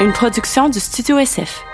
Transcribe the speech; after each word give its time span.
une 0.00 0.12
production 0.12 0.68
du 0.68 0.78
Studio 0.78 1.18
SF. 1.18 1.64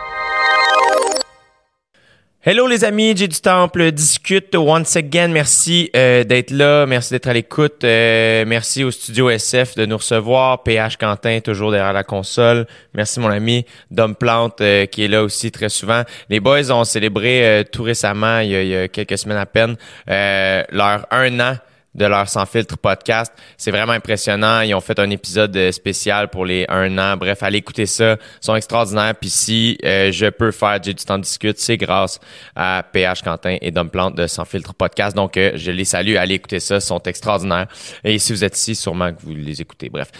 Hello 2.42 2.66
les 2.66 2.84
amis, 2.84 3.14
j'ai 3.14 3.28
du 3.28 3.38
Temple, 3.38 3.92
discute 3.92 4.54
once 4.54 4.96
again. 4.96 5.28
Merci 5.28 5.90
euh, 5.94 6.24
d'être 6.24 6.50
là, 6.50 6.86
merci 6.86 7.12
d'être 7.12 7.26
à 7.26 7.34
l'écoute. 7.34 7.84
Euh, 7.84 8.44
merci 8.46 8.82
au 8.82 8.90
studio 8.90 9.28
SF 9.28 9.74
de 9.74 9.84
nous 9.84 9.98
recevoir. 9.98 10.62
PH 10.62 10.96
Quentin 10.96 11.40
toujours 11.40 11.70
derrière 11.70 11.92
la 11.92 12.04
console. 12.04 12.66
Merci 12.94 13.20
mon 13.20 13.28
ami 13.28 13.66
Dom 13.90 14.14
Plante 14.14 14.60
euh, 14.62 14.86
qui 14.86 15.04
est 15.04 15.08
là 15.08 15.22
aussi 15.22 15.50
très 15.50 15.68
souvent. 15.68 16.02
Les 16.30 16.40
boys 16.40 16.70
ont 16.70 16.84
célébré 16.84 17.64
tout 17.72 17.82
récemment, 17.82 18.38
il 18.38 18.50
y, 18.50 18.56
a, 18.56 18.62
il 18.62 18.68
y, 18.68 18.76
a, 18.76 18.88
quelques 18.88 19.18
semaines 19.18 19.38
à 19.38 19.46
peine, 19.46 19.76
leur 20.06 21.06
un 21.10 21.40
an 21.40 21.56
de 21.94 22.06
leur 22.06 22.28
Sans 22.28 22.46
Filtre 22.46 22.76
podcast. 22.76 23.32
C'est 23.56 23.70
vraiment 23.70 23.92
impressionnant. 23.92 24.60
Ils 24.60 24.74
ont 24.74 24.80
fait 24.80 24.98
un 24.98 25.10
épisode 25.10 25.56
euh, 25.56 25.72
spécial 25.72 26.28
pour 26.28 26.44
les 26.44 26.66
un 26.68 26.98
an. 26.98 27.16
Bref, 27.16 27.42
allez 27.42 27.58
écouter 27.58 27.86
ça. 27.86 28.12
Ils 28.12 28.44
sont 28.44 28.56
extraordinaires. 28.56 29.14
Puis 29.20 29.30
si 29.30 29.78
euh, 29.84 30.10
je 30.12 30.26
peux 30.26 30.50
faire 30.50 30.80
du 30.80 30.94
temps 30.94 31.18
de 31.18 31.22
discute, 31.22 31.58
c'est 31.58 31.76
grâce 31.76 32.20
à 32.56 32.84
PH 32.92 33.22
Quentin 33.22 33.56
et 33.60 33.70
Dom 33.70 33.90
Plante 33.90 34.14
de 34.16 34.26
Sans 34.26 34.44
Filtre 34.44 34.74
podcast. 34.74 35.14
Donc, 35.16 35.36
euh, 35.36 35.52
je 35.54 35.70
les 35.70 35.84
salue. 35.84 36.16
Allez 36.16 36.34
écouter 36.34 36.60
ça. 36.60 36.76
Ils 36.76 36.80
sont 36.80 37.02
extraordinaires. 37.02 37.66
Et 38.02 38.18
si 38.18 38.32
vous 38.32 38.44
êtes 38.44 38.56
ici, 38.56 38.74
sûrement 38.74 39.12
que 39.12 39.20
vous 39.22 39.34
les 39.34 39.60
écoutez. 39.60 39.88
Bref. 39.88 40.10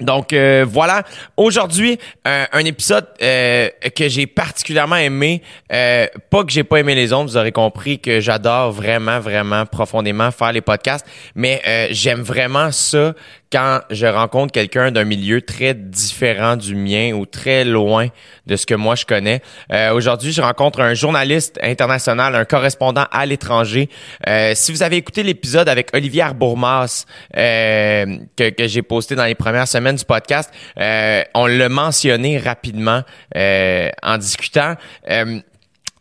Donc 0.00 0.32
euh, 0.32 0.66
voilà, 0.68 1.04
aujourd'hui 1.36 1.98
euh, 2.26 2.44
un 2.52 2.64
épisode 2.64 3.06
euh, 3.22 3.68
que 3.94 4.08
j'ai 4.08 4.26
particulièrement 4.26 4.96
aimé, 4.96 5.40
pas 5.68 6.44
que 6.44 6.50
j'ai 6.50 6.64
pas 6.64 6.80
aimé 6.80 6.96
les 6.96 7.12
autres, 7.12 7.30
vous 7.30 7.36
aurez 7.36 7.52
compris 7.52 8.00
que 8.00 8.20
j'adore 8.20 8.72
vraiment 8.72 9.20
vraiment 9.20 9.66
profondément 9.66 10.32
faire 10.32 10.52
les 10.52 10.62
podcasts, 10.62 11.06
mais 11.36 11.62
j'aime 11.92 12.22
vraiment 12.22 12.72
ça 12.72 13.14
quand 13.54 13.82
je 13.88 14.06
rencontre 14.06 14.50
quelqu'un 14.50 14.90
d'un 14.90 15.04
milieu 15.04 15.40
très 15.40 15.74
différent 15.74 16.56
du 16.56 16.74
mien 16.74 17.12
ou 17.12 17.24
très 17.24 17.64
loin 17.64 18.08
de 18.46 18.56
ce 18.56 18.66
que 18.66 18.74
moi 18.74 18.96
je 18.96 19.04
connais. 19.04 19.42
Euh, 19.72 19.92
Aujourd'hui, 19.92 20.32
je 20.32 20.42
rencontre 20.42 20.80
un 20.80 20.94
journaliste 20.94 21.60
international, 21.62 22.34
un 22.34 22.44
correspondant 22.44 23.06
à 23.12 23.26
l'étranger. 23.26 23.88
Euh, 24.26 24.54
si 24.56 24.72
vous 24.72 24.82
avez 24.82 24.96
écouté 24.96 25.22
l'épisode 25.22 25.68
avec 25.68 25.90
Olivier 25.94 26.22
Arbourmas 26.22 27.04
euh, 27.36 28.18
que, 28.36 28.50
que 28.50 28.66
j'ai 28.66 28.82
posté 28.82 29.14
dans 29.14 29.24
les 29.24 29.36
premières 29.36 29.68
semaines 29.68 29.94
du 29.94 30.04
podcast, 30.04 30.52
euh, 30.80 31.22
on 31.34 31.46
l'a 31.46 31.68
mentionné 31.68 32.38
rapidement 32.38 33.02
euh, 33.36 33.88
en 34.02 34.18
discutant 34.18 34.74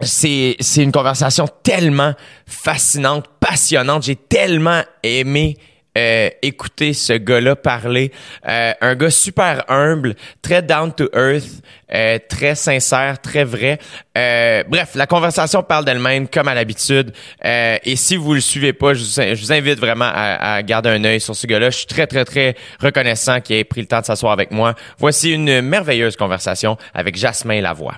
c'est 0.02 0.58
c'est 0.60 0.84
une 0.84 0.92
conversation 0.92 1.48
tellement 1.62 2.14
fascinante, 2.48 3.26
passionnante. 3.40 4.04
J'ai 4.04 4.16
tellement 4.16 4.82
aimé 5.04 5.56
euh, 5.98 6.30
écouter 6.42 6.94
ce 6.94 7.14
gars-là 7.14 7.56
parler. 7.56 8.12
Euh, 8.48 8.74
un 8.82 8.96
gars 8.96 9.12
super 9.12 9.64
humble, 9.70 10.16
très 10.42 10.62
down 10.62 10.92
to 10.94 11.08
earth, 11.14 11.62
euh, 11.94 12.18
très 12.28 12.56
sincère, 12.56 13.22
très 13.22 13.44
vrai. 13.44 13.80
Euh, 14.18 14.64
bref, 14.68 14.92
la 14.96 15.06
conversation 15.06 15.62
parle 15.64 15.86
d'elle-même 15.86 16.28
comme 16.28 16.48
à 16.48 16.54
l'habitude. 16.56 17.14
Euh, 17.46 17.78
et 17.84 17.96
si 17.96 18.16
vous 18.16 18.34
le 18.34 18.42
suivez 18.42 18.74
pas, 18.74 18.94
je 18.94 19.36
vous, 19.36 19.52
invite 19.52 19.80
vraiment 19.80 20.10
à, 20.12 20.56
à, 20.56 20.64
garder 20.64 20.90
un 20.90 21.04
œil 21.04 21.20
sur 21.22 21.36
ce 21.36 21.46
gars-là. 21.46 21.70
Je 21.70 21.78
suis 21.78 21.88
très 21.88 22.08
très 22.08 22.26
très 22.26 22.56
reconnaissant 22.80 23.42
qu'il 23.42 23.56
ait 23.58 23.64
pris 23.64 23.82
le 23.82 23.88
temps 23.88 24.02
de 24.02 24.06
s'asseoir 24.06 24.34
avec 24.34 24.52
moi. 24.52 24.74
Voici 24.98 25.32
une 25.32 25.62
merveilleuse 25.62 26.16
conversation 26.16 26.78
avec 26.94 27.16
Jasmin 27.16 27.62
Lavoie. 27.62 27.98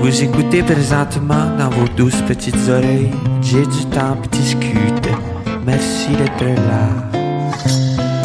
Vous 0.00 0.24
écoutez 0.24 0.62
présentement 0.62 1.54
dans 1.58 1.68
vos 1.68 1.86
douces 1.88 2.22
petites 2.22 2.68
oreilles. 2.68 3.10
J'ai 3.42 3.66
du 3.66 3.84
temps 3.90 4.16
pour 4.16 4.28
discuter. 4.28 5.10
Merci 5.70 6.08
d'être 6.16 6.44
là. 6.66 6.88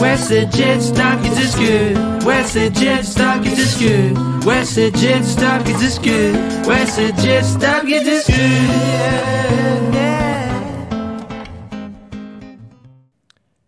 Ouais, 0.02 0.18
c'est 0.18 0.52
Jet 0.52 0.82
Stop 0.82 1.22
qui 1.22 1.30
discute. 1.30 1.96
Ouais, 2.26 2.44
c'est 2.44 2.76
Jet 2.76 3.04
Stop 3.04 3.44
qui 3.44 3.50
discute. 3.52 4.18
Ouais, 4.48 4.66
c'est 4.66 4.96
Jet 4.98 5.24
Stop 5.24 5.64
qui 5.64 5.74
discute. 5.76 6.36
Ouais, 6.68 6.86
c'est 6.88 7.16
Jet 7.20 7.44
Stop 7.44 7.86
qui 7.86 8.04
discute. 8.04 8.36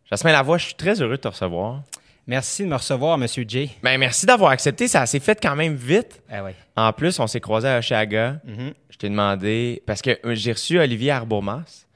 Jasmin 0.09 0.31
Lavoie, 0.31 0.57
je 0.57 0.65
suis 0.65 0.75
très 0.75 0.99
heureux 0.99 1.17
de 1.17 1.21
te 1.21 1.27
recevoir. 1.27 1.83
Merci 2.25 2.63
de 2.63 2.69
me 2.69 2.75
recevoir, 2.75 3.19
Monsieur 3.19 3.45
Jay. 3.47 3.69
Ben, 3.83 3.99
merci 3.99 4.25
d'avoir 4.25 4.49
accepté. 4.49 4.87
Ça 4.87 5.05
s'est 5.05 5.19
fait 5.19 5.39
quand 5.39 5.55
même 5.55 5.75
vite. 5.75 6.19
Ah 6.31 6.43
ouais. 6.43 6.55
En 6.75 6.91
plus, 6.93 7.19
on 7.19 7.27
s'est 7.27 7.41
croisés 7.41 7.69
à 7.69 7.77
Oshaga. 7.77 8.39
Mhm. 8.43 8.73
Je 8.89 8.97
t'ai 8.97 9.09
demandé, 9.09 9.83
parce 9.85 10.01
que 10.01 10.17
euh, 10.25 10.33
j'ai 10.33 10.53
reçu 10.53 10.79
Olivier 10.79 11.11
Arbourmas 11.11 11.86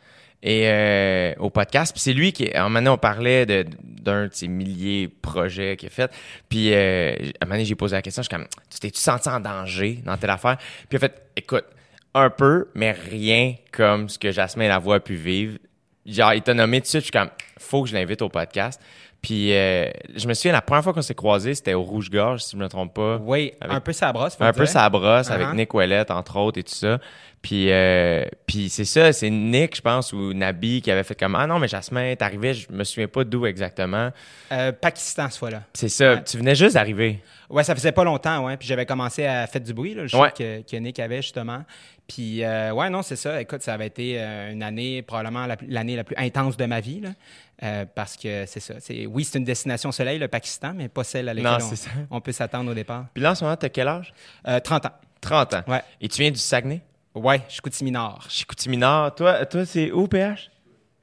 et 0.44 0.64
euh, 0.70 1.34
au 1.40 1.50
podcast. 1.50 1.94
Puis 1.94 2.02
c'est 2.02 2.14
lui 2.14 2.32
qui, 2.34 2.52
à 2.54 2.62
un 2.62 2.64
moment 2.64 2.80
donné, 2.80 2.90
on 2.90 2.98
parlait 2.98 3.46
de, 3.46 3.66
d'un 3.84 4.28
de 4.28 4.34
ses 4.34 4.48
milliers 4.48 5.08
de 5.08 5.14
projets 5.22 5.78
qu'il 5.78 5.88
a 5.88 5.92
fait. 5.92 6.12
Puis 6.50 6.74
euh, 6.74 7.12
à 7.14 7.16
un 7.16 7.46
moment 7.46 7.56
donné, 7.56 7.66
j'ai 7.66 7.76
posé 7.76 7.96
la 7.96 8.02
question, 8.02 8.22
je 8.24 8.28
suis 8.28 8.36
comme, 8.36 8.48
tu 8.70 8.80
t'es-tu 8.80 9.00
senti 9.00 9.30
en 9.30 9.40
danger 9.40 10.00
dans 10.06 10.18
telle 10.18 10.30
affaire? 10.32 10.58
Puis 10.58 10.88
il 10.94 10.96
a 10.98 11.00
fait, 11.00 11.22
écoute, 11.36 11.66
un 12.14 12.30
peu, 12.30 12.68
mais 12.76 12.92
rien 12.92 13.56
comme 13.72 14.10
ce 14.10 14.18
que 14.20 14.32
Jasmin 14.32 14.68
Lavoie 14.68 14.96
a 14.96 15.00
pu 15.00 15.16
vivre. 15.16 15.58
Genre, 16.06 16.34
il 16.34 16.42
t'a 16.42 16.54
nommé 16.54 16.80
tout 16.80 16.86
de 16.86 16.88
suite, 16.88 17.02
je 17.02 17.06
suis 17.06 17.12
comme, 17.12 17.30
faut 17.60 17.84
que 17.84 17.90
je 17.90 17.94
l'invite 17.94 18.22
au 18.24 18.30
podcast. 18.30 18.82
Puis 19.22 19.54
euh, 19.54 19.86
je 20.16 20.28
me 20.28 20.34
souviens, 20.34 20.52
la 20.52 20.64
première 20.64 20.84
fois 20.84 20.94
qu'on 20.94 21.04
s'est 21.04 21.14
croisés, 21.14 21.54
c'était 21.54 21.76
au 21.76 21.84
Rouge-Gorge, 21.84 22.42
si 22.42 22.54
je 22.54 22.58
me 22.58 22.68
trompe 22.68 22.96
pas. 22.96 23.18
Oui, 23.22 23.54
Avec- 23.62 23.78
un 23.78 23.80
peu 23.80 23.94
sa 23.94 24.12
brosse. 24.12 24.36
faut 24.36 24.44
Un 24.44 24.52
peu 24.52 24.66
sa 24.66 24.90
brosse 24.90 25.30
avec 25.30 25.46
Uh-huh. 25.50 25.56
Nick 25.56 25.72
Ouellette, 25.76 26.10
entre 26.10 26.38
autres, 26.38 26.58
et 26.60 26.64
tout 26.64 26.74
ça. 26.74 26.98
Puis, 27.42 27.72
euh, 27.72 28.24
puis 28.46 28.70
c'est 28.70 28.86
ça, 28.86 29.12
c'est 29.12 29.30
Nick, 29.32 29.76
je 29.76 29.82
pense, 29.82 30.14
ou 30.14 30.32
Nabi 30.32 30.80
qui 30.84 30.92
avait 30.92 31.04
fait 31.04 31.20
comme 31.20 31.34
Ah 31.34 31.48
non, 31.48 31.58
mais 31.58 31.68
Jasmin, 31.68 32.14
t'arrivais, 32.16 32.54
je 32.54 32.72
me 32.72 32.84
souviens 32.84 33.08
pas 33.08 33.24
d'où 33.24 33.48
exactement. 33.48 34.12
Euh, 34.52 34.72
Pakistan, 34.72 35.28
ce 35.30 35.40
fois-là. 35.40 35.64
C'est 35.74 35.90
ça, 35.90 36.14
Ouais. 36.14 36.24
tu 36.24 36.38
venais 36.38 36.54
juste 36.54 36.76
d'arriver. 36.76 37.20
Ouais, 37.50 37.64
ça 37.64 37.74
faisait 37.74 37.92
pas 37.92 38.04
longtemps, 38.04 38.46
ouais. 38.46 38.58
Puis 38.58 38.68
j'avais 38.68 38.86
commencé 38.86 39.26
à 39.26 39.48
faire 39.48 39.60
du 39.62 39.74
bruit, 39.74 39.96
là, 39.96 40.04
le 40.04 40.08
show 40.08 40.22
Ouais. 40.22 40.32
que, 40.38 40.62
que 40.62 40.76
Nick 40.78 41.00
avait, 41.00 41.24
justement. 41.24 41.64
Puis, 42.08 42.44
euh, 42.44 42.72
ouais, 42.74 42.90
non, 42.92 43.02
c'est 43.02 43.16
ça. 43.16 43.42
Écoute, 43.42 43.64
ça 43.64 43.74
avait 43.74 43.88
été 43.88 44.16
euh, 44.22 44.52
une 44.52 44.62
année, 44.62 45.02
probablement 45.02 45.48
l'année 45.68 45.96
la 45.96 46.04
plus 46.04 46.16
intense 46.20 46.58
de 46.58 46.66
ma 46.66 46.80
vie, 46.80 47.02
là. 47.02 47.86
Parce 47.96 48.18
que 48.18 48.46
c'est 48.48 48.60
ça. 48.60 48.76
C'est, 48.80 49.06
oui, 49.08 49.24
c'est 49.24 49.38
une 49.40 49.46
destination 49.46 49.92
soleil, 49.92 50.20
le 50.20 50.28
Pakistan, 50.28 50.74
mais 50.76 50.90
pas 50.90 51.04
celle 51.04 51.28
à 51.30 51.34
laquelle 51.34 51.52
Non, 51.52 51.58
on, 51.58 51.70
c'est 51.70 51.76
ça. 51.76 51.90
on 52.12 52.20
peut 52.22 52.32
s'attendre 52.32 52.70
au 52.72 52.74
départ. 52.74 53.06
Puis 53.14 53.22
là, 53.24 53.32
en 53.32 53.36
ce 53.36 53.44
moment, 53.44 53.56
t'as 53.56 53.70
quel 53.70 53.88
âge? 53.88 54.14
Euh, 54.48 54.60
30 54.60 54.86
ans. 54.88 54.92
30 55.22 55.54
ans. 55.56 55.64
Ouais. 55.68 55.82
Et 56.02 56.08
tu 56.08 56.22
viens 56.22 56.32
du 56.32 56.40
Saguenay? 56.40 56.82
Ouais, 57.16 57.42
Chicoutimi-Nord. 57.50 58.26
Chicoutimi-Nord. 58.30 59.16
Toi, 59.16 59.46
toi 59.46 59.66
c'est 59.66 59.92
où, 59.92 60.08
PH 60.08 60.50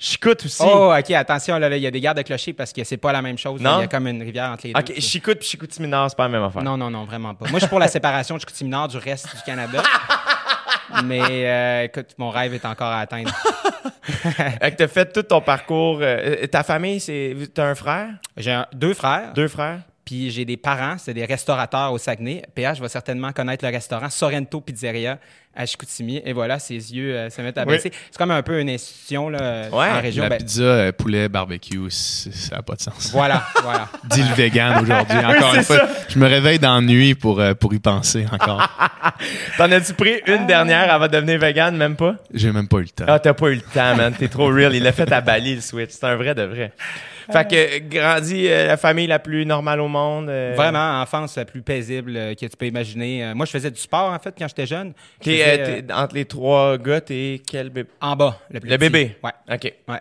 Chicoute 0.00 0.44
aussi. 0.44 0.62
Oh, 0.64 0.94
OK, 0.96 1.10
attention, 1.10 1.58
là, 1.58 1.68
là, 1.68 1.76
il 1.76 1.82
y 1.82 1.86
a 1.86 1.90
des 1.90 2.00
gardes 2.00 2.18
de 2.18 2.22
clocher 2.22 2.52
parce 2.52 2.72
que 2.72 2.84
c'est 2.84 2.96
pas 2.98 3.10
la 3.12 3.20
même 3.20 3.36
chose. 3.36 3.60
Non? 3.60 3.78
Il 3.78 3.80
y 3.80 3.84
a 3.84 3.88
comme 3.88 4.06
une 4.06 4.22
rivière 4.22 4.50
entre 4.52 4.68
les 4.68 4.72
deux. 4.72 4.78
Ok, 4.80 5.00
Chicoute 5.00 5.40
puis 5.40 5.48
Chicoutimi-Nord, 5.48 6.10
c'est 6.10 6.16
pas 6.16 6.22
la 6.24 6.28
même 6.28 6.44
affaire. 6.44 6.62
Non, 6.62 6.76
non, 6.76 6.88
non, 6.88 7.04
vraiment 7.04 7.34
pas. 7.34 7.46
Moi, 7.48 7.58
je 7.58 7.64
suis 7.64 7.68
pour 7.68 7.80
la 7.80 7.88
séparation 7.88 8.36
de 8.36 8.40
Chicoutimi-Nord 8.40 8.88
du 8.88 8.96
reste 8.98 9.26
du 9.34 9.42
Canada. 9.44 9.82
Mais 11.04 11.20
euh, 11.48 11.82
écoute, 11.84 12.14
mon 12.16 12.30
rêve 12.30 12.54
est 12.54 12.64
encore 12.64 12.88
à 12.92 13.00
atteindre. 13.00 13.30
Fait 14.02 14.70
que 14.70 14.76
t'as 14.76 14.88
fait 14.88 15.12
tout 15.12 15.22
ton 15.22 15.40
parcours. 15.40 15.98
euh, 16.00 16.46
ta 16.46 16.62
famille, 16.62 16.98
c'est. 17.00 17.36
T'as 17.52 17.66
un 17.66 17.74
frère? 17.74 18.08
J'ai 18.36 18.52
un- 18.52 18.66
deux 18.72 18.94
frères, 18.94 19.32
Deux 19.34 19.48
frères? 19.48 19.80
Puis 20.04 20.30
j'ai 20.30 20.46
des 20.46 20.56
parents, 20.56 20.96
c'est 20.96 21.12
des 21.12 21.26
restaurateurs 21.26 21.92
au 21.92 21.98
Saguenay. 21.98 22.42
PH 22.54 22.80
va 22.80 22.88
certainement 22.88 23.32
connaître 23.32 23.62
le 23.66 23.70
restaurant 23.70 24.08
Sorrento 24.08 24.62
Pizzeria 24.62 25.18
à 25.58 25.66
Chicoutimi. 25.66 26.22
Et 26.24 26.32
voilà, 26.32 26.58
ses 26.58 26.74
yeux 26.74 27.14
euh, 27.16 27.28
se 27.30 27.42
mettent 27.42 27.58
à 27.58 27.64
Oui. 27.66 27.74
baisser. 27.74 27.90
C'est 28.10 28.16
comme 28.16 28.30
un 28.30 28.42
peu 28.42 28.60
une 28.60 28.70
institution 28.70 29.28
là, 29.28 29.68
Ouais, 29.70 29.88
en 29.90 30.00
région. 30.00 30.22
La 30.22 30.30
Ben, 30.30 30.38
pizza 30.38 30.62
euh, 30.62 30.92
poulet 30.92 31.28
barbecue, 31.28 31.78
ça 31.90 32.56
n'a 32.56 32.62
pas 32.62 32.74
de 32.76 32.80
sens. 32.80 33.10
voilà, 33.12 33.42
voilà. 33.62 33.88
Dis 34.10 34.22
le 34.22 34.34
vegan 34.34 34.82
aujourd'hui. 34.82 35.18
Encore 35.18 35.50
c'est 35.52 35.56
une 35.58 35.64
fois, 35.64 35.80
je 36.08 36.18
me 36.18 36.26
réveille 36.26 36.58
dans 36.58 36.76
la 36.76 36.80
nuit 36.80 37.14
pour, 37.14 37.40
euh, 37.40 37.54
pour 37.54 37.74
y 37.74 37.78
penser 37.80 38.24
encore. 38.32 38.66
T'en 39.58 39.70
as-tu 39.72 39.94
pris 39.94 40.20
une 40.26 40.46
dernière 40.46 40.92
avant 40.92 41.06
de 41.08 41.12
devenir 41.12 41.38
vegan, 41.38 41.76
même 41.76 41.96
pas? 41.96 42.14
J'ai 42.32 42.52
même 42.52 42.68
pas 42.68 42.78
eu 42.78 42.82
le 42.82 42.88
temps. 42.90 43.04
Ah, 43.08 43.18
t'as 43.18 43.34
pas 43.34 43.48
eu 43.48 43.56
le 43.56 43.60
temps, 43.62 43.96
man. 43.96 44.14
T'es 44.16 44.28
trop 44.28 44.46
real. 44.46 44.74
Il 44.74 44.82
l'a 44.82 44.92
fait 44.92 45.10
à 45.12 45.20
Bali, 45.20 45.56
le 45.56 45.60
Switch. 45.60 45.90
C'est 45.90 46.04
un 46.04 46.16
vrai 46.16 46.34
de 46.34 46.42
vrai. 46.42 46.72
Fait 47.30 47.46
que, 47.46 47.54
euh, 47.54 47.78
grandi 47.90 48.46
euh, 48.48 48.68
la 48.68 48.78
famille 48.78 49.06
la 49.06 49.18
plus 49.18 49.44
normale 49.44 49.80
au 49.80 49.88
monde. 49.88 50.30
euh, 50.30 50.54
Vraiment, 50.56 51.02
enfance 51.02 51.36
la 51.36 51.44
plus 51.44 51.60
paisible 51.60 52.12
euh, 52.16 52.34
que 52.34 52.46
tu 52.46 52.56
peux 52.56 52.64
imaginer. 52.66 53.22
Euh, 53.22 53.34
moi, 53.34 53.44
je 53.44 53.50
faisais 53.50 53.70
du 53.70 53.78
sport, 53.78 54.10
en 54.12 54.18
fait, 54.18 54.34
quand 54.38 54.48
j'étais 54.48 54.64
jeune. 54.66 54.94
Je 55.22 55.30
T'es, 55.56 55.60
euh, 55.60 55.64
euh, 55.78 55.80
t'es- 55.82 55.92
entre 55.92 56.14
les 56.14 56.24
trois 56.24 56.78
gars, 56.78 57.00
t'es 57.00 57.40
quel 57.46 57.70
bébé? 57.70 57.88
en 58.00 58.16
bas, 58.16 58.38
le 58.50 58.60
plus 58.60 58.68
Le 58.70 58.78
petit. 58.78 58.90
bébé? 58.90 59.16
Ouais. 59.22 59.32
OK. 59.54 59.74
Ouais. 59.88 60.00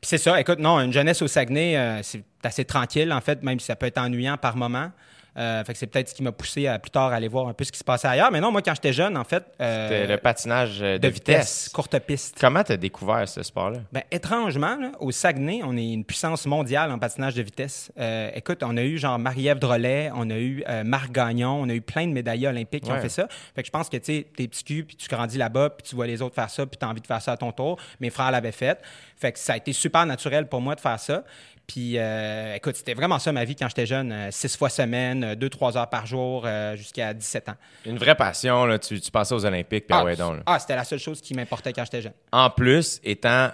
Puis 0.00 0.08
c'est 0.10 0.18
ça, 0.18 0.40
écoute, 0.40 0.58
non, 0.60 0.80
une 0.80 0.92
jeunesse 0.92 1.20
au 1.22 1.26
Saguenay, 1.26 1.76
euh, 1.76 2.02
c'est 2.02 2.22
assez 2.44 2.64
tranquille, 2.64 3.12
en 3.12 3.20
fait, 3.20 3.42
même 3.42 3.58
si 3.58 3.66
ça 3.66 3.74
peut 3.76 3.86
être 3.86 3.98
ennuyant 3.98 4.36
par 4.36 4.56
moment. 4.56 4.90
Euh, 5.38 5.62
fait 5.64 5.72
que 5.72 5.78
c'est 5.78 5.86
peut-être 5.86 6.08
ce 6.08 6.14
qui 6.14 6.22
m'a 6.24 6.32
poussé 6.32 6.66
à 6.66 6.78
plus 6.80 6.90
tard 6.90 7.12
aller 7.12 7.28
voir 7.28 7.46
un 7.46 7.52
peu 7.52 7.62
ce 7.64 7.70
qui 7.70 7.78
se 7.78 7.84
passait 7.84 8.08
ailleurs. 8.08 8.30
Mais 8.32 8.40
non, 8.40 8.50
moi, 8.50 8.60
quand 8.60 8.74
j'étais 8.74 8.92
jeune, 8.92 9.16
en 9.16 9.22
fait. 9.24 9.44
euh, 9.60 9.88
C'était 9.88 10.06
le 10.08 10.18
patinage 10.18 10.78
euh, 10.82 10.94
de, 10.94 10.98
de 10.98 11.08
vitesse, 11.08 11.68
courte 11.72 11.96
piste. 12.00 12.36
Comment 12.40 12.64
t'as 12.64 12.76
découvert 12.76 13.28
ce 13.28 13.42
sport-là? 13.42 13.78
Ben, 13.92 14.02
étrangement, 14.10 14.76
là, 14.76 14.90
au 14.98 15.12
Saguenay, 15.12 15.60
on 15.64 15.76
est 15.76 15.92
une 15.92 16.04
puissance 16.04 16.44
mondiale 16.46 16.90
en 16.90 16.98
patinage 16.98 17.34
de 17.36 17.42
vitesse. 17.42 17.92
Euh, 17.98 18.30
écoute, 18.34 18.62
on 18.64 18.76
a 18.76 18.82
eu 18.82 18.98
genre 18.98 19.18
Marie-Ève 19.18 19.58
Drolet, 19.58 20.10
on 20.14 20.28
a 20.30 20.36
eu 20.38 20.64
Marc 20.84 21.12
Gagnon, 21.12 21.60
on 21.62 21.68
a 21.68 21.74
eu 21.74 21.80
plein 21.82 22.06
de 22.06 22.12
médaillés 22.12 22.48
olympiques 22.48 22.84
qui 22.84 22.90
ont 22.90 23.00
fait 23.00 23.08
ça. 23.08 23.28
Fait 23.54 23.62
que 23.62 23.66
je 23.66 23.72
pense 23.72 23.88
que 23.88 23.96
tu 23.96 24.24
t'es 24.24 24.48
petit 24.48 24.64
cul, 24.64 24.84
puis 24.84 24.96
tu 24.96 25.08
grandis 25.08 25.38
là-bas, 25.38 25.70
puis 25.70 25.88
tu 25.88 25.94
vois 25.94 26.06
les 26.06 26.20
autres 26.20 26.34
faire 26.34 26.50
ça, 26.50 26.66
puis 26.66 26.76
tu 26.78 26.84
as 26.84 26.88
envie 26.88 27.00
de 27.00 27.06
faire 27.06 27.22
ça 27.22 27.32
à 27.32 27.36
ton 27.36 27.52
tour. 27.52 27.78
Mes 28.00 28.10
frères 28.10 28.30
l'avaient 28.30 28.52
fait. 28.52 28.80
Fait 29.16 29.32
que 29.32 29.38
ça 29.38 29.52
a 29.54 29.56
été 29.56 29.72
super 29.72 30.04
naturel 30.06 30.48
pour 30.48 30.60
moi 30.60 30.74
de 30.74 30.80
faire 30.80 30.98
ça. 30.98 31.22
Puis, 31.68 31.98
euh, 31.98 32.54
écoute, 32.54 32.76
c'était 32.76 32.94
vraiment 32.94 33.18
ça 33.18 33.30
ma 33.30 33.44
vie 33.44 33.54
quand 33.54 33.68
j'étais 33.68 33.84
jeune. 33.84 34.10
euh, 34.10 34.28
six 34.30 34.56
fois 34.56 34.70
semaine, 34.70 35.22
euh, 35.22 35.34
deux, 35.34 35.50
trois 35.50 35.76
heures 35.76 35.90
par 35.90 36.06
jour, 36.06 36.46
jusqu'à 36.74 37.12
17 37.12 37.50
ans. 37.50 37.56
Une 37.84 37.98
vraie 37.98 38.14
passion, 38.14 38.64
là. 38.64 38.78
Tu, 38.78 38.98
tu 39.00 39.10
pensais 39.10 39.34
aux 39.34 39.44
Olympiques, 39.44 39.86
puis 39.86 39.96
ah, 39.96 40.02
ouais, 40.02 40.16
donc. 40.16 40.36
là. 40.38 40.42
ah, 40.46 40.58
c'était 40.58 40.76
la 40.76 40.84
seule 40.84 40.98
chose 40.98 41.20
qui 41.20 41.34
m'importait 41.34 41.72
quand 41.74 41.84
j'étais 41.84 42.00
jeune. 42.02 42.14
En 42.32 42.48
plus, 42.48 43.00
étant 43.04 43.50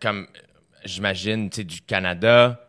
comme, 0.00 0.28
j'imagine, 0.84 1.50
tu 1.50 1.56
sais, 1.56 1.64
du 1.64 1.80
Canada, 1.80 2.60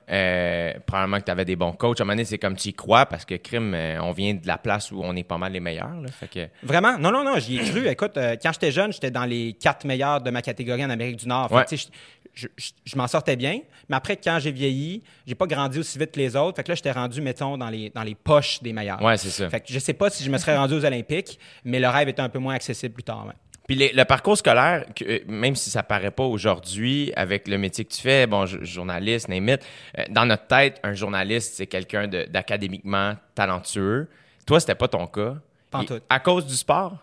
probablement 0.87 1.19
que 1.19 1.25
tu 1.25 1.31
avais 1.31 1.45
des 1.45 1.55
bons 1.55 1.73
coachs. 1.73 1.99
À 1.99 2.03
un 2.03 2.05
moment 2.05 2.13
donné, 2.15 2.25
c'est 2.25 2.37
comme 2.39 2.55
tu 2.55 2.69
y 2.69 2.73
crois 2.73 3.05
parce 3.05 3.25
que 3.25 3.35
crime, 3.35 3.75
on 4.01 4.11
vient 4.13 4.33
de 4.33 4.47
la 4.47 4.57
place 4.57 4.91
où 4.91 5.01
on 5.03 5.15
est 5.15 5.23
pas 5.23 5.37
mal 5.37 5.51
les 5.51 5.59
meilleurs. 5.59 5.99
Là, 6.01 6.07
fait 6.11 6.27
que, 6.27 6.47
Vraiment? 6.63 6.97
Non, 6.97 7.11
non, 7.11 7.23
non, 7.23 7.37
j'y 7.39 7.57
ai 7.57 7.63
cru. 7.69 7.87
Écoute, 7.87 8.13
quand 8.15 8.51
j'étais 8.53 8.71
jeune, 8.71 8.91
j'étais 8.93 9.11
dans 9.11 9.25
les 9.25 9.53
quatre 9.53 9.85
meilleurs 9.85 10.21
de 10.21 10.31
ma 10.31 10.41
catégorie 10.41 10.83
en 10.83 10.89
Amérique 10.89 11.17
du 11.17 11.27
Nord. 11.27 11.49
Fait 11.49 11.55
que, 11.65 11.75
Ouais. 11.75 11.89
Je, 12.37 12.47
je- 12.57 12.71
je 12.85 12.95
m'en 12.95 13.07
sortais 13.07 13.35
bien. 13.35 13.59
Mais 13.89 13.95
après, 13.95 14.15
quand 14.17 14.37
j'ai 14.39 14.51
vieilli, 14.51 15.01
j'ai 15.25 15.35
pas 15.35 15.47
grandi 15.47 15.79
aussi 15.79 15.97
vite 15.97 16.11
que 16.11 16.19
les 16.19 16.35
autres. 16.35 16.55
Fait 16.57 16.63
que 16.63 16.69
là, 16.69 16.75
j'étais 16.75 16.91
rendu, 16.91 17.21
mettons, 17.21 17.57
dans 17.57 17.69
les, 17.69 17.89
dans 17.89 18.03
les 18.03 18.15
poches 18.15 18.61
des 18.61 18.73
meilleurs. 18.73 19.01
ouais, 19.01 19.17
c'est 19.17 19.29
ça. 19.29 19.49
Fait 19.49 19.59
que 19.61 19.67
je 19.69 19.79
sais 19.79 19.93
pas 19.93 20.09
si 20.09 20.23
je 20.23 20.29
me 20.29 20.37
serais 20.37 20.55
rendu 20.57 20.73
aux 20.75 20.85
Olympiques, 20.85 21.39
mais 21.65 21.79
le 21.79 21.87
rêve 21.89 22.09
était 22.09 22.21
un 22.21 22.29
peu 22.29 22.39
moins 22.39 22.53
accessible 22.55 22.93
plus 22.93 23.03
tard. 23.03 23.25
ouais. 23.27 23.33
Puis 23.67 23.75
les- 23.75 23.91
le 23.91 24.05
parcours 24.05 24.37
scolaire, 24.37 24.85
que, 24.95 25.03
euh, 25.03 25.19
même 25.27 25.55
si 25.55 25.69
ça 25.69 25.83
paraît 25.83 26.11
pas 26.11 26.23
aujourd'hui, 26.23 27.11
avec 27.17 27.49
le 27.49 27.57
métier 27.57 27.83
que 27.83 27.91
tu 27.93 28.01
fais, 28.01 28.25
bon, 28.25 28.45
jo- 28.45 28.63
journaliste, 28.63 29.27
name 29.27 29.49
it, 29.49 29.61
euh, 29.97 30.03
dans 30.09 30.25
notre 30.25 30.47
tête, 30.47 30.79
un 30.83 30.93
journaliste, 30.93 31.55
c'est 31.55 31.67
quelqu'un 31.67 32.07
d'académiquement 32.07 33.15
talentueux. 33.35 34.07
Toi, 34.45 34.59
c'était 34.59 34.75
pas 34.75 34.87
ton 34.87 35.05
cas. 35.07 35.35
Pas 35.69 35.79
en 35.79 35.83
tout. 35.83 35.99
À 36.09 36.19
cause 36.19 36.45
du 36.45 36.55
sport? 36.55 36.97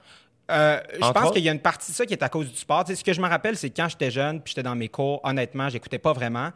Euh, 0.50 0.78
je 0.94 1.10
pense 1.10 1.30
qu'il 1.30 1.42
y 1.42 1.48
a 1.48 1.52
une 1.52 1.60
partie 1.60 1.90
de 1.90 1.96
ça 1.96 2.04
qui 2.04 2.12
est 2.12 2.22
à 2.22 2.28
cause 2.28 2.50
du 2.50 2.56
sport. 2.56 2.84
Ce 2.86 3.02
que 3.02 3.12
je 3.12 3.20
me 3.20 3.28
rappelle, 3.28 3.56
c'est 3.56 3.70
quand 3.70 3.88
j'étais 3.88 4.10
jeune 4.10 4.40
puis 4.40 4.50
j'étais 4.50 4.62
dans 4.62 4.74
mes 4.74 4.88
cours, 4.88 5.20
honnêtement, 5.24 5.68
j'écoutais 5.68 5.98
pas 5.98 6.12
vraiment 6.12 6.50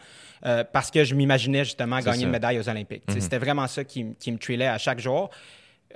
euh, 0.45 0.65
parce 0.71 0.91
que 0.91 1.05
je 1.05 1.15
m'imaginais 1.15 1.65
justement 1.65 1.99
gagner 2.01 2.21
ça. 2.21 2.25
une 2.25 2.31
médaille 2.31 2.59
aux 2.59 2.69
Olympiques. 2.69 3.05
Sais, 3.09 3.21
C'était 3.21 3.39
vraiment 3.39 3.67
ça 3.67 3.85
qui, 3.85 4.05
me 4.05 4.39
trillait 4.39 4.67
à 4.67 4.79
chaque 4.79 5.01
jour. 5.01 5.31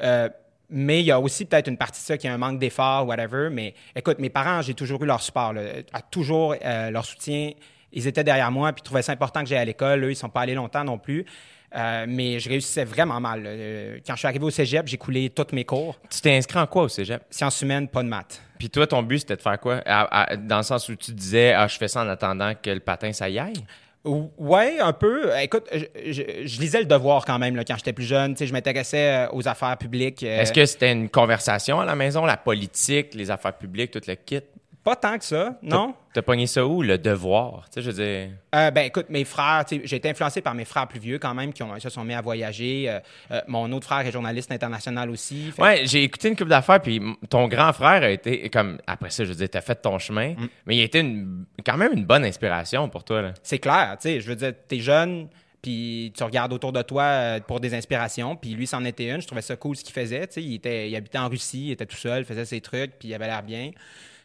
Euh, 0.03 0.29
mais 0.71 1.01
il 1.01 1.07
y 1.07 1.11
a 1.11 1.21
aussi 1.21 1.45
peut-être 1.45 1.69
une 1.69 1.77
partie 1.77 2.01
de 2.01 2.07
ça 2.07 2.17
qui 2.17 2.27
est 2.27 2.31
un 2.31 2.39
manque 2.39 2.59
d'effort, 2.59 3.07
whatever. 3.07 3.51
Mais 3.51 3.75
écoute, 3.95 4.19
mes 4.19 4.31
parents, 4.31 4.63
j'ai 4.63 4.73
toujours 4.73 5.03
eu 5.03 5.07
leur 5.07 5.21
support, 5.21 5.53
là, 5.53 5.61
à 5.93 6.01
toujours 6.01 6.55
leur 6.63 7.05
soutien. 7.05 7.51
Ils 7.93 8.07
étaient 8.07 8.25
derrière 8.25 8.51
moi 8.51 8.73
puis 8.73 8.81
ils 8.81 8.85
trouvaient 8.85 9.03
ça 9.03 9.13
important 9.13 9.41
que 9.43 9.49
j'aille 9.49 9.59
à 9.59 9.65
l'école. 9.67 10.03
Eux, 10.05 10.13
ils 10.13 10.17
sont 10.17 10.31
pas 10.31 10.41
allés 10.41 10.55
longtemps 10.55 10.83
non 10.83 10.97
plus. 10.97 11.27
Euh, 11.75 12.05
mais 12.09 12.39
je 12.39 12.49
réussissais 12.49 12.85
vraiment 12.85 13.19
mal. 13.21 13.45
Euh, 13.47 13.99
Quand 14.07 14.13
je 14.15 14.19
suis 14.19 14.29
arrivé 14.29 14.45
au 14.45 14.51
cégep, 14.51 14.87
j'ai 14.87 14.99
coulé 14.99 15.31
tous 15.31 15.47
mes 15.55 15.65
cours. 15.65 15.99
Tu 16.11 16.21
t'es 16.21 16.37
inscrit 16.37 16.59
en 16.59 16.67
quoi 16.67 16.83
au 16.85 16.89
cégep? 16.89 17.23
Sciences 17.31 17.63
humaines, 17.63 17.89
pas 17.89 18.03
de 18.03 18.09
maths. 18.09 18.43
Puis 18.59 18.69
toi, 18.71 18.87
ton 18.87 19.03
but, 19.03 19.21
c'était 19.21 19.37
de 19.37 19.41
faire 19.43 19.59
quoi? 19.59 19.81
À- 19.87 20.33
à- 20.33 20.37
dans 20.37 20.59
le 20.59 20.63
sens 20.63 20.89
où 20.89 20.95
tu 20.97 21.13
disais, 21.13 21.53
ah, 21.53 21.67
je 21.67 21.77
fais 21.79 21.89
ça 21.89 22.03
en 22.03 22.09
attendant 22.09 22.53
que 22.61 22.71
le 22.71 22.81
patin, 22.81 23.13
ça 23.13 23.29
y 23.29 23.39
aille? 23.39 23.65
Ou- 24.05 24.31
Ouais, 24.37 24.81
un 24.81 24.93
peu. 24.93 25.31
Écoute, 25.41 25.69
je, 25.73 25.85
je- 26.13 26.23
je 26.47 26.61
lisais 26.61 26.81
le 26.81 26.87
devoir 26.87 27.25
quand 27.25 27.39
même 27.39 27.55
là, 27.57 27.65
quand 27.65 27.77
j'étais 27.77 27.93
plus 27.93 28.05
jeune. 28.05 28.35
Tu 28.35 28.39
sais, 28.41 28.47
je 28.49 28.53
m'intéressais 28.53 29.27
euh, 29.27 29.29
aux 29.33 29.47
affaires 29.47 29.79
publiques. 29.79 30.25
euh, 30.25 30.41
Est-ce 30.41 30.53
que 30.53 30.67
c'était 30.67 30.91
une 30.93 31.09
conversation 31.09 31.81
à 31.81 31.85
la 31.85 31.95
maison, 31.95 32.25
la 32.27 32.37
politique, 32.37 33.15
les 33.15 33.31
affaires 33.31 33.57
publiques, 33.57 33.93
tout 33.93 34.01
le 34.07 34.15
kit? 34.17 34.41
Pas 34.85 34.97
tant 34.97 35.17
que 35.17 35.25
ça, 35.25 35.57
non? 35.63 35.95
T'as 36.13 36.23
pogné 36.23 36.49
ça 36.49 36.67
où? 36.67 36.83
Le 36.83 36.99
devoir? 36.99 37.67
Tu 37.71 37.75
sais, 37.75 37.83
je 37.83 37.91
veux 37.91 38.05
dire... 38.05 38.31
Euh, 38.55 38.71
ben 38.73 38.87
écoute, 38.87 39.07
mes 39.11 39.25
frères, 39.25 39.65
j'ai 39.71 39.97
été 39.97 40.11
influencé 40.11 40.41
par 40.41 40.55
mes 40.55 40.65
frères 40.65 40.89
plus 40.89 40.99
vieux 40.99 41.19
quand 41.21 41.33
même 41.35 41.53
qui 41.53 41.63
ont, 41.63 41.79
se 41.79 41.89
sont 41.89 42.03
mis 42.05 42.15
à 42.15 42.21
voyager. 42.21 42.87
Euh, 42.91 42.99
euh, 43.31 43.41
mon 43.47 43.71
autre 43.73 43.87
frère 43.87 44.01
est 44.05 44.11
journaliste 44.11 44.51
international 44.51 45.09
aussi. 45.11 45.53
Fait 45.53 45.63
Ouais, 45.63 45.83
j'ai 45.87 46.03
écouté 46.03 46.29
une 46.29 46.37
couple 46.37 46.51
d'affaires, 46.51 46.83
puis 46.83 47.01
ton 47.31 47.47
grand 47.47 47.73
frère 47.73 48.03
a 48.03 48.11
été 48.11 48.51
comme 48.51 48.79
après 48.89 49.11
ça, 49.11 49.25
je 49.25 49.29
veux 49.31 49.37
dire, 49.37 49.49
t'as 49.49 49.61
fait 49.61 49.77
ton 49.77 49.99
chemin, 50.01 50.35
mais 50.67 50.77
il 50.77 50.81
a 50.81 50.85
été 50.85 50.99
une- 50.99 51.45
quand 51.65 51.77
même 51.77 51.93
une 51.93 52.05
bonne 52.05 52.25
inspiration 52.25 52.89
pour 52.89 53.05
toi 53.05 53.23
là. 53.23 53.35
C'est 53.45 53.59
clair, 53.61 53.97
tu 54.01 54.09
sais, 54.09 54.21
je 54.21 54.27
veux 54.29 54.37
dire, 54.37 54.53
t'es 54.67 54.81
jeune, 54.81 55.29
puis 55.63 56.13
tu 56.17 56.25
regardes 56.25 56.53
autour 56.53 56.73
de 56.73 56.83
toi 56.83 57.39
pour 57.47 57.61
des 57.61 57.73
inspirations, 57.73 58.35
puis 58.35 58.51
lui, 58.55 58.67
c'en 58.67 58.85
était 58.85 59.09
une. 59.09 59.21
Je 59.23 59.27
trouvais 59.29 59.43
ça 59.43 59.55
cool 59.55 59.77
ce 59.77 59.85
qu'il 59.85 59.95
faisait, 59.95 60.27
tu 60.27 60.33
sais, 60.35 60.43
il, 60.43 60.55
était, 60.57 60.91
il 60.91 60.97
habitait 60.97 61.19
en 61.19 61.29
Russie, 61.29 61.67
il 61.69 61.71
était 61.71 61.87
tout 61.87 61.97
seul, 61.97 62.25
faisait 62.25 62.45
ses 62.45 62.61
trucs, 62.61 62.99
puis 62.99 63.09
il 63.09 63.15
avait 63.15 63.29
l'air 63.29 63.45
bien. 63.45 63.71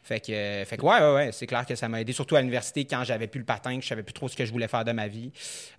Fait 0.08 0.22
que, 0.22 0.32
euh, 0.32 0.64
fait 0.64 0.78
que 0.78 0.84
ouais, 0.84 1.00
ouais, 1.02 1.14
ouais, 1.16 1.30
c'est 1.34 1.46
clair 1.48 1.66
que 1.66 1.76
ça 1.76 1.90
m'a 1.90 2.00
aidé, 2.00 2.14
surtout 2.14 2.38
à 2.38 2.40
l'université, 2.40 2.86
quand 2.86 3.04
j'avais 3.04 3.28
plus 3.28 3.40
le 3.40 3.46
patin, 3.46 3.76
que 3.76 3.84
je 3.84 3.90
savais 3.90 4.04
plus 4.04 4.14
trop 4.14 4.30
ce 4.30 4.38
que 4.38 4.46
je 4.46 4.52
voulais 4.54 4.70
faire 4.70 4.86
de 4.86 4.94
ma 4.94 5.10
vie. 5.10 5.32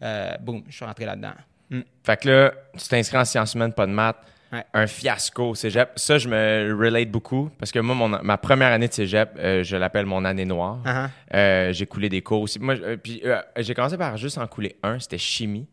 Euh, 0.02 0.32
boum, 0.40 0.62
je 0.69 0.76
suis 0.76 0.84
rentré 0.84 1.06
là-dedans. 1.06 1.32
Mm. 1.70 1.80
Fait 2.04 2.20
que 2.20 2.28
là, 2.28 2.52
tu 2.76 2.86
t'inscris 2.88 3.16
en 3.16 3.25
sciences 3.25 3.54
humaines, 3.54 3.72
pas 3.72 3.86
de 3.86 3.92
maths. 3.92 4.19
Ouais. 4.52 4.64
Un 4.75 4.86
fiasco 4.86 5.50
au 5.50 5.54
cégep. 5.54 5.92
Ça, 5.96 6.19
je 6.19 6.28
me 6.28 6.75
relate 6.78 7.10
beaucoup 7.10 7.50
parce 7.58 7.72
que 7.72 7.78
moi, 7.78 7.94
mon- 7.94 8.22
ma 8.22 8.36
première 8.36 8.72
année 8.72 8.88
de 8.88 8.92
cégep, 8.92 9.30
euh, 9.38 9.62
je 9.62 9.76
l'appelle 9.76 10.04
mon 10.04 10.25
année 10.26 10.44
noire. 10.44 10.78
Uh-huh. 10.84 11.08
Euh, 11.34 11.72
j'ai 11.72 11.86
coulé 11.86 12.10
des 12.10 12.20
cours 12.20 12.42
aussi. 12.42 12.58
Moi, 12.58 12.75
euh, 12.75 12.96
puis, 12.98 13.22
j'ai 13.58 13.75
commencé 13.75 13.96
par 13.96 14.16
juste 14.19 14.36
en 14.36 14.46
couler 14.46 14.76
un, 14.82 14.98
c'était 14.98 15.19
chimie. 15.19 15.66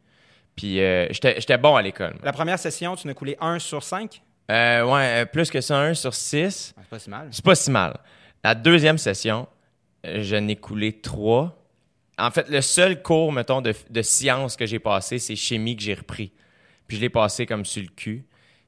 Puis 0.56 0.76
j'étais 1.10 1.58
bon 1.58 1.76
à 1.76 1.82
l'école. 1.82 2.16
La 2.24 2.32
première 2.32 2.60
session, 2.60 2.96
tu 2.96 3.08
n'as 3.08 3.14
coulé 3.14 3.36
1 3.42 3.60
sur 3.60 3.84
5? 3.84 4.22
Euh, 4.52 4.84
ouais, 4.84 5.26
plus 5.26 5.50
que 5.50 5.60
ça, 5.62 5.80
un 5.80 5.94
sur 5.94 6.14
six. 6.14 6.74
C'est 6.78 6.90
pas 6.90 7.00
si 7.00 7.10
mal. 7.10 7.28
C'est 7.32 7.44
pas 7.44 7.56
si 7.56 7.72
mal. 7.72 7.98
La 8.46 8.54
deuxième 8.54 9.00
session, 9.00 9.48
je 10.04 10.36
n'ai 10.36 10.56
coulé 10.56 10.94
trois. 11.02 11.68
En 12.20 12.30
fait, 12.30 12.48
le 12.48 12.62
seul 12.62 13.02
cours, 13.02 13.32
mettons, 13.32 13.60
de, 13.60 14.02
sciences 14.04 14.56
que 14.56 14.68
j'ai 14.68 14.78
passé, 14.78 15.18
c'est 15.18 15.36
chimie 15.36 15.76
que 15.76 15.82
j'ai 15.82 15.96
repris. 15.96 16.32
Puis 16.88 16.98
je 16.98 17.02
l'ai 17.02 17.10
passé 17.10 17.48
comme 17.48 17.66
sur 17.66 17.82
le 17.82 17.88
cul. 17.88 18.24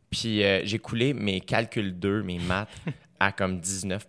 Puis 0.09 0.43
euh, 0.43 0.61
j'ai 0.63 0.79
coulé 0.79 1.13
mes 1.13 1.41
calculs 1.41 1.99
2, 1.99 2.23
mes 2.23 2.39
maths, 2.39 2.69
à 3.19 3.31
comme 3.31 3.59
19 3.59 4.07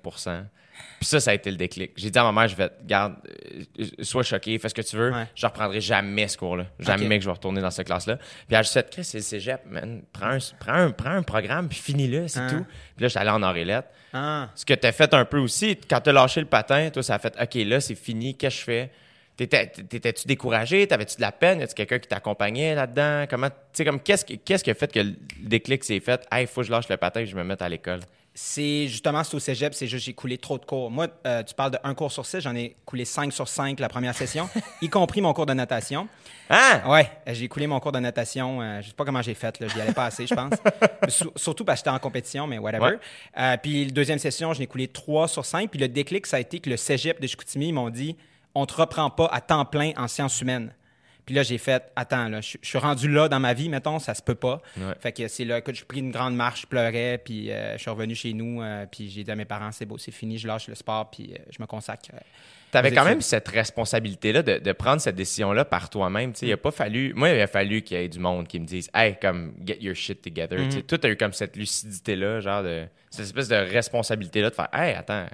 Puis 0.99 1.07
ça, 1.07 1.21
ça 1.21 1.31
a 1.31 1.35
été 1.35 1.51
le 1.51 1.57
déclic. 1.57 1.93
J'ai 1.97 2.11
dit 2.11 2.19
à 2.19 2.25
ma 2.25 2.33
mère, 2.33 2.49
je 2.49 2.57
vais, 2.57 2.71
garde, 2.85 3.15
euh, 3.81 3.85
sois 4.03 4.23
choqué, 4.25 4.59
fais 4.59 4.69
ce 4.69 4.75
que 4.75 4.83
tu 4.83 4.97
veux. 4.97 5.13
Ouais. 5.13 5.27
Je 5.35 5.47
reprendrai 5.47 5.81
jamais 5.81 6.27
ce 6.27 6.37
cours-là. 6.37 6.67
Jamais 6.81 7.19
que 7.19 7.23
je 7.25 7.29
vais 7.29 7.35
retourner 7.35 7.61
dans 7.61 7.71
cette 7.71 7.87
classe-là. 7.87 8.17
Puis 8.17 8.27
elle 8.51 8.57
a 8.57 8.63
juste 8.63 8.75
fait, 8.75 8.91
Chris, 8.91 9.05
c'est 9.05 9.19
le 9.19 9.23
cégep, 9.23 9.61
man. 9.67 10.03
Prends 10.13 10.31
un, 10.31 10.39
prends 10.59 10.73
un, 10.75 10.91
prends 10.91 11.11
un 11.11 11.23
programme, 11.23 11.69
puis 11.69 11.79
finis-le, 11.79 12.27
c'est 12.27 12.41
Ah. 12.41 12.51
tout. 12.51 12.65
Puis 12.97 13.03
là, 13.03 13.09
j'étais 13.09 13.21
allé 13.21 13.31
en 13.31 13.43
Orélette. 13.45 13.87
Ah. 14.13 14.49
Ce 14.57 14.65
que 14.67 14.75
tu 14.75 14.87
as 14.87 14.93
fait 14.93 15.15
un 15.15 15.25
peu 15.25 15.39
aussi, 15.39 15.77
quand 15.89 16.01
tu 16.01 16.11
as 16.11 16.13
lâché 16.13 16.41
le 16.41 16.47
patin, 16.47 16.91
toi, 16.91 17.03
ça 17.03 17.15
a 17.15 17.19
fait 17.21 17.35
OK, 17.41 17.55
là, 17.67 17.81
c'est 17.81 17.95
fini, 17.95 18.37
qu'est-ce 18.37 18.57
que 18.57 18.61
je 18.61 18.65
fais? 18.65 18.91
T'étais- 19.37 19.69
T'étais-tu 19.69 20.27
découragé? 20.27 20.85
T'avais-tu 20.89 21.15
de 21.17 21.21
la 21.21 21.31
peine? 21.31 21.61
Y 21.61 21.63
a-tu 21.63 21.75
quelqu'un 21.75 22.01
qui 22.01 22.09
t'accompagnait 22.09 22.75
là-dedans? 22.75 23.27
Comment, 23.31 23.51
tu 23.51 23.55
sais, 23.73 23.85
comme, 23.85 24.01
qu'est-ce 24.01 24.25
qui, 24.25 24.37
qu'est-ce 24.41 24.65
qui 24.65 24.71
a 24.73 24.75
fait 24.75 24.91
que 24.91 24.99
le 24.99 25.15
déclic 25.39 25.85
s'est 25.85 26.01
fait? 26.01 26.27
Hey, 26.33 26.47
faut 26.49 26.63
que 26.63 26.67
je 26.67 26.73
lâche 26.73 26.89
le 26.89 26.97
patin 26.97 27.21
et 27.21 27.25
que 27.25 27.31
je 27.31 27.37
me 27.37 27.45
mette 27.45 27.63
à 27.63 27.69
l'école. 27.69 28.01
C'est 28.41 28.87
justement, 28.87 29.25
c'est 29.25 29.35
au 29.35 29.41
cégep, 29.41 29.75
c'est 29.75 29.89
juste 29.89 30.07
j'ai 30.07 30.13
coulé 30.13 30.39
trop 30.39 30.59
de 30.59 30.65
cours. 30.65 30.93
Moi, 30.93 31.09
euh, 31.27 31.43
tu 31.43 31.57
parles 31.57 31.73
de 31.73 31.79
un 31.83 31.93
cours 31.93 32.13
sur 32.13 32.25
six, 32.25 32.41
j'en 32.41 32.55
ai 32.55 32.77
coulé 32.85 33.05
5 33.05 33.33
sur 33.33 33.49
5 33.49 33.81
la 33.81 33.89
première 33.89 34.15
session, 34.15 34.49
y 34.81 34.89
compris 34.89 35.21
mon 35.21 35.33
cours 35.33 35.45
de 35.45 35.55
natation. 35.55 36.07
Hein? 36.49 36.83
Ouais, 36.87 37.11
j'ai 37.27 37.49
coulé 37.49 37.67
mon 37.67 37.81
cours 37.81 37.91
de 37.91 37.99
natation. 37.99 38.63
euh, 38.63 38.81
je 38.81 38.91
sais 38.91 38.95
pas 38.95 39.05
comment 39.05 39.23
j'ai 39.23 39.35
fait, 39.35 39.59
là, 39.59 39.67
j'y 39.67 39.81
allais 39.81 39.93
pas 39.93 40.05
assez, 40.05 40.29
je 40.29 40.37
pense. 40.37 40.55
Surtout 41.35 41.65
parce 41.65 41.81
que 41.81 41.87
j'étais 41.87 41.97
en 41.97 41.99
compétition, 41.99 42.47
mais 42.47 42.59
whatever. 42.59 42.85
Ouais. 42.85 42.99
Euh, 43.39 43.57
puis, 43.61 43.87
la 43.87 43.91
deuxième 43.91 44.21
session, 44.21 44.55
je 44.55 44.61
n'ai 44.61 44.69
coulé 44.69 44.87
3 44.87 45.27
sur 45.27 45.45
5. 45.45 45.69
Puis, 45.69 45.81
le 45.81 45.89
déclic, 45.89 46.25
ça 46.25 46.37
a 46.37 46.41
été 46.41 46.61
que 46.61 46.71
le 46.71 46.77
cégep 46.77 47.21
de 47.21 47.27
Chicoutimi, 47.27 47.71
ils 47.71 47.73
m'ont 47.73 47.91
dit 47.91 48.17
on 48.55 48.67
te 48.67 48.75
reprend 48.75 49.11
pas 49.11 49.27
à 49.27 49.41
temps 49.41 49.65
plein 49.65 49.93
en 49.97 50.07
sciences 50.07 50.41
humaines. 50.41 50.73
Puis 51.29 51.35
là, 51.35 51.43
j'ai 51.43 51.59
fait, 51.59 51.93
attends, 51.95 52.27
là, 52.31 52.41
je, 52.41 52.57
je 52.63 52.67
suis 52.67 52.79
rendu 52.79 53.07
là 53.07 53.29
dans 53.29 53.39
ma 53.39 53.53
vie, 53.53 53.69
mettons, 53.69 53.99
ça 53.99 54.15
se 54.15 54.23
peut 54.23 54.35
pas. 54.35 54.63
Ouais. 54.79 54.95
Fait 54.99 55.13
que 55.13 55.29
c'est 55.29 55.45
là 55.45 55.61
que 55.61 55.75
j'ai 55.75 55.85
pris 55.85 55.99
une 56.01 56.11
grande 56.11 56.35
marche, 56.35 56.63
je 56.63 56.67
pleurais, 56.67 57.21
puis 57.23 57.53
euh, 57.53 57.75
je 57.75 57.83
suis 57.83 57.91
revenu 57.91 58.15
chez 58.15 58.33
nous, 58.33 58.63
euh, 58.63 58.87
puis 58.91 59.11
j'ai 59.11 59.25
dit 59.25 59.31
à 59.31 59.35
mes 59.35 59.45
parents, 59.45 59.71
c'est 59.71 59.85
beau, 59.85 59.99
c'est 59.99 60.11
fini, 60.11 60.39
je 60.39 60.47
lâche 60.47 60.69
le 60.69 60.75
sport, 60.75 61.11
puis 61.11 61.35
euh, 61.35 61.43
je 61.51 61.61
me 61.61 61.67
consacre. 61.67 62.09
T'avais 62.71 62.93
aux 62.93 62.95
quand 62.95 63.05
même 63.05 63.21
cette 63.21 63.47
responsabilité-là 63.47 64.43
de, 64.43 64.57
de 64.57 64.73
prendre 64.73 65.03
cette 65.03 65.17
décision-là 65.17 65.67
par 65.67 65.91
toi-même. 65.91 66.33
Tu 66.33 66.47
Il 66.47 66.53
a 66.55 66.57
pas 66.57 66.71
fallu. 66.71 67.13
Moi, 67.13 67.29
il 67.29 67.41
a 67.43 67.47
fallu 67.47 67.83
qu'il 67.83 67.99
y 67.99 68.01
ait 68.01 68.09
du 68.09 68.21
monde 68.21 68.49
qui 68.49 68.59
me 68.59 68.65
dise 68.65 68.89
Hey, 68.95 69.19
comme, 69.21 69.53
get 69.67 69.77
your 69.83 69.95
shit 69.95 70.23
together. 70.23 70.57
Tu 70.71 70.77
sais, 70.77 70.83
Toi, 70.83 70.97
t'as 70.97 71.11
eu 71.11 71.17
comme 71.17 71.35
cette 71.35 71.57
lucidité-là, 71.57 72.41
genre 72.41 72.63
de. 72.63 72.87
Cette 73.11 73.27
espèce 73.27 73.49
de 73.49 73.57
responsabilité-là 73.57 74.49
de 74.49 74.55
faire 74.55 74.69
Hey, 74.73 74.95
attends. 74.95 75.27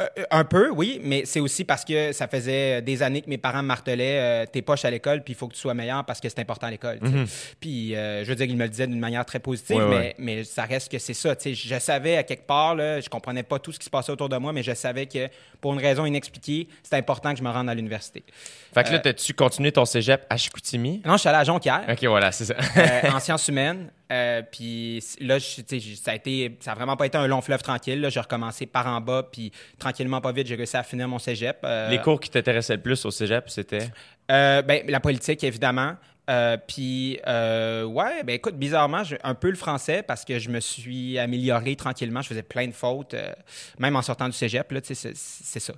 Euh, 0.00 0.06
un 0.30 0.44
peu, 0.44 0.70
oui, 0.70 1.00
mais 1.02 1.24
c'est 1.24 1.40
aussi 1.40 1.64
parce 1.64 1.84
que 1.84 2.12
ça 2.12 2.28
faisait 2.28 2.80
des 2.82 3.02
années 3.02 3.20
que 3.20 3.28
mes 3.28 3.36
parents 3.38 3.62
me 3.62 3.66
martelaient 3.66 4.44
euh, 4.44 4.46
tes 4.46 4.62
poches 4.62 4.84
à 4.84 4.90
l'école, 4.90 5.24
puis 5.24 5.32
il 5.32 5.36
faut 5.36 5.48
que 5.48 5.54
tu 5.54 5.58
sois 5.60 5.74
meilleur 5.74 6.04
parce 6.04 6.20
que 6.20 6.28
c'est 6.28 6.38
important 6.38 6.68
à 6.68 6.70
l'école. 6.70 7.00
tu 7.00 7.10
sais. 7.26 7.54
Puis 7.58 7.96
euh, 7.96 8.22
je 8.24 8.28
veux 8.28 8.36
dire, 8.36 8.46
ils 8.46 8.56
me 8.56 8.62
le 8.62 8.68
disaient 8.68 8.86
d'une 8.86 9.00
manière 9.00 9.24
très 9.26 9.40
positive, 9.40 9.76
Ouais, 9.76 9.88
mais, 9.88 9.96
ouais. 9.96 10.14
mais 10.18 10.44
ça 10.44 10.62
reste 10.62 10.92
que 10.92 11.00
c'est 11.00 11.14
ça. 11.14 11.34
tu. 11.34 11.52
Je 11.52 11.78
savais 11.80 12.16
à 12.16 12.22
quelque 12.22 12.46
part, 12.46 12.76
là, 12.76 13.00
je 13.00 13.08
comprenais 13.08 13.42
pas 13.42 13.58
tout 13.58 13.72
ce 13.72 13.78
qui 13.80 13.86
se 13.86 13.90
passait 13.90 14.12
autour 14.12 14.28
de 14.28 14.36
moi, 14.36 14.52
mais 14.52 14.62
je 14.62 14.72
savais 14.72 15.06
que 15.06 15.28
pour 15.60 15.72
une 15.72 15.80
raison 15.80 16.04
inexpliquée, 16.06 16.68
c'était 16.84 16.96
important 16.96 17.32
que 17.32 17.38
je 17.38 17.42
me 17.42 17.50
rende 17.50 17.68
à 17.68 17.74
l'université. 17.74 18.22
Fait 18.72 18.84
que 18.84 18.92
là, 18.92 19.00
t'as-tu 19.00 19.34
continué 19.34 19.72
ton 19.72 19.84
cégep 19.84 20.24
à 20.30 20.36
Chicoutimi? 20.36 21.02
Non, 21.04 21.14
je 21.14 21.18
suis 21.18 21.28
allé 21.28 21.38
à 21.38 21.44
Jonquière. 21.44 21.82
Ok, 21.90 22.04
voilà, 22.04 22.30
c'est 22.30 22.44
ça. 22.44 22.54
en 23.12 23.18
sciences 23.18 23.48
humaines. 23.48 23.90
Euh, 24.10 24.42
puis 24.50 25.04
là, 25.20 25.38
je- 25.38 25.56
tu 25.56 25.64
sais, 25.66 25.80
j'ai- 25.80 25.96
ça 25.96 26.12
a 26.12 26.14
été, 26.14 26.56
ça 26.60 26.72
a 26.72 26.74
vraiment 26.74 26.96
pas 26.96 27.06
été 27.06 27.18
un 27.18 27.26
long 27.26 27.40
fleuve 27.42 27.62
tranquille. 27.62 28.00
là. 28.00 28.08
J'ai 28.08 28.20
recommencé 28.20 28.64
par 28.66 28.86
en 28.86 29.00
bas, 29.00 29.22
puis 29.30 29.52
tranquillement, 29.78 30.20
pas 30.20 30.32
vite, 30.32 30.46
j'ai 30.46 30.54
réussi 30.54 30.76
à 30.76 30.82
finir 30.82 31.06
mon 31.08 31.18
cégep. 31.18 31.58
Euh, 31.64 31.90
Les 31.90 32.00
cours 32.00 32.18
qui 32.18 32.30
t'intéressaient 32.30 32.76
le 32.76 32.82
plus 32.82 33.04
au 33.04 33.10
cégep, 33.10 33.50
c'était? 33.50 33.90
Euh, 34.30 34.62
ben, 34.62 34.82
la 34.88 35.00
politique, 35.00 35.44
évidemment. 35.44 35.94
Euh, 36.28 36.56
puis, 36.66 37.18
euh, 37.26 37.84
ouais, 37.84 38.22
ben 38.22 38.34
écoute, 38.34 38.56
bizarrement, 38.56 39.02
j'ai 39.02 39.18
un 39.22 39.34
peu 39.34 39.48
le 39.48 39.56
français 39.56 40.02
parce 40.02 40.24
que 40.24 40.38
je 40.38 40.50
me 40.50 40.60
suis 40.60 41.18
amélioré 41.18 41.74
tranquillement. 41.74 42.20
Je 42.20 42.28
faisais 42.28 42.42
plein 42.42 42.66
de 42.66 42.72
fautes, 42.72 43.14
euh, 43.14 43.32
même 43.78 43.96
en 43.96 44.02
sortant 44.02 44.26
du 44.26 44.32
cégep, 44.34 44.70
là, 44.72 44.80
tu 44.82 44.94
sais, 44.94 45.12
c'est- 45.14 45.58
ça. 45.60 45.72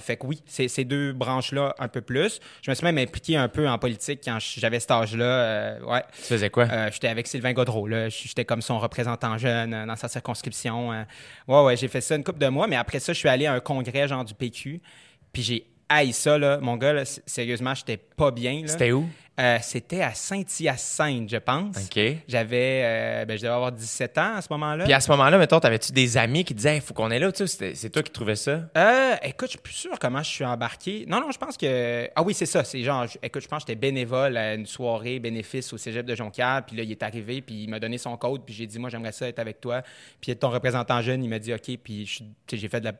Fait 0.00 0.16
que 0.16 0.26
oui, 0.26 0.42
ces 0.46 0.84
deux 0.84 1.12
branches-là 1.12 1.74
un 1.78 1.88
peu 1.88 2.00
plus. 2.02 2.38
Je 2.62 2.70
me 2.70 2.74
suis 2.74 2.84
même 2.84 2.98
impliqué 2.98 3.36
un 3.36 3.48
peu 3.48 3.68
en 3.68 3.78
politique 3.78 4.20
quand 4.24 4.38
j'avais 4.40 4.78
cet 4.80 4.90
âge-là. 4.90 5.78
ouais. 5.84 6.02
Tu 6.16 6.22
faisais 6.22 6.50
quoi? 6.50 6.90
J'étais 6.90 7.08
avec 7.08 7.26
Sylvain 7.26 7.52
Godreau, 7.52 7.86
là. 7.86 8.08
J'étais 8.08 8.44
comme 8.44 8.62
son 8.62 8.78
représentant 8.78 9.38
jeune 9.38 9.86
dans 9.86 9.96
sa 9.96 10.08
circonscription. 10.08 10.90
Ouais, 11.48 11.62
ouais, 11.62 11.76
j'ai 11.76 11.88
fait 11.88 12.00
ça 12.00 12.14
une 12.14 12.24
couple 12.24 12.38
de 12.40 12.48
mois, 12.48 12.66
mais 12.66 12.76
après 12.76 13.00
ça, 13.00 13.12
je 13.12 13.18
suis 13.18 13.28
allé 13.28 13.46
à 13.46 13.54
un 13.54 13.60
congrès, 13.60 14.06
genre 14.06 14.24
du 14.24 14.34
PQ, 14.34 14.80
puis 15.32 15.42
j'ai 15.42 15.66
haï 15.88 16.12
ça, 16.12 16.38
là. 16.38 16.58
Mon 16.60 16.76
gars, 16.76 16.92
là, 16.92 17.04
sérieusement, 17.04 17.74
j'étais 17.74 17.96
pas 17.96 18.30
bien. 18.30 18.62
C'était 18.66 18.92
où? 18.92 19.08
Euh, 19.40 19.58
C'était 19.62 20.02
à 20.02 20.14
Saint-Hyacinthe, 20.14 21.30
je 21.30 21.36
pense. 21.36 21.76
OK. 21.76 22.00
J'avais, 22.26 22.82
euh, 22.84 23.24
ben, 23.24 23.36
je 23.36 23.42
devais 23.42 23.54
avoir 23.54 23.70
17 23.70 24.18
ans 24.18 24.34
à 24.36 24.42
ce 24.42 24.48
moment-là. 24.50 24.82
Puis 24.82 24.92
à 24.92 24.98
ce 24.98 25.08
moment-là, 25.12 25.38
mettons, 25.38 25.60
t'avais-tu 25.60 25.92
des 25.92 26.16
amis 26.16 26.44
qui 26.44 26.54
disaient, 26.54 26.76
il 26.76 26.80
faut 26.80 26.92
qu'on 26.92 27.10
est 27.12 27.20
là, 27.20 27.30
tu 27.30 27.46
sais, 27.46 27.74
c'est 27.76 27.90
toi 27.90 28.02
qui 28.02 28.10
trouvais 28.10 28.34
ça? 28.34 28.68
Euh, 28.76 29.14
écoute, 29.22 29.46
je 29.46 29.52
suis 29.52 29.58
plus 29.60 29.74
sûr 29.74 29.96
comment 30.00 30.24
je 30.24 30.30
suis 30.30 30.44
embarqué. 30.44 31.04
Non, 31.06 31.20
non, 31.20 31.30
je 31.30 31.38
pense 31.38 31.56
que. 31.56 32.10
Ah 32.16 32.22
oui, 32.24 32.34
c'est 32.34 32.46
ça. 32.46 32.64
C'est 32.64 32.82
genre, 32.82 33.06
écoute, 33.22 33.42
je 33.42 33.48
pense 33.48 33.62
que 33.62 33.68
j'étais 33.68 33.80
bénévole 33.80 34.36
à 34.36 34.54
une 34.54 34.66
soirée 34.66 35.20
bénéfice 35.20 35.72
au 35.72 35.78
cégep 35.78 36.04
de 36.04 36.16
Jonquière. 36.16 36.64
Puis 36.66 36.76
là, 36.76 36.82
il 36.82 36.90
est 36.90 37.02
arrivé, 37.04 37.40
puis 37.40 37.62
il 37.62 37.70
m'a 37.70 37.78
donné 37.78 37.96
son 37.96 38.16
code. 38.16 38.42
Puis 38.44 38.54
j'ai 38.56 38.66
dit, 38.66 38.80
moi, 38.80 38.90
j'aimerais 38.90 39.12
ça 39.12 39.28
être 39.28 39.38
avec 39.38 39.60
toi. 39.60 39.82
Puis 40.20 40.34
ton 40.34 40.50
représentant 40.50 41.00
jeune, 41.00 41.22
il 41.22 41.28
m'a 41.30 41.38
dit, 41.38 41.54
OK. 41.54 41.78
Puis 41.84 42.20
j'ai 42.52 42.68
fait 42.68 42.80
de 42.80 42.86
la, 42.86 42.92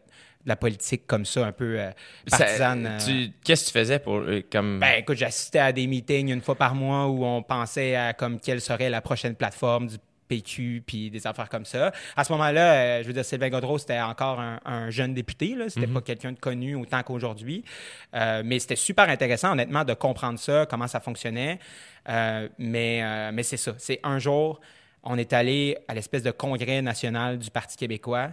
la 0.47 0.57
politique 0.57 1.07
comme 1.07 1.25
ça, 1.25 1.47
un 1.47 1.53
peu 1.53 1.79
euh, 1.79 1.91
partisane. 2.31 2.87
euh. 2.87 3.27
Qu'est-ce 3.45 3.65
que 3.65 3.67
tu 3.69 3.79
faisais 3.79 3.99
pour, 3.99 4.17
euh, 4.17 4.43
comme... 4.51 4.79
Ben, 4.79 4.99
écoute, 4.99 5.19
j'assistais 5.19 5.59
à 5.59 5.73
des 5.73 5.87
meetings 5.87 6.33
une 6.33 6.41
fois 6.41 6.55
par 6.55 6.75
mois 6.75 7.07
où 7.07 7.25
on 7.25 7.43
pensait 7.43 7.95
à 7.97 8.13
comme 8.15 8.41
quelle 8.41 8.61
serait 8.61 8.89
la 8.89 9.01
prochaine 9.01 9.35
plateforme 9.35 9.89
du 9.89 9.97
PQ, 10.29 10.83
puis 10.87 11.11
des 11.11 11.27
affaires 11.27 11.49
comme 11.49 11.65
ça. 11.65 11.91
À 12.15 12.23
ce 12.23 12.33
moment-là, 12.33 12.75
euh, 12.75 13.03
je 13.03 13.07
veux 13.07 13.15
dire, 13.15 13.25
Sylvain 13.25 13.49
Godreau, 13.49 13.79
c'était 13.79 14.01
encore 14.01 14.39
un, 14.41 14.61
un 14.67 14.91
jeune 14.91 15.15
député. 15.15 15.55
Là. 15.55 15.71
C'était 15.71 15.87
pas 15.87 16.03
quelqu'un 16.03 16.33
de 16.33 16.39
connu 16.39 16.75
autant 16.75 17.03
qu'aujourd'hui. 17.03 17.65
Euh, 18.15 18.43
mais 18.45 18.59
c'était 18.59 18.77
super 18.77 19.09
intéressant, 19.09 19.53
honnêtement, 19.53 19.85
de 19.85 19.95
comprendre 19.95 20.39
ça, 20.39 20.67
comment 20.69 20.87
ça 20.87 21.01
fonctionnait. 21.01 21.59
Euh, 22.11 22.49
mais 22.59 23.33
mais 23.33 23.43
c'est 23.43 23.57
ça. 23.57 23.73
C'est 23.79 24.01
un 24.03 24.19
jour, 24.19 24.61
on 25.03 25.17
est 25.17 25.33
allé 25.33 25.79
à 25.89 25.95
l'espèce 25.95 26.23
de 26.23 26.31
congrès 26.31 26.83
national 26.83 27.39
du 27.39 27.51
Parti 27.51 27.77
québécois. 27.79 28.31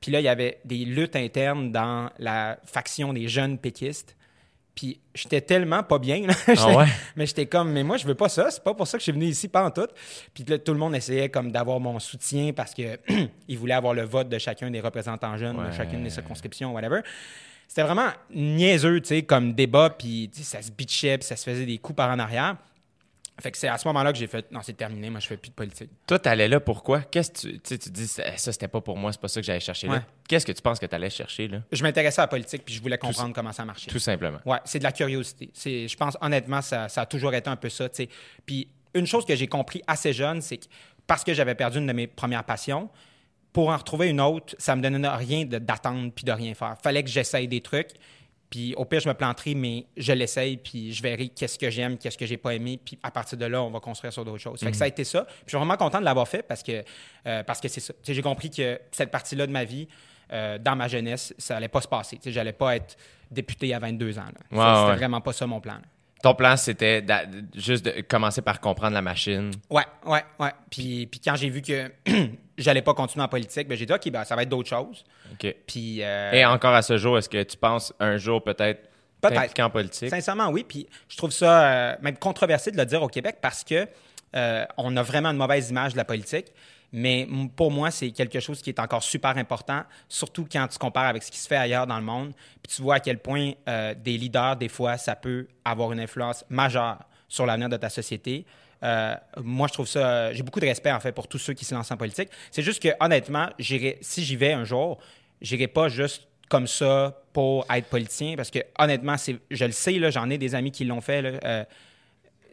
Puis 0.00 0.12
là, 0.12 0.20
il 0.20 0.24
y 0.24 0.28
avait 0.28 0.60
des 0.64 0.84
luttes 0.84 1.16
internes 1.16 1.72
dans 1.72 2.10
la 2.18 2.58
faction 2.64 3.12
des 3.12 3.28
jeunes 3.28 3.58
péquistes. 3.58 4.16
Puis 4.74 5.00
j'étais 5.14 5.40
tellement 5.40 5.82
pas 5.82 5.98
bien. 5.98 6.26
là. 6.26 6.34
Ah 6.58 6.76
ouais? 6.76 6.86
Mais 7.16 7.24
j'étais 7.24 7.46
comme, 7.46 7.72
mais 7.72 7.82
moi, 7.82 7.96
je 7.96 8.06
veux 8.06 8.14
pas 8.14 8.28
ça. 8.28 8.50
C'est 8.50 8.62
pas 8.62 8.74
pour 8.74 8.86
ça 8.86 8.98
que 8.98 9.00
je 9.00 9.04
suis 9.04 9.12
venu 9.12 9.24
ici, 9.24 9.48
pas 9.48 9.64
en 9.64 9.70
tout. 9.70 9.88
Puis 10.34 10.44
là, 10.44 10.58
tout 10.58 10.72
le 10.74 10.78
monde 10.78 10.94
essayait 10.94 11.30
comme 11.30 11.50
d'avoir 11.50 11.80
mon 11.80 11.98
soutien 11.98 12.52
parce 12.52 12.74
que 12.74 12.98
ils 13.48 13.58
voulaient 13.58 13.72
avoir 13.74 13.94
le 13.94 14.02
vote 14.02 14.28
de 14.28 14.38
chacun 14.38 14.70
des 14.70 14.80
représentants 14.80 15.36
jeunes 15.38 15.58
Ouais. 15.58 15.68
de 15.70 15.72
chacune 15.74 16.04
des 16.04 16.10
circonscriptions, 16.10 16.74
whatever. 16.74 17.00
C'était 17.66 17.82
vraiment 17.82 18.10
niaiseux, 18.32 19.00
tu 19.00 19.08
sais, 19.08 19.22
comme 19.22 19.54
débat, 19.54 19.90
puis 19.90 20.30
ça 20.34 20.60
se 20.62 20.70
bitchait, 20.70 21.18
puis 21.18 21.26
ça 21.26 21.36
se 21.36 21.42
faisait 21.44 21.66
des 21.66 21.78
coups 21.78 21.96
par 21.96 22.10
en 22.10 22.18
arrière. 22.18 22.56
Fait 23.40 23.50
que 23.50 23.58
c'est 23.58 23.68
à 23.68 23.76
ce 23.76 23.86
moment-là 23.88 24.12
que 24.12 24.18
j'ai 24.18 24.26
fait, 24.26 24.50
non, 24.50 24.60
c'est 24.62 24.72
terminé, 24.72 25.10
moi, 25.10 25.20
je 25.20 25.26
fais 25.26 25.36
plus 25.36 25.50
de 25.50 25.54
politique. 25.54 25.90
Toi, 26.06 26.18
t'allais 26.18 26.48
là 26.48 26.58
pourquoi? 26.58 27.02
Qu'est-ce 27.02 27.30
que 27.32 27.38
tu, 27.48 27.60
tu 27.60 27.78
tu 27.78 27.90
dis, 27.90 28.06
ça, 28.08 28.34
ça, 28.36 28.50
c'était 28.50 28.66
pas 28.68 28.80
pour 28.80 28.96
moi, 28.96 29.12
c'est 29.12 29.20
pas 29.20 29.28
ça 29.28 29.40
que 29.40 29.46
j'allais 29.46 29.60
chercher 29.60 29.88
Ouais. 29.88 29.96
là. 29.96 30.04
Qu'est-ce 30.26 30.46
que 30.46 30.52
tu 30.52 30.62
penses 30.62 30.78
que 30.78 30.86
t'allais 30.86 31.10
chercher 31.10 31.46
là? 31.48 31.58
Je 31.70 31.82
m'intéressais 31.82 32.20
à 32.20 32.24
la 32.24 32.28
politique, 32.28 32.64
puis 32.64 32.74
je 32.74 32.80
voulais 32.80 32.96
comprendre 32.96 33.34
comment 33.34 33.52
ça 33.52 33.64
marchait. 33.66 33.90
Tout 33.90 33.98
simplement. 33.98 34.38
Ouais, 34.46 34.58
c'est 34.64 34.78
de 34.78 34.84
la 34.84 34.92
curiosité. 34.92 35.50
C'est, 35.52 35.86
je 35.86 35.96
pense, 35.98 36.16
honnêtement, 36.22 36.62
ça, 36.62 36.88
ça 36.88 37.02
a 37.02 37.06
toujours 37.06 37.34
été 37.34 37.50
un 37.50 37.56
peu 37.56 37.68
ça. 37.68 37.88
tu 37.90 37.96
sais. 38.04 38.08
Puis 38.46 38.68
une 38.94 39.06
chose 39.06 39.26
que 39.26 39.36
j'ai 39.36 39.46
compris 39.48 39.82
assez 39.86 40.14
jeune, 40.14 40.40
c'est 40.40 40.56
que 40.56 40.64
parce 41.06 41.22
que 41.22 41.34
j'avais 41.34 41.54
perdu 41.54 41.76
une 41.78 41.86
de 41.86 41.92
mes 41.92 42.06
premières 42.06 42.44
passions, 42.44 42.88
pour 43.52 43.68
en 43.68 43.76
retrouver 43.76 44.08
une 44.08 44.20
autre, 44.20 44.54
ça 44.58 44.74
me 44.76 44.82
donnait 44.82 45.08
rien 45.08 45.44
de- 45.44 45.58
d'attendre 45.58 46.10
puis 46.14 46.24
de 46.24 46.32
rien 46.32 46.52
faire. 46.54 46.74
Fallait 46.82 47.02
que 47.02 47.08
j'essaye 47.10 47.48
des 47.48 47.60
trucs. 47.60 47.90
Puis 48.50 48.74
au 48.76 48.84
pire, 48.84 49.00
je 49.00 49.08
me 49.08 49.14
planterai, 49.14 49.54
mais 49.54 49.86
je 49.96 50.12
l'essaye, 50.12 50.56
puis 50.56 50.92
je 50.92 51.02
verrai 51.02 51.28
qu'est-ce 51.28 51.58
que 51.58 51.68
j'aime, 51.68 51.98
qu'est-ce 51.98 52.16
que 52.16 52.26
j'ai 52.26 52.36
pas 52.36 52.54
aimé, 52.54 52.78
puis 52.82 52.98
à 53.02 53.10
partir 53.10 53.36
de 53.36 53.44
là, 53.44 53.62
on 53.62 53.70
va 53.70 53.80
construire 53.80 54.12
sur 54.12 54.24
d'autres 54.24 54.38
choses. 54.38 54.60
Fait 54.60 54.70
que 54.70 54.76
ça 54.76 54.84
a 54.84 54.88
été 54.88 55.04
ça. 55.04 55.24
Puis 55.24 55.34
je 55.46 55.50
suis 55.50 55.58
vraiment 55.58 55.76
content 55.76 55.98
de 55.98 56.04
l'avoir 56.04 56.28
fait 56.28 56.42
parce 56.42 56.62
que 56.62 56.84
euh, 57.26 57.42
parce 57.42 57.60
que 57.60 57.68
c'est 57.68 57.80
ça. 57.80 57.92
J'ai 58.06 58.22
compris 58.22 58.50
que 58.50 58.80
cette 58.92 59.10
partie-là 59.10 59.46
de 59.46 59.52
ma 59.52 59.64
vie, 59.64 59.88
euh, 60.32 60.58
dans 60.58 60.76
ma 60.76 60.88
jeunesse, 60.88 61.34
ça 61.38 61.56
allait 61.56 61.68
pas 61.68 61.80
se 61.80 61.88
passer. 61.88 62.18
Sais, 62.22 62.32
j'allais 62.32 62.52
pas 62.52 62.76
être 62.76 62.96
député 63.30 63.74
à 63.74 63.78
22 63.78 64.18
ans. 64.18 64.24
C'était 64.50 64.56
ouais. 64.56 64.96
vraiment 64.96 65.20
pas 65.20 65.32
ça 65.32 65.46
mon 65.46 65.60
plan. 65.60 65.74
là. 65.74 65.80
Ton 66.26 66.34
plan, 66.34 66.56
c'était 66.56 67.04
juste 67.54 67.84
de 67.84 68.00
commencer 68.00 68.42
par 68.42 68.60
comprendre 68.60 68.94
la 68.94 69.00
machine. 69.00 69.52
Ouais, 69.70 69.84
ouais, 70.04 70.24
ouais. 70.40 70.50
Puis, 70.68 71.06
puis 71.06 71.20
quand 71.20 71.36
j'ai 71.36 71.48
vu 71.48 71.62
que 71.62 71.88
j'allais 72.58 72.82
pas 72.82 72.94
continuer 72.94 73.24
en 73.24 73.28
politique, 73.28 73.68
ben 73.68 73.78
j'ai 73.78 73.86
dit, 73.86 73.92
OK, 73.92 74.10
ben, 74.10 74.24
ça 74.24 74.34
va 74.34 74.42
être 74.42 74.48
d'autres 74.48 74.68
choses. 74.68 75.04
OK. 75.32 75.54
Puis, 75.68 76.02
euh, 76.02 76.32
Et 76.32 76.44
encore 76.44 76.74
à 76.74 76.82
ce 76.82 76.96
jour, 76.96 77.16
est-ce 77.16 77.28
que 77.28 77.40
tu 77.44 77.56
penses 77.56 77.94
un 78.00 78.16
jour 78.16 78.42
peut-être 78.42 78.90
Peut-être. 79.20 79.60
en 79.60 79.70
politique? 79.70 80.10
sincèrement, 80.10 80.48
oui. 80.48 80.64
Puis 80.68 80.88
je 81.08 81.16
trouve 81.16 81.30
ça 81.30 81.92
euh, 81.92 81.96
même 82.02 82.16
controversé 82.16 82.72
de 82.72 82.76
le 82.76 82.86
dire 82.86 83.04
au 83.04 83.08
Québec 83.08 83.36
parce 83.40 83.62
que 83.62 83.86
euh, 84.34 84.64
on 84.78 84.96
a 84.96 85.04
vraiment 85.04 85.28
une 85.28 85.36
mauvaise 85.36 85.70
image 85.70 85.92
de 85.92 85.96
la 85.96 86.04
politique. 86.04 86.46
Mais 86.98 87.28
pour 87.54 87.70
moi, 87.70 87.90
c'est 87.90 88.10
quelque 88.10 88.40
chose 88.40 88.62
qui 88.62 88.70
est 88.70 88.80
encore 88.80 89.02
super 89.02 89.36
important, 89.36 89.82
surtout 90.08 90.48
quand 90.50 90.66
tu 90.66 90.78
compares 90.78 91.08
avec 91.08 91.22
ce 91.22 91.30
qui 91.30 91.36
se 91.36 91.46
fait 91.46 91.56
ailleurs 91.56 91.86
dans 91.86 91.98
le 91.98 92.02
monde. 92.02 92.32
Puis 92.62 92.74
tu 92.74 92.80
vois 92.80 92.94
à 92.94 93.00
quel 93.00 93.18
point 93.18 93.52
euh, 93.68 93.92
des 93.94 94.16
leaders, 94.16 94.56
des 94.56 94.70
fois, 94.70 94.96
ça 94.96 95.14
peut 95.14 95.46
avoir 95.62 95.92
une 95.92 96.00
influence 96.00 96.42
majeure 96.48 96.96
sur 97.28 97.44
l'avenir 97.44 97.68
de 97.68 97.76
ta 97.76 97.90
société. 97.90 98.46
Euh, 98.82 99.14
moi, 99.42 99.68
je 99.68 99.74
trouve 99.74 99.86
ça. 99.86 100.32
J'ai 100.32 100.42
beaucoup 100.42 100.58
de 100.58 100.64
respect, 100.64 100.90
en 100.90 100.98
fait, 100.98 101.12
pour 101.12 101.28
tous 101.28 101.36
ceux 101.36 101.52
qui 101.52 101.66
se 101.66 101.74
lancent 101.74 101.90
en 101.90 101.98
politique. 101.98 102.30
C'est 102.50 102.62
juste 102.62 102.82
que, 102.82 102.88
honnêtement, 102.98 103.50
si 103.58 104.24
j'y 104.24 104.36
vais 104.36 104.54
un 104.54 104.64
jour, 104.64 104.96
j'irai 105.42 105.66
pas 105.66 105.90
juste 105.90 106.26
comme 106.48 106.66
ça 106.66 107.14
pour 107.34 107.66
être 107.70 107.88
politicien, 107.88 108.36
parce 108.36 108.50
que, 108.50 108.60
honnêtement, 108.78 109.16
je 109.50 109.64
le 109.66 109.72
sais, 109.72 110.10
j'en 110.10 110.30
ai 110.30 110.38
des 110.38 110.54
amis 110.54 110.70
qui 110.70 110.86
l'ont 110.86 111.02
fait. 111.02 111.20
là, 111.20 111.30
euh, 111.44 111.64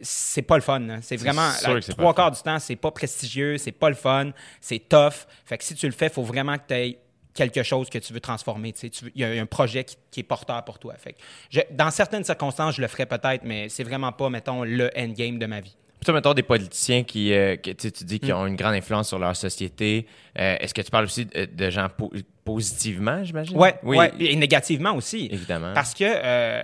c'est 0.04 0.42
pas 0.42 0.56
le 0.56 0.62
fun. 0.62 0.78
là. 0.80 0.98
C'est 1.02 1.16
vraiment 1.16 1.50
pas 1.64 1.80
trois 1.80 2.14
quarts 2.14 2.30
du 2.30 2.40
temps, 2.42 2.58
c'est 2.60 2.76
pas 2.76 2.90
prestigieux, 2.92 3.58
c'est 3.58 3.72
pas 3.72 3.88
le 3.88 3.94
fun, 3.96 4.30
c'est 4.60 4.88
tough. 4.88 5.26
Fait 5.44 5.58
que 5.58 5.64
si 5.64 5.74
tu 5.74 5.86
le 5.86 5.92
fais, 5.92 6.06
il 6.06 6.12
faut 6.12 6.22
vraiment 6.22 6.56
que 6.56 6.62
tu 6.68 6.74
aies 6.74 6.98
quelque 7.34 7.64
chose 7.64 7.90
que 7.90 7.98
tu 7.98 8.12
veux 8.12 8.20
transformer. 8.20 8.72
tu 8.72 8.88
sais. 8.92 9.06
Il 9.16 9.20
y 9.20 9.24
a 9.24 9.28
un 9.42 9.46
projet 9.46 9.82
qui, 9.82 9.96
qui 10.12 10.20
est 10.20 10.24
porteur 10.24 10.64
pour 10.64 10.78
toi. 10.78 10.94
Fait 10.96 11.14
que 11.14 11.18
je- 11.50 11.60
dans 11.72 11.90
certaines 11.90 12.22
circonstances, 12.22 12.76
je 12.76 12.80
le 12.82 12.86
ferais 12.86 13.06
peut-être, 13.06 13.42
mais 13.42 13.68
c'est 13.68 13.82
vraiment 13.82 14.12
pas, 14.12 14.30
mettons, 14.30 14.62
le 14.62 14.88
endgame 14.96 15.38
de 15.40 15.46
ma 15.46 15.60
vie. 15.60 15.74
Toi, 16.04 16.12
mettons 16.14 16.34
des 16.34 16.42
politiciens 16.42 17.02
qui, 17.02 17.32
euh, 17.32 17.56
que, 17.56 17.70
tu 17.70 17.90
dis 18.04 18.16
Mm. 18.16 18.18
qu'ils 18.20 18.32
ont 18.34 18.46
une 18.46 18.56
grande 18.56 18.74
influence 18.74 19.08
sur 19.08 19.18
leur 19.18 19.34
société. 19.34 20.06
Euh, 20.38 20.56
Est-ce 20.60 20.74
que 20.74 20.82
tu 20.82 20.90
parles 20.90 21.06
aussi 21.06 21.24
de, 21.24 21.46
de 21.46 21.70
gens 21.70 21.88
po- 21.88 22.12
positivement, 22.44 23.24
j'imagine? 23.24 23.56
Ouais, 23.56 23.74
oui. 23.82 23.96
ouais, 23.96 24.12
et 24.20 24.36
négativement 24.36 24.92
aussi. 24.94 25.28
Évidemment. 25.32 25.72
Parce 25.74 25.94
que 25.94 26.04
euh, 26.04 26.62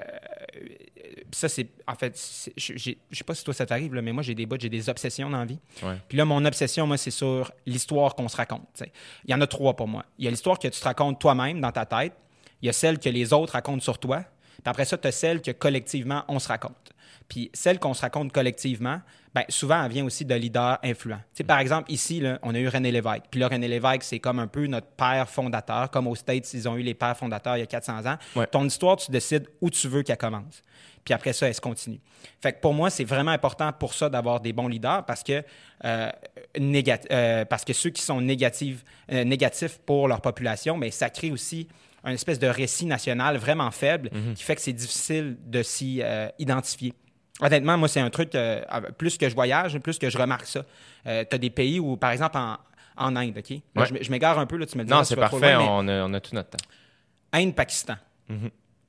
ça, 1.33 1.49
c'est 1.49 1.69
en 1.87 1.95
fait, 1.95 2.19
je 2.57 2.79
sais 2.79 3.25
pas 3.25 3.35
si 3.35 3.45
toi 3.45 3.55
ça 3.55 3.67
t'arrive, 3.67 3.93
mais 3.93 4.13
moi 4.13 4.23
j'ai 4.23 4.35
des 4.35 4.47
bouts, 4.47 4.57
j'ai 4.59 4.69
des 4.69 4.89
obsessions 4.89 5.31
dans 5.31 5.39
la 5.39 5.45
vie. 5.45 5.59
Ouais. 5.83 5.97
Puis 6.09 6.19
là, 6.19 6.25
mon 6.25 6.45
obsession, 6.45 6.87
moi, 6.87 6.97
c'est 6.97 7.11
sur 7.11 7.53
l'histoire 7.67 8.15
qu'on 8.15 8.29
se 8.29 8.37
raconte. 8.37 8.83
Il 9.25 9.31
y 9.31 9.35
en 9.35 9.41
a 9.41 9.47
trois 9.47 9.75
pour 9.75 9.89
moi. 9.89 10.05
Il 10.19 10.25
y 10.25 10.29
a 10.29 10.31
l'histoire 10.31 10.59
que 10.59 10.69
tu 10.69 10.79
te 10.79 10.85
racontes 10.85 11.21
toi-même 11.21 11.61
dans 11.61 11.73
ta 11.73 11.87
tête. 11.87 12.13
Il 12.63 12.67
y 12.67 12.69
a 12.69 12.73
celle 12.73 12.99
que 12.99 13.09
les 13.09 13.33
autres 13.33 13.55
racontent 13.55 13.81
sur 13.81 13.99
toi. 13.99 14.25
Puis 14.63 14.63
après 14.67 14.85
ça, 14.85 14.99
tu 14.99 15.09
as 15.09 15.13
celle 15.13 15.41
que 15.41 15.51
collectivement, 15.51 16.25
on 16.29 16.39
se 16.39 16.49
raconte. 16.49 16.93
Puis 17.31 17.51
celle 17.55 17.79
qu'on 17.79 17.95
se 17.95 18.03
raconte 18.03 18.33
collectivement, 18.33 19.01
ben, 19.33 19.45
souvent, 19.49 19.85
elle 19.85 19.93
vient 19.93 20.05
aussi 20.05 20.25
de 20.25 20.35
leaders 20.35 20.79
influents. 20.83 21.21
Tu 21.33 21.39
sais, 21.39 21.45
Par 21.45 21.61
exemple, 21.61 21.91
ici, 21.91 22.19
là, 22.19 22.41
on 22.43 22.55
a 22.55 22.59
eu 22.59 22.67
René 22.67 22.91
Lévesque. 22.91 23.23
Puis 23.31 23.39
là, 23.39 23.47
René 23.47 23.69
Lévesque, 23.69 24.03
c'est 24.03 24.19
comme 24.19 24.41
un 24.41 24.49
peu 24.49 24.67
notre 24.67 24.89
père 24.89 25.31
fondateur. 25.31 25.91
Comme 25.91 26.09
aux 26.09 26.17
States, 26.17 26.53
ils 26.53 26.69
ont 26.69 26.77
eu 26.77 26.83
les 26.83 26.95
pères 26.95 27.17
fondateurs 27.17 27.57
il 27.57 27.61
y 27.61 27.63
a 27.63 27.67
400 27.67 28.07
ans. 28.07 28.17
Ouais. 28.35 28.49
Ton 28.49 28.65
histoire, 28.65 28.97
tu 28.97 29.13
décides 29.13 29.47
où 29.61 29.71
tu 29.71 29.87
veux 29.87 30.03
qu'elle 30.03 30.17
commence. 30.17 30.63
Puis 31.05 31.15
après 31.15 31.33
ça, 31.33 31.47
elle 31.47 31.55
se 31.55 31.61
continue. 31.61 32.01
Fait 32.41 32.53
que 32.53 32.61
pour 32.61 32.75
moi, 32.75 32.91
c'est 32.91 33.05
vraiment 33.05 33.31
important 33.31 33.73
pour 33.73 33.95
ça 33.95 34.09
d'avoir 34.09 34.41
des 34.41 34.53
bons 34.53 34.69
leaders 34.69 35.07
parce 35.07 35.23
que, 35.23 35.43
euh, 35.85 36.11
euh, 36.59 37.45
parce 37.45 37.65
que 37.65 37.73
ceux 37.73 37.91
qui 37.91 38.03
sont 38.03 38.21
négatifs, 38.21 38.85
euh, 39.13 39.25
négatifs 39.25 39.79
pour 39.79 40.09
leur 40.09 40.21
population, 40.21 40.77
mais 40.77 40.91
ça 40.91 41.09
crée 41.09 41.31
aussi 41.31 41.69
un 42.03 42.13
espèce 42.13 42.39
de 42.39 42.49
récit 42.49 42.87
national 42.87 43.37
vraiment 43.37 43.71
faible 43.71 44.11
qui 44.35 44.43
fait 44.43 44.57
que 44.57 44.63
c'est 44.63 44.73
difficile 44.73 45.37
de 45.47 45.63
s'y 45.63 46.03
identifier. 46.39 46.95
Honnêtement, 47.43 47.77
moi, 47.79 47.89
c'est 47.89 48.01
un 48.01 48.11
truc, 48.11 48.35
euh, 48.35 48.61
plus 48.99 49.17
que 49.19 49.29
je 49.29 49.35
voyage, 49.35 49.79
plus 49.79 49.99
que 49.99 50.11
je 50.11 50.19
remarque 50.19 50.47
ça. 50.47 50.63
tu 51.05 51.11
as 51.11 51.39
des 51.39 51.51
pays 51.51 51.81
où, 51.81 51.97
par 51.97 52.11
exemple, 52.11 52.37
en, 52.37 52.57
en 52.97 53.17
Inde, 53.17 53.39
OK? 53.39 53.51
Là, 53.51 53.83
Ouais. 53.83 53.99
je 54.03 54.11
m'égare 54.11 54.39
un 54.39 54.47
peu, 54.47 54.57
là, 54.57 54.67
tu 54.67 54.77
me 54.79 54.85
diras 54.85 54.99
Non, 54.99 55.05
c'est 55.05 55.17
parfait, 55.17 55.55
loin, 55.55 55.67
on, 55.79 55.89
a, 55.89 56.03
on 56.05 56.13
a 56.15 56.21
tout 56.21 56.35
notre 56.35 56.51
temps. 56.51 56.65
Inde-Pakistan. 57.33 57.95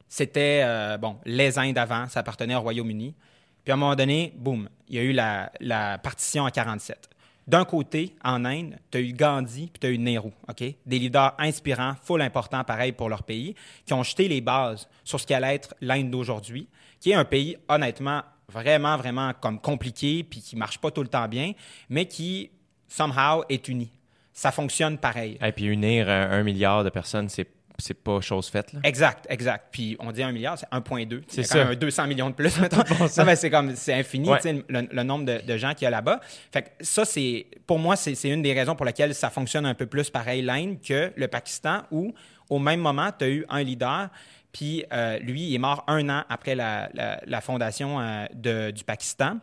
C'était, 0.08 0.62
euh, 0.64 0.98
bon, 0.98 1.18
les 1.26 1.58
Indes 1.58 1.78
avant, 1.78 2.08
ça 2.10 2.20
appartenait 2.20 2.56
au 2.56 2.62
Royaume-Uni. 2.62 3.16
Puis 3.64 3.72
à 3.72 3.76
un 3.76 3.78
moment 3.78 3.96
donné, 3.96 4.34
boum, 4.36 4.68
il 4.90 4.96
y 4.96 5.00
a 5.00 5.04
eu 5.04 5.14
la, 5.14 5.52
la 5.62 5.98
partition 6.00 6.44
en 6.44 6.50
47. 6.50 7.10
D'un 7.48 7.64
côté, 7.64 8.16
en 8.24 8.44
Inde, 8.46 8.76
tu 8.92 8.98
as 8.98 9.02
eu 9.02 9.14
Gandhi 9.14 9.68
puis 9.68 9.80
tu 9.80 9.88
as 9.88 9.90
eu 9.92 9.98
Nehru, 9.98 10.32
OK? 10.50 10.58
Des 10.86 11.00
leaders 11.00 11.34
inspirants, 11.40 11.94
full 12.04 12.22
importants, 12.22 12.64
pareil, 12.64 12.92
pour 12.92 13.10
leur 13.10 13.24
pays, 13.24 13.56
qui 13.86 13.94
ont 13.94 14.04
jeté 14.04 14.28
les 14.28 14.42
bases 14.42 14.88
sur 15.04 15.20
ce 15.20 15.26
qu'allait 15.28 15.56
être 15.56 15.74
l'Inde 15.82 16.10
d'aujourd'hui, 16.12 16.68
qui 17.00 17.12
est 17.12 17.16
un 17.16 17.26
pays, 17.26 17.58
honnêtement, 17.70 18.22
vraiment, 18.52 18.98
vraiment 18.98 19.32
comme 19.40 19.60
compliqué, 19.60 20.24
puis 20.24 20.42
qui 20.42 20.56
marche 20.56 20.78
pas 20.80 20.92
tout 20.92 21.02
le 21.02 21.08
temps 21.08 21.28
bien, 21.28 21.54
mais 21.90 22.06
qui, 22.06 22.52
somehow, 22.88 23.44
est 23.50 23.68
uni. 23.68 23.92
Ça 24.34 24.52
fonctionne 24.52 24.98
pareil. 24.98 25.38
Et 25.44 25.52
puis 25.52 25.66
unir 25.66 26.10
un, 26.10 26.32
un 26.32 26.44
milliard 26.44 26.84
de 26.84 26.90
personnes, 26.90 27.30
c'est 27.30 27.48
c'est 27.78 27.96
pas 27.96 28.22
chose 28.22 28.48
faite. 28.48 28.74
Là. 28.74 28.80
Exact, 28.84 29.26
exact. 29.28 29.70
Puis 29.72 29.98
on 30.00 30.12
dit 30.12 30.22
un 30.22 30.32
milliard, 30.32 30.56
c'est 30.56 30.70
1,2. 30.70 31.24
C'est 31.28 31.42
ça. 31.42 31.68
un 31.70 31.74
200 31.76 32.06
millions 32.06 32.30
de 32.30 32.36
plus, 32.36 32.56
mettons. 32.62 32.78
Non, 33.18 33.26
mais 33.26 33.36
c'est 33.36 33.50
comme, 33.50 33.76
c'est 33.76 33.94
infini, 33.96 34.30
Ouais. 34.30 34.40
le, 34.70 34.88
le 34.92 35.04
nombre 35.04 35.26
de, 35.26 35.42
de 35.44 35.58
gens 35.58 35.74
qu'il 35.74 35.86
y 35.86 35.88
a 35.88 35.90
là-bas. 35.90 36.20
Fait 36.52 36.62
que 36.62 36.70
ça, 36.82 37.06
c'est, 37.06 37.48
pour 37.66 37.80
moi, 37.80 37.96
c'est 37.96 38.30
une 38.30 38.44
des 38.44 38.54
raisons 38.54 38.76
pour 38.76 38.86
lesquelles 38.86 39.16
ça 39.16 39.32
fonctionne 39.32 39.66
un 39.66 39.74
peu 39.74 39.88
plus 39.88 40.12
pareil 40.12 40.44
l'Inde 40.44 40.78
que 40.88 41.12
le 41.16 41.28
Pakistan, 41.28 41.82
où 41.90 42.14
au 42.50 42.60
même 42.60 42.82
moment, 42.82 43.10
tu 43.18 43.26
as 43.26 43.30
eu 43.30 43.46
un 43.50 43.64
leader, 43.64 44.10
puis 44.52 44.84
euh, 44.92 45.18
lui, 45.20 45.42
il 45.50 45.56
est 45.56 45.60
mort 45.60 45.84
un 45.88 46.10
an 46.10 46.24
après 46.30 46.56
la, 46.56 46.90
la- 46.94 47.22
la 47.26 47.42
fondation 47.42 48.00
euh, 48.00 48.26
de- 48.34 48.72
du 48.72 48.84
Pakistan. 48.84 49.38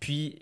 Puis, 0.00 0.38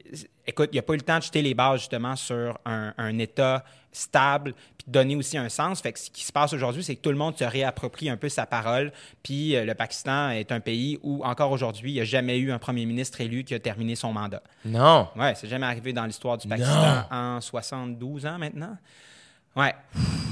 écoute, 0.47 0.71
il 0.73 0.77
n'a 0.77 0.83
pas 0.83 0.95
eu 0.95 0.97
le 0.97 1.03
temps 1.03 1.19
de 1.19 1.23
jeter 1.23 1.41
les 1.43 1.55
bases 1.55 1.81
justement 1.81 2.17
sur 2.17 2.59
un, 2.65 2.93
un 2.99 3.19
État 3.19 3.65
stable, 3.93 4.55
puis 4.77 4.87
de 4.89 4.93
donner 4.93 5.15
aussi 5.15 5.39
un 5.39 5.49
sens. 5.49 5.81
Fait 5.81 5.93
que 5.93 6.01
ce 6.01 6.11
qui 6.11 6.25
se 6.25 6.33
passe 6.33 6.53
aujourd'hui, 6.53 6.83
c'est 6.83 6.97
que 6.97 7.01
tout 7.01 7.11
le 7.11 7.17
monde 7.17 7.37
se 7.39 7.45
réapproprie 7.45 8.09
un 8.11 8.17
peu 8.17 8.29
sa 8.29 8.45
parole. 8.47 8.91
Puis 9.23 9.55
euh, 9.55 9.65
le 9.65 9.75
Pakistan 9.75 10.31
est 10.31 10.51
un 10.51 10.59
pays 10.59 10.99
où, 11.03 11.23
encore 11.25 11.53
aujourd'hui, 11.53 11.93
il 11.93 11.95
n'y 11.95 12.01
a 12.01 12.05
jamais 12.05 12.39
eu 12.39 12.51
un 12.51 12.59
premier 12.59 12.87
ministre 12.87 13.21
élu 13.21 13.45
qui 13.45 13.55
a 13.55 13.61
terminé 13.61 13.95
son 13.95 14.13
mandat. 14.13 14.43
Non. 14.65 15.09
Ouais, 15.15 15.35
c'est 15.37 15.47
jamais 15.49 15.67
arrivé 15.67 15.93
dans 15.93 16.07
l'histoire 16.07 16.39
du 16.39 16.49
Pakistan 16.49 17.05
en 17.11 17.41
72 17.41 18.27
ans 18.27 18.39
maintenant. 18.39 18.77
Ouais. 19.57 19.75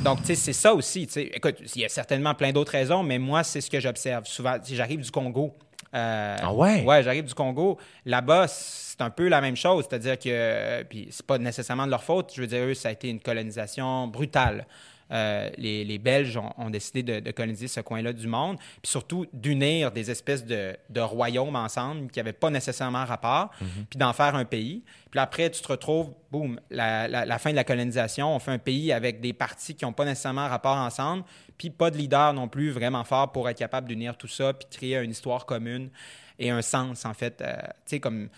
Donc, 0.04 0.20
tu 0.20 0.26
sais, 0.28 0.34
c'est 0.34 0.52
ça 0.54 0.72
aussi. 0.74 1.06
tu 1.06 1.12
sais. 1.12 1.30
Écoute, 1.34 1.56
il 1.74 1.82
y 1.82 1.84
a 1.84 1.88
certainement 1.88 2.34
plein 2.34 2.52
d'autres 2.52 2.72
raisons, 2.72 3.02
mais 3.02 3.18
moi, 3.18 3.42
c'est 3.44 3.60
ce 3.60 3.70
que 3.70 3.78
j'observe. 3.80 4.24
Souvent, 4.26 4.56
si 4.62 4.74
j'arrive 4.74 5.00
du 5.00 5.10
Congo. 5.10 5.54
euh, 5.94 6.36
Ah 6.40 6.52
ouais? 6.54 6.82
Ouais, 6.84 7.02
j'arrive 7.02 7.24
du 7.24 7.34
Congo. 7.34 7.76
Là-bas, 8.06 8.46
c'est 8.48 9.00
un 9.02 9.10
peu 9.10 9.28
la 9.28 9.40
même 9.42 9.56
chose. 9.56 9.84
C'est-à-dire 9.88 10.18
que, 10.18 10.28
euh, 10.28 10.84
puis 10.88 11.08
c'est 11.10 11.26
pas 11.26 11.36
nécessairement 11.38 11.84
de 11.84 11.90
leur 11.90 12.02
faute. 12.02 12.32
Je 12.34 12.40
veux 12.40 12.46
dire, 12.46 12.62
eux, 12.64 12.74
ça 12.74 12.88
a 12.88 12.92
été 12.92 13.08
une 13.10 13.20
colonisation 13.20 14.06
brutale. 14.06 14.66
Euh, 15.12 15.50
les, 15.58 15.84
les 15.84 15.98
Belges 15.98 16.36
ont, 16.36 16.52
ont 16.56 16.70
décidé 16.70 17.02
de, 17.02 17.20
de 17.20 17.30
coloniser 17.32 17.66
ce 17.68 17.80
coin-là 17.80 18.12
du 18.12 18.26
monde, 18.26 18.58
puis 18.58 18.90
surtout 18.90 19.26
d'unir 19.32 19.90
des 19.90 20.10
espèces 20.10 20.44
de, 20.44 20.76
de 20.88 21.00
royaumes 21.00 21.56
ensemble 21.56 22.10
qui 22.10 22.18
n'avaient 22.18 22.32
pas 22.32 22.50
nécessairement 22.50 23.04
rapport, 23.04 23.50
puis 23.90 23.98
d'en 23.98 24.12
faire 24.12 24.34
un 24.36 24.44
pays. 24.44 24.82
Puis 25.10 25.18
après, 25.18 25.50
tu 25.50 25.60
te 25.60 25.68
retrouves, 25.68 26.12
boum, 26.30 26.60
la, 26.70 27.08
la- 27.08 27.26
la 27.26 27.38
fin 27.38 27.50
de 27.50 27.56
la 27.56 27.64
colonisation, 27.64 28.34
on 28.34 28.38
fait 28.38 28.52
un 28.52 28.58
pays 28.58 28.92
avec 28.92 29.20
des 29.20 29.32
partis 29.32 29.74
qui 29.74 29.84
n'ont 29.84 29.92
pas 29.92 30.04
nécessairement 30.04 30.46
rapport 30.48 30.76
ensemble, 30.76 31.24
puis 31.58 31.70
pas 31.70 31.90
de 31.90 31.96
leader 31.96 32.32
non 32.32 32.46
plus 32.48 32.70
vraiment 32.70 33.02
fort 33.04 33.32
pour 33.32 33.48
être 33.48 33.58
capable 33.58 33.88
d'unir 33.88 34.16
tout 34.16 34.28
ça, 34.28 34.52
puis 34.52 34.68
créer 34.70 34.96
une 35.02 35.10
histoire 35.10 35.44
commune 35.44 35.90
et 36.38 36.50
un 36.50 36.62
sens, 36.62 37.04
en 37.04 37.14
fait. 37.14 37.40
Euh, 37.42 37.52
tu 37.56 37.66
sais, 37.86 38.00
comme... 38.00 38.28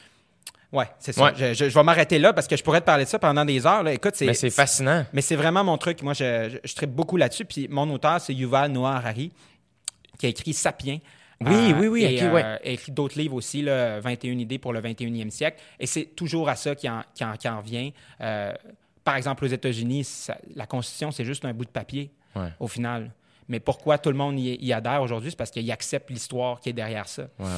Ouais, 0.73 0.87
c'est 0.99 1.13
ça. 1.13 1.25
Ouais. 1.25 1.33
Je, 1.37 1.53
je- 1.55 1.69
je 1.69 1.75
vais 1.75 1.83
m'arrêter 1.83 2.19
là 2.19 2.33
parce 2.33 2.49
que 2.49 2.57
je 2.57 2.63
pourrais 2.65 2.81
te 2.81 2.87
parler 2.87 3.05
de 3.05 3.09
ça 3.09 3.19
pendant 3.19 3.45
des 3.45 3.67
heures. 3.67 3.83
Là. 3.83 3.93
Écoute, 3.93 4.15
c'est 4.17 4.27
Mais 4.27 4.35
c'est 4.35 4.49
fascinant. 4.51 5.05
mais 5.13 5.21
c'est 5.21 5.37
vraiment 5.37 5.63
mon 5.63 5.77
truc. 5.77 6.03
Moi, 6.03 6.15
je, 6.15 6.49
je, 6.51 6.59
je 6.69 6.75
tripe 6.75 6.91
beaucoup 6.91 7.17
là-dessus. 7.19 7.45
Puis 7.45 7.69
mon 7.69 7.89
auteur, 7.91 8.21
c'est 8.21 8.33
Yuval 8.35 8.73
Noah 8.73 8.97
Harari, 8.97 9.33
qui 10.19 10.27
a 10.27 10.29
écrit 10.31 10.53
Sapiens. 10.55 10.99
Oui, 11.45 11.75
oui, 11.77 11.89
oui, 11.89 12.05
Et, 12.05 12.25
ok, 12.25 12.35
euh, 12.35 12.57
écrit 12.63 12.93
d'autres 12.93 13.19
livres 13.19 13.35
aussi, 13.35 13.63
là, 13.63 13.99
21 13.99 14.39
idées 14.39 14.59
pour 14.59 14.73
le 14.73 14.81
21e 14.81 15.29
siècle. 15.31 15.61
Et 15.81 15.87
c'est 15.87 16.05
toujours 16.05 16.49
à 16.49 16.55
ça 16.57 16.75
qui 16.77 16.89
en, 16.89 17.03
qui 17.15 17.25
en, 17.25 17.37
qui 17.37 17.49
en 17.49 17.59
revient. 17.59 17.93
Euh, 18.21 18.53
par 19.03 19.17
exemple, 19.17 19.45
aux 19.45 19.49
États-Unis, 19.49 20.05
ça- 20.05 20.39
la 20.55 20.67
Constitution, 20.67 21.11
c'est 21.11 21.25
juste 21.25 21.45
un 21.45 21.53
bout 21.53 21.65
de 21.65 21.71
papier, 21.71 22.13
Ouais. 22.37 22.49
au 22.61 22.69
final. 22.69 23.11
Mais 23.49 23.61
pourquoi 23.61 23.99
tout 23.99 24.11
le 24.11 24.17
monde 24.17 24.39
y, 24.39 24.55
y 24.65 24.73
adhère 24.73 25.03
aujourd'hui? 25.03 25.31
C'est 25.31 25.37
parce 25.37 25.51
qu'il 25.51 25.71
accepte 25.71 26.11
l'histoire 26.11 26.61
qui 26.61 26.69
est 26.69 26.73
derrière 26.73 27.09
ça. 27.09 27.23
Ouais, 27.39 27.45
ouais. 27.47 27.51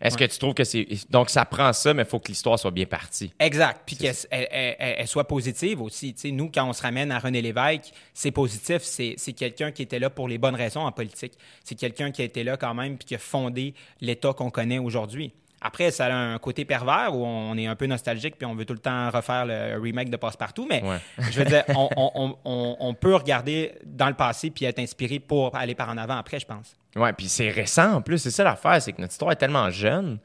Est-ce 0.00 0.16
que 0.16 0.24
tu 0.24 0.38
trouves 0.38 0.54
que 0.54 0.64
c'est. 0.64 0.86
Donc, 1.10 1.30
ça 1.30 1.44
prend 1.44 1.72
ça, 1.72 1.94
mais 1.94 2.02
il 2.02 2.08
faut 2.08 2.18
que 2.20 2.28
l'histoire 2.28 2.58
soit 2.58 2.70
bien 2.70 2.84
partie. 2.86 3.32
Exact. 3.38 3.82
Puis 3.86 3.96
qu'elle 3.96 4.14
elle- 4.30 4.48
elle- 4.50 4.76
elle- 4.78 4.94
elle 4.98 5.06
soit 5.08 5.26
positive 5.26 5.80
aussi. 5.80 6.14
Tu 6.14 6.20
sais, 6.20 6.30
nous, 6.30 6.50
quand 6.52 6.68
on 6.68 6.72
se 6.72 6.82
ramène 6.82 7.10
à 7.10 7.18
René 7.18 7.42
Lévesque, 7.42 7.92
c'est 8.14 8.30
positif. 8.30 8.82
C'est 8.82 9.14
c'est 9.16 9.32
quelqu'un 9.32 9.72
qui 9.72 9.82
était 9.82 9.98
là 9.98 10.10
pour 10.10 10.28
les 10.28 10.38
bonnes 10.38 10.54
raisons 10.54 10.80
en 10.82 10.92
politique. 10.92 11.32
C'est 11.64 11.74
quelqu'un 11.74 12.10
qui 12.10 12.22
a 12.22 12.24
été 12.24 12.44
là 12.44 12.56
quand 12.56 12.74
même 12.74 12.96
puis 12.98 13.06
qui 13.06 13.14
a 13.14 13.18
fondé 13.18 13.74
l'État 14.00 14.32
qu'on 14.32 14.50
connaît 14.50 14.78
aujourd'hui. 14.78 15.32
Après, 15.62 15.90
ça 15.90 16.06
a 16.06 16.12
un 16.14 16.38
côté 16.38 16.64
pervers 16.64 17.14
où 17.14 17.24
on 17.24 17.56
est 17.58 17.66
un 17.66 17.76
peu 17.76 17.86
nostalgique 17.86 18.36
puis 18.38 18.46
on 18.46 18.54
veut 18.54 18.64
tout 18.64 18.72
le 18.72 18.78
temps 18.78 19.10
refaire 19.10 19.44
le 19.44 19.78
remake 19.80 20.08
de 20.08 20.16
Passepartout. 20.16 20.66
Mais 20.70 20.82
Ouais. 20.82 20.98
je 21.18 21.38
veux 21.38 21.44
dire, 21.44 21.64
on, 21.68 21.88
on- 21.96 22.10
on- 22.14 22.36
on- 22.44 22.76
on 22.80 22.94
peut 22.94 23.14
regarder 23.14 23.72
dans 23.84 24.08
le 24.08 24.14
passé 24.14 24.50
puis 24.50 24.64
être 24.64 24.78
inspiré 24.78 25.18
pour 25.18 25.54
aller 25.54 25.74
par 25.74 25.90
en 25.90 25.98
avant 25.98 26.16
après, 26.16 26.40
je 26.40 26.46
pense. 26.46 26.74
Ouais, 26.96 27.12
puis 27.12 27.28
c'est 27.28 27.50
récent 27.50 27.94
en 27.96 28.00
plus. 28.02 28.18
C'est 28.18 28.30
ça 28.30 28.42
l'affaire, 28.44 28.80
c'est 28.80 28.92
que 28.92 29.00
notre 29.00 29.12
histoire 29.12 29.32
est 29.32 29.36
tellement 29.36 29.70
jeune 29.70 30.18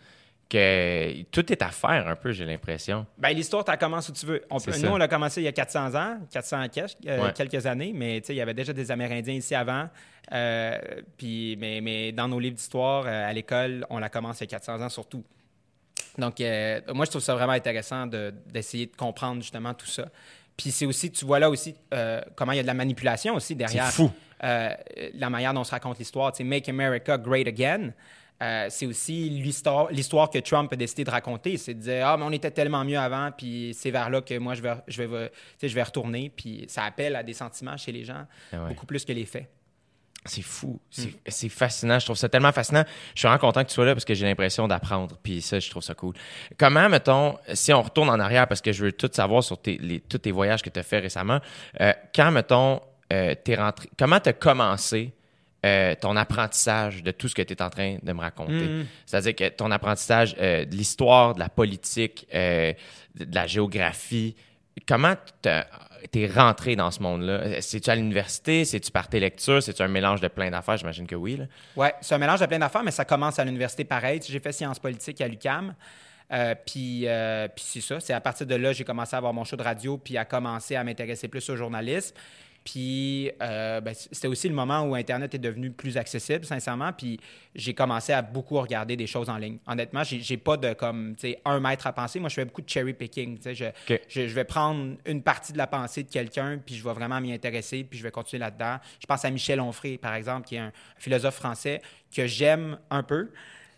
que 0.49 1.23
tout 1.31 1.51
est 1.51 1.61
à 1.61 1.69
faire 1.69 2.07
un 2.07 2.15
peu, 2.15 2.31
j'ai 2.31 2.45
l'impression. 2.45 3.05
Ben, 3.17 3.29
l'histoire, 3.29 3.65
tu 3.65 3.75
commences 3.77 4.09
où 4.09 4.11
tu 4.13 4.25
veux. 4.25 4.43
On 4.49 4.59
ça. 4.59 4.71
nous, 4.77 4.89
on 4.89 4.99
a 5.01 5.07
commencé 5.07 5.41
il 5.41 5.45
y 5.45 5.47
a 5.47 5.51
400 5.51 5.95
ans, 5.95 6.17
400 6.31 6.69
quelques, 6.69 6.91
euh, 7.07 7.23
Ouais. 7.25 7.33
quelques 7.33 7.65
années, 7.65 7.91
mais 7.95 8.17
il 8.19 8.35
y 8.35 8.41
avait 8.41 8.53
déjà 8.53 8.71
des 8.73 8.91
Amérindiens 8.91 9.33
ici 9.33 9.55
avant. 9.55 9.89
Euh, 10.31 10.77
puis, 11.17 11.55
mais, 11.59 11.81
mais 11.81 12.11
dans 12.11 12.27
nos 12.27 12.39
livres 12.39 12.55
d'histoire, 12.55 13.05
euh, 13.07 13.29
à 13.29 13.33
l'école, 13.33 13.85
on 13.89 13.97
la 13.99 14.09
commence 14.09 14.39
il 14.39 14.43
y 14.43 14.47
a 14.47 14.47
400 14.59 14.81
ans 14.81 14.89
surtout. 14.89 15.23
Donc, 16.17 16.39
moi, 16.39 17.05
je 17.05 17.09
trouve 17.09 17.21
ça 17.21 17.33
vraiment 17.35 17.53
intéressant 17.53 18.07
de- 18.07 18.33
d'essayer 18.47 18.85
de, 18.85 18.95
comprendre 18.95 19.41
justement 19.41 19.73
tout 19.73 19.85
ça. 19.87 20.05
Puis 20.55 20.71
c'est 20.71 20.85
aussi, 20.85 21.11
tu 21.11 21.25
vois 21.25 21.39
là 21.39 21.49
aussi 21.49 21.75
euh, 21.93 22.21
comment 22.35 22.53
il 22.53 22.55
y 22.55 22.59
a 22.59 22.61
de 22.61 22.67
la 22.67 22.73
manipulation 22.73 23.35
aussi 23.35 23.55
derrière. 23.55 23.91
fou. 23.91 24.09
euh, 24.43 24.69
la 25.15 25.29
manière 25.29 25.53
dont 25.53 25.61
on 25.61 25.63
se 25.65 25.71
raconte 25.71 25.97
l'histoire. 25.99 26.31
Tu 26.31 26.37
sais, 26.37 26.43
Make 26.45 26.69
America 26.69 27.17
Great 27.17 27.47
Again, 27.47 27.91
euh, 28.41 28.67
c'est 28.69 28.85
aussi 28.85 29.29
l'histoire, 29.29 30.29
que 30.29 30.39
Trump 30.39 30.71
a 30.73 30.75
décidé 30.75 31.03
de 31.03 31.09
raconter. 31.11 31.57
C'est 31.57 31.73
de 31.73 31.79
dire, 31.79 32.07
ah, 32.07 32.17
mais 32.17 32.23
on 32.25 32.31
était 32.31 32.51
tellement 32.51 32.83
mieux 32.83 32.99
avant, 32.99 33.31
puis 33.31 33.73
c'est 33.77 33.91
vers 33.91 34.09
là 34.09 34.21
que 34.21 34.37
moi, 34.37 34.53
je 34.55 34.61
vais, 34.61 34.73
je 34.87 35.03
vais, 35.03 35.31
je 35.61 35.73
vais 35.73 35.83
retourner. 35.83 36.31
Puis 36.35 36.65
ça 36.67 36.83
appelle 36.83 37.15
à 37.15 37.23
des 37.23 37.33
sentiments 37.33 37.77
chez 37.77 37.91
les 37.91 38.03
gens, 38.03 38.25
Ah 38.53 38.63
ouais. 38.63 38.69
beaucoup 38.69 38.85
plus 38.85 39.05
que 39.05 39.13
les 39.13 39.25
faits. 39.25 39.49
C'est 40.27 40.41
fou. 40.41 40.79
C'est 40.89 41.09
Hmm. 41.09 41.11
c'est 41.27 41.49
fascinant. 41.49 41.99
Je 41.99 42.05
trouve 42.05 42.17
ça 42.17 42.27
tellement 42.27 42.51
fascinant. 42.51 42.83
Je 43.13 43.19
suis 43.19 43.27
vraiment 43.27 43.39
content 43.39 43.61
que 43.63 43.69
tu 43.69 43.75
sois 43.75 43.85
là 43.85 43.93
parce 43.93 44.05
que 44.05 44.15
j'ai 44.15 44.25
l'impression 44.25 44.67
d'apprendre. 44.67 45.15
Puis 45.21 45.39
ça, 45.39 45.59
je 45.59 45.69
trouve 45.69 45.83
ça 45.83 45.93
cool. 45.93 46.15
Comment, 46.57 46.89
mettons, 46.89 47.37
si 47.53 47.71
on 47.73 47.83
retourne 47.83 48.09
en 48.09 48.19
arrière, 48.19 48.47
parce 48.47 48.59
que 48.61 48.71
je 48.71 48.85
veux 48.85 48.91
tout 48.91 49.09
savoir 49.13 49.43
sur 49.43 49.61
tes, 49.61 49.77
les- 49.77 49.99
tous 49.99 50.17
tes 50.17 50.31
voyages 50.31 50.63
que 50.63 50.69
tu 50.71 50.79
as 50.79 50.83
fait 50.83 50.97
récemment, 50.97 51.39
euh, 51.79 51.93
quand, 52.15 52.31
mettons, 52.31 52.81
euh, 53.13 53.35
t'es 53.43 53.53
rentré, 53.53 53.87
comment 53.99 54.19
tu 54.19 54.29
as 54.29 54.33
commencé 54.33 55.13
euh, 55.65 55.95
ton 55.99 56.15
apprentissage 56.15 57.01
de 57.03 57.09
tout 57.11 57.27
ce 57.27 57.35
que 57.35 57.41
tu 57.41 57.53
es 57.53 57.61
en 57.61 57.69
train 57.69 57.97
de 58.01 58.13
me 58.13 58.21
raconter? 58.21 58.53
Mhm. 58.53 58.85
C'est-à-dire 59.05 59.35
que 59.35 59.49
ton 59.49 59.71
apprentissage 59.71 60.35
euh, 60.39 60.63
de 60.65 60.75
l'histoire, 60.75 61.33
de 61.33 61.39
la 61.39 61.49
politique, 61.49 62.27
euh, 62.33 62.71
de, 63.15 63.25
de 63.25 63.35
la 63.35 63.47
géographie, 63.47 64.35
comment 64.87 65.15
t'as- 65.41 65.65
t'es 66.11 66.27
rentré 66.27 66.75
dans 66.75 66.91
ce 66.91 67.01
monde-là? 67.01 67.61
C'est-tu 67.61 67.89
à 67.89 67.95
l'université? 67.95 68.63
C'est-tu 68.65 68.91
par 68.91 69.07
tes 69.07 69.19
lectures? 69.19 69.63
C'est-tu 69.63 69.81
un 69.81 69.87
mélange 69.87 70.21
de 70.21 70.27
plein 70.27 70.51
d'affaires? 70.51 70.77
J'imagine 70.77 71.07
que 71.07 71.15
oui. 71.15 71.39
Ouais, 71.75 71.93
c'est 72.01 72.13
un 72.13 72.19
mélange 72.19 72.39
de 72.41 72.45
plein 72.45 72.59
d'affaires, 72.59 72.83
mais 72.83 72.91
ça 72.91 73.05
commence 73.05 73.39
à 73.39 73.43
l'université 73.43 73.85
pareil. 73.85 74.19
J'ai 74.23 74.39
fait 74.39 74.51
sciences 74.51 74.77
politiques 74.79 75.19
à 75.21 75.27
l'UCAM. 75.27 75.73
Euh, 76.31 76.55
puis, 76.65 77.03
euh, 77.07 77.47
puis 77.47 77.63
c'est 77.67 77.81
ça. 77.81 77.99
C'est 77.99 78.13
à 78.13 78.19
partir 78.19 78.47
de 78.47 78.55
là 78.55 78.73
j'ai 78.73 78.83
commencé 78.83 79.13
à 79.15 79.17
avoir 79.19 79.31
mon 79.33 79.43
show 79.43 79.55
de 79.55 79.61
radio, 79.63 79.97
puis 79.97 80.17
à 80.17 80.25
commencer 80.25 80.75
à 80.75 80.83
m'intéresser 80.83 81.27
plus 81.27 81.47
au 81.51 81.55
journalisme. 81.55 82.15
Puis 82.65 83.31
euh, 83.43 83.79
ben, 83.79 83.93
c'était 83.93 84.27
aussi 84.27 84.49
le 84.49 84.55
moment 84.55 84.81
où 84.81 84.95
Internet 84.95 85.35
est 85.35 85.39
devenu 85.39 85.69
plus 85.69 85.97
accessible, 85.97 86.43
sincèrement. 86.45 86.91
Puis 86.91 87.19
j'ai 87.53 87.75
commencé 87.75 88.11
à 88.11 88.23
beaucoup 88.23 88.59
regarder 88.59 88.97
des 88.97 89.05
choses 89.05 89.29
en 89.29 89.37
ligne. 89.37 89.59
Honnêtement, 89.67 90.01
j'ai 90.03 90.37
pas 90.37 90.57
de 90.57 90.73
comme 90.73 91.15
tu 91.15 91.29
sais 91.29 91.41
un 91.45 91.59
mètre 91.59 91.85
à 91.85 91.93
penser. 91.93 92.19
Moi, 92.19 92.29
je 92.29 92.35
fais 92.35 92.45
beaucoup 92.45 92.63
de 92.63 92.69
cherry 92.69 92.93
picking. 92.93 93.37
tu 93.37 93.43
sais. 93.43 93.55
Je, 93.55 93.65
OK. 93.65 94.01
je, 94.09 94.27
je 94.27 94.33
vais 94.33 94.45
prendre 94.45 94.95
une 95.05 95.21
partie 95.21 95.53
de 95.53 95.59
la 95.59 95.67
pensée 95.67 96.01
de 96.01 96.09
quelqu'un, 96.09 96.59
puis 96.65 96.75
je 96.75 96.83
vais 96.83 96.93
vraiment 96.93 97.21
m'y 97.21 97.31
intéresser, 97.31 97.83
puis 97.83 97.99
je 97.99 98.03
vais 98.03 98.11
continuer 98.11 98.39
là-dedans. 98.39 98.77
Je 98.99 99.05
pense 99.05 99.23
à 99.23 99.29
Michel 99.29 99.61
Onfray, 99.61 99.99
par 99.99 100.15
exemple, 100.15 100.47
qui 100.47 100.55
est 100.55 100.59
un 100.59 100.71
philosophe 100.97 101.35
français 101.35 101.83
que 102.13 102.25
j'aime 102.25 102.79
un 102.89 103.03
peu. 103.03 103.29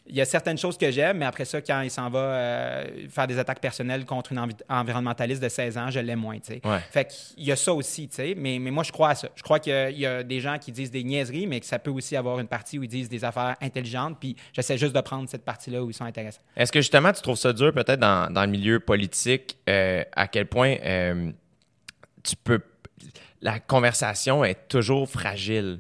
Il 0.10 0.16
y 0.16 0.22
a 0.22 0.26
certaines 0.26 0.58
choses 0.58 0.78
que 0.78 0.90
j'aime, 0.90 1.18
mais 1.18 1.26
après 1.26 1.44
ça, 1.46 1.62
quand 1.62 1.82
il 1.82 1.92
s'en 1.92 2.10
va 2.10 2.20
euh, 2.20 2.86
faire 3.10 3.28
des 3.28 3.38
attaques 3.40 3.60
personnelles 3.60 4.06
contre 4.06 4.32
une 4.32 4.40
envi- 4.40 4.56
environnementaliste 4.70 5.42
de 5.44 5.50
16 5.50 5.78
ans, 5.78 5.90
je 5.92 6.00
l'aime 6.00 6.20
moins, 6.20 6.40
tu 6.40 6.54
sais. 6.54 6.62
Ouais. 6.64 6.80
Fait 6.92 7.06
qu'il 7.06 7.44
y 7.44 7.52
a 7.52 7.56
ça 7.56 7.74
aussi, 7.74 8.08
tu 8.08 8.16
sais. 8.16 8.34
Mais, 8.38 8.58
mais 8.60 8.72
moi, 8.72 8.84
je 8.84 8.92
crois 8.92 9.10
à 9.10 9.16
ça. 9.16 9.28
Je 9.36 9.44
crois 9.44 9.60
qu'il 9.60 9.74
y 9.74 9.76
a- 9.76 9.90
il 9.90 10.00
y 10.00 10.06
a 10.06 10.24
des 10.24 10.40
gens 10.40 10.58
qui 10.60 10.72
disent 10.72 10.92
des 10.92 11.04
niaiseries, 11.04 11.46
mais 11.48 11.60
que 11.60 11.66
ça 11.66 11.78
peut 11.80 11.92
aussi 11.92 12.16
avoir 12.16 12.40
une 12.40 12.48
partie 12.48 12.80
où 12.80 12.84
ils 12.84 12.88
disent 12.90 13.10
des 13.10 13.26
affaires 13.26 13.56
intelligentes, 13.62 14.18
puis 14.20 14.36
j'essaie 14.54 14.78
juste 14.78 14.96
de 14.96 15.02
prendre 15.02 15.28
cette 15.30 15.44
partie-là 15.44 15.84
où 15.84 15.90
ils 15.90 15.94
sont 15.94 16.06
intéressants. 16.06 16.42
Est-ce 16.56 16.72
que 16.72 16.80
justement 16.80 17.12
tu 17.12 17.22
trouves 17.22 17.38
ça 17.38 17.52
dur 17.54 17.74
peut-être 17.74 18.00
dans, 18.00 18.32
dans 18.32 18.42
le 18.46 18.52
milieu 18.52 18.80
politique 18.80 19.58
euh, 19.70 20.04
à 20.16 20.28
quel 20.28 20.46
point 20.46 20.76
euh, 20.84 21.32
tu 22.24 22.36
peux 22.36 22.62
la 23.42 23.60
conversation 23.60 24.44
est 24.44 24.68
toujours 24.68 25.08
fragile? 25.10 25.80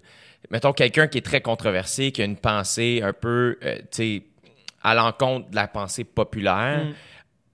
Mettons 0.50 0.71
quelqu'un 0.73 1.08
qui 1.08 1.17
est 1.17 1.26
très 1.26 1.41
controversé, 1.41 2.12
qui 2.12 2.21
a 2.21 2.26
une 2.26 2.38
pensée 2.38 3.02
un 3.04 3.13
peu 3.13 3.58
euh, 3.63 3.78
tu 3.80 3.86
sais 3.91 4.23
à 4.82 4.93
l'encontre 4.95 5.50
de 5.50 5.56
la 5.56 5.67
pensée 5.67 6.04
populaire. 6.04 6.86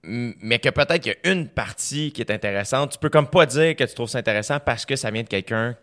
m- 0.04 0.34
Mais 0.40 0.58
que 0.58 0.68
peut-être 0.68 1.00
qu'il 1.02 1.16
y 1.24 1.28
a 1.28 1.32
une 1.32 1.48
partie 1.48 2.12
qui 2.12 2.20
est 2.20 2.30
intéressante. 2.30 2.92
Tu 2.92 2.98
peux 2.98 3.08
comme 3.08 3.26
pas 3.28 3.46
dire 3.46 3.74
que 3.74 3.84
tu 3.84 3.94
trouves 3.94 4.08
ça 4.08 4.18
intéressant 4.18 4.60
parce 4.60 4.84
que 4.86 4.94
ça 4.96 5.10
vient 5.10 5.22
de 5.22 5.28
quelqu'un 5.28 5.74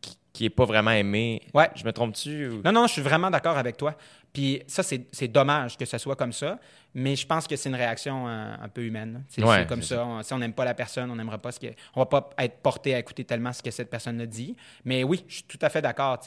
qui, 0.00 0.16
qui 0.32 0.44
est 0.44 0.50
pas 0.50 0.64
vraiment 0.66 0.90
aimé. 0.92 1.42
Ouais. 1.54 1.68
Je 1.74 1.84
me 1.84 1.92
trompe-tu? 1.92 2.48
ou- 2.48 2.62
Non, 2.64 2.72
non, 2.72 2.86
je 2.86 2.92
suis 2.92 3.02
vraiment 3.02 3.30
d'accord 3.30 3.56
avec 3.58 3.76
toi. 3.76 3.96
Puis 4.32 4.62
ça, 4.66 4.82
c'est 4.82 5.28
dommage 5.28 5.76
que 5.76 5.84
ce 5.84 5.98
soit 5.98 6.16
comme 6.16 6.32
ça. 6.32 6.58
Mais 6.92 7.14
je 7.14 7.24
pense 7.24 7.46
que 7.46 7.54
c'est 7.54 7.68
une 7.68 7.76
réaction 7.76 8.26
euh, 8.26 8.54
un 8.60 8.68
peu 8.68 8.82
humaine. 8.82 9.22
C'est 9.28 9.44
Ouais, 9.44 9.64
comme 9.64 9.80
ça. 9.82 10.04
On- 10.04 10.22
si 10.24 10.32
on 10.32 10.38
n'aime 10.38 10.52
pas 10.52 10.64
la 10.64 10.74
personne, 10.74 11.08
on 11.08 11.14
n'aimerait 11.14 11.38
pas 11.38 11.52
ce 11.52 11.60
que. 11.60 11.68
On 11.94 12.00
va 12.00 12.06
pas 12.06 12.30
être 12.38 12.56
porté 12.58 12.96
à 12.96 12.98
écouter 12.98 13.24
tellement 13.24 13.52
ce 13.52 13.62
que 13.62 13.70
cette 13.70 13.88
personne 13.90 14.20
a 14.20 14.26
dit. 14.26 14.56
Mais 14.84 15.04
oui, 15.04 15.24
je 15.28 15.34
suis 15.36 15.44
tout 15.44 15.58
à 15.62 15.68
fait 15.68 15.80
d'accord. 15.82 16.18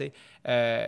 Euh, 0.47 0.87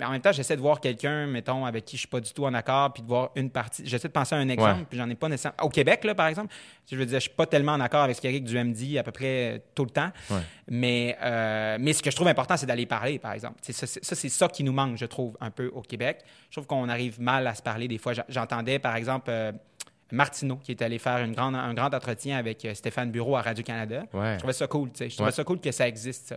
en 0.00 0.10
même 0.12 0.20
temps, 0.20 0.30
j'essaie 0.30 0.54
de 0.56 0.60
voir 0.60 0.80
quelqu'un, 0.80 1.26
mettons, 1.26 1.64
avec 1.66 1.84
qui 1.84 1.96
je 1.96 2.02
suis 2.02 2.08
pas 2.08 2.20
du 2.20 2.32
tout 2.32 2.44
en 2.44 2.54
accord, 2.54 2.92
puis 2.92 3.02
de 3.02 3.08
voir 3.08 3.30
une 3.34 3.50
partie. 3.50 3.82
J'essaie 3.84 4.06
de 4.08 4.12
penser 4.12 4.36
à 4.36 4.38
un 4.38 4.48
exemple, 4.48 4.80
Ouais. 4.80 4.86
puis 4.88 4.96
j'en 4.98 5.10
ai 5.10 5.14
pas 5.16 5.28
nécessairement. 5.28 5.56
Au 5.64 5.70
Québec, 5.70 6.04
là, 6.04 6.14
par 6.14 6.28
exemple, 6.28 6.54
je 6.88 6.96
veux 6.96 7.06
dire, 7.06 7.16
je 7.18 7.22
suis 7.22 7.30
pas 7.30 7.46
tellement 7.46 7.72
en 7.72 7.80
accord 7.80 8.02
avec 8.02 8.14
ce 8.14 8.20
qu'Éric 8.20 8.44
Duhem 8.44 8.72
dit 8.72 8.96
à 8.96 9.02
peu 9.02 9.12
près 9.12 9.62
tout 9.74 9.84
le 9.84 9.90
temps. 9.90 10.10
Ouais. 10.30 10.36
Mais, 10.68 11.16
euh, 11.22 11.78
mais 11.80 11.92
ce 11.92 12.02
que 12.02 12.10
je 12.12 12.16
trouve 12.16 12.28
important, 12.28 12.56
c'est 12.56 12.66
d'aller 12.66 12.86
parler, 12.86 13.18
par 13.18 13.32
exemple. 13.32 13.56
Ça, 13.62 13.72
c'est- 13.86 14.04
ça, 14.04 14.14
c'est 14.14 14.28
ça 14.28 14.46
qui 14.48 14.62
nous 14.62 14.72
manque, 14.72 14.96
je 14.96 15.06
trouve, 15.06 15.36
un 15.40 15.50
peu 15.50 15.68
au 15.74 15.82
Québec. 15.82 16.20
Je 16.50 16.55
trouve 16.56 16.66
qu'on 16.66 16.88
arrive 16.88 17.20
mal 17.20 17.46
à 17.46 17.54
se 17.54 17.62
parler 17.62 17.88
des 17.88 17.98
fois. 17.98 18.12
J'entendais, 18.28 18.78
par 18.78 18.96
exemple, 18.96 19.26
euh, 19.30 19.52
Martineau, 20.12 20.56
qui 20.56 20.70
est 20.72 20.82
allé 20.82 20.98
faire 20.98 21.18
une 21.18 21.32
grande, 21.32 21.54
un 21.56 21.74
grand 21.74 21.92
entretien 21.92 22.38
avec 22.38 22.64
euh, 22.64 22.74
Stéphane 22.74 23.10
Bureau 23.10 23.36
à 23.36 23.42
Radio-Canada. 23.42 24.04
Ouais. 24.12 24.34
Je 24.34 24.38
trouvais 24.38 24.52
ça 24.52 24.66
cool, 24.66 24.90
tu 24.92 24.98
sais. 24.98 25.08
Je 25.10 25.14
trouvais 25.14 25.28
Ouais. 25.30 25.34
ça 25.34 25.44
cool 25.44 25.60
que 25.60 25.72
ça 25.72 25.86
existe, 25.88 26.28
ça. 26.28 26.36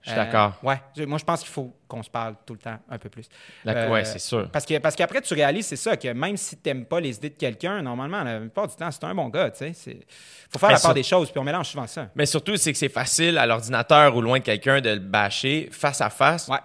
Je 0.00 0.10
suis 0.10 0.16
d'accord. 0.16 0.52
Ouais. 0.62 0.80
Je- 0.96 1.02
Moi, 1.02 1.18
je 1.18 1.24
pense 1.24 1.40
qu'il 1.40 1.48
faut 1.50 1.74
qu'on 1.88 2.04
se 2.04 2.08
parle 2.08 2.36
tout 2.46 2.52
le 2.54 2.60
temps 2.60 2.78
un 2.88 2.98
peu 2.98 3.08
plus. 3.08 3.28
Euh, 3.66 3.90
ouais, 3.90 4.04
c'est 4.04 4.20
sûr. 4.20 4.48
Parce 4.52 4.64
que 4.64 4.78
parce 4.78 4.94
qu'après, 4.94 5.20
tu 5.20 5.34
réalises, 5.34 5.66
c'est 5.66 5.74
ça, 5.76 5.96
que 5.96 6.06
même 6.12 6.36
si 6.36 6.56
tu 6.56 6.62
n'aimes 6.68 6.84
pas 6.84 7.00
les 7.00 7.16
idées 7.16 7.30
de 7.30 7.34
quelqu'un, 7.34 7.82
normalement, 7.82 8.22
la 8.22 8.38
plupart 8.38 8.68
du 8.68 8.76
temps, 8.76 8.90
c'est 8.92 9.02
un 9.02 9.14
bon 9.16 9.28
gars, 9.28 9.50
tu 9.50 9.74
sais. 9.74 9.90
Il 9.96 10.04
faut 10.52 10.60
faire 10.60 10.70
la 10.70 10.78
part 10.78 10.94
des 10.94 11.02
choses, 11.02 11.30
puis 11.32 11.40
on 11.40 11.44
mélange 11.44 11.68
souvent 11.70 11.88
ça. 11.88 12.08
Mais 12.14 12.26
surtout, 12.26 12.56
c'est 12.56 12.70
que 12.70 12.78
c'est 12.78 12.88
facile 12.88 13.36
à 13.38 13.44
l'ordinateur 13.46 14.14
ou 14.14 14.20
loin 14.22 14.38
de 14.38 14.44
quelqu'un 14.44 14.80
de 14.80 14.90
le 14.90 15.00
bâcher 15.00 15.68
face 15.72 16.00
à 16.00 16.10
face. 16.10 16.46
Ouais. 16.46 16.58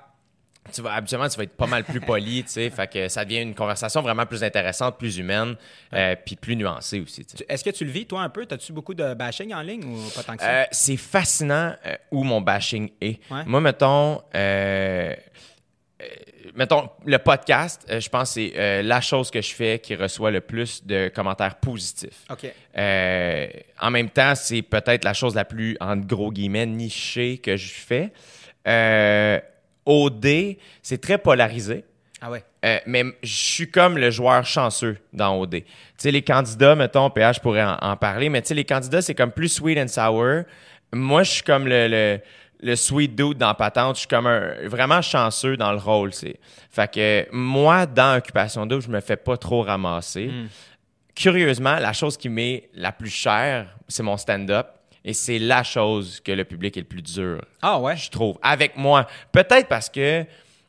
Tu 0.71 0.81
vas, 0.81 0.93
habituellement, 0.93 1.27
tu 1.27 1.37
vas 1.37 1.43
être 1.43 1.57
pas 1.57 1.67
mal 1.67 1.83
plus 1.83 1.99
poli, 1.99 2.43
tu 2.43 2.49
sais. 2.49 2.69
Fait 2.69 2.87
que 2.91 3.09
ça 3.09 3.25
devient 3.25 3.41
une 3.41 3.55
conversation 3.55 4.01
vraiment 4.01 4.25
plus 4.25 4.43
intéressante, 4.43 4.97
plus 4.97 5.17
humaine, 5.17 5.55
euh, 5.93 6.15
puis 6.25 6.35
plus 6.35 6.55
nuancée 6.55 7.01
aussi, 7.01 7.25
Est-ce 7.49 7.63
que 7.63 7.69
tu 7.69 7.83
le 7.83 7.91
vis, 7.91 8.05
toi, 8.05 8.21
un 8.21 8.29
peu? 8.29 8.47
As-tu 8.49 8.71
beaucoup 8.71 8.93
de 8.93 9.13
bashing 9.13 9.53
en 9.53 9.61
ligne 9.61 9.83
ou 9.83 9.97
pas 10.15 10.23
tant 10.23 10.35
que 10.35 10.43
ça? 10.43 10.49
Euh, 10.49 10.65
c'est 10.71 10.97
fascinant 10.97 11.75
euh, 11.85 11.95
où 12.11 12.23
mon 12.23 12.39
bashing 12.39 12.89
est. 13.01 13.19
Ouais. 13.29 13.43
Moi, 13.45 13.59
mettons, 13.61 14.21
mettons, 16.55 16.89
le 17.05 17.17
podcast, 17.17 17.85
je 17.89 18.09
pense 18.09 18.33
que 18.33 18.51
c'est 18.51 18.83
la 18.83 19.01
chose 19.01 19.31
que 19.31 19.41
je 19.41 19.53
fais 19.53 19.79
qui 19.79 19.95
reçoit 19.95 20.31
le 20.31 20.41
plus 20.41 20.85
de 20.85 21.11
commentaires 21.13 21.55
positifs. 21.55 22.25
OK. 22.29 22.51
Euh, 22.77 23.47
en 23.79 23.91
même 23.91 24.09
temps, 24.09 24.35
c'est 24.35 24.61
peut-être 24.61 25.03
la 25.03 25.13
chose 25.13 25.35
la 25.35 25.45
plus, 25.45 25.77
en 25.79 25.97
gros 25.97 26.31
guillemets, 26.31 26.65
nichée 26.65 27.37
que 27.37 27.57
je 27.57 27.71
fais. 27.71 28.11
Euh, 28.67 29.39
OD, 29.85 30.55
c'est 30.81 31.01
très 31.01 31.17
polarisé. 31.17 31.83
Ah 32.21 32.31
ouais. 32.31 32.43
Euh, 32.63 32.79
mais 32.85 33.03
je 33.21 33.33
suis 33.33 33.69
comme 33.69 33.97
le 33.97 34.09
joueur 34.09 34.45
chanceux 34.45 34.97
dans 35.11 35.37
OD. 35.37 35.55
Tu 35.55 35.65
sais, 35.97 36.11
les 36.11 36.21
candidats, 36.21 36.75
mettons, 36.75 37.09
PH 37.09 37.39
pourrait 37.41 37.63
en, 37.65 37.77
en 37.81 37.97
parler, 37.97 38.29
mais 38.29 38.41
tu 38.41 38.49
sais, 38.49 38.53
les 38.53 38.63
candidats, 38.63 39.01
c'est 39.01 39.15
comme 39.15 39.31
plus 39.31 39.49
sweet 39.49 39.77
and 39.77 39.89
sour. 39.89 40.43
Moi, 40.93 41.23
je 41.23 41.31
suis 41.31 41.43
comme 41.43 41.67
le, 41.67 41.87
le, 41.89 42.19
le 42.61 42.75
sweet 42.77 43.13
dude 43.15 43.37
dans 43.37 43.53
Patente. 43.53 43.95
Je 43.95 43.99
suis 44.01 44.07
comme 44.07 44.27
un, 44.27 44.53
vraiment 44.67 45.01
chanceux 45.01 45.57
dans 45.57 45.71
le 45.73 45.79
rôle. 45.79 46.13
c'est. 46.13 46.39
Fait 46.69 46.89
que 46.91 47.27
moi, 47.33 47.85
dans 47.85 48.17
Occupation 48.17 48.65
Double, 48.65 48.81
je 48.81 48.89
me 48.89 49.01
fais 49.01 49.17
pas 49.17 49.35
trop 49.35 49.61
ramasser. 49.61 50.31
Curieusement, 51.15 51.75
la 51.75 51.93
chose 51.93 52.17
qui 52.17 52.29
m'est 52.29 52.69
la 52.73 52.91
plus 52.91 53.09
chère, 53.09 53.67
c'est 53.87 54.01
mon 54.01 54.17
stand-up. 54.17 54.67
Et 55.05 55.13
c'est 55.13 55.39
la 55.39 55.63
chose 55.63 56.21
que 56.21 56.31
le 56.31 56.45
public 56.45 56.77
est 56.77 56.81
le 56.81 56.87
plus 56.87 57.01
dur 57.01 57.43
Ah 57.61 57.79
ouais? 57.79 57.97
je 57.97 58.09
trouve, 58.09 58.37
avec 58.41 58.77
moi. 58.77 59.05
Peut-être 59.31 59.67
parce 59.67 59.89
que 59.89 60.25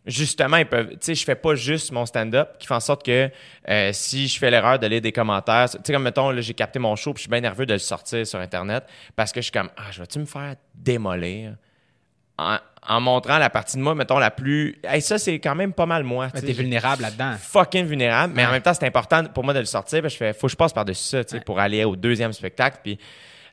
justement, 0.06 0.56
ils 0.56 0.66
peuvent, 0.66 0.90
tu 0.90 0.96
sais, 1.00 1.14
je 1.14 1.24
fais 1.24 1.34
pas 1.36 1.54
juste 1.54 1.92
mon 1.92 2.04
stand-up 2.04 2.58
qui 2.58 2.66
fait 2.66 2.74
en 2.74 2.80
sorte 2.80 3.04
que 3.04 3.30
euh, 3.68 3.90
si 3.92 4.28
je 4.28 4.38
fais 4.38 4.50
l'erreur 4.50 4.78
de 4.78 4.86
lire 4.86 5.00
des 5.00 5.12
commentaires, 5.12 5.70
tu 5.70 5.78
sais, 5.84 5.92
comme 5.92 6.02
mettons, 6.02 6.30
là, 6.30 6.40
j'ai 6.40 6.54
capté 6.54 6.78
mon 6.78 6.96
show 6.96 7.12
puis 7.12 7.20
je 7.20 7.22
suis 7.22 7.30
bien 7.30 7.40
nerveux 7.40 7.66
de 7.66 7.72
le 7.72 7.78
sortir 7.78 8.26
sur 8.26 8.40
Internet 8.40 8.84
parce 9.16 9.32
que 9.32 9.40
je 9.40 9.44
suis 9.44 9.52
comme, 9.52 9.70
ah, 9.76 9.90
je 9.92 10.00
vais-tu 10.00 10.18
me 10.18 10.26
faire 10.26 10.56
démolir 10.74 11.54
en, 12.36 12.58
en 12.86 13.00
montrant 13.00 13.38
la 13.38 13.48
partie 13.50 13.76
de 13.76 13.82
moi, 13.82 13.94
mettons, 13.94 14.18
la 14.18 14.30
plus. 14.30 14.78
Hey, 14.82 15.00
ça, 15.00 15.18
c'est 15.18 15.38
quand 15.38 15.54
même 15.54 15.72
pas 15.72 15.86
mal 15.86 16.02
moi. 16.02 16.28
Mais 16.34 16.40
tu 16.40 16.46
T'es 16.48 16.52
vulnérable 16.52 17.02
là-dedans. 17.02 17.36
Fucking 17.38 17.86
vulnérable, 17.86 18.32
mais 18.34 18.44
en 18.44 18.50
même 18.50 18.62
temps, 18.62 18.74
c'est 18.74 18.86
important 18.86 19.24
pour 19.26 19.44
moi 19.44 19.54
de 19.54 19.60
le 19.60 19.64
sortir. 19.64 20.02
parce 20.02 20.14
que 20.14 20.24
je 20.24 20.32
fais, 20.32 20.38
faut 20.38 20.48
que 20.48 20.52
je 20.52 20.56
passe 20.56 20.72
par-dessus 20.72 21.04
ça, 21.04 21.24
tu 21.24 21.36
sais, 21.36 21.40
pour 21.40 21.58
aller 21.58 21.84
au 21.84 21.96
deuxième 21.96 22.32
spectacle. 22.32 22.78
Puis 22.82 22.98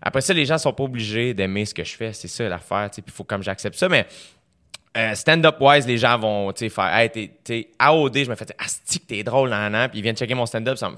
après 0.02 0.22
ça, 0.22 0.34
les 0.34 0.46
gens 0.46 0.58
sont 0.58 0.74
pas 0.74 0.84
obligés 0.84 1.34
d'aimer 1.34 1.66
ce 1.66 1.74
que 1.74 1.84
je 1.84 1.96
fais. 1.96 2.14
C'est 2.14 2.28
ça 2.28 2.48
l'affaire. 2.50 2.90
Puis 2.92 3.04
il 3.06 3.12
faut 3.12 3.24
comme 3.24 3.44
j'accepte 3.44 3.76
ça. 3.78 3.88
Mais 3.90 4.06
euh, 4.98 5.14
stand-up 5.16 5.56
wise, 5.60 5.88
les 5.88 5.98
gens 5.98 6.18
vont 6.18 6.52
tu 6.52 6.66
sais, 6.66 6.70
faire 6.70 6.94
Hey, 6.94 7.10
t'es, 7.10 7.32
t'es 7.44 7.70
AOD, 7.80 8.26
je 8.26 8.30
me 8.30 8.36
fais 8.36 8.46
Asti 8.58 9.00
que 9.00 9.06
t'es 9.06 9.24
drôle, 9.24 9.50
nan, 9.50 9.72
nan. 9.72 9.90
Puis 9.90 10.00
ils 10.00 10.02
viennent 10.02 10.18
checker 10.18 10.34
mon 10.34 10.46
stand-up. 10.46 10.78
ça 10.78 10.90
me- 10.90 10.96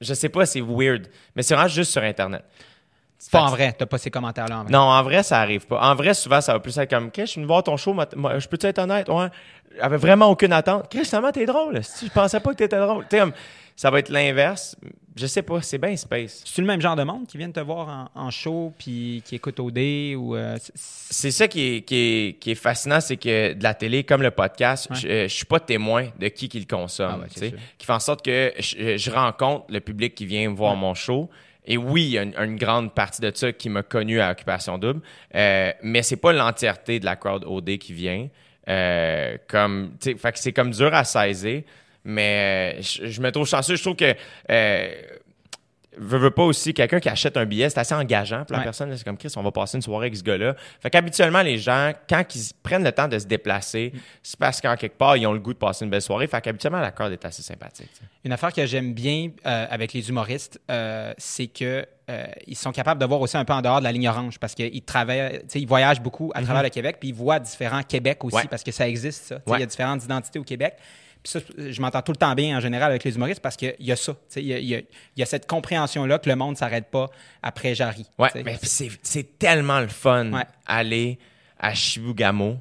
je 0.00 0.14
sais 0.14 0.28
pas, 0.28 0.46
c'est 0.46 0.60
weird. 0.60 1.06
Mais 1.36 1.42
c'est 1.42 1.54
vraiment 1.54 1.68
juste 1.68 1.92
sur 1.92 2.02
Internet. 2.02 2.44
Pas 3.30 3.42
en 3.42 3.46
vrai. 3.48 3.72
T'as 3.76 3.86
pas 3.86 3.98
ces 3.98 4.10
commentaires-là 4.10 4.58
en 4.58 4.62
vrai. 4.64 4.72
non, 4.72 4.80
en 4.80 5.02
vrai, 5.02 5.22
ça 5.22 5.40
arrive 5.40 5.66
pas. 5.66 5.80
En 5.80 5.94
vrai, 5.94 6.12
souvent, 6.12 6.40
ça 6.40 6.52
va 6.52 6.60
plus 6.60 6.76
être 6.76 6.90
comme, 6.90 7.10
Chris, 7.10 7.22
je 7.22 7.30
suis 7.30 7.38
venu 7.40 7.46
voir 7.46 7.62
ton 7.62 7.76
show, 7.76 7.94
je 8.38 8.48
peux-tu 8.48 8.66
être 8.66 8.78
honnête? 8.80 9.08
Ouais. 9.08 9.28
J'avais 9.78 9.96
vraiment 9.96 10.26
aucune 10.26 10.52
attente. 10.52 10.90
Chris, 10.90 11.04
finalement, 11.04 11.32
t'es 11.32 11.46
drôle. 11.46 11.82
Si 11.82 12.06
je 12.06 12.10
pensais 12.12 12.40
pas 12.40 12.50
que 12.50 12.56
t'étais 12.56 12.78
drôle. 12.78 13.06
Ça 13.76 13.90
va 13.90 13.98
être 13.98 14.08
l'inverse. 14.10 14.76
Je 15.16 15.26
sais 15.26 15.42
pas, 15.42 15.62
c'est 15.62 15.78
bien 15.78 15.94
space. 15.96 16.42
C'est 16.44 16.60
le 16.60 16.66
même 16.66 16.80
genre 16.80 16.96
de 16.96 17.04
monde 17.04 17.26
qui 17.28 17.38
vient 17.38 17.50
te 17.50 17.60
voir 17.60 18.10
en, 18.14 18.20
en 18.26 18.30
show 18.30 18.72
puis 18.78 19.22
qui 19.24 19.36
écoute 19.36 19.60
OD 19.60 19.78
ou. 20.16 20.34
euh, 20.34 20.56
c'est- 20.74 21.30
ça 21.30 21.46
qui 21.46 21.76
est, 21.76 21.80
qui 21.82 21.94
est, 21.96 22.38
qui 22.40 22.50
est 22.50 22.54
fascinant, 22.56 23.00
c'est 23.00 23.16
que 23.16 23.52
de 23.52 23.62
la 23.62 23.74
télé, 23.74 24.02
comme 24.02 24.22
le 24.22 24.32
podcast, 24.32 24.90
Ouais. 24.90 24.96
je, 24.96 25.08
euh, 25.08 25.22
je 25.28 25.34
suis 25.34 25.44
pas 25.44 25.60
témoin 25.60 26.08
de 26.18 26.26
qui 26.28 26.48
qui 26.48 26.58
le 26.58 26.66
consomme. 26.66 27.12
Ah 27.14 27.22
ouais, 27.22 27.50
qui 27.78 27.86
fait 27.86 27.92
en 27.92 28.00
sorte 28.00 28.24
que 28.24 28.52
je, 28.58 28.96
je 28.96 29.10
rencontre 29.12 29.66
le 29.68 29.78
public 29.80 30.14
qui 30.16 30.26
vient 30.26 30.50
voir 30.52 30.74
mon 30.74 30.94
show. 30.94 31.30
Et 31.66 31.76
oui, 31.78 32.02
il 32.04 32.10
y 32.10 32.18
a 32.18 32.22
une, 32.24 32.34
une 32.36 32.56
grande 32.56 32.92
partie 32.92 33.22
de 33.22 33.30
ça 33.34 33.52
qui 33.52 33.68
m'a 33.70 33.82
connu 33.84 34.20
à 34.20 34.32
Occupation 34.32 34.76
Double, 34.78 35.00
euh, 35.34 35.72
mais 35.82 36.02
c'est 36.02 36.16
pas 36.16 36.32
l'entièreté 36.32 36.98
de 37.00 37.04
la 37.04 37.16
crowd 37.16 37.44
OD 37.46 37.78
qui 37.78 37.92
vient. 37.92 38.28
Euh, 38.68 39.36
comme, 39.48 39.92
fait 40.02 40.14
que 40.32 40.38
c'est 40.38 40.52
comme 40.52 40.70
dur 40.72 40.92
à 40.92 41.04
saisir, 41.04 41.62
mais 42.04 42.74
euh, 42.78 42.82
je, 42.82 43.06
je 43.06 43.20
me 43.20 43.30
trouve 43.30 43.46
chanceux. 43.46 43.76
Je 43.76 43.82
trouve 43.82 43.96
que 43.96 44.14
euh, 44.50 44.88
veux, 45.96 46.18
veux 46.18 46.30
pas 46.32 46.42
aussi 46.42 46.74
quelqu'un 46.74 46.98
qui 46.98 47.08
achète 47.08 47.36
un 47.36 47.44
billet, 47.46 47.70
c'est 47.70 47.78
assez 47.78 47.94
engageant 47.94 48.44
pour 48.44 48.52
la 48.52 48.58
Ouais. 48.58 48.64
personne. 48.64 48.94
C'est 48.96 49.04
comme 49.04 49.16
Chris, 49.16 49.32
on 49.36 49.42
va 49.42 49.52
passer 49.52 49.76
une 49.76 49.82
soirée 49.82 50.06
avec 50.06 50.16
ce 50.16 50.22
gars-là. 50.24 50.54
Fait 50.80 50.90
qu'habituellement, 50.90 51.42
les 51.42 51.56
gens, 51.56 51.92
quand 52.08 52.24
ils 52.34 52.50
prennent 52.62 52.82
le 52.84 52.90
temps 52.92 53.06
de 53.08 53.18
se 53.18 53.26
déplacer, 53.26 53.92
c'est 54.22 54.38
parce 54.38 54.60
qu'en 54.60 54.74
quelque 54.76 54.98
part, 54.98 55.16
ils 55.16 55.26
ont 55.26 55.32
le 55.32 55.38
goût 55.38 55.52
de 55.52 55.58
passer 55.58 55.84
une 55.84 55.90
belle 55.90 56.02
soirée. 56.02 56.26
Fait 56.26 56.40
qu'habituellement, 56.40 56.80
la 56.80 56.90
corde 56.90 57.12
est 57.12 57.24
assez 57.24 57.42
sympathique. 57.42 57.90
Une 58.24 58.32
affaire 58.32 58.52
que 58.52 58.66
j'aime 58.66 58.92
bien 58.92 59.30
euh, 59.46 59.66
avec 59.70 59.92
les 59.92 60.08
humoristes, 60.08 60.60
euh, 60.70 61.12
c'est 61.16 61.46
que 61.46 61.86
euh, 62.10 62.26
ils 62.46 62.56
sont 62.56 62.72
capables 62.72 63.00
de 63.00 63.06
voir 63.06 63.20
aussi 63.20 63.36
un 63.36 63.44
peu 63.44 63.52
en 63.52 63.62
dehors 63.62 63.78
de 63.78 63.84
la 63.84 63.92
ligne 63.92 64.08
orange 64.08 64.38
parce 64.38 64.54
qu'ils 64.54 64.82
travaillent, 64.82 65.42
ils 65.54 65.66
voyagent 65.66 66.02
beaucoup 66.02 66.30
à 66.34 66.42
travers 66.42 66.62
le 66.64 66.68
Québec, 66.70 66.96
puis 66.98 67.10
ils 67.10 67.14
voient 67.14 67.38
différents 67.38 67.82
Québec 67.82 68.22
aussi. 68.24 68.36
Ouais. 68.36 68.42
parce 68.50 68.62
que 68.64 68.72
ça 68.72 68.86
existe 68.88 69.24
ça. 69.26 69.36
Ouais. 69.46 69.58
Il 69.58 69.60
y 69.60 69.62
a 69.62 69.66
différentes 69.66 70.04
identités 70.04 70.38
au 70.38 70.44
Québec. 70.44 70.74
Ça, 71.26 71.40
je 71.56 71.80
m'entends 71.80 72.02
tout 72.02 72.12
le 72.12 72.16
temps 72.18 72.34
bien 72.34 72.56
en 72.56 72.60
général 72.60 72.90
avec 72.90 73.02
les 73.02 73.14
humoristes 73.16 73.40
parce 73.40 73.56
qu'il 73.56 73.74
y 73.80 73.90
a 73.90 73.96
ça. 73.96 74.14
Il 74.36 74.42
y 74.42 74.52
a, 74.52 74.58
y 74.58 74.74
a- 74.74 74.78
il 74.80 74.86
y 75.16 75.22
a 75.22 75.26
cette 75.26 75.46
compréhension-là 75.46 76.18
que 76.18 76.28
le 76.28 76.36
monde 76.36 76.50
ne 76.52 76.56
s'arrête 76.56 76.90
pas 76.90 77.08
après 77.42 77.74
Jarry. 77.74 78.06
Ouais, 78.18 78.28
mais 78.44 78.58
c'est, 78.62 79.38
tellement 79.38 79.80
le 79.80 79.88
fun 79.88 80.32
Ouais. 80.32 80.42
aller 80.66 81.18
à 81.58 81.72
Chibougamau 81.74 82.58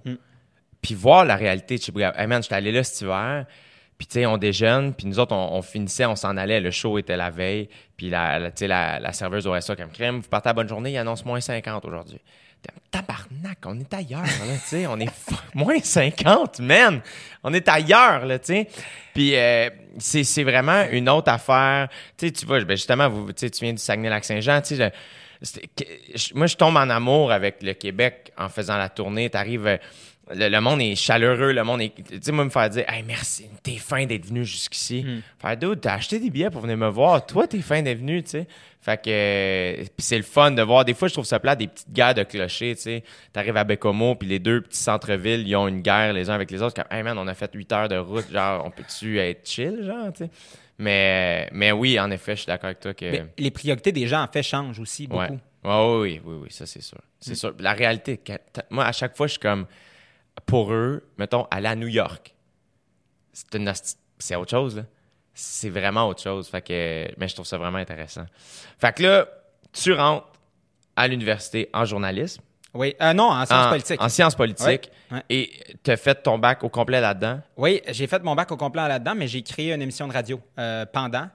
puis 0.82 0.96
voir 0.96 1.26
la 1.26 1.36
réalité 1.36 1.78
de 1.78 1.82
Chibougamau. 1.82 2.14
Hey 2.18 2.28
man, 2.28 2.42
j'étais 2.42 2.56
allé 2.56 2.72
là 2.72 2.84
cet 2.84 3.02
hiver, 3.02 3.46
puis 3.98 4.08
tu 4.08 4.14
sais, 4.14 4.26
on 4.26 4.38
déjeune, 4.38 4.94
puis 4.94 5.08
nous 5.08 5.20
autres, 5.20 5.36
on, 5.36 5.56
on 5.58 5.62
finissait, 5.62 6.06
on 6.06 6.16
s'en 6.16 6.36
allait, 6.38 6.60
le 6.62 6.72
show 6.72 6.98
était 6.98 7.18
la 7.18 7.30
veille, 7.32 7.68
puis 7.98 8.10
la, 8.10 8.40
la, 8.40 8.52
la, 8.62 9.00
la 9.00 9.14
serveuse 9.14 9.46
aurait 9.46 9.62
ça 9.62 9.76
comme 9.76 9.92
crème, 9.92 10.20
vous 10.22 10.30
partez 10.30 10.50
à 10.50 10.54
bonne 10.54 10.68
journée, 10.70 10.92
il 10.92 10.98
annonce 10.98 11.26
moins 11.26 11.40
50 11.42 11.84
aujourd'hui. 11.86 12.20
Tabarnak, 12.92 13.58
on 13.66 13.80
est 13.80 13.94
ailleurs, 13.94 14.22
là, 14.22 14.54
tu 14.62 14.68
sais, 14.68 14.88
on 14.88 15.00
est 15.00 15.10
moins 15.56 15.80
50, 15.80 16.60
man! 16.60 17.02
On 17.44 17.54
est 17.54 17.68
ailleurs, 17.68 18.26
là, 18.26 18.38
tu 18.40 18.54
sais. 18.54 18.68
Puis 19.14 19.36
euh, 19.36 19.70
c'est, 19.98 20.44
vraiment 20.44 20.86
une 20.92 21.10
autre 21.10 21.32
affaire. 21.32 21.90
Tu 22.18 22.32
tu 22.32 22.46
vois, 22.46 22.64
ben 22.64 22.78
justement, 22.78 23.10
vous, 23.10 23.34
tu 23.34 23.50
tu 23.50 23.66
viens 23.66 23.74
du 23.74 23.80
Saguenay-Lac-Saint-Jean, 23.82 24.62
tu 24.62 24.76
moi, 26.34 26.48
je 26.48 26.56
tombe 26.56 26.78
en 26.78 26.90
amour 26.90 27.32
avec 27.32 27.62
le 27.62 27.74
Québec 27.74 28.32
en 28.38 28.50
faisant 28.50 28.78
la 28.78 28.90
tournée. 28.90 29.30
T'arrives, 29.30 29.68
euh, 29.68 29.78
le, 30.34 30.48
le 30.50 30.62
monde 30.62 30.82
est 30.82 30.96
chaleureux, 30.96 31.52
le 31.52 31.64
monde 31.64 31.82
est. 31.82 31.94
Tu 31.96 32.18
sais, 32.22 32.32
moi, 32.32 32.46
me 32.46 32.50
faire 32.50 32.70
dire, 32.70 32.86
hey, 32.88 33.04
merci, 33.04 33.48
t'es 33.62 33.76
fin 33.78 34.06
d'être 34.06 34.26
venu 34.26 34.46
jusqu'ici. 34.46 35.06
Faire, 35.40 35.58
dude, 35.58 35.82
t'as 35.82 35.96
acheté 35.96 36.20
des 36.20 36.30
billets 36.30 36.50
pour 36.50 36.62
venir 36.62 36.78
me 36.78 36.88
voir. 36.88 37.26
Toi, 37.26 37.48
t'es 37.48 37.62
fin 37.62 37.82
d'être 37.82 38.00
venu, 38.00 38.24
tu 38.24 38.30
sais. 38.32 38.48
Fait 38.82 38.98
que. 39.02 39.10
euh, 39.10 39.76
puis 39.78 40.06
c'est 40.06 40.18
le 40.18 40.24
fun 40.24 40.52
de 40.52 40.62
voir. 40.62 40.86
Des 40.86 40.94
fois, 40.94 41.08
je 41.08 41.14
trouve 41.14 41.26
ça 41.26 41.40
plat, 41.40 41.56
des 41.56 41.68
petites 41.68 41.92
guerres 41.92 42.14
de 42.14 42.24
clochers, 42.24 42.76
tu 42.76 42.82
sais. 42.82 43.04
T'arrives 43.32 43.58
à 43.58 43.64
Bécomo, 43.64 44.16
puis 44.16 44.28
les 44.28 44.40
deux 44.40 44.62
petits 44.62 44.80
centres-villes, 44.80 45.48
ils 45.48 45.56
ont 45.56 45.68
une 45.68 45.82
guerre 45.82 46.14
les 46.14 46.30
uns 46.30 46.34
avec 46.36 46.52
les 46.52 46.62
autres. 46.62 46.76
Comme, 46.76 46.98
hey 46.98 47.04
man, 47.04 47.18
on 47.18 47.28
a 47.28 47.34
fait 47.34 47.50
8 47.54 47.72
heures 47.72 47.90
de 47.90 47.98
route. 47.98 48.32
Genre, 48.32 48.64
on 48.66 48.72
peut-tu 48.72 49.20
être 49.20 49.48
chill, 49.50 49.84
genre, 49.86 50.12
tu 50.14 50.26
sais? 50.26 50.30
Mais, 50.80 51.50
mais 51.54 51.72
oui, 51.72 52.00
en 52.00 52.10
effet, 52.12 52.36
je 52.36 52.42
suis 52.42 52.48
d'accord 52.48 52.66
avec 52.66 52.80
toi 52.80 52.94
que. 52.94 53.06
Mais 53.06 53.26
les 53.38 53.52
priorités 53.52 53.92
des 53.92 54.08
gens, 54.08 54.24
en 54.24 54.28
fait, 54.28 54.44
changent 54.44 54.80
aussi 54.80 55.08
beaucoup. 55.08 55.22
Ouais. 55.22 55.40
Oui, 55.66 56.22
oui, 56.26 56.36
oui, 56.44 56.48
ça 56.50 56.66
c'est 56.66 56.82
sûr. 56.82 56.98
C'est 57.20 57.36
sûr. 57.36 57.54
La 57.60 57.74
réalité, 57.74 58.20
moi, 58.70 58.86
à 58.86 58.92
chaque 58.92 59.16
fois, 59.16 59.28
je 59.28 59.34
suis 59.34 59.40
comme, 59.40 59.66
pour 60.46 60.74
eux, 60.74 61.08
mettons, 61.18 61.48
aller 61.52 61.68
à 61.68 61.76
New 61.76 61.88
York, 61.88 62.36
c'est 63.32 63.56
une 63.56 63.72
c'est 64.20 64.36
autre 64.36 64.52
chose, 64.52 64.78
là. 64.78 64.84
c'est 65.34 65.70
vraiment 65.70 66.08
autre 66.08 66.22
chose. 66.22 66.48
Fait 66.48 66.62
que, 66.62 67.08
mais 67.18 67.28
je 67.28 67.34
trouve 67.34 67.46
ça 67.46 67.58
vraiment 67.58 67.80
intéressant. 67.80 68.26
Fait 68.80 68.96
que 68.96 69.04
là, 69.04 69.28
tu 69.74 69.94
rentres 69.94 70.28
à 70.96 71.08
l'université 71.08 71.70
en 71.74 71.86
journalisme. 71.86 72.42
Oui, 72.74 72.96
euh, 73.02 73.14
non, 73.14 73.30
en 73.30 73.46
sciences 73.46 73.68
en, 73.68 73.70
politiques. 73.70 74.02
En 74.02 74.10
sciences 74.10 74.36
politiques. 74.36 74.92
Et 75.30 75.52
tu 75.84 75.92
as 75.92 75.98
fait 75.98 76.16
ton 76.16 76.40
bac 76.40 76.64
au 76.64 76.70
complet 76.70 77.02
là-dedans. 77.02 77.40
Oui, 77.56 77.82
j'ai 77.90 78.08
fait 78.08 78.24
mon 78.24 78.34
bac 78.34 78.52
au 78.52 78.58
complet 78.58 78.88
là-dedans, 78.88 79.14
mais 79.16 79.28
j'ai 79.28 79.44
créé 79.44 79.74
une 79.74 79.82
émission 79.82 80.08
de 80.08 80.14
radio 80.14 80.42
euh, 80.58 80.86
pendant 80.92 81.28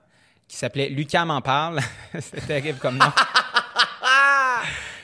qui 0.48 0.56
s'appelait 0.56 0.88
Lucas 0.88 1.24
m'en 1.24 1.40
parle. 1.40 1.80
C'était 2.18 2.40
terrible 2.40 2.78
comme 2.78 2.96
nom. 2.96 3.06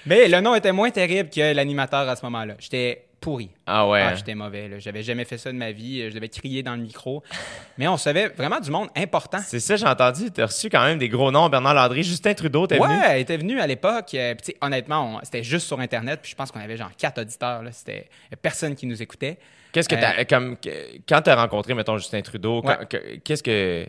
mais 0.06 0.26
le 0.26 0.40
nom 0.40 0.54
était 0.54 0.72
moins 0.72 0.90
terrible 0.90 1.30
que 1.30 1.52
l'animateur 1.52 2.08
à 2.08 2.16
ce 2.16 2.24
moment-là. 2.24 2.54
J'étais 2.58 3.06
pourri. 3.24 3.50
Ah 3.66 3.88
ouais. 3.88 4.02
Ah, 4.02 4.14
j'étais 4.14 4.34
mauvais. 4.34 4.78
J'avais 4.78 5.02
jamais 5.02 5.24
fait 5.24 5.38
ça 5.38 5.50
de 5.50 5.56
ma 5.56 5.72
vie. 5.72 6.08
Je 6.10 6.14
devais 6.14 6.28
crier 6.28 6.62
dans 6.62 6.76
le 6.76 6.82
micro. 6.82 7.22
Mais 7.78 7.88
on 7.88 7.96
savait 7.96 8.28
vraiment 8.28 8.60
du 8.60 8.70
monde 8.70 8.88
important. 8.96 9.38
C'est 9.44 9.60
ça, 9.60 9.76
j'ai 9.76 9.86
entendu. 9.86 10.30
Tu 10.30 10.40
as 10.42 10.46
reçu 10.46 10.68
quand 10.68 10.84
même 10.84 10.98
des 10.98 11.08
gros 11.08 11.30
noms. 11.30 11.48
Bernard 11.48 11.74
Landry, 11.74 12.02
Justin 12.02 12.34
Trudeau, 12.34 12.66
t'es 12.66 12.78
Ouais, 12.78 12.86
venu. 12.88 13.00
elle 13.08 13.20
était 13.20 13.36
venue 13.36 13.60
à 13.60 13.66
l'époque. 13.66 14.14
euh, 14.14 14.34
honnêtement, 14.60 15.16
on- 15.16 15.20
c'était 15.24 15.42
juste 15.42 15.66
sur 15.66 15.80
Internet. 15.80 16.20
Puis 16.22 16.30
je 16.32 16.36
pense 16.36 16.52
qu'on 16.52 16.60
avait 16.60 16.76
genre 16.76 16.90
quatre 16.96 17.20
auditeurs. 17.22 17.62
C'était 17.72 18.08
personne 18.42 18.74
qui 18.74 18.86
nous 18.86 19.02
écoutait. 19.02 19.38
Qu'est-ce 19.72 19.88
que 19.88 19.94
Euh, 19.96 20.00
t'as. 20.00 20.24
Comme, 20.26 20.56
quand 21.08 21.22
tu 21.22 21.30
as 21.30 21.34
rencontré, 21.36 21.74
mettons, 21.74 21.96
Justin 21.98 22.20
Trudeau, 22.22 22.62
Ouais. 22.62 23.20
qu'est-ce 23.24 23.42
que. 23.42 23.86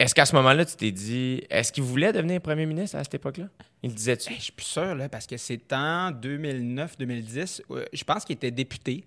Est-ce 0.00 0.14
qu'à 0.14 0.24
ce 0.24 0.34
moment-là, 0.36 0.64
tu 0.64 0.76
t'es 0.76 0.90
dit. 0.92 1.42
Est-ce 1.50 1.70
qu'il 1.72 1.82
voulait 1.82 2.10
devenir 2.10 2.40
premier 2.40 2.64
ministre 2.64 2.96
à 2.96 3.04
cette 3.04 3.12
époque-là? 3.14 3.44
Il 3.82 3.92
disait-tu? 3.94 4.30
Hey, 4.32 4.38
je 4.38 4.44
suis 4.44 4.52
plus 4.52 4.64
sûr, 4.64 4.94
là, 4.94 5.10
parce 5.10 5.26
que 5.26 5.36
c'est 5.36 5.70
en 5.74 6.10
2009-2010. 6.10 7.60
euh, 7.70 7.84
je 7.92 8.02
pense 8.04 8.24
qu'il 8.24 8.34
était 8.34 8.50
député. 8.50 9.04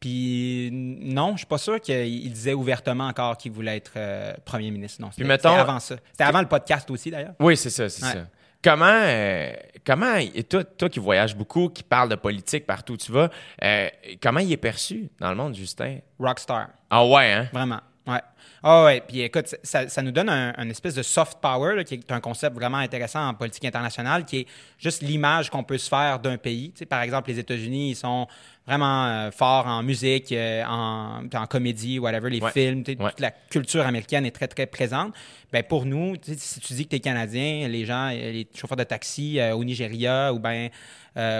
Puis 0.00 0.70
non, 0.72 1.32
je 1.32 1.38
suis 1.38 1.46
pas 1.46 1.58
sûr 1.58 1.80
qu'il 1.80 1.94
il 2.06 2.32
disait 2.32 2.54
ouvertement 2.54 3.06
encore 3.08 3.36
qu'il 3.36 3.52
voulait 3.52 3.76
être 3.76 3.92
euh, 3.96 4.32
premier 4.44 4.70
ministre. 4.70 5.00
Non, 5.02 5.10
c'était 5.12 5.46
avant 5.46 5.78
ça. 5.78 5.96
C'était 6.10 6.24
avant 6.24 6.40
le 6.40 6.48
podcast 6.48 6.90
aussi, 6.90 7.10
d'ailleurs. 7.10 7.34
Oui, 7.38 7.56
c'est 7.56 7.70
ça, 7.70 7.88
c'est 7.88 8.04
Ouais. 8.04 8.12
ça. 8.12 8.26
Comment, 8.64 8.86
euh, 8.86 9.52
comment 9.84 10.14
et 10.16 10.44
toi, 10.44 10.64
toi 10.64 10.88
qui 10.88 10.98
voyages 10.98 11.36
beaucoup, 11.36 11.68
qui 11.68 11.82
parles 11.82 12.08
de 12.08 12.14
politique 12.14 12.64
partout 12.64 12.94
où 12.94 12.96
tu 12.96 13.12
vas, 13.12 13.28
euh, 13.62 13.88
comment 14.20 14.40
il 14.40 14.50
est 14.52 14.56
perçu 14.56 15.08
dans 15.20 15.30
le 15.30 15.36
monde, 15.36 15.54
Justin? 15.54 15.98
Rockstar. 16.18 16.68
Ah 16.88 17.04
ouais, 17.06 17.32
hein? 17.32 17.48
Vraiment. 17.52 17.80
Ouais. 18.06 18.20
Ah 18.62 18.84
ouais. 18.84 19.02
Puis 19.06 19.20
écoute, 19.22 19.54
ça, 19.62 19.88
ça 19.88 20.02
nous 20.02 20.12
donne 20.12 20.28
un, 20.28 20.52
un 20.56 20.68
espèce 20.70 20.94
de 20.94 21.02
soft 21.02 21.38
power, 21.40 21.74
là, 21.76 21.84
qui 21.84 21.94
est 21.94 22.12
un 22.12 22.20
concept 22.20 22.54
vraiment 22.54 22.78
intéressant 22.78 23.26
en 23.28 23.34
politique 23.34 23.64
internationale, 23.64 24.24
qui 24.24 24.38
est 24.40 24.46
juste 24.78 25.02
l'image 25.02 25.50
qu'on 25.50 25.64
peut 25.64 25.78
se 25.78 25.88
faire 25.88 26.18
d'un 26.20 26.36
pays. 26.38 26.70
Tu 26.72 26.80
sais, 26.80 26.86
par 26.86 27.02
exemple, 27.02 27.28
les 27.30 27.38
États-Unis, 27.38 27.90
ils 27.90 27.96
sont 27.96 28.26
vraiment 28.64 29.06
euh, 29.06 29.30
forts 29.32 29.66
en 29.66 29.82
musique, 29.82 30.30
euh, 30.30 30.62
en, 30.64 31.24
en 31.34 31.46
comédie, 31.46 31.98
whatever, 31.98 32.30
les 32.30 32.40
Ouais. 32.40 32.52
films. 32.52 32.84
Ouais. 32.86 32.94
Toute 33.10 33.18
la 33.20 33.32
culture 33.32 33.84
américaine 33.84 34.24
est 34.24 34.30
très, 34.30 34.46
très 34.46 34.66
présente. 34.66 35.12
Ben, 35.52 35.64
pour 35.64 35.84
nous, 35.84 36.14
si 36.22 36.60
tu 36.60 36.72
dis 36.74 36.84
que 36.84 36.90
tu 36.90 36.96
es 36.96 37.00
Canadien, 37.00 37.66
les 37.68 37.84
gens, 37.84 38.08
les 38.10 38.46
chauffeurs 38.54 38.76
de 38.76 38.84
taxi 38.84 39.40
euh, 39.40 39.54
au 39.56 39.64
Nigeria 39.64 40.32
ou 40.32 40.38
ben 40.38 40.70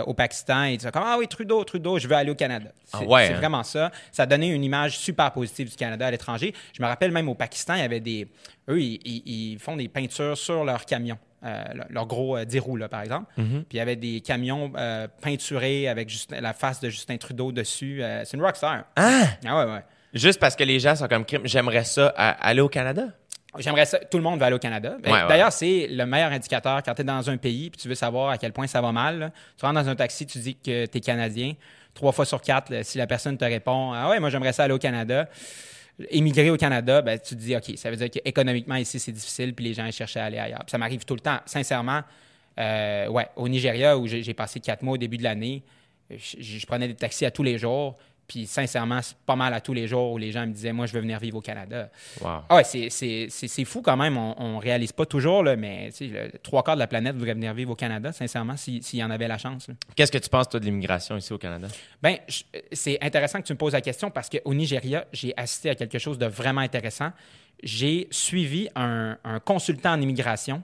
au 0.06 0.12
Pakistan, 0.12 0.64
ils 0.64 0.76
disent 0.76 0.90
comme 0.92 1.02
Ah 1.06 1.16
oui, 1.18 1.26
Trudeau, 1.26 1.64
Trudeau, 1.64 1.98
je 1.98 2.06
veux 2.06 2.14
aller 2.14 2.30
au 2.30 2.34
Canada. 2.34 2.68
Ah 2.92 2.98
C'est 3.00 3.06
ouais, 3.06 3.28
hein? 3.32 3.36
vraiment 3.38 3.62
ça. 3.62 3.90
Ça 4.10 4.24
a 4.24 4.26
donné 4.26 4.48
une 4.48 4.62
image 4.62 4.98
super 4.98 5.32
positive 5.32 5.70
du 5.70 5.76
Canada 5.76 6.06
à 6.06 6.10
l'étranger. 6.10 6.52
Je 6.76 6.82
me 6.82 6.86
rappelle 6.92 7.10
même 7.12 7.28
au 7.28 7.34
Pakistan, 7.34 7.74
il 7.74 7.80
y 7.80 7.84
avait 7.84 8.00
des. 8.00 8.28
Eux, 8.68 8.80
ils, 8.80 9.00
ils- 9.04 9.52
ils 9.52 9.58
font 9.58 9.76
des 9.76 9.88
peintures 9.88 10.36
sur 10.38 10.64
leurs 10.64 10.84
camions. 10.86 11.18
euh, 11.44 11.64
leur- 11.90 12.06
gros 12.06 12.36
euh, 12.36 12.44
10 12.44 12.58
roues, 12.60 12.76
là, 12.76 12.88
par 12.88 13.00
exemple. 13.02 13.26
Mm-hmm. 13.36 13.62
Puis 13.64 13.66
il 13.72 13.76
y 13.78 13.80
avait 13.80 13.96
des 13.96 14.20
camions 14.20 14.72
euh, 14.76 15.08
peinturés 15.20 15.88
avec 15.88 16.08
Justin- 16.08 16.40
la 16.40 16.52
face 16.52 16.80
de 16.80 16.88
Justin 16.88 17.16
Trudeau 17.16 17.50
dessus. 17.50 18.00
Euh, 18.02 18.22
c'est 18.24 18.36
une 18.36 18.42
rockstar. 18.44 18.84
Ah! 18.94 19.24
Ah 19.44 19.58
ouais, 19.66 19.72
ouais. 19.72 19.82
Juste 20.14 20.38
parce 20.38 20.54
que 20.54 20.62
les 20.62 20.78
gens 20.78 20.94
sont 20.94 21.08
comme 21.08 21.24
crime, 21.24 21.40
j'aimerais 21.44 21.82
ça 21.84 22.12
à- 22.16 22.30
aller 22.46 22.60
au 22.60 22.68
Canada. 22.68 23.06
J'aimerais 23.58 23.84
ça. 23.86 23.98
Tout 23.98 24.16
le 24.18 24.22
monde 24.22 24.38
va 24.38 24.46
aller 24.46 24.54
au 24.54 24.58
Canada. 24.60 24.96
Ben, 25.02 25.10
Ouais, 25.12 25.20
ouais. 25.22 25.28
D'ailleurs, 25.28 25.52
c'est 25.52 25.86
le 25.90 26.06
meilleur 26.06 26.30
indicateur 26.32 26.82
quand 26.82 26.94
tu 26.94 27.02
es 27.02 27.04
dans 27.04 27.28
un 27.28 27.36
pays 27.36 27.70
puis 27.70 27.80
tu 27.80 27.88
veux 27.88 27.94
savoir 27.94 28.30
à 28.30 28.38
quel 28.38 28.52
point 28.52 28.66
ça 28.66 28.80
va 28.80 28.92
mal. 28.92 29.18
là. 29.18 29.30
Tu 29.58 29.66
rentres 29.66 29.82
dans 29.82 29.88
un 29.90 29.94
taxi, 29.96 30.24
tu 30.26 30.38
dis 30.38 30.54
que 30.54 30.86
tu 30.86 30.98
es 30.98 31.00
Canadien. 31.00 31.54
Trois 31.92 32.12
fois 32.12 32.24
sur 32.24 32.40
quatre, 32.40 32.70
là, 32.72 32.82
si 32.84 32.96
la 32.96 33.06
personne 33.06 33.36
te 33.36 33.44
répond 33.44 33.92
Ah 33.92 34.08
ouais, 34.10 34.20
moi 34.20 34.30
j'aimerais 34.30 34.52
ça 34.54 34.64
aller 34.64 34.72
au 34.72 34.78
Canada, 34.78 35.28
émigrer 36.10 36.50
au 36.50 36.56
Canada, 36.56 37.02
ben, 37.02 37.18
tu 37.18 37.34
te 37.36 37.40
dis 37.40 37.56
OK, 37.56 37.76
ça 37.76 37.90
veut 37.90 37.96
dire 37.96 38.10
qu'économiquement 38.10 38.76
ici 38.76 38.98
c'est 38.98 39.12
difficile 39.12 39.54
puis 39.54 39.64
les 39.64 39.74
gens 39.74 39.90
cherchent 39.90 40.16
à 40.16 40.24
aller 40.24 40.38
ailleurs. 40.38 40.64
Ça 40.66 40.78
m'arrive 40.78 41.04
tout 41.04 41.14
le 41.14 41.20
temps. 41.20 41.38
Sincèrement, 41.46 42.02
euh, 42.58 43.08
ouais, 43.08 43.28
au 43.36 43.48
Nigeria 43.48 43.96
où 43.96 44.06
j'ai 44.06 44.34
passé 44.34 44.60
quatre 44.60 44.82
mois 44.82 44.94
au 44.94 44.98
début 44.98 45.18
de 45.18 45.22
l'année, 45.22 45.62
je, 46.10 46.36
je 46.40 46.66
prenais 46.66 46.88
des 46.88 46.94
taxis 46.94 47.24
à 47.24 47.30
tous 47.30 47.42
les 47.42 47.58
jours. 47.58 47.96
Puis 48.32 48.46
sincèrement, 48.46 49.02
c'est 49.02 49.14
pas 49.26 49.36
mal 49.36 49.52
à 49.52 49.60
tous 49.60 49.74
les 49.74 49.86
jours 49.86 50.12
où 50.12 50.16
les 50.16 50.32
gens 50.32 50.46
me 50.46 50.52
disaient 50.54 50.72
Moi, 50.72 50.86
je 50.86 50.94
veux 50.94 51.00
venir 51.00 51.18
vivre 51.18 51.36
au 51.36 51.40
Canada. 51.42 51.90
Wow. 52.22 52.28
Ah 52.48 52.56
ouais, 52.56 52.64
c'est- 52.64 52.88
c'est 52.88 53.26
c'est- 53.28 53.46
c'est 53.46 53.64
fou 53.66 53.82
quand 53.82 53.96
même. 53.98 54.16
On, 54.16 54.34
on 54.38 54.58
réalise 54.58 54.92
pas 54.92 55.04
toujours, 55.04 55.42
là, 55.42 55.54
mais 55.54 55.90
le 56.00 56.30
trois 56.42 56.62
quarts 56.62 56.76
de 56.76 56.80
la 56.80 56.86
planète 56.86 57.14
voudrait 57.14 57.34
venir 57.34 57.52
vivre 57.52 57.72
au 57.72 57.76
Canada, 57.76 58.10
sincèrement, 58.10 58.56
si- 58.56 58.82
s'il 58.82 59.00
y 59.00 59.04
en 59.04 59.10
avait 59.10 59.28
la 59.28 59.36
chance. 59.36 59.66
Qu'est-ce 59.96 60.10
que 60.10 60.16
tu 60.16 60.30
penses, 60.30 60.48
toi, 60.48 60.60
de 60.60 60.64
l'immigration 60.64 61.14
ici 61.18 61.30
au 61.34 61.36
Canada? 61.38 61.68
Je- 62.26 62.42
c'est 62.72 62.98
intéressant 63.04 63.42
que 63.42 63.46
tu 63.46 63.52
me 63.52 63.58
poses 63.58 63.74
la 63.74 63.82
question 63.82 64.10
parce 64.10 64.30
qu'au 64.30 64.54
Nigeria, 64.54 65.04
j'ai 65.12 65.34
assisté 65.36 65.68
à 65.68 65.74
quelque 65.74 65.98
chose 65.98 66.16
de 66.16 66.24
vraiment 66.26 66.62
intéressant. 66.62 67.10
J'ai 67.62 68.08
suivi 68.10 68.68
un, 68.74 69.18
un 69.24 69.40
consultant 69.40 69.92
en 69.92 70.00
immigration 70.00 70.62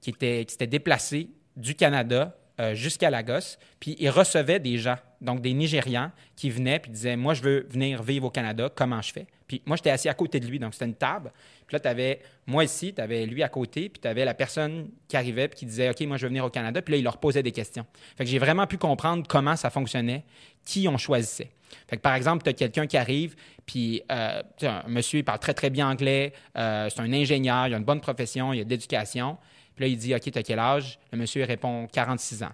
qui, 0.00 0.10
était, 0.10 0.44
qui 0.44 0.52
s'était 0.52 0.68
déplacé 0.68 1.30
du 1.56 1.74
Canada 1.74 2.36
euh, 2.60 2.74
jusqu'à 2.74 3.10
Lagos, 3.10 3.56
puis 3.80 3.96
il 3.98 4.08
recevait 4.10 4.60
des 4.60 4.78
gens, 4.78 4.96
donc 5.20 5.40
des 5.40 5.52
Nigérians, 5.52 6.10
qui 6.36 6.50
venaient 6.50 6.78
puis 6.78 6.90
disaient 6.90 7.16
Moi, 7.16 7.34
je 7.34 7.42
veux 7.42 7.66
venir 7.70 8.02
vivre 8.02 8.26
au 8.26 8.30
Canada, 8.30 8.70
comment 8.74 9.02
je 9.02 9.12
fais? 9.12 9.26
Puis 9.46 9.62
moi, 9.64 9.76
j'étais 9.76 9.90
assis 9.90 10.08
à 10.08 10.14
côté 10.14 10.40
de 10.40 10.46
lui, 10.46 10.58
donc 10.58 10.74
c'était 10.74 10.84
une 10.84 10.94
table. 10.94 11.32
Puis 11.66 11.74
là, 11.74 11.80
tu 11.80 11.88
avais 11.88 12.20
moi 12.46 12.64
ici, 12.64 12.92
tu 12.94 13.00
avais 13.00 13.24
lui 13.26 13.42
à 13.42 13.48
côté, 13.48 13.88
puis 13.88 14.00
tu 14.00 14.06
avais 14.06 14.24
la 14.24 14.34
personne 14.34 14.90
qui 15.08 15.16
arrivait 15.16 15.48
puis 15.48 15.60
qui 15.60 15.66
disait 15.66 15.90
OK, 15.90 16.00
moi, 16.02 16.18
je 16.18 16.22
veux 16.22 16.28
venir 16.28 16.44
au 16.44 16.50
Canada, 16.50 16.82
puis 16.82 16.92
là, 16.92 16.98
il 16.98 17.04
leur 17.04 17.18
posait 17.18 17.42
des 17.42 17.52
questions. 17.52 17.86
Fait 18.16 18.24
que 18.24 18.30
j'ai 18.30 18.38
vraiment 18.38 18.66
pu 18.66 18.76
comprendre 18.76 19.26
comment 19.26 19.56
ça 19.56 19.70
fonctionnait, 19.70 20.24
qui 20.64 20.86
on 20.86 20.98
choisissait. 20.98 21.50
Fait 21.88 21.96
que 21.96 22.02
par 22.02 22.14
exemple, 22.14 22.42
tu 22.42 22.50
as 22.50 22.52
quelqu'un 22.52 22.86
qui 22.86 22.96
arrive, 22.96 23.36
puis 23.66 24.02
euh, 24.12 24.42
un 24.62 24.88
monsieur, 24.88 25.20
il 25.20 25.24
parle 25.24 25.38
très, 25.38 25.54
très 25.54 25.70
bien 25.70 25.88
anglais, 25.88 26.32
euh, 26.56 26.88
c'est 26.90 27.00
un 27.00 27.12
ingénieur, 27.12 27.68
il 27.68 27.74
a 27.74 27.76
une 27.78 27.84
bonne 27.84 28.00
profession, 28.00 28.52
il 28.52 28.60
a 28.60 28.64
de 28.64 28.70
l'éducation. 28.70 29.38
Puis 29.74 29.84
là, 29.84 29.88
il 29.88 29.96
dit 29.96 30.14
OK, 30.14 30.30
tu 30.30 30.38
as 30.38 30.42
quel 30.42 30.58
âge? 30.58 30.98
Le 31.12 31.18
monsieur 31.18 31.42
il 31.42 31.44
répond 31.44 31.86
46 31.86 32.42
ans. 32.42 32.52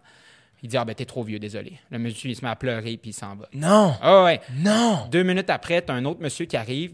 Il 0.65 0.69
dit 0.71 0.79
Ah, 0.79 0.85
ben, 0.87 0.95
t'es 0.95 1.05
trop 1.05 1.23
vieux, 1.23 1.39
désolé. 1.39 1.79
Le 1.91 1.99
monsieur, 1.99 2.31
il 2.31 2.35
se 2.35 2.43
met 2.43 2.51
à 2.51 2.57
pleurer, 2.57 2.97
puis 2.97 3.11
il 3.11 3.13
s'en 3.13 3.37
va. 3.37 3.47
Non! 3.53 3.95
Ah, 4.01 4.25
ouais. 4.25 4.41
Non! 4.57 5.07
Deux 5.13 5.23
minutes 5.23 5.51
après, 5.51 5.85
tu 5.85 5.93
as 5.93 5.95
un 5.95 6.05
autre 6.07 6.21
monsieur 6.23 6.47
qui 6.47 6.57
arrive. 6.57 6.93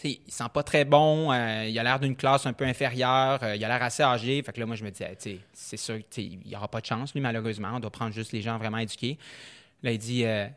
Tu 0.00 0.08
sais, 0.08 0.20
il 0.26 0.32
sent 0.32 0.44
pas 0.54 0.62
très 0.62 0.86
bon, 0.86 1.30
euh, 1.30 1.66
il 1.68 1.78
a 1.78 1.82
l'air 1.82 2.00
d'une 2.00 2.16
classe 2.16 2.46
un 2.46 2.54
peu 2.54 2.64
inférieure, 2.64 3.38
euh, 3.42 3.54
il 3.54 3.62
a 3.62 3.68
l'air 3.68 3.82
assez 3.82 4.02
âgé. 4.02 4.42
Fait 4.42 4.50
que 4.52 4.58
là, 4.58 4.64
moi, 4.64 4.76
je 4.76 4.82
me 4.84 4.90
dis, 4.90 5.02
sais, 5.18 5.38
c'est 5.52 5.76
sûr 5.76 5.98
qu'il 6.08 6.38
n'y 6.38 6.56
aura 6.56 6.68
pas 6.68 6.80
de 6.80 6.86
chance, 6.86 7.12
lui, 7.12 7.20
malheureusement. 7.20 7.68
On 7.74 7.80
doit 7.80 7.90
prendre 7.90 8.14
juste 8.14 8.32
les 8.32 8.40
gens 8.40 8.56
vraiment 8.56 8.78
éduqués. 8.78 9.18
Là, 9.82 9.92
il 9.92 9.98
dit, 9.98 10.24
Euh, 10.24 10.48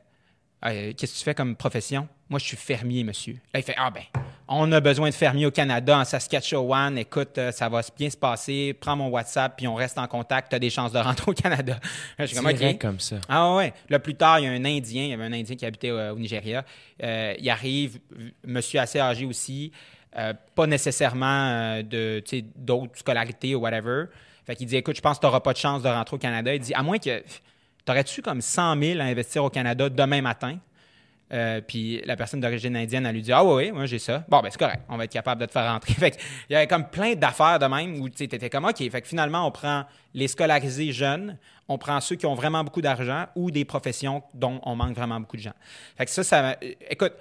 qu'est-ce 0.61 1.13
que 1.13 1.17
tu 1.19 1.23
fais 1.25 1.35
comme 1.35 1.57
profession? 1.57 2.07
Moi, 2.29 2.39
je 2.39 2.45
suis 2.45 2.55
fermier, 2.55 3.03
monsieur. 3.03 3.33
Là, 3.53 3.59
il 3.59 3.63
fait, 3.63 3.75
ah 3.77 3.91
ben, 3.91 4.03
on 4.47 4.71
a 4.71 4.79
besoin 4.79 5.09
de 5.09 5.13
fermiers 5.13 5.45
au 5.45 5.51
Canada, 5.51 5.97
en 5.97 6.03
Saskatchewan. 6.03 6.97
Écoute, 6.97 7.37
euh, 7.37 7.51
ça 7.51 7.69
va 7.69 7.81
bien 7.97 8.09
se 8.09 8.17
passer. 8.17 8.75
Prends 8.79 8.95
mon 8.95 9.07
WhatsApp, 9.07 9.55
puis 9.55 9.67
on 9.67 9.75
reste 9.75 9.97
en 9.97 10.07
contact. 10.07 10.49
Tu 10.49 10.55
as 10.55 10.59
des 10.59 10.69
chances 10.69 10.91
de 10.91 10.99
rentrer 10.99 11.31
au 11.31 11.33
Canada. 11.33 11.79
je 12.19 12.25
suis 12.25 12.35
comme, 12.35 12.47
OK. 12.47 12.55
Direct 12.55 12.81
comme 12.81 12.99
ça. 12.99 13.17
Ah 13.29 13.55
ouais. 13.55 13.73
Là, 13.89 13.99
plus 13.99 14.15
tard, 14.15 14.39
il 14.39 14.45
y 14.45 14.47
a 14.47 14.51
un 14.51 14.65
Indien, 14.65 15.03
il 15.03 15.09
y 15.09 15.13
avait 15.13 15.23
un 15.23 15.33
Indien 15.33 15.55
qui 15.55 15.65
habitait 15.65 15.91
euh, 15.91 16.13
au 16.13 16.19
Nigeria. 16.19 16.65
Euh, 17.01 17.35
il 17.39 17.49
arrive, 17.49 17.99
monsieur 18.45 18.79
assez 18.79 18.99
âgé 18.99 19.25
aussi, 19.25 19.71
euh, 20.17 20.33
pas 20.55 20.67
nécessairement 20.67 21.81
de, 21.81 22.23
d'autres 22.55 22.97
scolarités 22.97 23.55
ou 23.55 23.61
whatever. 23.61 24.05
Fait 24.45 24.55
qu'il 24.55 24.67
dit, 24.67 24.75
écoute, 24.75 24.97
je 24.97 25.01
pense 25.01 25.17
que 25.17 25.21
tu 25.21 25.25
n'auras 25.25 25.39
pas 25.39 25.53
de 25.53 25.57
chance 25.57 25.81
de 25.81 25.89
rentrer 25.89 26.15
au 26.15 26.19
Canada. 26.19 26.53
Il 26.53 26.59
dit, 26.59 26.73
à 26.73 26.83
moins 26.83 26.97
que, 26.97 27.23
t'aurais-tu 27.85 28.21
comme 28.21 28.41
100 28.41 28.79
000 28.81 28.99
à 28.99 29.05
investir 29.05 29.43
au 29.43 29.49
Canada 29.49 29.89
demain 29.89 30.21
matin? 30.21 30.59
Euh, 31.33 31.61
puis 31.61 31.99
la 32.05 32.15
personne 32.15 32.39
d'origine 32.39 32.75
indienne, 32.75 33.05
elle 33.07 33.15
lui 33.15 33.23
dit 33.23 33.33
Ah 33.33 33.43
oui, 33.43 33.65
oui, 33.65 33.71
moi 33.71 33.85
j'ai 33.87 33.97
ça. 33.99 34.23
Bon, 34.29 34.39
ben 34.41 34.49
c'est 34.51 34.59
correct, 34.59 34.81
on 34.87 34.97
va 34.97 35.05
être 35.05 35.11
capable 35.11 35.41
de 35.41 35.47
te 35.47 35.51
faire 35.51 35.65
rentrer. 35.71 35.93
Fait 35.97 36.15
il 36.49 36.53
y 36.53 36.55
avait 36.55 36.67
comme 36.67 36.87
plein 36.89 37.15
d'affaires 37.15 37.57
de 37.59 37.65
même 37.65 37.99
où 37.99 38.07
tu 38.09 38.23
étais 38.23 38.49
comme 38.49 38.65
OK. 38.65 38.77
Fait 38.77 39.01
que 39.01 39.07
finalement, 39.07 39.47
on 39.47 39.51
prend 39.51 39.85
les 40.13 40.27
scolarisés 40.27 40.91
jeunes, 40.91 41.37
on 41.67 41.77
prend 41.79 41.99
ceux 42.01 42.15
qui 42.17 42.25
ont 42.27 42.35
vraiment 42.35 42.63
beaucoup 42.63 42.81
d'argent 42.81 43.25
ou 43.35 43.49
des 43.49 43.65
professions 43.65 44.21
dont 44.35 44.61
on 44.63 44.75
manque 44.75 44.95
vraiment 44.95 45.19
beaucoup 45.19 45.37
de 45.37 45.41
gens. 45.41 45.53
Fait 45.97 46.05
que 46.05 46.11
ça, 46.11 46.23
ça. 46.23 46.49
euh, 46.51 46.53
Écoute, 46.89 47.13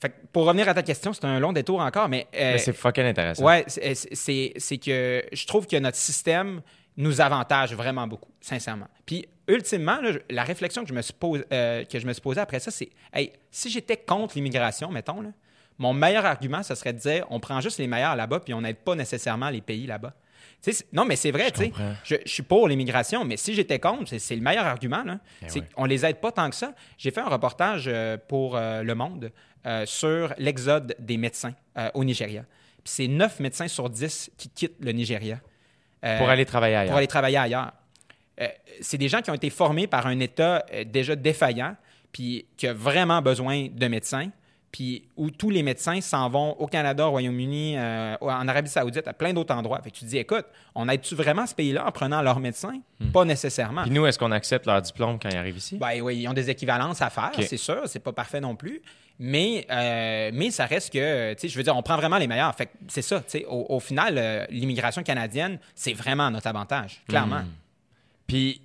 fait 0.00 0.10
que 0.10 0.14
pour 0.32 0.44
revenir 0.46 0.68
à 0.68 0.74
ta 0.74 0.82
question, 0.82 1.12
c'est 1.12 1.24
un 1.24 1.40
long 1.40 1.52
détour 1.52 1.80
encore, 1.80 2.08
mais. 2.08 2.26
euh, 2.34 2.52
Mais 2.52 2.58
c'est 2.58 2.72
fucking 2.72 3.04
intéressant. 3.04 3.42
Ouais, 3.44 3.64
c'est- 3.66 4.52
c'est 4.58 4.78
que 4.78 5.24
je 5.32 5.46
trouve 5.46 5.66
que 5.66 5.76
notre 5.76 5.96
système 5.96 6.60
nous 6.96 7.20
avantage 7.20 7.74
vraiment 7.74 8.06
beaucoup, 8.06 8.30
sincèrement. 8.40 8.86
Puis, 9.06 9.26
ultimement, 9.48 10.00
là, 10.00 10.12
la 10.30 10.42
réflexion 10.44 10.82
que 10.82 10.88
je 10.88 10.94
me 10.94 11.02
suis, 11.02 11.12
pose- 11.14 11.44
euh, 11.52 11.84
que 11.84 11.98
je 11.98 12.06
me 12.06 12.12
suis 12.12 12.22
posée 12.22 12.40
après 12.40 12.60
ça, 12.60 12.70
c'est 12.70 12.90
hey, 13.12 13.32
si 13.50 13.70
j'étais 13.70 13.96
contre 13.96 14.34
l'immigration, 14.36 14.90
mettons, 14.90 15.20
là, 15.20 15.30
mon 15.78 15.92
meilleur 15.92 16.24
argument, 16.24 16.62
ce 16.62 16.74
serait 16.74 16.92
de 16.92 16.98
dire 16.98 17.26
on 17.30 17.40
prend 17.40 17.60
juste 17.60 17.78
les 17.78 17.86
meilleurs 17.86 18.16
là-bas, 18.16 18.40
puis 18.40 18.54
on 18.54 18.60
n'aide 18.60 18.76
pas 18.78 18.94
nécessairement 18.94 19.50
les 19.50 19.60
pays 19.60 19.86
là-bas. 19.86 20.12
Non, 20.94 21.04
mais 21.04 21.16
c'est 21.16 21.30
vrai. 21.30 21.50
Je, 22.04 22.16
je 22.24 22.30
suis 22.32 22.42
pour 22.42 22.68
l'immigration, 22.68 23.22
mais 23.24 23.36
si 23.36 23.52
j'étais 23.54 23.78
contre, 23.78 24.16
c'est- 24.16 24.34
le 24.36 24.40
meilleur 24.40 24.64
argument. 24.64 25.02
Là. 25.04 25.18
Eh 25.42 25.48
ouais. 25.60 25.66
qu'on 25.74 25.84
les 25.84 26.06
aide 26.06 26.16
pas 26.20 26.32
tant 26.32 26.48
que 26.48 26.56
ça. 26.56 26.72
J'ai 26.96 27.10
fait 27.10 27.20
un 27.20 27.28
reportage 27.28 27.84
euh, 27.86 28.16
pour 28.28 28.56
euh, 28.56 28.82
Le 28.82 28.94
Monde 28.94 29.30
euh, 29.66 29.84
sur 29.84 30.32
l'exode 30.38 30.94
des 30.98 31.16
médecins 31.18 31.52
au 31.92 32.02
Nigeria. 32.04 32.44
Puis 32.82 32.92
c'est 32.94 33.08
9 33.08 33.40
médecins 33.40 33.68
sur 33.68 33.90
10 33.90 34.30
qui 34.38 34.48
quittent 34.48 34.76
le 34.80 34.92
Nigeria. 34.92 35.38
Pour 36.18 36.28
aller 36.30 36.44
travailler 36.46 36.76
ailleurs. 36.76 36.90
pour 36.90 36.98
aller 36.98 37.06
travailler 37.08 37.36
ailleurs. 37.38 37.72
Euh, 38.40 38.48
c'est 38.80 38.98
des 38.98 39.08
gens 39.08 39.20
qui 39.22 39.30
ont 39.30 39.34
été 39.34 39.50
formés 39.50 39.86
par 39.86 40.06
un 40.06 40.18
État 40.20 40.64
euh, 40.72 40.84
déjà 40.84 41.14
défaillant, 41.16 41.76
puis 42.12 42.46
qui 42.56 42.66
a 42.66 42.72
vraiment 42.72 43.22
besoin 43.22 43.68
de 43.70 43.88
médecins, 43.88 44.30
puis 44.72 45.04
où 45.16 45.30
tous 45.30 45.50
les 45.50 45.62
médecins 45.62 46.00
s'en 46.00 46.28
vont 46.28 46.50
au 46.58 46.66
Canada, 46.66 47.06
au 47.06 47.10
Royaume-Uni, 47.10 47.76
euh, 47.78 48.16
en 48.20 48.48
Arabie 48.48 48.68
Saoudite, 48.68 49.06
à 49.06 49.12
plein 49.12 49.32
d'autres 49.32 49.54
endroits. 49.54 49.80
Fait 49.82 49.90
que 49.90 49.96
tu 49.96 50.04
te 50.04 50.10
dis, 50.10 50.18
écoute, 50.18 50.46
on 50.74 50.88
aide-tu 50.88 51.14
vraiment 51.14 51.46
ce 51.46 51.54
pays-là 51.54 51.86
en 51.86 51.92
prenant 51.92 52.22
leurs 52.22 52.40
médecins? 52.40 52.80
Pas 53.12 53.24
nécessairement. 53.24 53.82
Puis 53.82 53.92
nous, 53.92 54.04
est-ce 54.04 54.18
qu'on 54.18 54.32
accepte 54.32 54.66
leur 54.66 54.82
diplôme 54.82 55.20
quand 55.20 55.28
ils 55.28 55.36
arrivent 55.36 55.58
ici? 55.58 55.76
Ben 55.76 56.00
oui, 56.02 56.18
ils 56.18 56.28
ont 56.28 56.32
des 56.32 56.50
équivalences 56.50 57.02
à 57.02 57.10
faire, 57.10 57.30
c'est 57.38 57.56
sûr, 57.56 57.82
c'est 57.86 58.00
pas 58.00 58.12
parfait 58.12 58.40
non 58.40 58.56
plus. 58.56 58.82
Mais, 59.20 59.64
euh, 59.70 60.32
mais 60.34 60.50
ça 60.50 60.66
reste 60.66 60.92
que, 60.92 61.34
tu 61.34 61.42
sais, 61.42 61.48
je 61.48 61.56
veux 61.56 61.62
dire, 61.62 61.76
on 61.76 61.82
prend 61.82 61.96
vraiment 61.96 62.18
les 62.18 62.26
meilleurs. 62.26 62.52
Fait 62.56 62.66
que 62.66 62.72
c'est 62.88 63.02
ça, 63.02 63.20
tu 63.20 63.24
sais, 63.28 63.44
au, 63.46 63.66
au 63.68 63.78
final, 63.78 64.16
euh, 64.18 64.44
l'immigration 64.50 65.04
canadienne, 65.04 65.60
c'est 65.76 65.92
vraiment 65.92 66.26
à 66.26 66.30
notre 66.30 66.48
avantage, 66.48 67.00
clairement. 67.08 67.42
Hmm. 67.42 67.50
Puis 68.26 68.60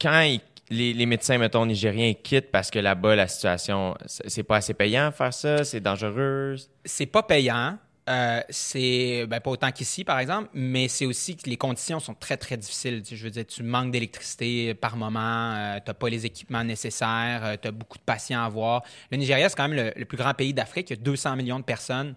quand 0.00 0.38
les, 0.70 1.06
médecins, 1.06 1.38
mettons, 1.38 1.66
nigériens 1.66 2.14
quittent 2.14 2.50
parce 2.50 2.70
que 2.70 2.78
là-bas, 2.78 3.16
la 3.16 3.28
situation, 3.28 3.96
c'est 4.06 4.44
pas 4.44 4.56
assez 4.56 4.74
payant 4.74 5.10
faire 5.12 5.34
ça, 5.34 5.64
c'est 5.64 5.80
dangereux? 5.80 6.56
C'est 6.84 7.06
pas 7.06 7.22
payant. 7.22 7.78
euh, 8.08 8.40
c'est 8.48 9.26
ben, 9.28 9.40
pas 9.40 9.50
autant 9.50 9.70
qu'ici, 9.70 10.04
par 10.04 10.18
exemple, 10.18 10.48
mais 10.54 10.88
c'est 10.88 11.06
aussi 11.06 11.36
que 11.36 11.48
les 11.48 11.56
conditions 11.56 12.00
sont 12.00 12.14
très, 12.14 12.36
très 12.36 12.56
difficiles. 12.56 13.02
Je 13.08 13.22
veux 13.22 13.30
dire, 13.30 13.46
tu 13.46 13.62
manques 13.62 13.92
d'électricité 13.92 14.74
par 14.74 14.96
moment, 14.96 15.76
tu 15.84 15.90
n'as 15.90 15.94
pas 15.94 16.08
les 16.08 16.26
équipements 16.26 16.64
nécessaires, 16.64 17.56
tu 17.60 17.68
as 17.68 17.70
beaucoup 17.70 17.98
de 17.98 18.02
patients 18.02 18.42
à 18.42 18.48
voir. 18.48 18.82
Le 19.12 19.16
Nigeria, 19.16 19.48
c'est 19.48 19.56
quand 19.56 19.68
même 19.68 19.76
le, 19.76 19.92
le 19.94 20.04
plus 20.06 20.16
grand 20.16 20.34
pays 20.34 20.54
d'Afrique. 20.54 20.90
Il 20.90 20.96
y 20.96 21.00
a 21.00 21.02
200 21.02 21.36
millions 21.36 21.58
de 21.58 21.64
personnes. 21.64 22.14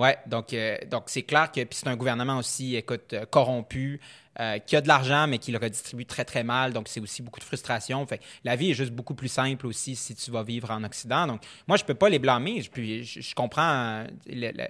Ouais, 0.00 0.16
donc 0.26 0.52
euh, 0.54 0.76
donc 0.90 1.04
c'est 1.06 1.22
clair 1.22 1.52
que 1.52 1.60
puis 1.64 1.78
c'est 1.78 1.88
un 1.88 1.96
gouvernement 1.96 2.38
aussi, 2.38 2.74
écoute, 2.76 3.12
euh, 3.12 3.26
corrompu, 3.26 4.00
euh, 4.38 4.58
qui 4.58 4.74
a 4.76 4.80
de 4.80 4.88
l'argent, 4.88 5.26
mais 5.26 5.38
qui 5.38 5.52
le 5.52 5.58
redistribue 5.58 6.06
très, 6.06 6.24
très 6.24 6.42
mal. 6.42 6.72
Donc, 6.72 6.88
c'est 6.88 7.00
aussi 7.00 7.20
beaucoup 7.20 7.40
de 7.40 7.44
frustration. 7.44 8.06
Fait 8.06 8.20
la 8.44 8.56
vie 8.56 8.70
est 8.70 8.74
juste 8.74 8.92
beaucoup 8.92 9.14
plus 9.14 9.28
simple 9.28 9.66
aussi 9.66 9.96
si 9.96 10.14
tu 10.14 10.30
vas 10.30 10.42
vivre 10.42 10.70
en 10.70 10.82
Occident. 10.84 11.26
Donc, 11.26 11.42
moi, 11.68 11.76
je 11.76 11.84
peux 11.84 11.94
pas 11.94 12.08
les 12.08 12.18
blâmer. 12.18 12.62
Je, 12.62 12.70
puis, 12.70 13.04
je, 13.04 13.20
je 13.20 13.34
comprends 13.34 14.04
le, 14.26 14.50
le- 14.52 14.68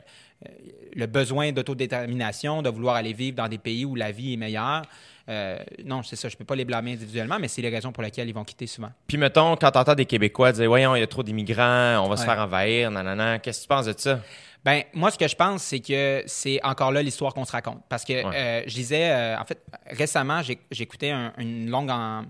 le 0.96 1.06
besoin 1.06 1.52
d'autodétermination, 1.52 2.62
de 2.62 2.70
vouloir 2.70 2.96
aller 2.96 3.12
vivre 3.12 3.36
dans 3.36 3.46
des 3.48 3.58
pays 3.58 3.84
où 3.84 3.94
la 3.94 4.10
vie 4.10 4.32
est 4.32 4.36
meilleure. 4.38 4.82
Euh, 5.28 5.58
non, 5.84 6.02
c'est 6.02 6.16
ça. 6.16 6.28
Je 6.30 6.36
peux 6.36 6.46
pas 6.46 6.56
les 6.56 6.64
blâmer 6.64 6.92
individuellement, 6.94 7.38
mais 7.38 7.46
c'est 7.46 7.62
les 7.62 7.68
raisons 7.68 7.92
pour 7.92 8.02
lesquelles 8.02 8.28
ils 8.28 8.34
vont 8.34 8.42
quitter 8.42 8.66
souvent. 8.66 8.90
Puis 9.06 9.18
mettons, 9.18 9.54
quand 9.56 9.70
t'entends 9.70 9.94
des 9.94 10.06
Québécois 10.06 10.52
dire, 10.52 10.66
voyons, 10.66 10.96
il 10.96 11.00
y 11.00 11.02
a 11.02 11.06
trop 11.06 11.22
d'immigrants, 11.22 12.02
on 12.04 12.08
va 12.08 12.16
se 12.16 12.24
faire 12.24 12.38
envahir, 12.40 12.90
nanana, 12.90 13.38
qu'est-ce 13.38 13.58
que 13.58 13.62
tu 13.64 13.68
penses 13.68 13.86
de 13.86 13.94
ça? 13.96 14.20
Ben 14.64 14.82
moi, 14.92 15.10
ce 15.10 15.16
que 15.18 15.26
je 15.26 15.34
pense, 15.36 15.62
c'est 15.62 15.80
que 15.80 16.22
c'est 16.26 16.62
encore 16.62 16.92
là 16.92 17.02
l'histoire 17.02 17.32
qu'on 17.32 17.44
se 17.46 17.52
raconte. 17.52 17.80
Parce 17.88 18.04
que 18.04 18.12
Ouais. 18.12 18.36
euh, 18.36 18.62
je 18.66 18.74
disais, 18.74 19.10
euh, 19.10 19.38
en 19.38 19.44
fait, 19.44 19.62
récemment, 19.86 20.42
j'ai- 20.42 20.58
j'écoutais 20.70 21.10
un- 21.10 21.32
une 21.38 21.70
longue 21.70 21.90
en- 21.90 22.24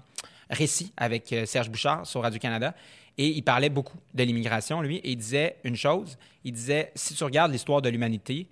récit 0.48 0.92
avec 0.96 1.32
euh, 1.32 1.46
Serge 1.46 1.70
Bouchard 1.70 2.06
sur 2.06 2.22
Radio-Canada 2.22 2.74
et 3.18 3.26
il 3.26 3.42
parlait 3.42 3.68
beaucoup 3.68 3.98
de 4.14 4.22
l'immigration, 4.24 4.80
lui, 4.80 4.96
et 4.98 5.10
il 5.10 5.16
disait 5.16 5.56
une 5.64 5.76
chose. 5.76 6.16
Il 6.44 6.52
disait, 6.52 6.92
si 6.94 7.14
tu 7.14 7.22
regardes 7.24 7.52
l'histoire 7.52 7.82
de 7.82 7.88
l'humanité, 7.88 8.46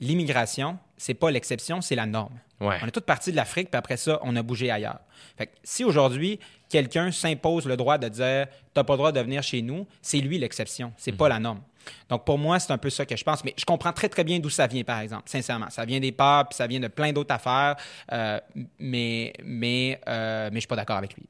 l'immigration, 0.00 0.78
c'est 0.96 1.14
pas 1.14 1.30
l'exception, 1.30 1.80
c'est 1.80 1.94
la 1.94 2.06
norme. 2.06 2.38
Ouais. 2.60 2.78
On 2.82 2.86
est 2.86 2.90
toute 2.90 3.04
partie 3.04 3.30
de 3.32 3.36
l'Afrique, 3.36 3.70
puis 3.70 3.78
après 3.78 3.96
ça, 3.96 4.18
on 4.22 4.34
a 4.36 4.42
bougé 4.42 4.70
ailleurs. 4.70 5.00
Fait 5.36 5.46
que 5.46 5.52
si 5.62 5.84
aujourd'hui, 5.84 6.38
quelqu'un 6.70 7.10
s'impose 7.10 7.66
le 7.66 7.76
droit 7.76 7.98
de 7.98 8.08
dire 8.08 8.46
t'as 8.72 8.84
pas 8.84 8.94
le 8.94 8.98
droit 8.98 9.12
de 9.12 9.20
venir 9.20 9.42
chez 9.42 9.60
nous, 9.62 9.86
c'est 10.00 10.18
lui 10.18 10.38
l'exception, 10.38 10.92
c'est 10.96 11.12
pas 11.12 11.28
la 11.28 11.38
norme. 11.38 11.60
Donc 12.08 12.24
pour 12.24 12.38
moi, 12.38 12.58
c'est 12.58 12.72
un 12.72 12.78
peu 12.78 12.90
ça 12.90 13.06
que 13.06 13.16
je 13.16 13.24
pense. 13.24 13.44
Mais 13.44 13.54
je 13.56 13.64
comprends 13.64 13.92
très 13.92 14.08
très 14.08 14.24
bien 14.24 14.38
d'où 14.38 14.50
ça 14.50 14.66
vient, 14.66 14.84
par 14.84 15.00
exemple, 15.00 15.24
sincèrement. 15.26 15.70
Ça 15.70 15.84
vient 15.84 16.00
des 16.00 16.12
peurs, 16.12 16.48
puis 16.48 16.56
ça 16.56 16.66
vient 16.66 16.80
de 16.80 16.88
plein 16.88 17.12
d'autres 17.12 17.34
affaires, 17.34 17.76
euh, 18.12 18.40
mais, 18.78 19.32
mais, 19.42 20.00
euh, 20.08 20.48
mais 20.50 20.56
je 20.56 20.60
suis 20.60 20.68
pas 20.68 20.76
d'accord 20.76 20.96
avec 20.96 21.14
lui. 21.14 21.24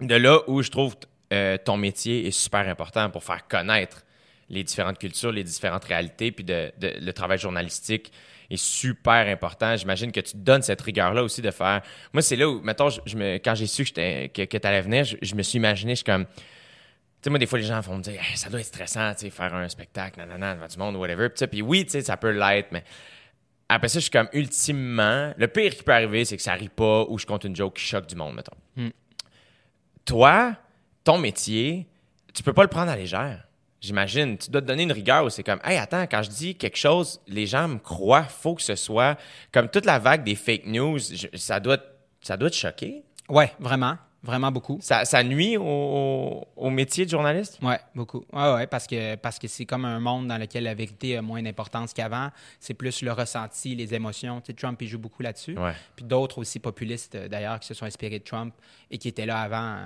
De 0.00 0.14
là 0.14 0.40
où 0.46 0.62
je 0.62 0.70
trouve 0.70 0.96
euh, 1.32 1.56
ton 1.62 1.76
métier 1.76 2.26
est 2.26 2.30
super 2.30 2.66
important 2.68 3.10
pour 3.10 3.24
faire 3.24 3.46
connaître 3.48 4.04
les 4.48 4.64
différentes 4.64 4.98
cultures, 4.98 5.32
les 5.32 5.44
différentes 5.44 5.84
réalités, 5.84 6.32
puis 6.32 6.44
de, 6.44 6.72
le 6.80 7.10
travail 7.12 7.38
journalistique 7.38 8.12
est 8.50 8.56
super 8.56 9.26
important. 9.26 9.76
J'imagine 9.76 10.10
que 10.10 10.20
tu 10.20 10.36
donnes 10.36 10.62
cette 10.62 10.80
rigueur-là 10.80 11.22
aussi 11.22 11.42
de 11.42 11.50
faire. 11.50 11.82
Moi, 12.14 12.22
c'est 12.22 12.36
là 12.36 12.48
où, 12.48 12.60
mettons, 12.62 12.88
quand 12.88 13.54
j'ai 13.54 13.66
su 13.66 13.84
que, 13.84 14.26
que 14.28 14.56
tu 14.56 14.66
allais 14.66 14.80
venir, 14.80 15.04
je, 15.04 15.16
je 15.20 15.34
me 15.34 15.42
suis 15.42 15.58
imaginé, 15.58 15.92
je 15.92 15.96
suis 15.96 16.04
comme. 16.04 16.24
Tu 17.20 17.24
sais, 17.24 17.30
moi, 17.30 17.38
des 17.38 17.46
fois, 17.46 17.58
les 17.58 17.64
gens 17.64 17.80
vont 17.80 17.96
me 17.96 18.02
dire, 18.02 18.14
Hey, 18.20 18.36
ça 18.36 18.48
doit 18.48 18.60
être 18.60 18.66
stressant, 18.66 19.12
tu 19.14 19.20
sais, 19.22 19.30
faire 19.30 19.52
un 19.54 19.68
spectacle, 19.68 20.18
nanana, 20.20 20.54
devant 20.54 20.66
du 20.68 20.78
monde, 20.78 20.96
whatever. 20.96 21.28
Puis, 21.30 21.46
puis 21.48 21.62
oui, 21.62 21.84
tu 21.84 21.92
sais, 21.92 22.02
ça 22.02 22.16
peut 22.16 22.30
l'être, 22.30 22.68
mais 22.70 22.84
après 23.68 23.88
ça, 23.88 23.98
je 23.98 24.02
suis 24.04 24.10
comme, 24.10 24.28
ultimement, 24.32 25.34
le 25.36 25.48
pire 25.48 25.74
qui 25.74 25.82
peut 25.82 25.92
arriver, 25.92 26.24
c'est 26.24 26.36
que 26.36 26.42
ça 26.42 26.54
rit 26.54 26.68
pas 26.68 27.04
ou 27.08 27.18
je 27.18 27.26
compte 27.26 27.44
une 27.44 27.54
joke 27.56 27.74
qui 27.76 27.84
choque 27.84 28.06
du 28.06 28.14
monde, 28.14 28.34
mettons. 28.36 28.56
Toi, 30.04 30.54
ton 31.04 31.18
métier, 31.18 31.86
tu 32.34 32.42
peux 32.42 32.52
pas 32.52 32.62
le 32.62 32.68
prendre 32.68 32.90
à 32.90 32.96
légère. 32.96 33.44
J'imagine. 33.80 34.36
Tu 34.38 34.50
dois 34.50 34.60
te 34.60 34.66
donner 34.66 34.82
une 34.84 34.92
rigueur 34.92 35.24
où 35.24 35.30
c'est 35.30 35.42
comme, 35.44 35.60
hey, 35.64 35.76
attends, 35.76 36.02
quand 36.10 36.22
je 36.22 36.30
dis 36.30 36.54
quelque 36.56 36.76
chose, 36.78 37.20
les 37.28 37.46
gens 37.46 37.68
me 37.68 37.78
croient, 37.78 38.24
faut 38.24 38.54
que 38.54 38.62
ce 38.62 38.74
soit 38.74 39.16
comme 39.52 39.68
toute 39.68 39.84
la 39.84 39.98
vague 39.98 40.24
des 40.24 40.34
fake 40.34 40.66
news, 40.66 40.98
je- 40.98 41.28
ça 41.36 41.60
doit, 41.60 41.78
ça 42.20 42.36
doit 42.36 42.50
te 42.50 42.56
choquer? 42.56 43.04
Ouais, 43.28 43.52
vraiment, 43.60 43.96
vraiment 44.22 44.50
beaucoup. 44.50 44.78
Ça, 44.80 45.04
ça 45.04 45.22
nuit 45.22 45.56
au, 45.56 46.70
métier 46.70 47.04
de 47.04 47.10
journaliste? 47.10 47.58
Ouais, 47.62 47.78
beaucoup. 47.94 48.24
Ouais, 48.32 48.52
ouais, 48.54 48.66
parce 48.66 48.86
que 48.86 49.14
parce 49.16 49.38
que 49.38 49.48
c'est 49.48 49.64
comme 49.64 49.84
un 49.84 50.00
monde 50.00 50.28
dans 50.28 50.38
lequel 50.38 50.64
la 50.64 50.74
vérité 50.74 51.16
a 51.16 51.22
moins 51.22 51.42
d'importance 51.42 51.92
qu'avant. 51.92 52.30
C'est 52.60 52.74
plus 52.74 53.02
le 53.02 53.12
ressenti, 53.12 53.74
les 53.74 53.94
émotions. 53.94 54.40
Tu 54.40 54.48
sais, 54.48 54.52
Trump, 54.54 54.80
il 54.82 54.88
joue 54.88 54.98
beaucoup 54.98 55.22
là-dessus. 55.22 55.56
Ouais. 55.56 55.72
Puis 55.96 56.04
d'autres 56.04 56.38
aussi 56.38 56.58
populistes, 56.58 57.14
euh, 57.14 57.28
d'ailleurs, 57.28 57.60
qui 57.60 57.68
se 57.68 57.74
sont 57.74 57.86
inspirés 57.86 58.18
de 58.18 58.24
Trump 58.24 58.54
et 58.90 58.98
qui 58.98 59.08
étaient 59.08 59.26
là 59.26 59.40
avant, 59.40 59.76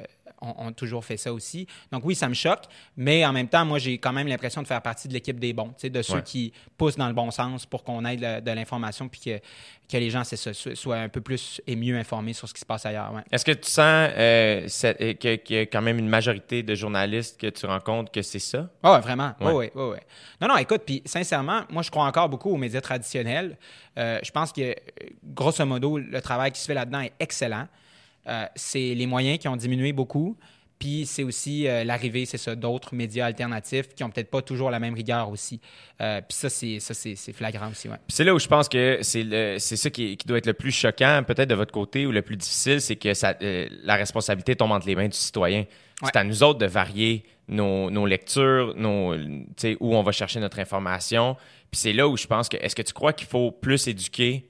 euh, 0.00 0.04
ont, 0.40 0.54
ont 0.66 0.72
toujours 0.72 1.04
fait 1.04 1.16
ça 1.16 1.32
aussi. 1.32 1.66
Donc 1.92 2.04
oui, 2.04 2.14
ça 2.14 2.28
me 2.28 2.34
choque, 2.34 2.64
mais 2.96 3.24
en 3.24 3.32
même 3.32 3.48
temps, 3.48 3.64
moi, 3.64 3.78
j'ai 3.78 3.98
quand 3.98 4.12
même 4.12 4.26
l'impression 4.28 4.62
de 4.62 4.66
faire 4.66 4.82
partie 4.82 5.08
de 5.08 5.12
l'équipe 5.12 5.38
des 5.38 5.52
bons, 5.52 5.72
de 5.82 6.02
ceux 6.02 6.14
Ouais. 6.16 6.22
qui 6.22 6.52
poussent 6.76 6.96
dans 6.96 7.08
le 7.08 7.14
bon 7.14 7.30
sens 7.30 7.66
pour 7.66 7.84
qu'on 7.84 8.04
ait 8.04 8.16
de, 8.16 8.40
de 8.40 8.50
l'information 8.50 9.08
puis 9.08 9.20
que, 9.20 9.38
que 9.90 9.96
les 9.96 10.10
gens 10.10 10.24
ça, 10.24 10.36
soient 10.52 10.96
un 10.96 11.08
peu 11.08 11.20
plus 11.20 11.60
et 11.66 11.76
mieux 11.76 11.96
informés 11.96 12.32
sur 12.32 12.48
ce 12.48 12.54
qui 12.54 12.60
se 12.60 12.66
passe 12.66 12.84
ailleurs. 12.86 13.12
Ouais. 13.14 13.22
Est-ce 13.30 13.44
que 13.44 13.52
tu 13.52 13.70
sens 13.70 14.10
euh, 14.16 14.66
euh, 14.84 15.12
qu'il 15.14 15.56
y 15.56 15.58
a 15.58 15.66
quand 15.66 15.82
même 15.82 15.98
une 15.98 16.08
majorité 16.08 16.62
de 16.62 16.74
journalistes 16.74 17.40
que 17.40 17.46
tu 17.48 17.66
rencontres 17.66 18.10
que 18.12 18.22
c'est 18.22 18.38
ça? 18.38 18.68
Ah 18.82 18.94
ouais, 18.94 19.00
vraiment. 19.00 19.32
Ouais. 19.40 19.52
Oui, 19.52 19.70
oui, 19.74 19.84
oui. 19.92 19.98
Non, 20.40 20.48
non, 20.48 20.56
écoute, 20.58 20.82
puis 20.84 21.02
sincèrement, 21.04 21.62
moi, 21.70 21.82
je 21.82 21.90
crois 21.90 22.04
encore 22.04 22.28
beaucoup 22.28 22.50
aux 22.50 22.56
médias 22.56 22.80
traditionnels. 22.80 23.56
Euh, 23.98 24.18
je 24.22 24.30
pense 24.30 24.52
que, 24.52 24.74
grosso 25.24 25.64
modo, 25.64 25.98
le 25.98 26.20
travail 26.20 26.52
qui 26.52 26.60
se 26.60 26.66
fait 26.66 26.74
là-dedans 26.74 27.00
est 27.00 27.12
excellent. 27.20 27.66
Euh, 28.28 28.46
c'est 28.54 28.94
les 28.94 29.06
moyens 29.06 29.38
qui 29.38 29.48
ont 29.48 29.56
diminué 29.56 29.92
beaucoup. 29.92 30.36
Puis 30.78 31.06
c'est 31.06 31.22
aussi 31.22 31.66
euh, 31.66 31.84
l'arrivée, 31.84 32.26
c'est 32.26 32.36
ça, 32.36 32.54
d'autres 32.54 32.94
médias 32.94 33.26
alternatifs 33.26 33.94
qui 33.94 34.04
ont 34.04 34.10
peut-être 34.10 34.30
pas 34.30 34.42
toujours 34.42 34.70
la 34.70 34.78
même 34.78 34.94
rigueur 34.94 35.30
aussi. 35.30 35.60
Euh, 36.02 36.20
puis 36.20 36.36
ça, 36.36 36.50
c'est 36.50 36.80
ça, 36.80 36.92
c'est 36.92 37.32
flagrant 37.32 37.70
aussi, 37.70 37.88
ouais. 37.88 37.96
Puis 38.06 38.14
c'est 38.14 38.24
là 38.24 38.34
où 38.34 38.38
je 38.38 38.46
pense 38.46 38.68
que 38.68 38.98
c'est 39.00 39.58
c'est 39.58 39.76
ça 39.76 39.88
qui, 39.88 40.16
qui 40.16 40.26
doit 40.26 40.38
être 40.38 40.46
le 40.46 40.52
plus 40.52 40.72
choquant, 40.72 41.22
peut-être 41.26 41.48
de 41.48 41.54
votre 41.54 41.72
côté, 41.72 42.06
ou 42.06 42.12
le 42.12 42.20
plus 42.20 42.36
difficile, 42.36 42.80
c'est 42.80 42.96
que 42.96 43.14
ça, 43.14 43.34
euh, 43.40 43.68
la 43.84 43.96
responsabilité 43.96 44.54
tombe 44.54 44.72
entre 44.72 44.86
les 44.86 44.94
mains 44.94 45.08
du 45.08 45.16
citoyen. 45.16 45.64
C'est 46.04 46.16
à 46.16 46.24
nous 46.24 46.42
autres 46.42 46.58
de 46.58 46.66
varier 46.66 47.24
nos, 47.48 47.90
nos 47.90 48.04
lectures, 48.04 48.74
nos, 48.76 49.14
où 49.80 49.96
on 49.96 50.02
va 50.02 50.12
chercher 50.12 50.40
notre 50.40 50.58
information. 50.58 51.36
Puis 51.70 51.80
c'est 51.80 51.94
là 51.94 52.06
où 52.06 52.18
je 52.18 52.26
pense 52.26 52.50
que, 52.50 52.58
est-ce 52.58 52.76
que 52.76 52.82
tu 52.82 52.92
crois 52.92 53.14
qu'il 53.14 53.28
faut 53.28 53.50
plus 53.50 53.88
éduquer 53.88 54.46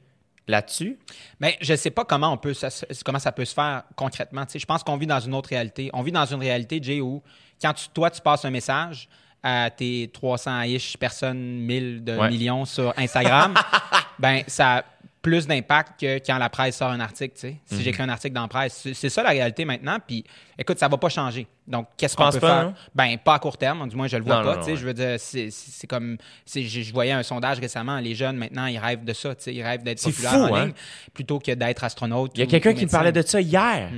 là-dessus? 0.49 0.99
Mais 1.41 1.57
je 1.61 1.73
ne 1.73 1.77
sais 1.77 1.91
pas 1.91 2.05
comment 2.05 2.33
on 2.33 2.37
peut 2.37 2.55
ça, 2.55 2.69
comment 3.05 3.19
ça 3.19 3.33
peut 3.33 3.45
se 3.45 3.55
faire 3.55 3.83
concrètement. 3.97 4.45
Tu 4.47 4.53
sais, 4.53 4.59
je 4.59 4.67
pense 4.67 4.83
qu'on 4.83 4.97
vit 4.97 5.07
dans 5.07 5.21
une 5.21 5.35
autre 5.35 5.49
réalité. 5.51 5.91
On 5.93 6.03
vit 6.03 6.13
dans 6.13 6.25
une 6.27 6.41
réalité, 6.41 6.79
Jay, 6.83 7.01
où 7.01 7.23
quand 7.61 7.73
tu- 7.75 7.89
toi, 7.89 8.11
tu 8.11 8.21
passes 8.21 8.45
un 8.45 8.51
message 8.51 9.09
à 9.43 9.71
tes 9.71 10.09
300-ish 10.13 10.97
personnes, 10.97 11.39
1000 11.39 12.03
de 12.05 12.17
Ouais. 12.17 12.29
millions 12.31 12.65
sur 12.65 12.93
Instagram, 12.97 13.55
ben 14.19 14.43
ça 14.47 14.85
plus 15.27 15.49
d'impact 15.49 15.99
que 16.01 16.19
quand 16.25 16.39
la 16.39 16.49
presse 16.49 16.77
sort 16.77 16.91
un 16.93 17.01
article. 17.01 17.35
Tu 17.35 17.41
sais. 17.41 17.49
Mhm. 17.49 17.79
Si 17.79 17.83
j'écris 17.83 18.05
un 18.05 18.09
article 18.09 18.33
dans 18.33 18.43
la 18.43 18.49
presse, 18.49 18.87
c'est- 18.95 19.09
ça 19.09 19.25
la 19.25 19.31
réalité 19.31 19.65
maintenant. 19.65 19.99
Puis 20.07 20.23
écoute, 20.57 20.79
ça 20.79 20.87
va 20.87 20.97
pas 20.99 21.09
changer. 21.09 21.49
Donc, 21.67 21.89
qu'est-ce 21.97 22.15
qu'on 22.17 22.31
peut 22.31 22.39
pas, 22.39 22.55
faire? 22.61 22.65
non? 22.67 22.75
Ben, 22.95 23.19
pas 23.19 23.35
à 23.35 23.39
court 23.41 23.59
terme, 23.59 23.89
du 23.89 23.97
moins, 23.97 24.07
je 24.07 24.17
le 24.17 24.23
vois 24.23 24.37
Non, 24.37 24.45
pas. 24.45 24.55
non, 24.55 24.59
tu 24.61 24.67
sais. 24.67 24.71
ouais. 24.71 24.77
Je 24.77 24.87
veux 24.87 24.95
dire, 24.95 25.17
c'est- 25.19 25.87
comme. 25.89 26.17
Je, 26.55 26.93
voyais 26.93 27.11
un 27.11 27.25
sondage 27.25 27.59
récemment, 27.59 27.99
les 27.99 28.15
jeunes 28.15 28.37
maintenant, 28.37 28.67
ils 28.67 28.79
rêvent 28.79 29.05
de 29.05 29.13
ça. 29.13 29.35
tu 29.35 29.43
sais. 29.43 29.55
Ils 29.55 29.65
rêvent 29.65 29.83
d'être 29.83 30.01
populaires 30.01 30.31
fou, 30.33 30.39
en 30.43 30.55
hein? 30.57 30.71
plutôt 31.13 31.41
que 31.41 31.51
d'être 31.51 31.83
astronaute. 31.83 32.31
Il 32.37 32.41
y 32.41 32.43
a 32.45 32.47
quelqu'un 32.47 32.73
qui 32.73 32.85
me 32.87 32.91
parlait 32.91 33.11
de 33.11 33.23
ça 33.23 33.41
hier. 33.41 33.91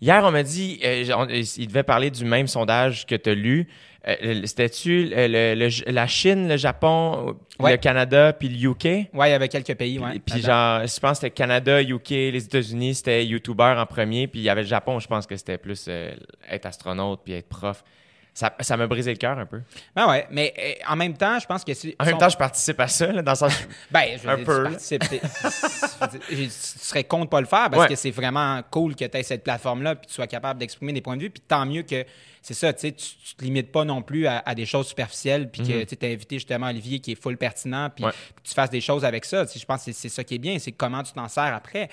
Hier, 0.00 0.22
on 0.24 0.30
m'a 0.30 0.44
dit, 0.44 0.78
euh, 0.84 1.04
on- 1.16 1.26
il 1.28 1.66
devait 1.66 1.82
parler 1.82 2.12
du 2.12 2.24
même 2.24 2.46
sondage 2.46 3.06
que 3.06 3.16
tu 3.16 3.30
as 3.30 3.34
lu. 3.34 3.66
Euh, 4.08 4.42
C'était-tu 4.44 5.06
le- 5.06 5.26
le- 5.26 5.54
le- 5.54 5.92
la 5.92 6.06
Chine, 6.06 6.48
le 6.48 6.56
Japon, 6.56 7.34
Ouais. 7.58 7.72
le 7.72 7.76
Canada, 7.76 8.32
puis 8.32 8.48
le 8.48 8.70
UK? 8.70 8.84
Ouais, 9.12 9.28
il 9.28 9.30
y 9.30 9.32
avait 9.32 9.48
quelques 9.48 9.74
pays, 9.74 9.98
ouais. 9.98 10.20
puis 10.24 10.40
genre, 10.40 10.86
je 10.86 11.00
pense 11.00 11.12
que 11.18 11.26
c'était 11.26 11.30
Canada, 11.30 11.82
UK, 11.82 12.10
les 12.10 12.44
États-Unis, 12.44 12.94
c'était 12.96 13.26
YouTuber 13.26 13.74
en 13.78 13.86
premier, 13.86 14.28
puis 14.28 14.40
il 14.40 14.42
y 14.44 14.48
avait 14.48 14.62
le 14.62 14.68
Japon, 14.68 15.00
je 15.00 15.08
pense 15.08 15.26
que 15.26 15.36
c'était 15.36 15.58
plus 15.58 15.86
euh, 15.88 16.12
être 16.48 16.66
astronaute 16.66 17.20
puis 17.24 17.34
être 17.34 17.48
prof. 17.48 17.82
ça, 18.38 18.54
ça 18.60 18.76
m'a 18.76 18.86
brisé 18.86 19.10
le 19.12 19.16
cœur 19.16 19.38
un 19.38 19.46
peu. 19.46 19.62
Ben 19.94 20.06
ouais, 20.10 20.26
mais 20.30 20.52
euh, 20.58 20.72
en 20.92 20.96
même 20.96 21.16
temps, 21.16 21.38
je 21.38 21.46
pense 21.46 21.64
que 21.64 21.72
si. 21.72 21.96
En 21.98 22.04
même 22.04 22.18
temps, 22.18 22.28
je 22.28 22.36
participe 22.36 22.78
à 22.80 22.86
ça, 22.86 23.06
là, 23.10 23.22
dans 23.22 23.32
le 23.32 23.36
sens. 23.36 23.52
Ben, 23.90 24.10
je 24.18 24.22
veux 24.24 24.28
Un 24.28 24.36
dire, 24.36 24.44
peu, 24.44 24.56
tu 24.64 24.70
participes, 24.70 25.04
je 25.04 26.04
veux 26.04 26.18
dire, 26.36 26.48
tu 26.48 26.50
serais 26.50 27.04
con 27.04 27.24
de 27.24 27.30
pas 27.30 27.40
le 27.40 27.46
faire 27.46 27.70
parce 27.70 27.84
Ouais. 27.84 27.88
que 27.88 27.94
c'est 27.96 28.10
vraiment 28.10 28.60
cool 28.70 28.94
que 28.94 29.06
tu 29.06 29.16
aies 29.16 29.22
cette 29.22 29.42
plateforme-là 29.42 29.94
puis 29.94 30.02
que 30.06 30.10
tu 30.10 30.14
sois 30.16 30.26
capable 30.26 30.60
d'exprimer 30.60 30.92
des 30.92 31.00
points 31.00 31.16
de 31.16 31.22
vue. 31.22 31.30
Puis 31.30 31.42
tant 31.48 31.64
mieux 31.64 31.82
que 31.82 32.04
c'est 32.42 32.52
ça, 32.54 32.72
tu 32.74 32.80
sais, 32.80 32.92
tu 32.92 33.34
te 33.36 33.42
limites 33.42 33.72
pas 33.72 33.84
non 33.84 34.02
plus 34.02 34.26
à, 34.26 34.42
à 34.44 34.54
des 34.54 34.66
choses 34.66 34.86
superficielles 34.88 35.50
puis 35.50 35.62
que 35.62 35.84
tu 35.84 36.06
as 36.06 36.08
invité 36.10 36.36
justement 36.36 36.66
Olivier 36.68 37.00
qui 37.00 37.12
est 37.12 37.20
full 37.20 37.36
pertinent 37.38 37.88
puis 37.90 38.04
Mhm. 38.04 38.10
Ouais. 38.10 38.16
que 38.36 38.48
tu 38.48 38.54
fasses 38.54 38.70
des 38.70 38.80
choses 38.82 39.04
avec 39.04 39.24
ça. 39.24 39.44
Je 39.46 39.64
pense 39.64 39.84
que 39.84 39.92
c'est 39.92 40.08
ça 40.10 40.22
qui 40.24 40.34
est 40.34 40.38
bien, 40.38 40.58
c'est 40.58 40.72
comment 40.72 41.02
tu 41.02 41.12
t'en 41.14 41.26
sers 41.28 41.54
après. 41.54 41.88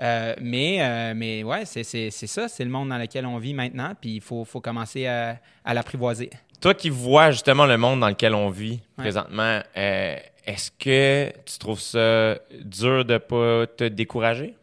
Euh, 0.00 0.34
mais, 0.40 0.78
euh, 0.80 1.12
mais 1.16 1.42
ouais, 1.42 1.64
c'est 1.64 1.82
c'est- 1.82 2.10
c'est 2.10 2.26
ça, 2.28 2.48
c'est 2.48 2.64
le 2.64 2.70
monde 2.70 2.88
dans 2.90 2.98
lequel 2.98 3.26
on 3.26 3.38
vit 3.38 3.54
maintenant, 3.54 3.92
puis 4.00 4.16
il 4.16 4.20
faut, 4.20 4.44
faut 4.44 4.60
commencer 4.60 5.06
à, 5.06 5.38
à 5.64 5.74
l'apprivoiser. 5.74 6.30
Toi 6.60 6.74
qui 6.74 6.88
vois 6.90 7.30
justement 7.32 7.66
le 7.66 7.76
monde 7.76 8.00
dans 8.00 8.08
lequel 8.08 8.34
on 8.34 8.48
vit 8.50 8.74
Ouais. 8.74 8.80
présentement, 9.04 9.60
euh, 9.76 10.16
est-ce 10.46 10.70
que 10.70 11.32
tu 11.44 11.58
trouves 11.58 11.80
ça 11.80 12.36
dur 12.64 13.04
de 13.04 13.18
pas 13.18 13.66
te 13.66 13.84
décourager? 13.84 14.54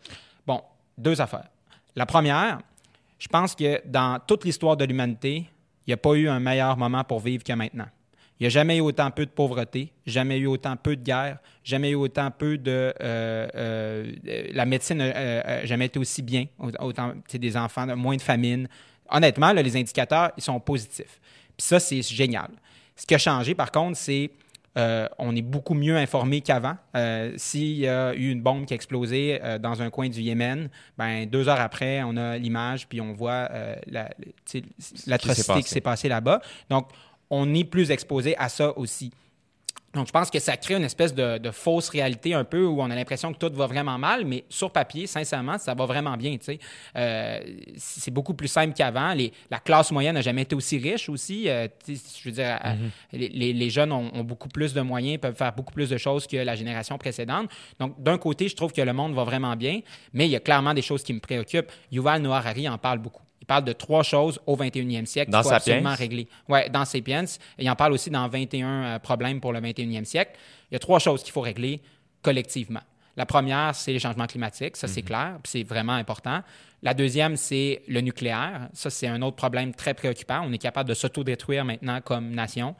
Bon, 0.47 0.61
deux 0.97 1.19
affaires. 1.21 1.47
La 1.95 2.05
première, 2.05 2.59
je 3.19 3.27
pense 3.27 3.55
que 3.55 3.81
dans 3.85 4.19
toute 4.25 4.43
l'histoire 4.45 4.75
de 4.77 4.85
l'humanité, 4.85 5.37
il 5.85 5.89
n'y 5.89 5.93
a 5.93 5.97
pas 5.97 6.13
eu 6.13 6.27
un 6.27 6.39
meilleur 6.39 6.75
moment 6.77 7.03
pour 7.03 7.19
vivre 7.19 7.43
que 7.43 7.53
maintenant. 7.53 7.87
Il 8.39 8.43
n'y 8.43 8.47
a 8.47 8.49
jamais 8.49 8.77
eu 8.77 8.81
autant 8.81 9.11
peu 9.11 9.25
de 9.25 9.31
pauvreté, 9.31 9.93
jamais 10.05 10.37
eu 10.37 10.47
autant 10.47 10.75
peu 10.75 10.95
de 10.97 11.03
guerre, 11.03 11.37
jamais 11.63 11.91
eu 11.91 11.95
autant 11.95 12.31
peu 12.31 12.57
de... 12.57 12.71
euh, 12.71 12.93
euh, 13.01 14.11
euh, 14.27 14.47
la 14.53 14.65
médecine 14.65 14.97
n'a 14.97 15.65
jamais 15.65 15.85
été 15.85 15.99
aussi 15.99 16.21
bien, 16.21 16.45
autant 16.79 17.13
des 17.33 17.55
enfants, 17.57 17.87
moins 17.95 18.17
de 18.17 18.21
famine. 18.21 18.67
Honnêtement, 19.09 19.53
là, 19.53 19.61
les 19.61 19.77
indicateurs, 19.77 20.31
ils 20.35 20.43
sont 20.43 20.59
positifs. 20.59 21.19
Puis 21.55 21.65
ça, 21.65 21.79
c'est 21.79 22.01
génial. 22.01 22.49
Ce 22.97 23.05
qui 23.05 23.15
a 23.15 23.17
changé, 23.17 23.55
par 23.55 23.71
contre, 23.71 23.97
c'est 23.97 24.31
euh, 24.77 25.07
on 25.17 25.33
est 25.33 25.41
beaucoup 25.41 25.73
mieux 25.73 25.95
informé 25.95 26.41
qu'avant. 26.41 26.75
Euh, 26.97 27.31
S'il 27.37 27.77
y 27.77 27.87
a 27.87 28.13
eu 28.13 28.29
une 28.31 28.41
bombe 28.41 28.65
qui 28.65 28.73
a 28.73 28.75
explosé 28.75 29.39
euh, 29.41 29.57
dans 29.57 29.81
un 29.81 29.89
coin 29.89 30.09
du 30.09 30.19
Yémen, 30.19 30.69
ben 30.97 31.25
deux 31.25 31.47
heures 31.47 31.61
après, 31.61 32.03
on 32.03 32.17
a 32.17 32.37
l'image 32.37 32.85
puis 32.85 32.99
on 32.99 33.13
voit 33.13 33.47
euh, 33.51 33.75
la- 33.87 34.09
l'atrocité 35.07 35.61
qui 35.61 35.69
s'est 35.69 35.79
passée 35.79 36.09
là-bas. 36.09 36.41
Donc, 36.69 36.89
on 37.29 37.53
est 37.53 37.63
plus 37.63 37.91
exposé 37.91 38.35
à 38.37 38.49
ça 38.49 38.77
aussi. 38.77 39.11
Donc, 39.93 40.07
je 40.07 40.11
pense 40.11 40.29
que 40.29 40.39
ça 40.39 40.57
crée 40.57 40.73
une 40.75 40.83
espèce 40.83 41.15
de, 41.15 41.37
de 41.37 41.51
fausse 41.51 41.87
réalité 41.87 42.33
un 42.33 42.43
peu 42.43 42.65
où 42.65 42.81
on 42.81 42.89
a 42.91 42.95
l'impression 42.95 43.31
que 43.31 43.37
tout 43.37 43.53
va 43.55 43.65
vraiment 43.65 43.97
mal, 43.97 44.25
mais 44.25 44.43
sur 44.49 44.69
papier, 44.69 45.07
sincèrement, 45.07 45.57
ça 45.57 45.73
va 45.73 45.85
vraiment 45.85 46.17
bien. 46.17 46.35
Euh, 46.97 47.39
c'est 47.77 48.11
beaucoup 48.11 48.33
plus 48.33 48.49
simple 48.49 48.73
qu'avant. 48.73 49.13
Les- 49.13 49.31
La 49.49 49.59
classe 49.59 49.93
moyenne 49.93 50.15
n'a 50.15 50.21
jamais 50.21 50.41
été 50.41 50.53
aussi 50.53 50.77
riche 50.79 51.07
aussi. 51.07 51.47
Euh, 51.47 51.69
je 51.87 51.93
veux 52.25 52.31
dire, 52.33 52.59
les- 53.13 53.53
les 53.53 53.69
jeunes 53.69 53.93
ont, 53.93 54.11
ont 54.13 54.23
beaucoup 54.25 54.49
plus 54.49 54.73
de 54.73 54.81
moyens, 54.81 55.17
peuvent 55.17 55.33
faire 55.37 55.53
beaucoup 55.53 55.73
plus 55.73 55.89
de 55.89 55.97
choses 55.97 56.27
que 56.27 56.35
la 56.35 56.55
génération 56.55 56.97
précédente. 56.97 57.49
Donc, 57.79 57.95
d'un 58.03 58.17
côté, 58.17 58.49
je 58.49 58.55
trouve 58.57 58.73
que 58.73 58.81
le 58.81 58.91
monde 58.91 59.13
va 59.13 59.23
vraiment 59.23 59.55
bien, 59.55 59.79
mais 60.11 60.25
il 60.27 60.31
y 60.31 60.35
a 60.35 60.41
clairement 60.41 60.73
des 60.73 60.81
choses 60.81 61.03
qui 61.03 61.13
me 61.13 61.21
préoccupent. 61.21 61.71
Yuval 61.89 62.21
Noah 62.21 62.39
Harari 62.39 62.67
en 62.67 62.77
parle 62.77 62.99
beaucoup. 62.99 63.21
Il 63.45 63.47
parle 63.47 63.63
de 63.63 63.73
trois 63.73 64.01
choses 64.01 64.39
au 64.47 64.57
21e 64.57 65.05
siècle 65.05 65.31
qu'il 65.31 65.37
faut 65.37 65.49
Sapiens? 65.49 65.55
absolument 65.75 65.93
régler. 65.93 66.27
Oui, 66.49 66.67
dans 66.71 66.83
Sapiens. 66.83 67.25
Il 67.59 67.69
en 67.69 67.75
parle 67.75 67.93
aussi 67.93 68.09
dans 68.09 68.27
21 68.27 68.67
euh, 68.67 68.99
problèmes 68.99 69.39
pour 69.39 69.53
le 69.53 69.59
21e 69.61 70.03
siècle. 70.03 70.31
Il 70.71 70.73
y 70.73 70.77
a 70.77 70.79
trois 70.79 70.97
choses 70.97 71.21
qu'il 71.21 71.31
faut 71.31 71.41
régler 71.41 71.79
collectivement. 72.23 72.79
La 73.15 73.27
première, 73.27 73.75
c'est 73.75 73.93
les 73.93 73.99
changements 73.99 74.25
climatiques, 74.25 74.75
ça 74.75 74.87
c'est 74.87 75.03
clair, 75.03 75.37
puis 75.43 75.51
c'est 75.51 75.63
vraiment 75.63 75.93
important. 75.93 76.41
La 76.81 76.95
deuxième, 76.95 77.37
c'est 77.37 77.83
le 77.87 78.01
nucléaire. 78.01 78.67
Ça, 78.73 78.89
c'est 78.89 79.07
un 79.07 79.21
autre 79.21 79.35
problème 79.35 79.75
très 79.75 79.93
préoccupant. 79.93 80.41
On 80.43 80.51
est 80.51 80.57
capable 80.57 80.89
de 80.89 80.95
s'autodétruire 80.95 81.65
maintenant 81.65 82.01
comme 82.01 82.31
nation. 82.31 82.75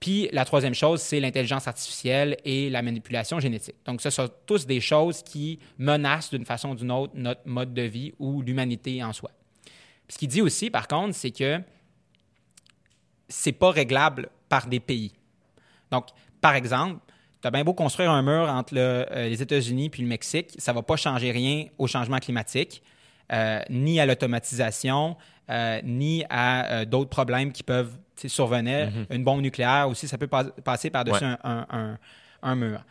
Puis 0.00 0.30
la 0.32 0.46
troisième 0.46 0.74
chose, 0.74 1.02
c'est 1.02 1.20
l'intelligence 1.20 1.68
artificielle 1.68 2.38
et 2.46 2.70
la 2.70 2.80
manipulation 2.80 3.38
génétique. 3.38 3.76
Donc, 3.84 4.00
ce 4.00 4.08
sont 4.08 4.30
tous 4.46 4.66
des 4.66 4.80
choses 4.80 5.22
qui 5.22 5.58
menacent 5.78 6.30
d'une 6.30 6.46
façon 6.46 6.70
ou 6.70 6.74
d'une 6.74 6.90
autre 6.90 7.12
notre 7.14 7.42
mode 7.44 7.74
de 7.74 7.82
vie 7.82 8.14
ou 8.18 8.40
l'humanité 8.40 9.04
en 9.04 9.12
soi. 9.12 9.30
Ce 10.10 10.18
qu'il 10.18 10.28
dit 10.28 10.42
aussi, 10.42 10.68
par 10.70 10.86
contre, 10.88 11.14
c'est 11.14 11.30
que 11.30 11.60
c'est 13.28 13.52
pas 13.52 13.70
réglable 13.70 14.28
par 14.48 14.66
des 14.66 14.80
pays. 14.80 15.12
Donc, 15.90 16.06
par 16.40 16.54
exemple, 16.54 16.98
tu 17.40 17.48
as 17.48 17.50
bien 17.50 17.64
beau 17.64 17.74
construire 17.74 18.10
un 18.10 18.22
mur 18.22 18.48
entre 18.50 18.74
le- 18.74 19.06
euh, 19.10 19.28
les 19.28 19.40
États-Unis 19.40 19.88
puis 19.88 20.02
le 20.02 20.08
Mexique, 20.08 20.48
ça 20.58 20.72
va 20.72 20.82
pas 20.82 20.96
changer 20.96 21.30
rien 21.30 21.66
au 21.78 21.86
changement 21.86 22.18
climatique, 22.18 22.82
euh, 23.32 23.60
ni 23.70 24.00
à 24.00 24.06
l'automatisation, 24.06 25.16
euh, 25.48 25.80
ni 25.84 26.24
à 26.28 26.84
d'autres 26.84 27.10
problèmes 27.10 27.52
qui 27.52 27.62
peuvent 27.62 27.96
survenir. 28.26 28.90
Une 29.10 29.24
bombe 29.24 29.40
nucléaire 29.40 29.88
aussi, 29.88 30.06
ça 30.06 30.18
peut 30.18 30.26
pas- 30.26 30.44
passer 30.44 30.90
par-dessus 30.90 31.24
Ouais. 31.24 31.36
un, 31.44 31.66
un- 31.70 31.78
un- 31.78 31.98
un 32.42 32.54
mur. 32.56 32.84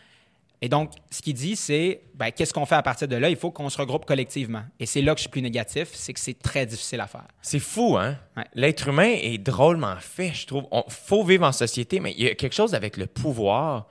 Et 0.61 0.67
donc, 0.67 0.91
ce 1.09 1.21
qu'il 1.21 1.33
dit, 1.33 1.55
c'est 1.55 2.01
ben, 2.13 2.31
qu'est-ce 2.31 2.53
qu'on 2.53 2.65
fait 2.65 2.75
à 2.75 2.81
partir 2.81 3.07
de 3.07 3.15
là? 3.15 3.29
Il 3.29 3.37
faut 3.37 3.49
qu'on 3.49 3.69
se 3.69 3.77
regroupe 3.77 4.05
collectivement. 4.05 4.63
Et 4.79 4.85
c'est 4.85 5.01
là 5.01 5.13
que 5.13 5.19
je 5.19 5.23
suis 5.23 5.29
plus 5.29 5.41
négatif, 5.41 5.89
c'est 5.93 6.13
que 6.13 6.19
c'est 6.19 6.37
très 6.37 6.65
difficile 6.65 6.99
à 6.99 7.07
faire. 7.07 7.27
C'est 7.41 7.59
fou, 7.59 7.97
hein? 7.97 8.17
Ouais. 8.35 8.43
L'être 8.55 8.89
humain 8.89 9.15
est 9.21 9.37
drôlement 9.37 9.95
fait, 9.97 10.33
je 10.33 10.47
trouve. 10.47 10.65
Il 10.71 10.83
faut 10.89 11.23
vivre 11.23 11.45
en 11.45 11.53
société, 11.53 12.01
mais 12.01 12.13
il 12.17 12.23
y 12.25 12.27
a 12.27 12.35
quelque 12.35 12.55
chose 12.55 12.75
avec 12.75 12.97
le 12.97 13.07
pouvoir. 13.07 13.87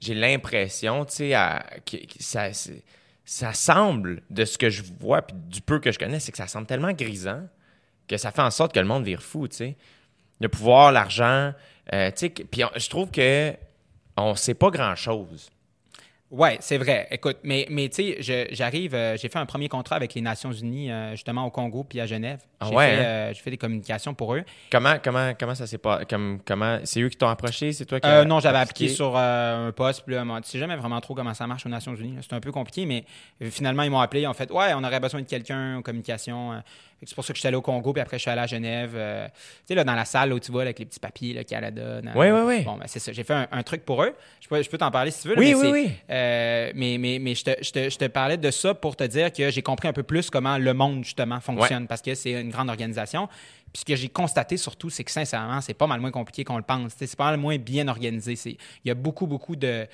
J'ai 0.00 0.14
l'impression, 0.14 1.04
tu 1.04 1.16
sais, 1.16 1.36
que, 1.84 1.96
que 1.98 2.22
ça, 2.22 2.48
ça 3.26 3.52
semble, 3.52 4.22
de 4.30 4.46
ce 4.46 4.56
que 4.56 4.70
je 4.70 4.82
vois, 5.00 5.20
puis 5.20 5.36
du 5.36 5.60
peu 5.60 5.80
que 5.80 5.92
je 5.92 5.98
connais, 5.98 6.18
c'est 6.18 6.32
que 6.32 6.38
ça 6.38 6.46
semble 6.46 6.66
tellement 6.66 6.92
grisant 6.92 7.46
que 8.08 8.16
ça 8.16 8.32
fait 8.32 8.42
en 8.42 8.50
sorte 8.50 8.72
que 8.72 8.80
le 8.80 8.86
monde 8.86 9.04
vire 9.04 9.22
fou, 9.22 9.46
tu 9.46 9.56
sais. 9.56 9.76
Le 10.40 10.48
pouvoir, 10.48 10.90
l'argent, 10.90 11.52
euh, 11.92 12.10
tu 12.10 12.16
sais, 12.16 12.30
puis 12.30 12.62
je 12.74 12.88
trouve 12.88 13.10
que 13.10 13.54
on 14.16 14.34
sait 14.34 14.54
pas 14.54 14.70
grand-chose. 14.70 15.50
Oui, 16.30 16.50
c'est 16.60 16.78
vrai. 16.78 17.08
Écoute, 17.10 17.38
mais, 17.42 17.66
mais 17.70 17.88
tu 17.88 18.14
sais, 18.22 18.48
j'arrive, 18.52 18.94
euh, 18.94 19.16
j'ai 19.16 19.28
fait 19.28 19.40
un 19.40 19.46
premier 19.46 19.68
contrat 19.68 19.96
avec 19.96 20.14
les 20.14 20.20
Nations 20.20 20.52
Unies, 20.52 20.90
euh, 20.92 21.10
justement 21.12 21.44
au 21.44 21.50
Congo 21.50 21.82
puis 21.82 22.00
à 22.00 22.06
Genève. 22.06 22.38
Ah 22.60 22.66
J'ai 22.68 22.74
ouais, 22.76 22.86
fait, 22.86 22.96
hein? 22.98 23.04
euh, 23.04 23.32
j'ai 23.34 23.40
fait 23.42 23.50
des 23.50 23.56
communications 23.56 24.14
pour 24.14 24.34
eux. 24.36 24.44
Comment, 24.70 24.94
comment, 25.02 25.32
comment 25.38 25.56
ça 25.56 25.66
s'est 25.66 25.78
pas... 25.78 26.04
Comme, 26.04 26.38
comment, 26.44 26.78
c'est 26.84 27.00
eux 27.00 27.08
qui 27.08 27.16
t'ont 27.16 27.28
approché? 27.28 27.72
C'est 27.72 27.84
toi 27.84 27.98
qui 27.98 28.08
non, 28.26 28.38
j'avais 28.38 28.58
appliqué? 28.58 28.88
sur 28.88 29.16
un 29.16 29.72
poste. 29.72 30.04
Puis 30.06 30.14
tu 30.14 30.50
sais 30.50 30.58
jamais 30.58 30.76
vraiment 30.76 31.00
trop 31.00 31.14
comment 31.14 31.34
ça 31.34 31.48
marche 31.48 31.66
aux 31.66 31.70
Nations 31.70 31.96
Unies. 31.96 32.18
C'est 32.20 32.32
un 32.32 32.40
peu 32.40 32.52
compliqué, 32.52 32.86
mais 32.86 33.04
finalement, 33.50 33.82
ils 33.82 33.90
m'ont 33.90 34.00
appelé. 34.00 34.22
Ils 34.22 34.26
ont 34.28 34.34
fait 34.34 34.50
Ouais, 34.52 34.72
on 34.74 34.84
aurait 34.84 35.00
besoin 35.00 35.22
de 35.22 35.26
quelqu'un 35.26 35.78
en 35.78 35.82
communication. 35.82 36.62
C'est 37.02 37.14
pour 37.14 37.24
ça 37.24 37.32
que 37.32 37.36
je 37.36 37.40
suis 37.40 37.48
allé 37.48 37.56
au 37.56 37.62
Congo, 37.62 37.92
puis 37.94 38.02
après, 38.02 38.18
je 38.18 38.22
suis 38.22 38.30
allé 38.30 38.42
à 38.42 38.46
Genève. 38.46 38.92
euh, 38.94 39.26
tu 39.28 39.32
sais, 39.68 39.74
là, 39.74 39.84
dans 39.84 39.94
la 39.94 40.04
salle 40.04 40.32
où 40.34 40.38
tu 40.38 40.52
vois, 40.52 40.64
là, 40.64 40.68
avec 40.68 40.78
les 40.80 40.84
petits 40.84 41.00
papiers, 41.00 41.32
le 41.32 41.44
Canada. 41.44 42.02
dans- 42.02 42.12
Ouais, 42.12 42.30
ouais, 42.30 42.42
ouais. 42.42 42.62
Bon, 42.62 42.76
ben, 42.76 42.84
c'est 42.86 42.98
ça. 42.98 43.10
J'ai 43.12 43.24
fait 43.24 43.32
un, 43.32 43.48
un 43.50 43.62
truc 43.62 43.84
pour 43.86 44.02
eux. 44.02 44.14
Je 44.40 44.48
peux, 44.48 44.62
je 44.62 44.68
peux 44.68 44.76
t'en 44.76 44.90
parler 44.90 45.10
si 45.10 45.22
tu 45.22 45.28
veux. 45.28 45.34
là, 45.34 45.40
Oui, 45.40 45.54
mais 45.54 45.54
oui, 45.54 45.70
oui. 45.86 45.92
euh, 46.10 46.72
mais 46.74 46.98
mais, 46.98 47.18
mais 47.18 47.34
je, 47.34 47.44
te, 47.44 47.50
je, 47.64 47.70
te, 47.70 47.88
je 47.90 47.96
te 47.96 48.04
parlais 48.06 48.36
de 48.36 48.50
ça 48.50 48.74
pour 48.74 48.96
te 48.96 49.04
dire 49.04 49.32
que 49.32 49.50
j'ai 49.50 49.62
compris 49.62 49.88
un 49.88 49.92
peu 49.94 50.02
plus 50.02 50.28
comment 50.28 50.58
le 50.58 50.74
monde, 50.74 51.02
justement, 51.04 51.40
fonctionne, 51.40 51.86
parce 51.86 52.02
que 52.02 52.14
c'est 52.14 52.32
une 52.32 52.50
grande 52.50 52.68
organisation. 52.68 53.28
Puis 53.72 53.80
ce 53.80 53.84
que 53.84 53.96
j'ai 53.96 54.08
constaté 54.08 54.56
surtout, 54.56 54.90
c'est 54.90 55.04
que 55.04 55.10
sincèrement, 55.12 55.60
c'est 55.60 55.74
pas 55.74 55.86
mal 55.86 56.00
moins 56.00 56.10
compliqué 56.10 56.44
qu'on 56.44 56.56
le 56.56 56.62
pense. 56.64 56.92
C'est 56.98 57.16
pas 57.16 57.30
mal 57.30 57.38
moins 57.38 57.56
bien 57.56 57.86
organisé. 57.88 58.34
Il 58.84 58.88
y 58.88 58.90
a 58.90 58.94
beaucoup, 58.94 59.26
beaucoup 59.26 59.54
de, 59.56 59.86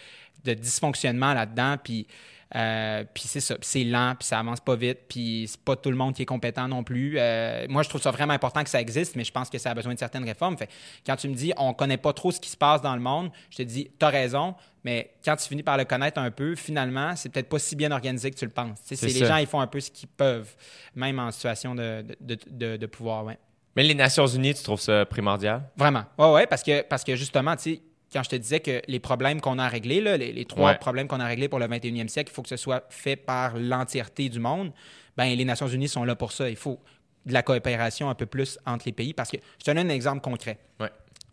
de 0.44 0.54
dysfonctionnement 0.54 1.34
là-dedans. 1.34 1.76
Puis, 1.82 2.07
euh, 2.55 3.05
puis 3.12 3.24
c'est 3.26 3.40
ça. 3.40 3.57
C'est 3.61 3.82
lent, 3.84 4.14
puis 4.18 4.26
ça 4.28 4.38
avance 4.38 4.61
pas 4.61 4.76
vite. 4.76 5.01
Puis 5.09 5.47
c'est 5.49 5.61
pas 5.61 5.74
tout 5.76 5.90
le 5.90 5.97
monde 5.97 6.14
qui 6.14 6.22
est 6.22 6.26
compétent 6.26 6.68
non 6.68 6.84
plus. 6.84 7.16
Euh, 7.18 7.66
moi, 7.68 7.82
je 7.82 7.88
trouve 7.88 8.01
ça 8.01 8.11
vraiment 8.12 8.34
important 8.34 8.62
que 8.62 8.70
ça 8.70 8.80
existe, 8.80 9.16
mais 9.16 9.24
je 9.24 9.32
pense 9.32 9.51
que 9.51 9.59
ça 9.59 9.70
a 9.70 9.74
besoin 9.74 9.94
de 9.94 9.99
certaines 9.99 10.24
réformes. 10.24 10.57
Fait, 10.57 10.68
quand 11.05 11.16
tu 11.16 11.28
me 11.28 11.34
dis 11.34 11.53
on 11.57 11.74
connaît 11.74 11.97
pas 11.97 12.12
trop 12.12 12.30
ce 12.30 12.38
qui 12.40 12.49
se 12.51 12.57
passe 12.57 12.80
dans 12.82 12.94
le 12.94 13.01
monde, 13.03 13.30
je 13.51 13.57
te 13.57 13.62
dis 13.62 13.90
t'as 13.99 14.11
raison, 14.11 14.55
mais 14.84 15.11
quand 15.24 15.34
tu 15.36 15.49
finis 15.49 15.64
par 15.64 15.76
le 15.76 15.84
connaître 15.84 16.20
un 16.20 16.30
peu, 16.30 16.55
finalement, 16.55 17.16
c'est 17.16 17.30
peut-être 17.30 17.49
pas 17.49 17.59
si 17.59 17.74
bien 17.74 17.90
organisé 17.90 18.30
que 18.30 18.36
tu 18.36 18.44
le 18.44 18.53
penses. 18.53 18.78
C'est 18.84 19.01
les 19.03 19.24
gens, 19.26 19.36
ils 19.38 19.47
font 19.47 19.61
un 19.61 19.66
peu 19.66 19.80
ce 19.80 19.90
qu'ils 19.90 20.09
peuvent, 20.09 20.55
même 20.94 21.18
en 21.18 21.32
situation 21.32 21.74
de, 21.74 22.05
de, 22.20 22.38
de- 22.49 22.76
de 22.76 22.86
pouvoir. 22.86 23.24
Ouais. 23.24 23.38
Mais 23.74 23.82
les 23.82 23.94
Nations 23.94 24.26
Unies, 24.26 24.55
tu 24.55 24.62
trouves 24.62 24.80
ça 24.80 25.05
primordial? 25.05 25.62
Vraiment. 25.76 26.05
Oui, 26.16 26.26
oui, 26.32 26.40
parce 26.49 26.62
que, 26.62 26.82
parce 26.82 27.03
que 27.05 27.16
justement, 27.16 27.57
tu 27.57 27.74
sais, 27.74 27.80
quand 28.16 28.22
je 28.22 28.30
te 28.30 28.36
disais 28.36 28.60
que 28.60 28.80
les 28.88 28.98
problèmes 28.98 29.42
qu'on 29.42 29.58
a 29.58 29.68
là, 29.68 30.16
les, 30.16 30.32
les 30.32 30.44
trois 30.46 30.70
Ouais. 30.70 30.78
problèmes 30.78 31.06
qu'on 31.06 31.20
a 31.20 31.24
à 31.24 31.28
régler 31.28 31.48
pour 31.48 31.58
le 31.58 31.66
21e 31.66 32.08
siècle, 32.08 32.30
il 32.32 32.34
faut 32.34 32.40
que 32.42 32.48
ce 32.48 32.56
soit 32.56 32.84
fait 32.88 33.14
par 33.16 33.56
l'entièreté 33.58 34.30
du 34.30 34.40
monde. 34.40 34.72
Ben, 35.18 35.26
les 35.36 35.44
Nations 35.44 35.68
Unies 35.68 35.88
sont 35.88 36.02
là 36.04 36.16
pour 36.16 36.32
ça. 36.32 36.48
Il 36.48 36.56
faut 36.56 36.80
de 37.26 37.32
la 37.34 37.42
coopération 37.42 38.08
un 38.08 38.14
peu 38.14 38.24
plus 38.24 38.58
entre 38.64 38.86
les 38.86 38.92
pays. 38.92 39.12
Parce 39.12 39.30
que 39.30 39.36
je 39.58 39.64
te 39.64 39.70
donne 39.70 39.90
un 39.90 39.94
exemple 39.94 40.22
concret. 40.22 40.58
Ouais. 40.80 40.88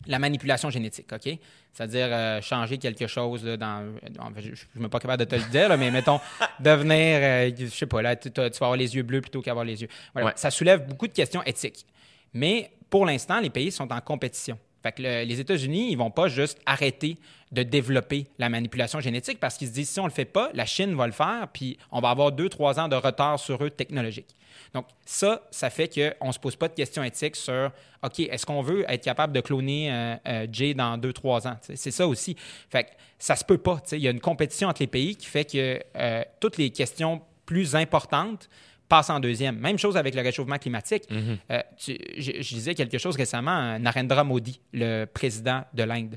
La 0.07 0.19
manipulation 0.19 0.69
génétique, 0.69 1.07
OK? 1.13 1.37
C'est-à-dire 1.71 2.07
euh, 2.11 2.41
changer 2.41 2.77
quelque 2.77 3.07
chose 3.07 3.45
là, 3.45 3.55
dans. 3.55 3.95
je 4.37 4.49
ne 4.49 4.55
suis 4.55 4.67
même 4.75 4.89
pas 4.89 4.99
capable 4.99 5.21
de 5.21 5.29
te 5.29 5.35
le 5.35 5.49
dire, 5.49 5.69
là, 5.69 5.77
mais 5.77 5.89
mettons, 5.89 6.19
devenir, 6.59 7.19
euh, 7.21 7.51
je 7.57 7.67
sais 7.67 7.85
pas, 7.85 8.01
là, 8.01 8.17
tu, 8.17 8.29
tu 8.29 8.41
vas 8.41 8.47
avoir 8.51 8.75
les 8.75 8.93
yeux 8.93 9.03
bleus 9.03 9.21
plutôt 9.21 9.41
qu'avoir 9.41 9.63
les 9.63 9.81
yeux. 9.81 9.87
Voilà. 10.11 10.27
Ouais. 10.27 10.33
Ça 10.35 10.51
soulève 10.51 10.85
beaucoup 10.85 11.07
de 11.07 11.13
questions 11.13 11.41
éthiques. 11.43 11.85
Mais 12.33 12.71
pour 12.89 13.05
l'instant, 13.05 13.39
les 13.39 13.49
pays 13.49 13.71
sont 13.71 13.89
en 13.93 14.01
compétition. 14.01 14.59
Fait 14.83 14.91
que 14.91 15.01
le- 15.01 15.23
les 15.23 15.39
États-Unis, 15.39 15.91
ils 15.91 15.97
vont 15.97 16.11
pas 16.11 16.27
juste 16.27 16.59
arrêter 16.65 17.17
de 17.51 17.63
développer 17.63 18.27
la 18.37 18.49
manipulation 18.49 18.99
génétique 18.99 19.39
parce 19.39 19.57
qu'ils 19.57 19.69
se 19.69 19.73
disent 19.73 19.89
si 19.89 19.99
on 19.99 20.05
le 20.05 20.11
fait 20.11 20.25
pas, 20.25 20.49
la 20.53 20.65
Chine 20.65 20.93
va 20.95 21.05
le 21.07 21.13
faire, 21.13 21.47
puis 21.53 21.77
on 21.91 22.01
va 22.01 22.09
avoir 22.09 22.31
deux, 22.31 22.49
trois 22.49 22.79
ans 22.79 22.87
de 22.87 22.95
retard 22.95 23.39
sur 23.39 23.63
eux 23.63 23.69
technologique. 23.69 24.35
Donc, 24.73 24.85
ça, 25.05 25.41
ça 25.51 25.69
fait 25.69 25.87
qu'on 26.19 26.27
ne 26.27 26.31
se 26.31 26.39
pose 26.39 26.55
pas 26.55 26.67
de 26.67 26.73
questions 26.73 27.03
éthiques 27.03 27.35
sur 27.35 27.71
OK, 28.03 28.19
est-ce 28.19 28.45
qu'on 28.45 28.61
veut 28.61 28.85
être 28.87 29.03
capable 29.03 29.33
de 29.33 29.41
cloner 29.41 29.91
euh, 29.91 30.15
euh, 30.27 30.47
Jay 30.51 30.73
dans 30.73 30.97
deux, 30.97 31.13
trois 31.13 31.47
ans? 31.47 31.57
C'est 31.61 31.91
ça 31.91 32.07
aussi. 32.07 32.35
Fait 32.69 32.83
que 32.83 32.89
ça 33.17 33.35
se 33.35 33.45
peut 33.45 33.57
pas. 33.57 33.81
Il 33.91 33.99
y 33.99 34.07
a 34.07 34.11
une 34.11 34.19
compétition 34.19 34.67
entre 34.67 34.81
les 34.81 34.87
pays 34.87 35.15
qui 35.15 35.27
fait 35.27 35.45
que 35.45 35.79
euh, 35.95 36.23
toutes 36.39 36.57
les 36.57 36.71
questions 36.71 37.21
plus 37.45 37.75
importantes 37.75 38.49
passent 38.93 39.09
en 39.09 39.19
deuxième. 39.19 39.57
Même 39.57 39.79
chose 39.79 39.97
avec 39.97 40.13
le 40.13 40.21
réchauffement 40.21 40.57
climatique. 40.59 41.03
Euh, 41.51 41.61
tu- 41.77 41.97
je, 42.17 42.31
je 42.45 42.53
disais 42.59 42.75
quelque 42.75 42.97
chose 42.99 43.15
récemment, 43.15 43.57
euh, 43.59 43.79
Narendra 43.79 44.23
Modi, 44.23 44.59
le 44.71 45.05
président 45.05 45.63
de 45.73 45.83
l'Inde. 45.83 46.15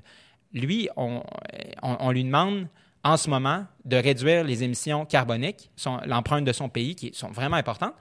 Lui, 0.53 0.89
on, 0.97 1.23
on- 1.83 1.97
on 2.01 2.11
lui 2.11 2.25
demande 2.25 2.67
en 3.03 3.17
ce 3.17 3.31
moment 3.31 3.65
de 3.85 3.97
réduire 3.97 4.45
les 4.45 4.63
émissions 4.63 5.07
carboniques, 5.07 5.71
l'empreinte 6.07 6.45
de 6.45 6.53
son 6.53 6.69
pays, 6.69 6.95
qui 6.97 7.11
sont 7.15 7.31
vraiment 7.31 7.57
importantes. 7.57 7.95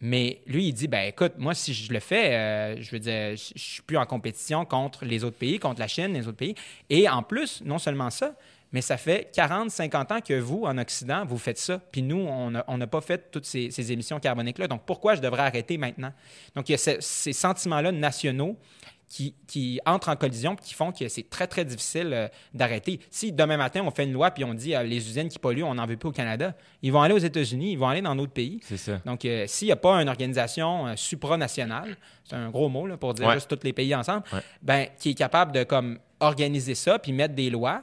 Mais 0.00 0.40
lui, 0.46 0.68
il 0.68 0.72
dit, 0.72 0.86
ben 0.86 1.08
écoute, 1.08 1.32
moi, 1.38 1.54
si 1.54 1.74
je 1.74 1.92
le 1.92 1.98
fais, 2.00 2.34
euh, 2.34 2.80
je 2.80 2.90
veux 2.92 3.00
dire, 3.00 3.36
je 3.36 3.52
je 3.56 3.60
suis 3.74 3.82
plus 3.82 3.96
en 3.96 4.06
compétition 4.06 4.64
contre 4.64 5.04
les 5.04 5.24
autres 5.24 5.36
pays, 5.38 5.58
contre 5.58 5.80
la 5.80 5.88
Chine, 5.88 6.12
les 6.14 6.26
autres 6.28 6.36
pays. 6.36 6.54
Et 6.88 7.08
en 7.08 7.22
plus, 7.24 7.62
non 7.64 7.78
seulement 7.78 8.10
ça, 8.10 8.34
mais 8.72 8.80
ça 8.82 8.96
fait 8.96 9.30
40, 9.34 9.70
50 9.70 10.12
ans 10.12 10.20
que 10.20 10.38
vous, 10.38 10.64
en 10.64 10.76
Occident, 10.78 11.24
vous 11.26 11.38
faites 11.38 11.58
ça. 11.58 11.78
Puis 11.90 12.02
nous, 12.02 12.26
on 12.28 12.50
n'a 12.78 12.86
pas 12.86 13.00
fait 13.00 13.30
toutes 13.30 13.46
ces, 13.46 13.70
ces 13.70 13.92
émissions 13.92 14.20
carboniques-là. 14.20 14.68
Donc, 14.68 14.82
pourquoi 14.84 15.14
je 15.14 15.20
devrais 15.20 15.42
arrêter 15.42 15.78
maintenant? 15.78 16.12
Donc, 16.54 16.68
il 16.68 16.72
y 16.72 16.74
a 16.74 16.78
ce- 16.78 17.00
ces 17.00 17.32
sentiments-là 17.32 17.92
nationaux 17.92 18.56
qui, 19.10 19.34
qui 19.46 19.80
entrent 19.86 20.10
en 20.10 20.16
collision 20.16 20.54
qui 20.54 20.74
font 20.74 20.92
que 20.92 21.08
c'est 21.08 21.30
très, 21.30 21.46
très 21.46 21.64
difficile 21.64 22.10
euh, 22.12 22.28
d'arrêter. 22.52 23.00
Si 23.10 23.32
demain 23.32 23.56
matin, 23.56 23.80
on 23.86 23.90
fait 23.90 24.04
une 24.04 24.12
loi 24.12 24.30
puis 24.30 24.44
on 24.44 24.52
dit 24.52 24.74
euh, 24.74 24.82
les 24.82 24.98
usines 24.98 25.30
qui 25.30 25.38
polluent, 25.38 25.62
on 25.64 25.76
n'en 25.76 25.86
veut 25.86 25.96
plus 25.96 26.10
au 26.10 26.12
Canada, 26.12 26.54
ils 26.82 26.92
vont 26.92 27.00
aller 27.00 27.14
aux 27.14 27.18
États-Unis, 27.18 27.72
ils 27.72 27.78
vont 27.78 27.88
aller 27.88 28.02
dans 28.02 28.14
d'autres 28.14 28.34
pays. 28.34 28.60
C'est 28.64 28.76
ça. 28.76 29.00
Donc, 29.06 29.24
euh, 29.24 29.46
s'il 29.46 29.64
n'y 29.68 29.72
a 29.72 29.76
pas 29.76 29.94
une 30.02 30.10
organisation 30.10 30.94
supranationale, 30.94 31.96
c'est 32.24 32.36
un 32.36 32.50
gros 32.50 32.68
mot 32.68 32.86
là, 32.86 32.98
pour 32.98 33.14
dire 33.14 33.28
Ouais. 33.28 33.34
juste 33.34 33.48
tous 33.48 33.64
les 33.64 33.72
pays 33.72 33.94
ensemble, 33.94 34.24
Ouais. 34.30 34.40
ben, 34.60 34.86
qui 34.98 35.10
est 35.10 35.14
capable 35.14 35.52
de 35.52 35.64
comme, 35.64 35.98
organiser 36.20 36.74
ça 36.74 36.98
puis 36.98 37.12
mettre 37.12 37.34
des 37.34 37.48
lois, 37.48 37.82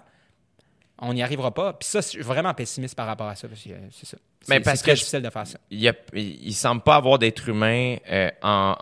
on 1.00 1.14
n'y 1.14 1.22
arrivera 1.24 1.54
pas. 1.54 1.74
Puis 1.74 1.88
ça, 1.88 2.02
je 2.02 2.08
suis 2.08 2.22
vraiment 2.22 2.54
pessimiste 2.54 2.96
par 2.96 3.08
rapport 3.08 3.28
à 3.28 3.36
ça. 3.36 3.48
parce 3.48 3.62
que, 3.62 3.70
euh, 3.70 3.88
C'est 3.92 4.06
ça. 4.06 4.18
Mais 4.48 4.60
parce 4.60 4.82
très 4.82 4.92
que 4.92 4.96
je- 4.96 5.02
difficile 5.02 5.22
de 5.22 5.30
faire 5.30 5.48
ça. 5.48 5.58
il 5.70 5.94
il 6.14 6.54
semble 6.54 6.82
pas 6.82 6.96
avoir 6.96 7.18
d'être 7.20 7.50
humain 7.50 7.98
euh, 8.10 8.30
en, 8.42 8.76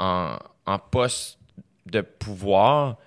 en- 0.67 0.71
en 0.73 0.79
poste 0.79 1.39
de 1.85 2.01
pouvoir 2.01 2.97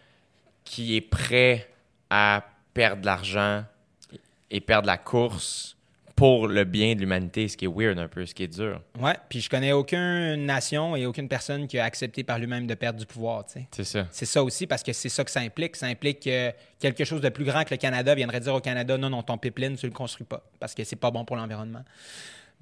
qui 0.65 0.97
est 0.97 1.01
prêt 1.03 1.69
à 2.11 2.43
perdre 2.75 3.01
de 3.03 3.07
l'argent 3.07 3.65
et 4.51 4.61
perdre 4.61 4.87
la 4.87 4.99
course 4.99 5.76
pour 6.17 6.49
le 6.49 6.65
bien 6.65 6.95
de 6.95 7.01
l'humanité, 7.01 7.47
ce 7.47 7.59
qui 7.59 7.67
est 7.67 7.69
weird 7.69 7.99
un 7.99 8.09
peu, 8.09 8.25
ce 8.25 8.35
qui 8.35 8.43
est 8.43 8.49
dur. 8.49 8.81
Ouais, 8.99 9.15
puis 9.29 9.41
je 9.43 9.51
connais 9.51 9.73
aucune 9.73 10.47
nation 10.47 10.97
et 10.97 11.05
aucune 11.05 11.29
personne 11.29 11.69
qui 11.69 11.79
a 11.79 11.85
accepté 11.85 12.25
par 12.25 12.39
lui-même 12.39 12.67
de 12.67 12.75
perdre 12.75 12.99
du 12.99 13.05
pouvoir, 13.05 13.45
tu 13.45 13.53
sais. 13.53 13.69
C'est 13.71 13.85
ça. 13.85 14.07
C'est 14.11 14.25
ça 14.25 14.43
aussi 14.43 14.67
parce 14.67 14.83
que 14.83 14.95
c'est 14.95 15.11
ça 15.11 15.25
que 15.25 15.31
ça 15.31 15.41
implique. 15.41 15.77
Ça 15.77 15.87
implique 15.87 16.21
que 16.21 16.53
quelque 16.81 17.05
chose 17.05 17.21
de 17.21 17.29
plus 17.29 17.45
grand 17.45 17.65
que 17.65 17.71
le 17.75 17.77
Canada 17.77 18.15
viendrait 18.15 18.41
dire 18.41 18.55
au 18.55 18.61
Canada 18.61 18.97
non, 18.97 19.11
non, 19.11 19.23
ton 19.23 19.37
pipeline, 19.37 19.77
tu 19.77 19.87
le 19.87 19.93
construis 19.93 20.27
pas 20.27 20.43
parce 20.59 20.75
que 20.75 20.85
c'est 20.85 20.97
pas 20.97 21.11
bon 21.11 21.27
pour 21.27 21.37
l'environnement. 21.37 21.85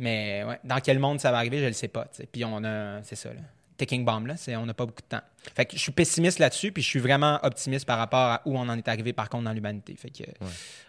Mais 0.01 0.43
ouais, 0.45 0.59
dans 0.65 0.81
quel 0.81 0.99
monde 0.99 1.21
ça 1.21 1.31
va 1.31 1.39
arriver, 1.39 1.61
je 1.61 1.67
le 1.67 1.73
sais 1.73 1.89
pas. 1.89 2.07
tu 2.07 2.17
sais. 2.17 2.29
Puis 2.31 2.45
on 2.45 2.65
a, 2.65 3.03
c'est 3.05 3.15
ça, 3.17 3.29
là. 3.29 3.41
Ticking 3.77 4.05
bomb, 4.05 4.27
là, 4.27 4.35
on 4.59 4.67
n'a 4.67 4.75
pas 4.75 4.87
beaucoup 4.87 5.03
de 5.03 5.17
temps. 5.17 5.23
Fait 5.55 5.67
que 5.67 5.77
je 5.77 5.81
suis 5.81 5.93
pessimiste 5.93 6.39
là-dessus, 6.39 6.73
puis 6.73 6.83
je 6.83 6.89
suis 6.89 7.01
vraiment 7.01 7.39
optimiste 7.43 7.87
par 7.87 7.99
rapport 7.99 8.21
à 8.21 8.41
où 8.45 8.57
on 8.57 8.69
en 8.69 8.79
est 8.79 8.89
arrivé, 8.89 9.13
par 9.13 9.29
contre, 9.29 9.45
dans 9.45 9.53
l'humanité. 9.53 9.95
Fait 9.99 10.11
que, 10.11 10.23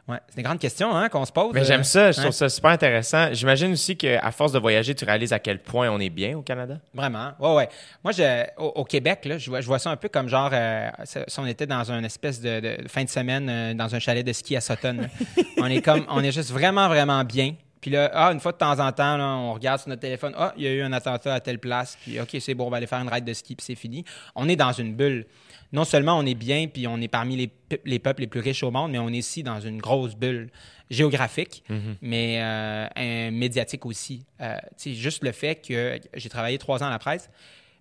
ouais, 0.07 0.17
c'est 0.29 0.37
des 0.37 0.43
grandes 0.43 0.59
questions 0.59 0.95
hein, 0.95 1.09
qu'on 1.09 1.25
se 1.25 1.31
pose. 1.31 1.51
Mais 1.53 1.61
euh, 1.61 1.63
j'aime 1.65 1.83
ça, 1.83 2.11
je 2.11 2.21
trouve 2.21 2.31
ça 2.31 2.47
super 2.47 2.71
intéressant. 2.71 3.33
J'imagine 3.33 3.71
aussi 3.73 3.97
qu'à 3.97 4.31
force 4.31 4.51
de 4.51 4.59
voyager, 4.59 4.93
tu 4.93 5.03
réalises 5.03 5.33
à 5.33 5.39
quel 5.39 5.59
point 5.59 5.89
on 5.89 5.99
est 5.99 6.09
bien 6.09 6.37
au 6.37 6.41
Canada? 6.41 6.79
Vraiment. 6.93 7.31
Ouais, 7.39 7.55
ouais. 7.55 7.69
Moi, 8.03 8.13
je, 8.13 8.45
au, 8.57 8.67
au 8.67 8.83
Québec, 8.85 9.25
là, 9.25 9.37
je, 9.37 9.49
vois, 9.49 9.61
je 9.61 9.67
vois 9.67 9.79
ça 9.79 9.89
un 9.89 9.97
peu 9.97 10.09
comme 10.09 10.29
genre 10.29 10.51
euh, 10.53 10.89
si 11.05 11.39
on 11.39 11.47
était 11.47 11.67
dans 11.67 11.91
une 11.91 12.05
espèce 12.05 12.39
de, 12.39 12.59
de 12.59 12.87
fin 12.87 13.03
de 13.03 13.09
semaine 13.09 13.49
euh, 13.49 13.73
dans 13.73 13.93
un 13.93 13.99
chalet 13.99 14.25
de 14.25 14.31
ski 14.31 14.55
à 14.55 14.61
Sutton. 14.61 15.09
on 15.57 15.65
est 15.65 15.81
comme, 15.81 16.05
on 16.09 16.23
est 16.23 16.31
juste 16.31 16.51
vraiment, 16.51 16.87
vraiment 16.87 17.23
bien. 17.23 17.55
Puis 17.81 17.91
là, 17.91 18.09
ah, 18.13 18.31
une 18.31 18.39
fois 18.39 18.51
de 18.51 18.57
temps 18.57 18.79
en 18.79 18.91
temps, 18.91 19.17
là, 19.17 19.27
on 19.27 19.53
regarde 19.53 19.79
sur 19.79 19.89
notre 19.89 20.01
téléphone, 20.01 20.33
ah, 20.37 20.53
il 20.57 20.63
y 20.63 20.67
a 20.67 20.73
eu 20.73 20.81
un 20.81 20.91
attentat 20.91 21.33
à 21.33 21.39
telle 21.39 21.59
place, 21.59 21.97
puis 22.01 22.19
OK, 22.19 22.35
c'est 22.39 22.53
bon, 22.55 22.67
on 22.67 22.69
va 22.69 22.77
aller 22.77 22.87
faire 22.87 22.99
une 22.99 23.09
ride 23.09 23.25
de 23.25 23.33
ski, 23.33 23.55
puis 23.55 23.63
c'est 23.65 23.75
fini. 23.75 24.03
On 24.35 24.49
est 24.49 24.55
dans 24.55 24.71
une 24.71 24.95
bulle. 24.95 25.27
Non 25.71 25.83
seulement 25.83 26.17
on 26.17 26.25
est 26.25 26.35
bien, 26.35 26.67
puis 26.67 26.87
on 26.87 26.99
est 27.01 27.07
parmi 27.07 27.35
les, 27.35 27.51
les 27.85 27.99
peuples 27.99 28.21
les 28.21 28.27
plus 28.27 28.39
riches 28.39 28.63
au 28.63 28.71
monde, 28.71 28.91
mais 28.91 28.99
on 28.99 29.09
est 29.09 29.17
ici 29.17 29.43
dans 29.43 29.59
une 29.59 29.79
grosse 29.79 30.15
bulle 30.15 30.49
géographique, 30.89 31.63
mais 32.01 32.39
euh, 32.41 33.31
médiatique 33.31 33.85
aussi. 33.85 34.25
Euh, 34.41 34.57
juste 34.85 35.23
le 35.23 35.31
fait 35.31 35.55
que 35.55 35.99
j'ai 36.13 36.29
travaillé 36.29 36.57
trois 36.57 36.83
ans 36.83 36.87
à 36.87 36.91
la 36.91 36.99
presse, 36.99 37.29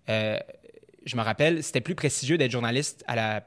euh, 0.08 0.38
je 1.04 1.16
me 1.16 1.22
rappelle, 1.22 1.62
c'était 1.62 1.80
plus 1.80 1.94
prestigieux 1.94 2.38
d'être 2.38 2.50
journaliste 2.50 3.04
à 3.06 3.16
la 3.16 3.46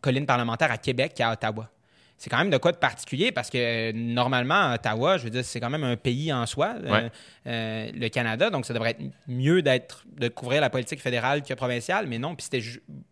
colline 0.00 0.26
parlementaire 0.26 0.70
à 0.70 0.78
Québec 0.78 1.12
qu'à 1.14 1.32
Ottawa. 1.32 1.70
C'est 2.18 2.30
quand 2.30 2.38
même 2.38 2.48
de 2.50 2.56
quoi 2.56 2.72
de 2.72 2.78
particulier 2.78 3.30
parce 3.30 3.50
que 3.50 3.58
euh, 3.58 3.92
normalement, 3.94 4.72
Ottawa, 4.72 5.18
je 5.18 5.24
veux 5.24 5.30
dire, 5.30 5.44
c'est 5.44 5.60
quand 5.60 5.68
même 5.68 5.84
un 5.84 5.96
pays 5.96 6.32
en 6.32 6.46
soi, 6.46 6.74
euh, 6.82 6.90
Ouais. 6.90 7.10
euh, 7.46 7.90
le 7.94 8.08
Canada, 8.08 8.48
donc 8.48 8.64
ça 8.64 8.72
devrait 8.72 8.90
être 8.92 9.02
mieux 9.28 9.60
d'être 9.60 10.04
de 10.18 10.28
couvrir 10.28 10.60
la 10.62 10.70
politique 10.70 11.00
fédérale 11.02 11.42
que 11.42 11.52
provinciale, 11.52 12.06
mais 12.06 12.18
non, 12.18 12.34
puis 12.34 12.44
c'était 12.50 12.62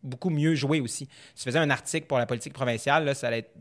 beaucoup 0.03 0.31
mieux 0.31 0.55
joué 0.55 0.81
aussi. 0.81 1.07
Si 1.35 1.45
tu 1.45 1.51
faisais 1.51 1.59
un 1.59 1.69
article 1.71 2.07
pour 2.07 2.17
la 2.19 2.25
politique 2.25 2.55
provinciale, 2.55 3.05
là, 3.05 3.15
ça 3.15 3.27
allait 3.27 3.41
être 3.41 3.53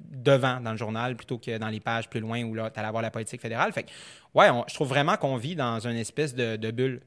devant 0.00 0.60
dans 0.60 0.70
le 0.70 0.76
journal 0.76 1.16
plutôt 1.16 1.38
que 1.38 1.58
dans 1.58 1.68
les 1.68 1.80
pages 1.80 2.08
plus 2.08 2.20
loin 2.20 2.42
où 2.44 2.54
là, 2.54 2.70
tu 2.70 2.78
allais 2.78 2.88
avoir 2.88 3.02
la 3.02 3.10
politique 3.10 3.40
fédérale. 3.40 3.72
Fait 3.72 3.82
que, 3.84 3.90
ouais, 4.34 4.48
on- 4.50 4.64
je 4.68 4.74
trouve 4.74 4.88
vraiment 4.88 5.16
qu'on 5.16 5.36
vit 5.36 5.56
dans 5.56 5.80
une 5.86 5.96
espèce 5.96 6.34
de, 6.34 6.56
de 6.56 6.70
bulle 6.70 7.00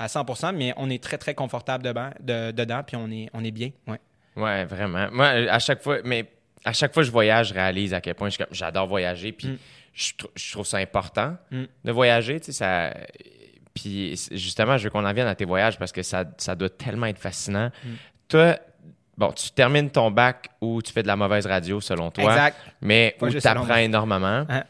à 0.00 0.06
100% 0.08 0.52
mais 0.54 0.72
on 0.76 0.90
est 0.90 1.02
très, 1.02 1.18
très 1.18 1.34
confortable 1.34 1.84
dedans, 1.84 2.10
de- 2.20 2.50
dedans 2.50 2.82
puis 2.84 2.96
on 2.96 3.10
est, 3.10 3.28
on 3.32 3.44
est 3.44 3.50
bien. 3.52 3.70
Ouais. 3.86 4.00
Ouais, 4.36 4.64
vraiment. 4.64 5.08
Moi, 5.12 5.26
à 5.26 5.58
chaque 5.58 5.82
fois, 5.82 5.98
mais 6.04 6.28
à 6.64 6.72
chaque 6.72 6.92
fois 6.94 7.02
que 7.02 7.06
je 7.06 7.12
voyage, 7.12 7.48
je 7.48 7.54
réalise 7.54 7.94
à 7.94 8.00
quel 8.00 8.14
point 8.14 8.28
j'adore 8.50 8.86
voyager. 8.86 9.32
Puis 9.32 9.48
Mm. 9.48 9.58
je, 9.94 10.12
trou- 10.16 10.30
je 10.36 10.52
trouve 10.52 10.66
ça 10.66 10.78
important 10.78 11.36
Mm. 11.50 11.64
de 11.84 11.92
voyager. 11.92 12.40
Tu 12.40 12.46
sais, 12.46 12.52
ça. 12.52 12.94
Puis 13.74 14.16
justement, 14.32 14.76
je 14.76 14.84
veux 14.84 14.90
qu'on 14.90 15.04
en 15.04 15.12
vienne 15.12 15.28
à 15.28 15.34
tes 15.34 15.44
voyages 15.44 15.78
parce 15.78 15.92
que 15.92 16.02
ça, 16.02 16.24
ça 16.36 16.54
doit 16.54 16.70
tellement 16.70 17.06
être 17.06 17.18
fascinant. 17.18 17.70
Mm. 17.84 17.88
Toi, 18.28 18.56
bon, 19.16 19.30
tu 19.32 19.50
termines 19.50 19.90
ton 19.90 20.10
bac 20.10 20.48
ou 20.60 20.82
tu 20.82 20.92
fais 20.92 21.02
de 21.02 21.06
la 21.06 21.16
mauvaise 21.16 21.46
radio 21.46 21.80
selon 21.80 22.10
toi. 22.10 22.24
Exact. 22.24 22.56
Mais 22.80 23.14
Pas 23.18 23.26
où 23.26 23.30
tu 23.30 23.46
apprends 23.46 23.76
énormément. 23.76 24.44
Hein? 24.48 24.64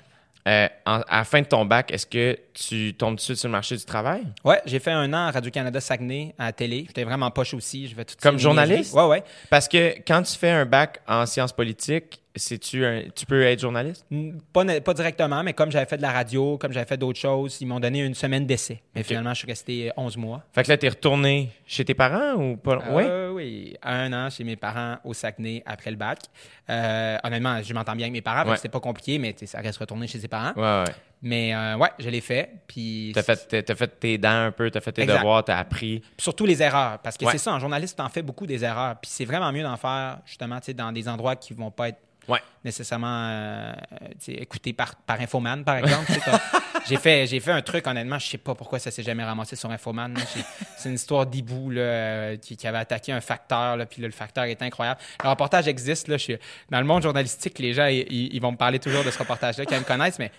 Euh, 0.48 0.66
en- 0.86 1.00
à 1.08 1.18
la 1.18 1.24
fin 1.24 1.42
de 1.42 1.46
ton 1.46 1.66
bac, 1.66 1.90
est-ce 1.92 2.06
que 2.06 2.38
tu 2.54 2.94
tombes 2.94 3.10
tout 3.12 3.16
de 3.16 3.20
suite 3.20 3.36
sur 3.36 3.48
le 3.48 3.52
marché 3.52 3.76
du 3.76 3.84
travail? 3.84 4.22
Ouais, 4.44 4.62
j'ai 4.64 4.78
fait 4.78 4.92
un 4.92 5.12
an 5.12 5.26
à 5.26 5.30
Radio-Canada 5.30 5.78
Saguenay 5.78 6.34
à 6.38 6.46
la 6.46 6.52
télé. 6.54 6.84
J'étais 6.86 7.04
vraiment 7.04 7.30
poche 7.30 7.52
aussi. 7.52 7.86
Je 7.86 7.94
vais 7.94 8.04
tout 8.06 8.14
Comme 8.22 8.38
journaliste? 8.38 8.94
Ouais, 8.94 9.04
ouais. 9.06 9.22
Parce 9.50 9.68
que 9.68 9.96
quand 10.06 10.22
tu 10.22 10.38
fais 10.38 10.48
un 10.50 10.64
bac 10.64 11.00
en 11.06 11.26
sciences 11.26 11.52
politiques, 11.52 12.20
c'est-tu 12.38 12.84
un- 12.84 13.02
tu 13.14 13.26
peux 13.26 13.42
être 13.42 13.60
journaliste? 13.60 14.06
Pas, 14.52 14.80
pas 14.80 14.94
directement, 14.94 15.42
mais 15.42 15.52
comme 15.52 15.70
j'avais 15.70 15.86
fait 15.86 15.96
de 15.96 16.02
la 16.02 16.12
radio, 16.12 16.58
comme 16.58 16.72
j'avais 16.72 16.86
fait 16.86 16.96
d'autres 16.96 17.18
choses, 17.18 17.58
ils 17.60 17.66
m'ont 17.66 17.80
donné 17.80 18.00
une 18.04 18.14
semaine 18.14 18.46
d'essai. 18.46 18.82
Mais 18.94 19.02
finalement, 19.02 19.30
je 19.34 19.38
suis 19.38 19.46
resté 19.48 19.90
11 19.96 20.16
mois. 20.16 20.42
Fait 20.52 20.62
que 20.62 20.68
là, 20.68 20.76
t'es 20.76 20.88
retourné 20.88 21.50
chez 21.66 21.84
tes 21.84 21.94
parents 21.94 22.34
ou 22.34 22.56
pas? 22.56 22.78
oui? 22.90 23.02
Euh, 23.06 23.30
oui, 23.32 23.76
un 23.82 24.12
an 24.12 24.30
chez 24.30 24.44
mes 24.44 24.56
parents 24.56 24.96
au 25.04 25.14
Saguenay 25.14 25.62
après 25.66 25.90
le 25.90 25.96
bac. 25.96 26.18
Euh, 26.70 27.16
honnêtement, 27.24 27.62
je 27.62 27.72
m'entends 27.74 27.94
bien 27.96 28.04
avec 28.06 28.12
mes 28.12 28.20
parents, 28.22 28.48
Ouais. 28.48 28.56
c'était 28.56 28.68
pas 28.68 28.80
compliqué, 28.80 29.18
mais 29.18 29.32
tu 29.32 29.46
ça 29.46 29.60
reste 29.60 29.78
retourner 29.78 30.06
chez 30.06 30.18
ses 30.18 30.28
parents. 30.28 30.52
Ouais, 30.56 30.84
ouais. 30.88 30.94
Mais 31.20 31.52
euh, 31.54 31.76
ouais, 31.76 31.88
je 31.98 32.08
l'ai 32.10 32.20
fait. 32.20 32.48
Puis 32.68 33.10
T'as 33.14 33.22
fait, 33.24 33.48
t'as- 33.48 33.62
t'as 33.62 33.74
fait 33.74 33.88
tes 33.98 34.18
dents 34.18 34.44
un 34.46 34.52
peu, 34.52 34.70
t'as 34.70 34.80
fait 34.80 34.92
tes 34.92 35.02
Exact. 35.02 35.16
devoirs, 35.18 35.44
t'as 35.44 35.58
appris. 35.58 35.98
Puis 36.00 36.10
surtout 36.22 36.46
les 36.46 36.62
erreurs. 36.62 36.98
Parce 37.00 37.16
que 37.16 37.24
Ouais. 37.24 37.32
c'est 37.32 37.38
ça, 37.38 37.52
en 37.52 37.58
journaliste, 37.58 37.96
t'en 37.98 38.08
fais 38.08 38.22
beaucoup 38.22 38.46
des 38.46 38.62
erreurs. 38.64 38.96
Puis 39.00 39.10
c'est 39.12 39.24
vraiment 39.24 39.50
mieux 39.50 39.64
d'en 39.64 39.76
faire, 39.76 40.18
justement, 40.26 40.60
tu 40.60 40.72
dans 40.74 40.92
des 40.92 41.08
endroits 41.08 41.34
qui 41.34 41.54
vont 41.54 41.70
pas 41.72 41.88
être 41.88 41.98
Ouais. 42.28 42.40
nécessairement 42.64 43.28
euh, 43.30 43.72
écoutés 44.28 44.72
par, 44.72 44.94
par 44.96 45.20
Infoman, 45.20 45.64
par 45.64 45.76
exemple. 45.78 46.12
J'ai, 46.88 46.96
fait, 46.96 47.26
j'ai 47.26 47.40
fait 47.40 47.50
un 47.50 47.60
truc, 47.60 47.86
honnêtement, 47.86 48.18
je 48.18 48.26
sais 48.28 48.38
pas 48.38 48.54
pourquoi 48.54 48.78
ça 48.78 48.90
s'est 48.90 49.02
jamais 49.02 49.24
ramassé 49.24 49.56
sur 49.56 49.70
Infoman. 49.70 50.14
C'est 50.78 50.88
une 50.88 50.94
histoire 50.94 51.26
d'hibou 51.26 51.70
là, 51.70 51.80
euh, 51.80 52.36
qui, 52.36 52.56
qui 52.56 52.66
avait 52.66 52.78
attaqué 52.78 53.12
un 53.12 53.20
facteur, 53.20 53.76
là, 53.76 53.84
puis 53.84 54.00
là, 54.00 54.08
le 54.08 54.12
facteur 54.14 54.44
est 54.44 54.62
incroyable. 54.62 54.98
Le 55.22 55.28
reportage 55.28 55.68
existe. 55.68 56.08
Là, 56.08 56.16
je 56.16 56.22
suis- 56.22 56.36
dans 56.70 56.78
le 56.78 56.86
monde 56.86 57.02
journalistique, 57.02 57.58
les 57.58 57.74
gens, 57.74 57.86
ils, 57.86 58.06
ils- 58.34 58.40
vont 58.40 58.52
me 58.52 58.56
parler 58.56 58.78
toujours 58.78 59.04
de 59.04 59.10
ce 59.10 59.18
reportage-là, 59.18 59.66
qui 59.66 59.74
me 59.74 59.80
connaissent, 59.84 60.18
mais 60.18 60.30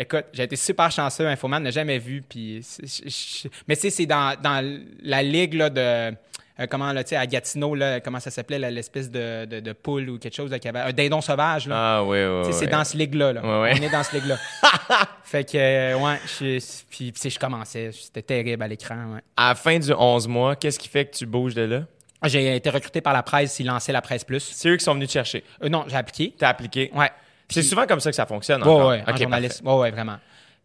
Écoute, 0.00 0.26
j'ai 0.32 0.44
été 0.44 0.54
super 0.54 0.92
chanceux. 0.92 1.26
Infoman 1.26 1.60
n'a 1.60 1.72
jamais 1.72 1.98
vu. 1.98 2.22
Puis, 2.22 2.60
c'est- 2.62 2.86
je- 2.86 3.08
je- 3.42 3.48
mais 3.66 3.74
tu 3.74 3.82
sais, 3.82 3.90
c'est 3.90 4.06
dans, 4.06 4.40
dans 4.40 4.64
la 5.02 5.22
ligue 5.24 5.54
là, 5.54 5.68
de. 5.70 6.14
Euh, 6.60 6.66
comment, 6.68 6.92
là, 6.92 7.04
tu 7.04 7.10
sais, 7.10 7.16
à 7.16 7.26
Gatineau, 7.26 7.74
là, 7.74 8.00
comment 8.00 8.20
ça 8.20 8.30
s'appelait, 8.30 8.58
l'espèce 8.70 9.10
de, 9.10 9.44
de, 9.44 9.60
de 9.60 9.72
poule 9.72 10.10
ou 10.10 10.18
quelque 10.18 10.34
chose, 10.34 10.50
là, 10.50 10.58
qui 10.58 10.68
avait 10.68 10.80
un 10.80 10.92
dindon 10.92 11.20
sauvage. 11.20 11.66
Là. 11.68 11.98
Ah, 11.98 12.04
oui, 12.04 12.18
oui. 12.18 12.42
Tu 12.44 12.44
sais, 12.44 12.48
oui. 12.48 12.56
c'est 12.60 12.66
dans 12.66 12.84
ce 12.84 12.96
ligue-là. 12.96 13.32
Là. 13.34 13.42
Ouais, 13.42 13.62
ouais. 13.72 13.78
On 13.80 13.82
est 13.82 13.90
dans 13.90 14.02
ce 14.02 14.14
ligue-là. 14.16 14.36
fait 15.24 15.44
que, 15.44 15.56
euh, 15.58 15.98
ouais, 15.98 16.18
je, 16.26 16.58
puis, 16.90 17.12
tu 17.12 17.20
sais, 17.20 17.30
je 17.30 17.38
commençais. 17.38 17.90
C'était 17.92 18.22
terrible 18.22 18.62
à 18.62 18.68
l'écran. 18.68 18.96
Ouais. 19.14 19.20
À 19.36 19.50
la 19.50 19.54
fin 19.54 19.78
du 19.78 19.92
11 19.92 20.26
mois, 20.28 20.56
qu'est-ce 20.56 20.78
qui 20.78 20.88
fait 20.88 21.04
que 21.06 21.16
tu 21.16 21.26
bouges 21.26 21.54
de 21.54 21.62
là? 21.62 21.82
J'ai 22.24 22.56
été 22.56 22.68
recruté 22.70 23.00
par 23.00 23.12
la 23.12 23.22
presse, 23.22 23.60
ils 23.60 23.66
lançaient 23.66 23.92
la 23.92 24.02
presse 24.02 24.24
plus. 24.24 24.40
C'est 24.40 24.68
eux 24.68 24.76
qui 24.76 24.84
sont 24.84 24.94
venus 24.94 25.06
te 25.08 25.12
chercher? 25.12 25.44
Euh, 25.62 25.68
non, 25.68 25.84
j'ai 25.86 25.94
appliqué. 25.96 26.34
T'as 26.36 26.48
appliqué? 26.48 26.90
Ouais. 26.94 27.10
C'est 27.48 27.62
souvent 27.62 27.86
comme 27.86 28.00
ça 28.00 28.10
que 28.10 28.16
ça 28.16 28.26
fonctionne. 28.26 28.60
Encore. 28.62 28.88
ouais, 28.88 29.02
en 29.06 29.12
Ok, 29.12 29.18
journaliste. 29.18 29.62
Ouais, 29.64 29.74
ouais, 29.74 29.90
vraiment. 29.92 30.16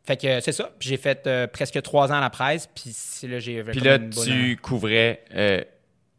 Fait 0.05 0.17
que 0.17 0.27
euh, 0.27 0.41
c'est 0.41 0.51
ça. 0.51 0.69
Puis 0.79 0.89
j'ai 0.89 0.97
fait 0.97 1.25
euh, 1.27 1.47
presque 1.47 1.81
trois 1.81 2.11
ans 2.11 2.15
à 2.17 2.21
la 2.21 2.29
presse. 2.29 2.67
Puis 2.75 2.91
là, 3.29 3.39
j'ai. 3.39 3.63
Puis 3.63 3.79
là, 3.79 3.95
une 3.95 4.09
bonne- 4.09 4.25
tu 4.25 4.57
couvrais. 4.57 5.23
euh, 5.35 5.61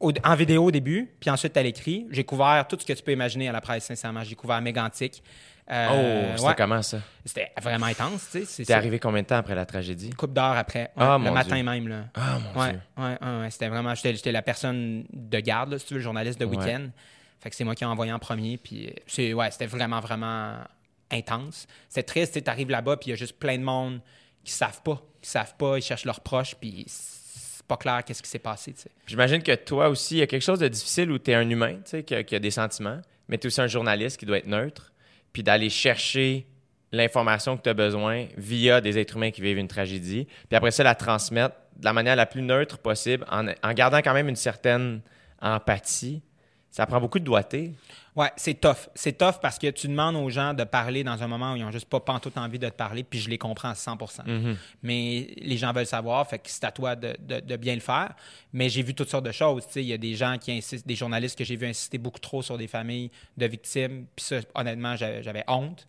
au- 0.01 0.12
en 0.24 0.34
vidéo 0.34 0.64
au 0.64 0.70
début, 0.70 1.11
puis 1.20 1.30
ensuite 1.30 1.57
à 1.57 1.62
l'écrit. 1.62 2.07
J'ai 2.11 2.24
couvert 2.24 2.66
tout 2.68 2.76
ce 2.78 2.84
que 2.84 2.92
tu 2.92 3.03
peux 3.03 3.12
imaginer 3.12 3.49
à 3.49 3.53
la 3.53 3.61
presse, 3.61 3.84
sincèrement. 3.84 4.22
J'ai 4.24 4.34
couvert 4.34 4.61
Mégantic. 4.61 5.22
Euh, 5.70 5.88
oh, 5.90 6.32
c'était 6.36 6.49
ouais. 6.49 6.55
comment 6.59 6.82
ça? 6.82 6.99
C'était 7.24 7.51
vraiment 7.62 7.86
intense, 7.86 8.28
tu 8.30 8.45
sais. 8.45 8.64
T'es 8.66 8.72
arrivé 8.74 8.99
combien 8.99 9.22
de 9.22 9.26
temps 9.26 9.36
après 9.38 9.55
la 9.55 9.64
tragédie? 9.64 10.09
Une 10.09 10.14
couple 10.14 10.34
d'heures 10.34 10.57
après. 10.59 10.82
Ouais, 10.82 10.90
Ah, 10.99 11.18
le 11.18 11.30
matin 11.30 11.55
Dieu. 11.55 11.64
même, 11.64 11.88
là. 11.88 12.05
Ah, 12.14 12.38
mon 12.38 12.61
Ouais, 12.61 12.70
Dieu. 12.72 12.80
ouais, 12.99 13.16
ouais, 13.22 13.40
ouais. 13.40 13.51
C'était 13.51 13.68
vraiment. 13.68 13.95
J'étais 13.95 14.30
la 14.32 14.42
personne 14.42 15.07
de 15.11 15.40
garde, 15.40 15.70
là, 15.72 15.78
si 15.78 15.86
tu 15.86 15.95
veux, 15.95 16.01
le 16.01 16.05
journaliste 16.05 16.38
de 16.38 16.45
week-end. 16.45 16.88
Fait 17.40 17.49
que 17.49 17.57
c'est 17.57 17.64
moi 17.64 17.74
qui 17.74 17.84
ai 17.84 17.86
envoyé 17.86 18.12
en 18.12 18.18
premier. 18.18 18.59
Puis 18.59 18.92
ouais, 19.32 19.51
c'était 19.51 19.66
vraiment, 19.66 20.01
vraiment 20.01 20.57
intense. 21.11 21.66
C'est 21.88 22.03
triste, 22.03 22.42
tu 22.42 22.51
arrives 22.51 22.70
là-bas, 22.70 22.97
puis 22.99 23.09
il 23.09 23.11
y 23.11 23.12
a 23.14 23.16
juste 23.16 23.38
plein 23.38 23.57
de 23.59 23.62
monde 23.64 24.01
qui 24.45 24.53
savent 24.53 24.82
pas. 24.82 25.01
Qui 25.22 25.30
savent 25.30 25.55
pas, 25.57 25.78
ils 25.78 25.82
cherchent 25.82 26.05
leurs 26.05 26.20
proches, 26.20 26.55
puis 26.57 26.84
pas 27.66 27.76
clair 27.76 28.04
qu'est-ce 28.04 28.22
qui 28.22 28.28
s'est 28.28 28.38
passé. 28.38 28.74
J'imagine 29.06 29.42
que 29.42 29.54
toi 29.54 29.88
aussi, 29.88 30.16
il 30.16 30.18
y 30.18 30.22
a 30.22 30.26
quelque 30.26 30.42
chose 30.42 30.58
de 30.58 30.68
difficile 30.68 31.10
où 31.10 31.18
tu 31.18 31.30
es 31.30 31.34
un 31.34 31.48
humain, 31.48 31.78
qui, 32.06 32.14
a- 32.14 32.22
qui 32.22 32.34
a 32.34 32.38
des 32.38 32.50
sentiments, 32.50 33.00
mais 33.28 33.38
tu 33.38 33.46
es 33.46 33.48
aussi 33.48 33.60
un 33.60 33.66
journaliste 33.66 34.18
qui 34.18 34.26
doit 34.26 34.38
être 34.38 34.46
neutre, 34.46 34.92
puis 35.32 35.42
d'aller 35.42 35.70
chercher 35.70 36.46
l'information 36.92 37.56
que 37.56 37.62
tu 37.62 37.68
as 37.70 37.74
besoin 37.74 38.26
via 38.36 38.80
des 38.80 38.98
êtres 38.98 39.16
humains 39.16 39.30
qui 39.30 39.40
vivent 39.40 39.58
une 39.58 39.66
tragédie, 39.68 40.26
puis 40.48 40.56
après 40.56 40.70
ça, 40.70 40.84
la 40.84 40.94
transmettre 40.94 41.56
de 41.76 41.84
la 41.84 41.92
manière 41.92 42.14
la 42.16 42.26
plus 42.26 42.42
neutre 42.42 42.78
possible, 42.78 43.24
en 43.30 43.72
gardant 43.72 43.98
quand 43.98 44.14
même 44.14 44.28
une 44.28 44.36
certaine 44.36 45.00
empathie. 45.42 46.22
Ça 46.74 46.86
prend 46.86 47.00
beaucoup 47.00 47.20
de 47.20 47.24
doigté. 47.24 47.70
Ouais, 48.16 48.32
c'est 48.36 48.54
tough. 48.60 48.88
C'est 48.96 49.16
tough 49.16 49.34
parce 49.40 49.60
que 49.60 49.68
tu 49.70 49.86
demandes 49.86 50.16
aux 50.16 50.28
gens 50.28 50.54
de 50.54 50.64
parler 50.64 51.04
dans 51.04 51.22
un 51.22 51.28
moment 51.28 51.52
où 51.52 51.56
ils 51.56 51.62
n'ont 51.62 51.70
juste 51.70 51.88
pas 51.88 52.00
pantoute 52.00 52.36
envie 52.36 52.58
de 52.58 52.68
te 52.68 52.74
parler, 52.74 53.04
puis 53.04 53.20
je 53.20 53.30
les 53.30 53.38
comprends 53.38 53.68
à 53.68 53.74
100% 53.74 54.22
Mais 54.82 55.28
les 55.36 55.56
gens 55.56 55.72
veulent 55.72 55.86
savoir, 55.86 56.28
fait 56.28 56.40
que 56.40 56.50
c'est 56.50 56.64
à 56.64 56.72
toi 56.72 56.96
de, 56.96 57.16
de- 57.20 57.38
de 57.38 57.56
bien 57.56 57.74
le 57.76 57.80
faire. 57.80 58.12
Mais 58.52 58.68
j'ai 58.68 58.82
vu 58.82 58.92
toutes 58.92 59.08
sortes 59.08 59.24
de 59.24 59.30
choses. 59.30 59.62
Il 59.76 59.82
y 59.82 59.92
a 59.92 59.98
des 59.98 60.16
gens 60.16 60.36
qui 60.36 60.50
insistent, 60.50 60.84
des 60.86 60.96
journalistes 60.96 61.38
que 61.38 61.44
j'ai 61.44 61.54
vu 61.54 61.66
insister 61.68 61.96
beaucoup 61.98 62.18
trop 62.18 62.42
sur 62.42 62.58
des 62.58 62.66
familles 62.66 63.12
de 63.36 63.46
victimes. 63.46 64.06
Puis 64.16 64.24
ça, 64.24 64.36
honnêtement, 64.56 64.96
j'avais 64.96 65.44
honte. 65.46 65.86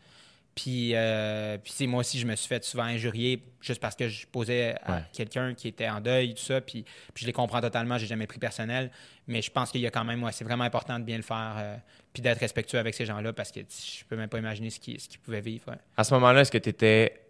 Puis, 0.56 0.92
euh, 0.96 1.58
puis 1.58 1.86
moi 1.86 2.00
aussi, 2.00 2.18
je 2.18 2.26
me 2.26 2.34
suis 2.38 2.48
fait 2.48 2.64
souvent 2.64 2.84
injurier 2.86 3.44
juste 3.60 3.82
parce 3.82 3.94
que 3.96 4.08
je 4.08 4.26
posais 4.26 4.76
à 4.86 4.92
Ouais. 4.94 5.02
quelqu'un 5.12 5.54
qui 5.54 5.68
était 5.68 5.90
en 5.90 6.00
deuil, 6.00 6.34
tout 6.34 6.42
ça. 6.44 6.62
Puis, 6.62 6.86
puis 7.14 7.24
je 7.24 7.26
les 7.28 7.34
comprends 7.34 7.60
totalement, 7.60 7.98
j'ai 7.98 8.08
jamais 8.08 8.26
pris 8.26 8.40
personnel. 8.40 8.90
Mais 9.28 9.42
je 9.42 9.52
pense 9.52 9.70
qu'il 9.70 9.82
y 9.82 9.88
a 9.88 9.92
quand 9.92 10.06
même, 10.06 10.24
ouais, 10.24 10.32
c'est 10.32 10.46
vraiment 10.46 10.64
important 10.64 10.98
de 10.98 11.04
bien 11.04 11.18
le 11.18 11.24
faire, 11.24 11.56
euh, 11.58 11.76
puis 12.14 12.22
d'être 12.22 12.40
respectueux 12.40 12.80
avec 12.80 12.94
ces 12.96 13.06
gens-là 13.06 13.34
parce 13.34 13.52
que 13.52 13.60
je 13.60 14.06
peux 14.06 14.16
même 14.16 14.30
pas 14.30 14.40
imaginer 14.40 14.70
ce 14.70 14.80
qu'ils 14.80 14.98
pouvaient 15.22 15.42
vivre. 15.42 15.68
ouais. 15.72 15.78
À 15.98 16.06
ce 16.06 16.14
moment-là, 16.14 16.42
est-ce 16.42 16.52
que 16.52 16.58
tu 16.58 16.70
étais 16.70 17.22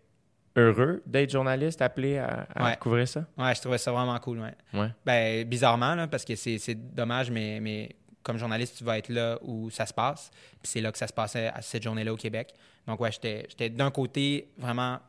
heureux 0.56 1.02
d'être 1.08 1.32
journaliste, 1.32 1.82
appelé 1.82 2.18
à, 2.20 2.48
à 2.56 2.64
Ouais. 2.66 2.78
couvrir 2.78 3.08
ça? 3.08 3.26
Ouais, 3.38 3.56
je 3.56 3.60
trouvais 3.62 3.80
ça 3.80 3.92
vraiment 3.92 4.18
cool, 4.20 4.40
ouais. 4.40 4.54
Ouais. 4.74 4.90
Ben, 5.04 5.44
bizarrement, 5.46 5.96
là, 5.96 6.08
parce 6.08 6.24
que 6.26 6.36
c'est 6.36 6.60
c'est 6.60 6.76
dommage, 6.94 7.32
mais, 7.32 7.60
mais 7.60 7.90
comme 8.26 8.38
journaliste, 8.38 8.78
tu 8.80 8.84
vas 8.84 8.98
être 8.98 9.10
là 9.10 9.38
où 9.44 9.70
ça 9.70 9.86
se 9.86 9.94
passe. 9.94 10.32
Puis 10.62 10.72
c'est 10.72 10.82
là 10.82 10.92
que 10.92 10.98
ça 10.98 11.08
se 11.08 11.14
passait 11.14 11.48
à 11.48 11.62
cette 11.62 11.84
journée-là 11.84 12.12
au 12.12 12.18
Québec. 12.18 12.54
Donc, 12.88 13.00
ouais, 13.00 13.12
j'étais 13.12 13.70
d'un 13.70 13.92
côté 13.92 14.50
vraiment 14.58 15.00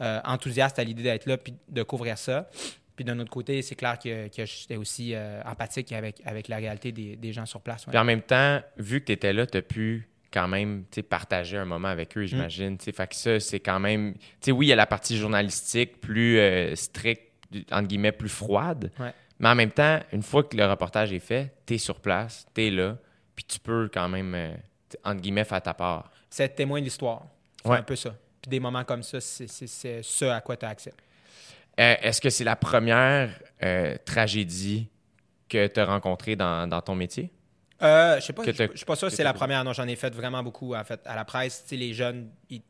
euh, 0.00 0.20
enthousiaste 0.24 0.78
à 0.78 0.84
l'idée 0.84 1.02
d'être 1.02 1.26
là 1.26 1.36
puis 1.38 1.54
de 1.68 1.82
couvrir 1.82 2.16
ça. 2.18 2.48
Puis 2.94 3.04
d'un 3.04 3.18
autre 3.20 3.30
côté, 3.30 3.62
c'est 3.62 3.74
clair 3.74 3.98
que, 3.98 4.28
que 4.28 4.44
j'étais 4.44 4.76
aussi 4.76 5.14
euh, 5.14 5.40
empathique 5.44 5.92
avec, 5.92 6.20
avec 6.24 6.48
la 6.48 6.56
réalité 6.58 6.92
des, 6.92 7.16
des 7.16 7.32
gens 7.32 7.46
sur 7.46 7.60
place. 7.60 7.86
ouais. 7.86 7.90
Puis 7.92 7.98
en 7.98 8.04
même 8.04 8.22
temps, 8.22 8.60
vu 8.76 9.00
que 9.00 9.06
tu 9.06 9.12
étais 9.12 9.32
là, 9.32 9.46
tu 9.46 9.56
as 9.58 9.62
pu 9.62 10.08
quand 10.30 10.46
même 10.48 10.84
partager 11.08 11.56
un 11.56 11.64
moment 11.64 11.88
avec 11.88 12.14
Mm. 12.14 12.20
eux, 12.20 12.26
j'imagine. 12.26 12.76
Tu 12.78 12.84
sais, 12.84 12.92
Fait 12.92 13.06
que 13.08 13.14
ça, 13.16 13.40
c'est 13.40 13.60
quand 13.60 13.80
même. 13.80 14.12
tu 14.14 14.20
sais, 14.42 14.52
oui, 14.52 14.66
il 14.66 14.68
y 14.68 14.72
a 14.72 14.76
la 14.76 14.86
partie 14.86 15.16
journalistique 15.16 16.00
plus 16.00 16.38
euh, 16.38 16.74
stricte, 16.74 17.32
entre 17.72 17.88
guillemets, 17.88 18.12
plus 18.12 18.28
froide. 18.28 18.90
Ouais. 19.00 19.12
Mais 19.40 19.48
en 19.48 19.54
même 19.54 19.70
temps, 19.70 20.00
une 20.12 20.22
fois 20.22 20.42
que 20.44 20.56
le 20.56 20.66
reportage 20.66 21.12
est 21.12 21.18
fait, 21.20 21.54
tu 21.66 21.74
es 21.74 21.78
sur 21.78 22.00
place, 22.00 22.46
tu 22.54 22.66
es 22.66 22.70
là, 22.70 22.96
puis 23.36 23.44
tu 23.44 23.60
peux 23.60 23.88
quand 23.92 24.08
même, 24.08 24.34
euh, 24.34 24.52
entre 25.04 25.20
guillemets, 25.20 25.44
faire 25.44 25.62
ta 25.62 25.74
part. 25.74 26.10
C'est 26.30 26.44
être 26.44 26.56
témoin 26.56 26.80
de 26.80 26.84
l'histoire. 26.84 27.22
C'est 27.62 27.70
Ouais. 27.70 27.78
un 27.78 27.82
peu 27.82 27.96
ça. 27.96 28.14
Puis 28.42 28.50
des 28.50 28.60
moments 28.60 28.84
comme 28.84 29.02
ça, 29.02 29.20
c'est 29.20 29.46
ce 30.02 30.24
à 30.26 30.40
quoi 30.40 30.56
tu 30.56 30.64
as 30.66 30.68
accès. 30.70 30.92
Euh, 31.80 31.94
Est-ce 32.02 32.20
que 32.20 32.30
c'est 32.30 32.44
la 32.44 32.56
première 32.56 33.30
euh, 33.62 33.96
tragédie 34.04 34.88
que 35.48 35.66
tu 35.68 35.78
as 35.80 35.84
rencontrée 35.86 36.34
dans, 36.36 36.66
dans 36.68 36.80
ton 36.80 36.94
métier? 36.96 37.30
Euh, 37.80 38.16
je 38.20 38.26
sais 38.26 38.32
pas, 38.32 38.42
je 38.44 38.50
suis 38.74 38.84
pas 38.84 38.96
sûr 38.96 39.08
que 39.08 39.14
c'est 39.14 39.22
la 39.22 39.32
première. 39.32 39.62
Non, 39.62 39.72
j'en 39.72 39.86
ai 39.86 39.94
fait 39.94 40.12
vraiment 40.12 40.42
beaucoup, 40.42 40.74
en 40.74 40.82
fait. 40.82 41.00
À 41.06 41.14
la 41.14 41.24
presse, 41.24 41.64
les 41.70 41.94
jeunes, 41.94 42.28
ils, 42.50 42.60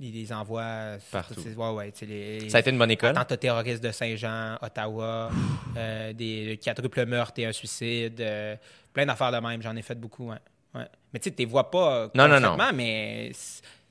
ils 0.00 0.12
les 0.14 0.32
envoient... 0.32 0.96
Partout. 1.10 1.40
Ouais, 1.40 1.92
les... 2.02 2.48
Ça 2.50 2.58
a 2.58 2.60
été 2.60 2.70
une 2.70 2.78
bonne 2.78 2.90
école? 2.90 3.10
Attentats 3.10 3.36
terroristes 3.36 3.82
de 3.82 3.90
Saint-Jean, 3.90 4.56
Ottawa, 4.62 5.30
euh, 5.76 6.12
des 6.12 6.58
quadruples 6.62 7.04
meurtres 7.06 7.38
et 7.40 7.46
un 7.46 7.52
suicide, 7.52 8.20
euh, 8.20 8.56
plein 8.92 9.06
d'affaires 9.06 9.32
de 9.32 9.38
même. 9.38 9.60
J'en 9.62 9.74
ai 9.76 9.82
fait 9.82 9.94
beaucoup, 9.96 10.28
ouais. 10.30 10.36
ouais. 10.74 10.86
Mais 11.12 11.18
tu 11.18 11.24
sais, 11.30 11.34
tu 11.34 11.42
les 11.42 11.46
vois 11.46 11.70
pas 11.70 12.10
Non, 12.14 12.28
non, 12.28 12.38
non. 12.40 12.56
mais 12.74 13.30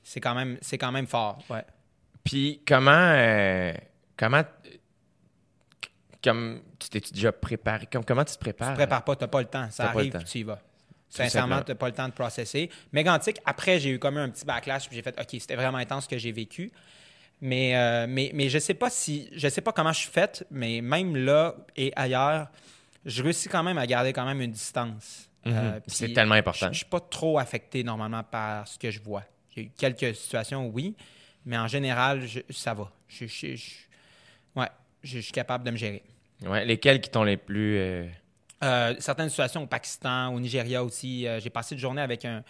c'est- 0.02 0.20
quand, 0.20 0.34
même- 0.34 0.58
c'est 0.62 0.78
quand 0.78 0.92
même 0.92 1.06
fort, 1.06 1.38
ouais. 1.50 1.64
Puis 2.24 2.62
comment 2.66 2.90
euh, 2.92 3.72
comment 4.16 4.42
comme 6.22 6.60
tu 6.78 6.88
t'es 6.88 7.00
déjà 7.00 7.32
préparé 7.32 7.86
comme 7.86 8.04
comment 8.04 8.24
tu 8.24 8.34
te 8.34 8.38
prépares? 8.40 8.68
Tu 8.68 8.74
te 8.74 8.78
prépares 8.78 9.04
pas, 9.04 9.16
tu 9.16 9.24
n'as 9.24 9.28
pas 9.28 9.40
le 9.40 9.46
temps. 9.46 9.68
Ça 9.70 9.84
T'as 9.84 9.92
le 9.92 9.98
arrive, 9.98 10.12
temps. 10.12 10.18
tu 10.26 10.38
y 10.38 10.42
vas. 10.42 10.58
Sincèrement, 11.08 11.62
tu 11.62 11.70
n'as 11.70 11.74
pas 11.74 11.86
le 11.88 11.94
temps 11.94 12.06
de 12.08 12.12
processer. 12.12 12.70
Mégantic, 12.92 13.38
après, 13.46 13.78
j'ai 13.80 13.90
eu 13.90 13.98
comme 13.98 14.16
un 14.18 14.28
petit 14.28 14.44
backlash, 14.44 14.86
puis 14.88 14.96
j'ai 14.96 15.02
fait 15.02 15.18
OK, 15.18 15.28
c'était 15.40 15.56
vraiment 15.56 15.78
intense 15.78 16.04
ce 16.04 16.08
que 16.08 16.18
j'ai 16.18 16.32
vécu. 16.32 16.70
Mais, 17.40 17.76
euh, 17.76 18.06
mais, 18.08 18.30
mais 18.34 18.48
je 18.48 18.58
sais 18.58 18.74
pas 18.74 18.90
si. 18.90 19.28
Je 19.32 19.48
sais 19.48 19.60
pas 19.60 19.72
comment 19.72 19.92
je 19.92 20.00
suis 20.00 20.10
faite, 20.10 20.44
mais 20.50 20.80
même 20.80 21.16
là 21.16 21.54
et 21.76 21.92
ailleurs, 21.96 22.48
je 23.06 23.22
réussis 23.22 23.48
quand 23.48 23.62
même 23.62 23.78
à 23.78 23.86
garder 23.86 24.12
quand 24.12 24.24
même 24.26 24.40
une 24.40 24.50
distance. 24.52 25.28
Euh, 25.46 25.50
Mhm. 25.76 25.80
C'est 25.86 26.04
puis 26.06 26.14
tellement 26.14 26.34
important. 26.34 26.66
Je, 26.66 26.72
je 26.72 26.76
suis 26.78 26.86
pas 26.86 27.00
trop 27.00 27.38
affecté 27.38 27.84
normalement 27.84 28.22
par 28.24 28.66
ce 28.66 28.76
que 28.76 28.90
je 28.90 29.00
vois. 29.00 29.22
Il 29.56 29.62
y 29.62 29.64
a 29.64 29.68
eu 29.68 29.70
quelques 29.76 30.14
situations, 30.16 30.66
oui, 30.68 30.94
mais 31.46 31.56
en 31.56 31.68
général, 31.68 32.26
je- 32.26 32.40
ça 32.50 32.74
va. 32.74 32.90
Je, 33.08 33.26
je- 33.26 33.54
je- 33.56 33.74
ouais, 34.56 34.68
je, 35.04 35.20
suis 35.20 35.32
capable 35.32 35.64
de 35.64 35.70
me 35.70 35.76
gérer. 35.76 36.02
Ouais, 36.42 36.64
lesquels 36.64 37.00
qui 37.00 37.08
t'ont 37.08 37.22
les 37.24 37.36
plus 37.36 37.78
euh, 37.78 38.06
Euh, 38.62 38.94
certaines 38.98 39.28
situations 39.28 39.62
au 39.62 39.66
Pakistan, 39.66 40.34
au 40.34 40.40
Nigeria 40.40 40.82
aussi. 40.82 41.26
euh, 41.26 41.38
j'ai 41.40 41.50
passé 41.50 41.74
une 41.74 41.80
journée 41.80 42.02
avec 42.02 42.24
un. 42.24 42.42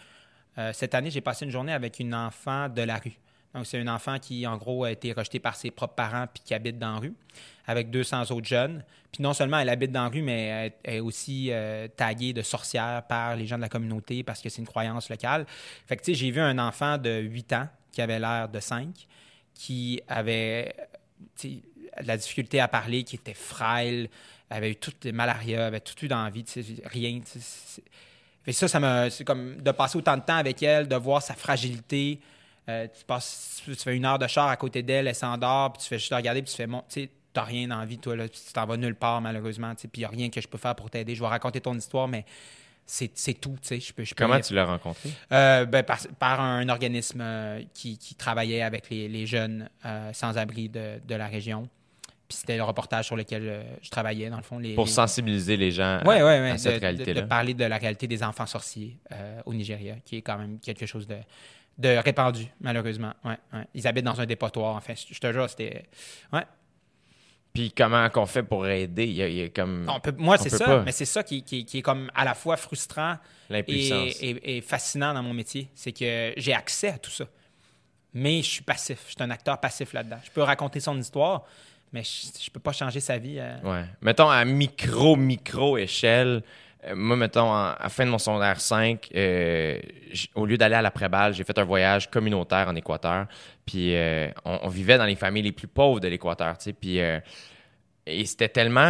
euh, 0.59 0.73
cette 0.73 0.95
année, 0.95 1.11
j'ai 1.11 1.21
passé 1.21 1.45
une 1.45 1.51
journée 1.51 1.73
avec 1.73 2.01
une 2.01 2.15
enfant 2.15 2.69
de 2.69 2.83
la 2.83 2.97
rue. 2.97 3.19
Donc, 3.55 3.67
c'est 3.67 3.79
un 3.79 3.89
enfant 3.89 4.19
qui, 4.19 4.47
en 4.47 4.57
gros, 4.57 4.85
a 4.85 4.91
été 4.93 5.13
rejeté 5.13 5.39
par 5.39 5.57
ses 5.57 5.71
propres 5.71 5.95
parents 5.95 6.27
puis 6.33 6.43
qui 6.45 6.55
habite 6.55 6.79
dans 6.79 6.93
la 6.93 6.99
rue 6.99 7.15
avec 7.67 7.91
200 7.91 8.31
autres 8.31 8.47
jeunes. 8.47 8.85
Puis 9.11 9.23
non 9.23 9.33
seulement 9.33 9.59
elle 9.59 9.71
habite 9.71 9.91
dans 9.91 10.03
la 10.05 10.09
rue, 10.11 10.21
mais 10.23 10.73
elle 10.85 10.95
est 10.95 11.01
aussi 11.01 11.51
taguée 11.97 12.35
de 12.35 12.43
sorcière 12.43 13.03
par 13.09 13.37
les 13.37 13.47
gens 13.47 13.57
de 13.57 13.63
la 13.63 13.71
communauté 13.71 14.23
parce 14.23 14.43
que 14.43 14.51
c'est 14.51 14.61
une 14.61 14.67
croyance 14.67 15.09
locale. 15.09 15.47
Fait 15.87 15.97
que, 15.97 16.03
tu 16.03 16.13
sais, 16.13 16.19
j'ai 16.19 16.31
vu 16.31 16.41
un 16.41 16.59
enfant 16.59 16.99
de 16.99 17.21
8 17.21 17.53
ans 17.55 17.69
qui 17.91 18.03
avait 18.03 18.19
l'air 18.19 18.51
de 18.51 18.61
5, 18.61 19.07
qui 19.55 20.03
avait 20.09 20.75
de 21.43 22.07
la 22.07 22.17
difficulté 22.17 22.61
à 22.61 22.69
parler, 22.69 23.03
qui 23.03 23.17
était 23.17 23.35
frêle, 23.35 24.09
avait 24.51 24.71
eu 24.71 24.77
toutes 24.77 25.05
les 25.05 25.13
malaria, 25.13 25.67
avait 25.67 25.81
tout 25.81 26.05
eu 26.05 26.09
dans 26.09 26.23
la 26.23 26.31
vie, 26.31 26.45
tu 26.45 26.63
sais, 26.63 26.83
rien. 26.85 27.21
Fait 28.43 28.53
ça, 28.53 28.69
ça 28.69 28.81
me, 28.81 29.11
c'est 29.11 29.25
comme 29.25 29.61
de 29.61 29.71
passer 29.73 29.99
autant 29.99 30.17
de 30.17 30.23
temps 30.23 30.37
avec 30.37 30.63
elle, 30.63 30.89
de 30.89 30.97
voir 30.97 31.23
sa 31.23 31.35
fragilité. 31.35 32.21
Euh, 32.69 32.87
tu, 32.87 33.05
passes, 33.05 33.63
tu 33.65 33.75
fais 33.75 33.97
une 33.97 34.05
heure 34.05 34.19
de 34.19 34.27
char 34.27 34.49
à 34.49 34.57
côté 34.57 34.83
d'elle, 34.83 35.07
elle 35.07 35.15
s'endort, 35.15 35.73
puis 35.73 35.83
tu 35.83 35.89
fais 35.89 35.99
juste 35.99 36.11
la 36.11 36.19
regarder, 36.19 36.43
puis 36.43 36.51
tu 36.51 36.57
fais, 36.57 36.67
bon, 36.67 36.83
tu 36.89 37.03
sais, 37.03 37.11
t'as 37.33 37.43
rien 37.43 37.69
dans 37.69 37.79
la 37.79 37.87
vie, 37.87 37.99
toi, 37.99 38.15
là, 38.15 38.29
tu 38.29 38.41
t'en 38.53 38.67
vas 38.67 38.77
nulle 38.77 38.95
part, 38.95 39.21
malheureusement, 39.21 39.75
puis 39.75 39.89
il 39.95 40.01
n'y 40.01 40.05
a 40.05 40.09
rien 40.09 40.29
que 40.29 40.41
je 40.41 40.49
peux 40.49 40.59
faire 40.59 40.75
pour 40.75 40.91
t'aider. 40.91 41.15
Je 41.15 41.21
vais 41.21 41.29
raconter 41.29 41.61
ton 41.61 41.75
histoire, 41.75 42.09
mais 42.09 42.25
c'est 42.85 43.11
c'est 43.15 43.35
tout, 43.35 43.57
tu 43.61 43.69
sais. 43.69 43.81
Je 43.81 43.93
peux, 43.93 44.05
je 44.05 44.15
peux 44.15 44.25
comment 44.25 44.41
tu 44.41 44.55
l'as 44.55 44.65
rencontré 44.65 45.11
euh, 45.33 45.67
ben, 45.67 45.83
par, 45.83 45.99
par 46.19 46.41
un 46.41 46.69
organisme 46.69 47.21
euh, 47.21 47.63
qui, 47.75 47.99
qui 47.99 48.15
travaillait 48.15 48.63
avec 48.63 48.89
les, 48.91 49.09
les 49.09 49.27
jeunes 49.27 49.69
sans-abri 50.13 50.69
de, 50.69 51.01
de 51.07 51.15
la 51.15 51.27
région. 51.27 51.69
Puis 52.29 52.37
c'était 52.37 52.59
le 52.59 52.63
reportage 52.63 53.07
sur 53.07 53.17
lequel 53.17 53.43
euh, 53.49 53.63
je 53.81 53.89
travaillais, 53.89 54.29
dans 54.29 54.37
le 54.37 54.43
fond. 54.43 54.59
Les, 54.59 54.75
pour 54.75 54.85
les- 54.85 54.91
sensibiliser 54.91 55.57
les 55.57 55.71
gens 55.73 56.03
Ouais, 56.05 56.21
à, 56.21 56.27
ouais, 56.27 56.41
ouais, 56.41 56.51
à 56.51 56.53
de- 56.53 56.59
cette 56.59 56.75
de, 56.75 56.81
réalité-là 56.81 57.23
de 57.23 57.27
parler 57.27 57.55
de 57.55 57.65
la 57.65 57.79
réalité 57.79 58.07
des 58.07 58.23
enfants 58.23 58.45
sorciers 58.47 58.99
euh, 59.13 59.41
au 59.47 59.55
Nigeria, 59.55 59.95
qui 60.05 60.17
est 60.19 60.23
quand 60.23 60.37
même 60.37 60.59
quelque 60.61 60.85
chose 60.85 61.07
de, 61.07 61.17
de 61.79 61.89
répandu, 61.97 62.47
malheureusement. 62.61 63.15
Ouais, 63.25 63.39
ouais. 63.55 63.65
Ils 63.75 63.87
habitent 63.89 64.05
dans 64.05 64.21
un 64.21 64.27
dépotoir, 64.27 64.77
enfin, 64.77 64.93
je 64.95 65.19
te 65.19 65.33
jure, 65.33 65.49
c'était... 65.49 65.85
Ouais. 66.33 66.43
Puis 67.55 67.73
comment 67.73 68.09
qu'on 68.11 68.27
fait 68.27 68.43
pour 68.43 68.67
aider? 68.67 69.07
Il 69.07 69.13
y 69.15 69.23
a, 69.23 69.29
il 69.29 69.35
y 69.37 69.43
a 69.45 69.49
comme 69.49 69.89
On 69.93 69.99
peut- 69.99 70.15
moi, 70.19 70.37
c'est 70.37 70.51
ça, 70.51 70.65
pas. 70.67 70.83
mais 70.83 70.93
c'est 70.93 71.07
ça 71.07 71.23
qui, 71.23 71.43
qui- 71.43 71.65
qui 71.65 71.79
est 71.79 71.83
comme 71.83 72.11
à 72.15 72.25
la 72.25 72.35
fois 72.35 72.57
frustrant 72.59 73.17
et- 73.51 74.59
et 74.59 74.61
fascinant 74.61 75.15
dans 75.15 75.23
mon 75.23 75.33
métier. 75.33 75.71
C'est 75.75 75.93
que 75.93 76.35
j'ai 76.37 76.53
accès 76.53 76.89
à 76.89 76.99
tout 76.99 77.11
ça. 77.11 77.25
Mais 78.13 78.43
je 78.43 78.51
suis 78.51 78.63
passif. 78.63 78.99
Je 79.07 79.13
suis 79.13 79.23
un 79.23 79.31
acteur 79.31 79.59
passif 79.59 79.93
là-dedans. 79.95 80.19
Je 80.25 80.31
peux 80.31 80.43
raconter 80.43 80.79
son 80.81 80.99
histoire, 80.99 81.45
mais 81.93 82.03
je, 82.03 82.27
je 82.45 82.51
peux 82.51 82.61
pas 82.61 82.73
changer 82.73 83.01
sa 83.01 83.19
vie. 83.19 83.37
euh. 83.39 83.57
Ouais. 83.63 83.85
Mettons 84.03 84.29
à 84.29 84.45
micro 84.45 85.17
micro 85.17 85.77
échelle, 85.79 86.43
euh, 86.85 86.95
moi, 86.95 87.17
mettons, 87.17 87.51
en- 87.51 87.71
à 87.71 87.79
la 87.83 87.89
fin 87.89 88.05
de 88.05 88.11
mon 88.11 88.19
secondaire 88.19 88.61
5, 88.61 89.09
euh, 89.15 89.79
au 90.35 90.47
lieu 90.47 90.57
d'aller 90.57 90.77
à 90.77 90.83
l'après-balle, 90.83 91.35
j'ai 91.35 91.45
fait 91.45 91.59
un 91.59 91.65
voyage 91.65 92.11
communautaire 92.11 92.69
en 92.69 92.75
Équateur. 92.77 93.27
Puis 93.67 93.95
on, 94.45 94.61
on 94.63 94.69
vivait 94.69 94.97
dans 94.99 95.05
les 95.07 95.17
familles 95.17 95.43
les 95.43 95.53
plus 95.53 95.67
pauvres 95.69 96.01
de 96.01 96.09
l'Équateur, 96.09 96.57
tu 96.59 96.65
sais. 96.65 96.73
Puis 96.73 96.99
et 96.99 98.25
c'était 98.25 98.49
tellement... 98.49 98.81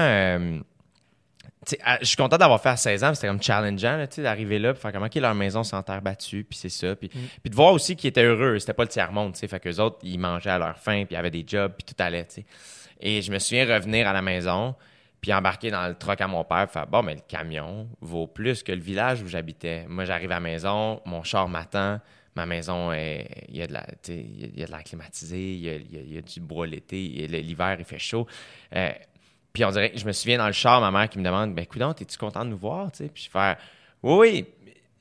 à- 1.82 1.99
je 2.01 2.07
suis 2.07 2.16
content 2.16 2.36
d'avoir 2.38 2.62
fait 2.62 2.68
à 2.70 2.76
16 2.76 3.05
ans, 3.05 3.14
c'était 3.14 3.26
comme 3.26 3.42
challengeant, 3.42 3.96
là, 3.96 4.07
tu 4.07 4.16
sais, 4.16 4.22
d'arriver 4.22 4.59
là, 4.59 4.72
puis 4.72 4.80
faire 4.80 4.92
comment 4.92 5.07
OK, 5.07 5.14
leur 5.16 5.34
maison, 5.34 5.62
en 5.72 5.82
terre 5.82 6.01
battue, 6.01 6.44
puis 6.49 6.59
c'est 6.59 6.68
ça. 6.68 6.94
Puis, 6.96 7.09
puis 7.09 7.51
de 7.51 7.55
voir 7.55 7.72
aussi 7.72 7.96
qu'ils 7.96 8.09
étaient 8.09 8.22
heureux, 8.24 8.59
c'était 8.59 8.72
pas 8.74 8.84
le 8.84 8.88
tiers-monde, 8.88 9.32
tu 9.34 9.40
sais. 9.40 9.49
Fait 9.49 9.61
qu'eux 9.61 9.76
autres, 9.80 9.99
ils 10.03 10.18
mangeaient 10.18 10.51
à 10.51 10.59
leur 10.59 10.78
faim, 10.78 11.05
puis 11.05 11.14
ils 11.14 11.16
avaient 11.16 11.30
des 11.30 11.44
jobs, 11.46 11.72
puis 11.76 11.84
tout 11.94 12.01
allait, 12.03 12.24
tu 12.26 12.34
sais. 12.36 12.44
Et 13.01 13.22
je 13.22 13.30
me 13.32 13.38
souviens 13.38 13.66
revenir 13.66 14.09
à 14.09 14.12
la 14.12 14.22
maison, 14.22 14.74
puis 15.20 15.32
embarquer 15.32 15.70
dans 15.70 15.86
le 15.88 15.94
truck 15.94 16.20
à 16.20 16.26
mon 16.28 16.44
père, 16.44 16.70
faire 16.70 16.86
bon, 16.86 17.03
mais 17.03 17.14
le 17.14 17.20
camion 17.26 17.88
vaut 18.01 18.26
plus 18.26 18.62
que 18.62 18.72
le 18.72 18.80
village 18.80 19.22
où 19.22 19.26
j'habitais. 19.28 19.84
Moi, 19.88 20.05
j'arrive 20.05 20.30
à 20.30 20.34
la 20.34 20.40
maison, 20.40 21.01
mon 21.05 21.22
char 21.22 21.49
m'attend, 21.49 22.01
ma 22.34 22.46
maison, 22.46 22.92
il 22.92 23.57
y 23.57 23.62
a 23.62 23.66
de 23.66 23.72
la, 23.72 23.84
il 24.09 24.59
y 24.59 24.62
a- 24.62 24.66
de 24.66 24.70
l'air 24.70 24.84
climatisé, 24.84 25.55
il 25.55 25.61
y 25.61 25.68
a, 25.68 25.74
y 26.14 26.18
a- 26.18 26.22
du 26.22 26.40
bois 26.40 26.66
l'été, 26.66 26.99
l'hiver, 27.28 27.76
il 27.78 27.84
fait 27.84 27.99
chaud. 27.99 28.26
Euh, 28.74 28.90
puis 29.53 29.64
on 29.64 29.70
dirait, 29.70 29.92
je 29.96 30.05
me 30.05 30.12
souviens 30.12 30.38
dans 30.38 30.46
le 30.46 30.53
char, 30.53 30.80
ma 30.80 30.90
mère 30.92 31.09
qui 31.09 31.18
me 31.18 31.24
demande, 31.24 31.55
ben, 31.55 31.66
coudonc, 31.66 31.94
es-tu 32.01 32.16
content 32.16 32.44
de 32.44 32.51
nous 32.51 32.59
voir, 32.59 32.92
tu 32.92 32.99
sais? 32.99 33.09
Puis 33.12 33.24
je 33.24 33.30
fais, 33.30 33.57
oui, 34.05 34.46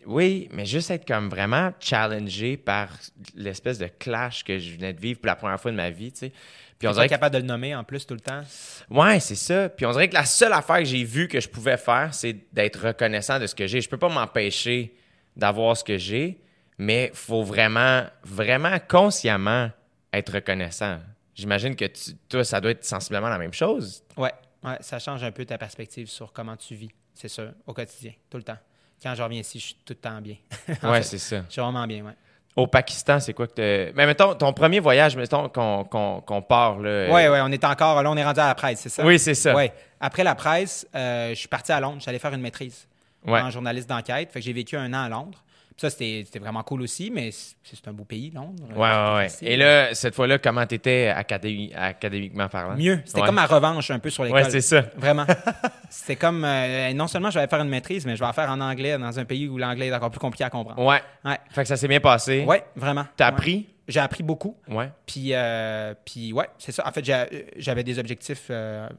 oui, 0.08 0.48
mais 0.52 0.66
juste 0.66 0.90
être 0.90 1.06
comme 1.06 1.30
vraiment 1.30 1.72
challengé 1.80 2.58
par 2.58 2.90
l'espèce 3.36 3.78
de 3.78 3.88
clash 3.88 4.44
que 4.44 4.58
je 4.58 4.74
venais 4.74 4.94
de 4.94 5.00
vivre 5.00 5.20
pour 5.20 5.28
la 5.28 5.36
première 5.36 5.60
fois 5.60 5.70
de 5.70 5.76
ma 5.76 5.90
vie, 5.92 6.12
tu 6.12 6.20
sais. 6.20 6.32
Puis 6.80 6.88
on 6.88 6.92
dirait 6.92 7.08
que 7.08 7.12
capable 7.12 7.34
de 7.34 7.40
le 7.40 7.46
nommer 7.46 7.74
en 7.76 7.84
plus 7.84 8.06
tout 8.06 8.14
le 8.14 8.20
temps? 8.20 8.42
Ouais, 8.90 9.20
c'est 9.20 9.36
ça. 9.36 9.70
Puis 9.70 9.86
on 9.86 9.92
dirait 9.92 10.10
que 10.10 10.14
la 10.14 10.26
seule 10.26 10.54
affaire 10.54 10.78
que 10.80 10.86
j'ai 10.86 11.04
vue 11.04 11.28
que 11.28 11.40
je 11.40 11.50
pouvais 11.50 11.78
faire, 11.78 12.14
c'est 12.14 12.36
d'être 12.54 12.88
reconnaissant 12.88 13.40
de 13.40 13.48
ce 13.48 13.56
que 13.56 13.66
j'ai. 13.68 13.82
Je 13.82 13.90
peux 13.90 13.98
pas 13.98 14.10
m'empêcher 14.10 14.96
d'avoir 15.36 15.76
ce 15.76 15.84
que 15.84 15.98
j'ai, 15.98 16.40
mais 16.78 17.10
faut 17.14 17.44
vraiment, 17.44 18.04
vraiment 18.24 18.78
consciemment 18.88 19.72
être 20.14 20.34
reconnaissant. 20.36 21.00
J'imagine 21.36 21.76
que 21.76 21.86
tu- 21.86 22.16
toi, 22.30 22.44
ça 22.44 22.62
doit 22.62 22.72
être 22.72 22.86
sensiblement 22.86 23.30
la 23.30 23.38
même 23.38 23.54
chose. 23.54 24.04
Ouais, 24.16 24.34
ouais, 24.64 24.78
ça 24.82 25.00
change 25.00 25.24
un 25.24 25.32
peu 25.32 25.46
ta 25.46 25.58
perspective 25.58 26.08
sur 26.08 26.32
comment 26.34 26.56
tu 26.58 26.76
vis, 26.76 26.90
c'est 27.14 27.28
sûr, 27.28 27.52
au 27.66 27.74
quotidien, 27.74 28.14
tout 28.30 28.38
le 28.38 28.44
temps. 28.44 28.58
Quand 29.02 29.14
je 29.14 29.22
reviens 29.22 29.42
ici, 29.42 29.60
je 29.60 29.66
suis 29.66 29.76
tout 29.86 29.94
le 29.94 29.96
temps 29.96 30.20
bien. 30.22 30.36
En 30.84 30.92
ouais, 30.92 31.04
c'est 31.04 31.20
ça. 31.20 31.44
Je 31.48 31.52
suis 31.54 31.62
vraiment 31.62 31.86
bien, 31.86 32.04
ouais. 32.04 32.14
Au 32.58 32.66
Pakistan, 32.68 33.20
c'est 33.20 33.34
quoi 33.34 33.46
que 33.48 33.54
tu. 33.54 33.94
Mais 33.96 34.06
mettons, 34.08 34.34
ton 34.34 34.52
premier 34.52 34.80
voyage, 34.80 35.16
mettons 35.16 35.48
qu'on 35.48 35.84
qu'on- 35.86 36.22
qu'on 36.22 36.42
part, 36.42 36.80
là. 36.80 37.08
Ouais, 37.10 37.30
ouais, 37.30 37.40
on 37.44 37.52
est 37.52 37.64
encore, 37.64 38.02
là, 38.02 38.10
on 38.12 38.18
est 38.18 38.24
rendu 38.26 38.40
à 38.40 38.48
la 38.48 38.56
presse, 38.56 38.80
c'est 38.80 38.90
ça? 38.90 39.06
Oui, 39.06 39.20
c'est 39.20 39.36
ça. 39.36 39.54
Ouais. 39.56 39.72
Après 40.02 40.24
la 40.24 40.34
presse, 40.36 40.86
euh, 40.96 41.30
je 41.30 41.36
suis 41.36 41.48
parti 41.48 41.72
à 41.72 41.80
Londres, 41.80 42.02
j'allais 42.04 42.18
faire 42.20 42.34
une 42.34 42.42
maîtrise 42.42 42.88
Ouais. 43.26 43.40
en 43.42 43.50
journaliste 43.52 43.88
d'enquête. 43.88 44.32
Fait 44.32 44.40
que 44.40 44.46
j'ai 44.46 44.54
vécu 44.54 44.76
un 44.76 44.92
an 44.94 45.04
à 45.04 45.10
Londres. 45.10 45.44
Ça, 45.80 45.92
c'était 45.92 46.26
vraiment 46.40 46.64
cool 46.64 46.82
aussi, 46.82 47.12
mais 47.12 47.30
c'est 47.32 47.88
un 47.88 47.94
beau 47.94 48.04
pays, 48.04 48.32
Londres. 48.32 48.64
Ouais, 48.76 48.78
ouais, 48.90 49.16
ouais. 49.18 49.30
Facile. 49.30 49.48
Et 49.48 49.58
là, 49.58 49.94
cette 49.94 50.16
fois-là, 50.16 50.40
comment 50.40 50.66
t'étais 50.66 51.14
académi- 51.16 51.72
académiquement 51.76 52.50
parlant? 52.50 52.76
Mieux. 52.76 53.00
C'était 53.06 53.20
Ouais. 53.22 53.28
comme 53.28 53.36
ma 53.36 53.46
revanche 53.46 53.92
un 53.92 54.00
peu 54.00 54.10
sur 54.10 54.24
l'école. 54.24 54.42
Ouais, 54.42 54.50
c'est 54.50 54.62
ça. 54.62 54.82
Vraiment. 54.98 55.26
C'était 55.92 56.16
comme, 56.16 56.44
euh, 56.44 56.92
non 56.94 57.08
seulement 57.08 57.30
je 57.30 57.38
vais 57.38 57.46
faire 57.48 57.62
une 57.62 57.70
maîtrise, 57.70 58.08
mais 58.08 58.16
je 58.16 58.20
vais 58.20 58.26
la 58.26 58.34
faire 58.34 58.50
en 58.50 58.60
anglais 58.60 58.98
dans 58.98 59.20
un 59.20 59.26
pays 59.26 59.48
où 59.48 59.60
l'anglais 59.60 59.88
est 59.88 59.94
encore 59.94 60.10
plus 60.10 60.20
compliqué 60.20 60.44
à 60.46 60.50
comprendre. 60.50 60.84
Ouais. 60.84 61.02
Ouais. 61.24 61.38
Fait 61.52 61.62
que 61.62 61.68
ça 61.68 61.78
s'est 61.78 61.88
bien 61.88 62.00
passé. 62.00 62.44
Ouais, 62.44 62.64
vraiment. 62.76 63.06
T'as 63.16 63.26
Ouais. 63.28 63.34
appris? 63.34 63.70
J'ai 63.88 64.00
appris 64.00 64.24
beaucoup. 64.24 64.58
Ouais. 64.68 64.90
Puis, 65.06 65.30
euh, 65.34 65.94
puis 66.04 66.34
ouais, 66.34 66.48
c'est 66.58 66.72
ça. 66.72 66.86
En 66.88 66.92
fait, 66.92 67.06
j'ai- 67.06 67.46
j'avais 67.58 67.84
des 67.84 68.00
objectifs. 68.00 68.48
euh, 68.50 68.90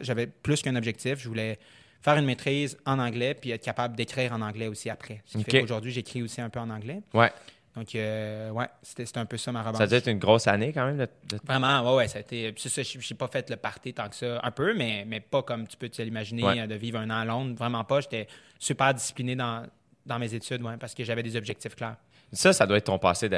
j'avais 0.00 0.26
plus 0.26 0.60
qu'un 0.62 0.76
objectif. 0.76 1.18
Je 1.18 1.28
voulais 1.28 1.58
faire 2.06 2.16
une 2.18 2.24
maîtrise 2.26 2.78
en 2.86 2.98
anglais 3.00 3.34
puis 3.34 3.50
être 3.50 3.64
capable 3.64 3.96
d'écrire 3.96 4.32
en 4.32 4.40
anglais 4.40 4.68
aussi 4.68 4.88
après. 4.88 5.22
Ce 5.26 5.32
qui 5.38 5.44
Ok. 5.44 5.50
fait 5.50 5.60
qu'aujourd'hui, 5.62 5.90
j'écris 5.90 6.22
aussi 6.22 6.40
un 6.40 6.48
peu 6.48 6.60
en 6.60 6.70
anglais. 6.70 7.00
Ouais. 7.12 7.32
Donc, 7.74 7.94
euh, 7.96 8.48
ouais, 8.50 8.68
c'était 8.82 9.18
un 9.18 9.26
peu 9.26 9.36
ça 9.36 9.50
ma 9.52 9.60
revanche. 9.60 9.76
Ça 9.78 9.82
a 9.82 9.86
dû 9.88 9.94
être 9.96 10.06
une 10.08 10.18
grosse 10.20 10.46
année 10.46 10.72
quand 10.72 10.86
même. 10.86 10.98
de- 10.98 11.08
de- 11.36 11.40
Vraiment, 11.44 11.82
ouais, 11.90 11.96
ouais, 11.96 12.08
ça 12.08 12.18
a 12.18 12.20
été. 12.20 12.54
C'est 12.56 12.68
ça, 12.70 12.82
je 12.82 12.96
n'ai 13.12 13.18
pas 13.18 13.26
fait 13.28 13.50
le 13.50 13.56
party 13.56 13.92
tant 13.92 14.08
que 14.08 14.14
ça. 14.14 14.40
Un 14.42 14.50
peu, 14.52 14.72
mais, 14.74 15.04
mais 15.06 15.18
pas 15.20 15.42
comme 15.42 15.66
tu 15.66 15.76
peux 15.76 15.88
te 15.88 16.00
l'imaginer 16.00 16.44
Ouais. 16.44 16.60
euh, 16.60 16.66
de 16.68 16.74
vivre 16.76 16.98
un 17.00 17.10
an 17.10 17.18
à 17.18 17.24
Londres. 17.24 17.54
Vraiment 17.58 17.82
pas. 17.84 18.00
J'étais 18.00 18.28
super 18.58 18.94
discipliné 18.94 19.34
dans, 19.36 19.66
dans 20.06 20.18
mes 20.18 20.32
études, 20.32 20.62
ouais, 20.62 20.76
parce 20.78 20.94
que 20.94 21.02
j'avais 21.04 21.22
des 21.24 21.36
objectifs 21.36 21.74
clairs. 21.74 21.96
Ça, 22.32 22.52
ça 22.52 22.66
doit 22.66 22.78
être 22.78 22.84
ton 22.86 22.98
passé 22.98 23.28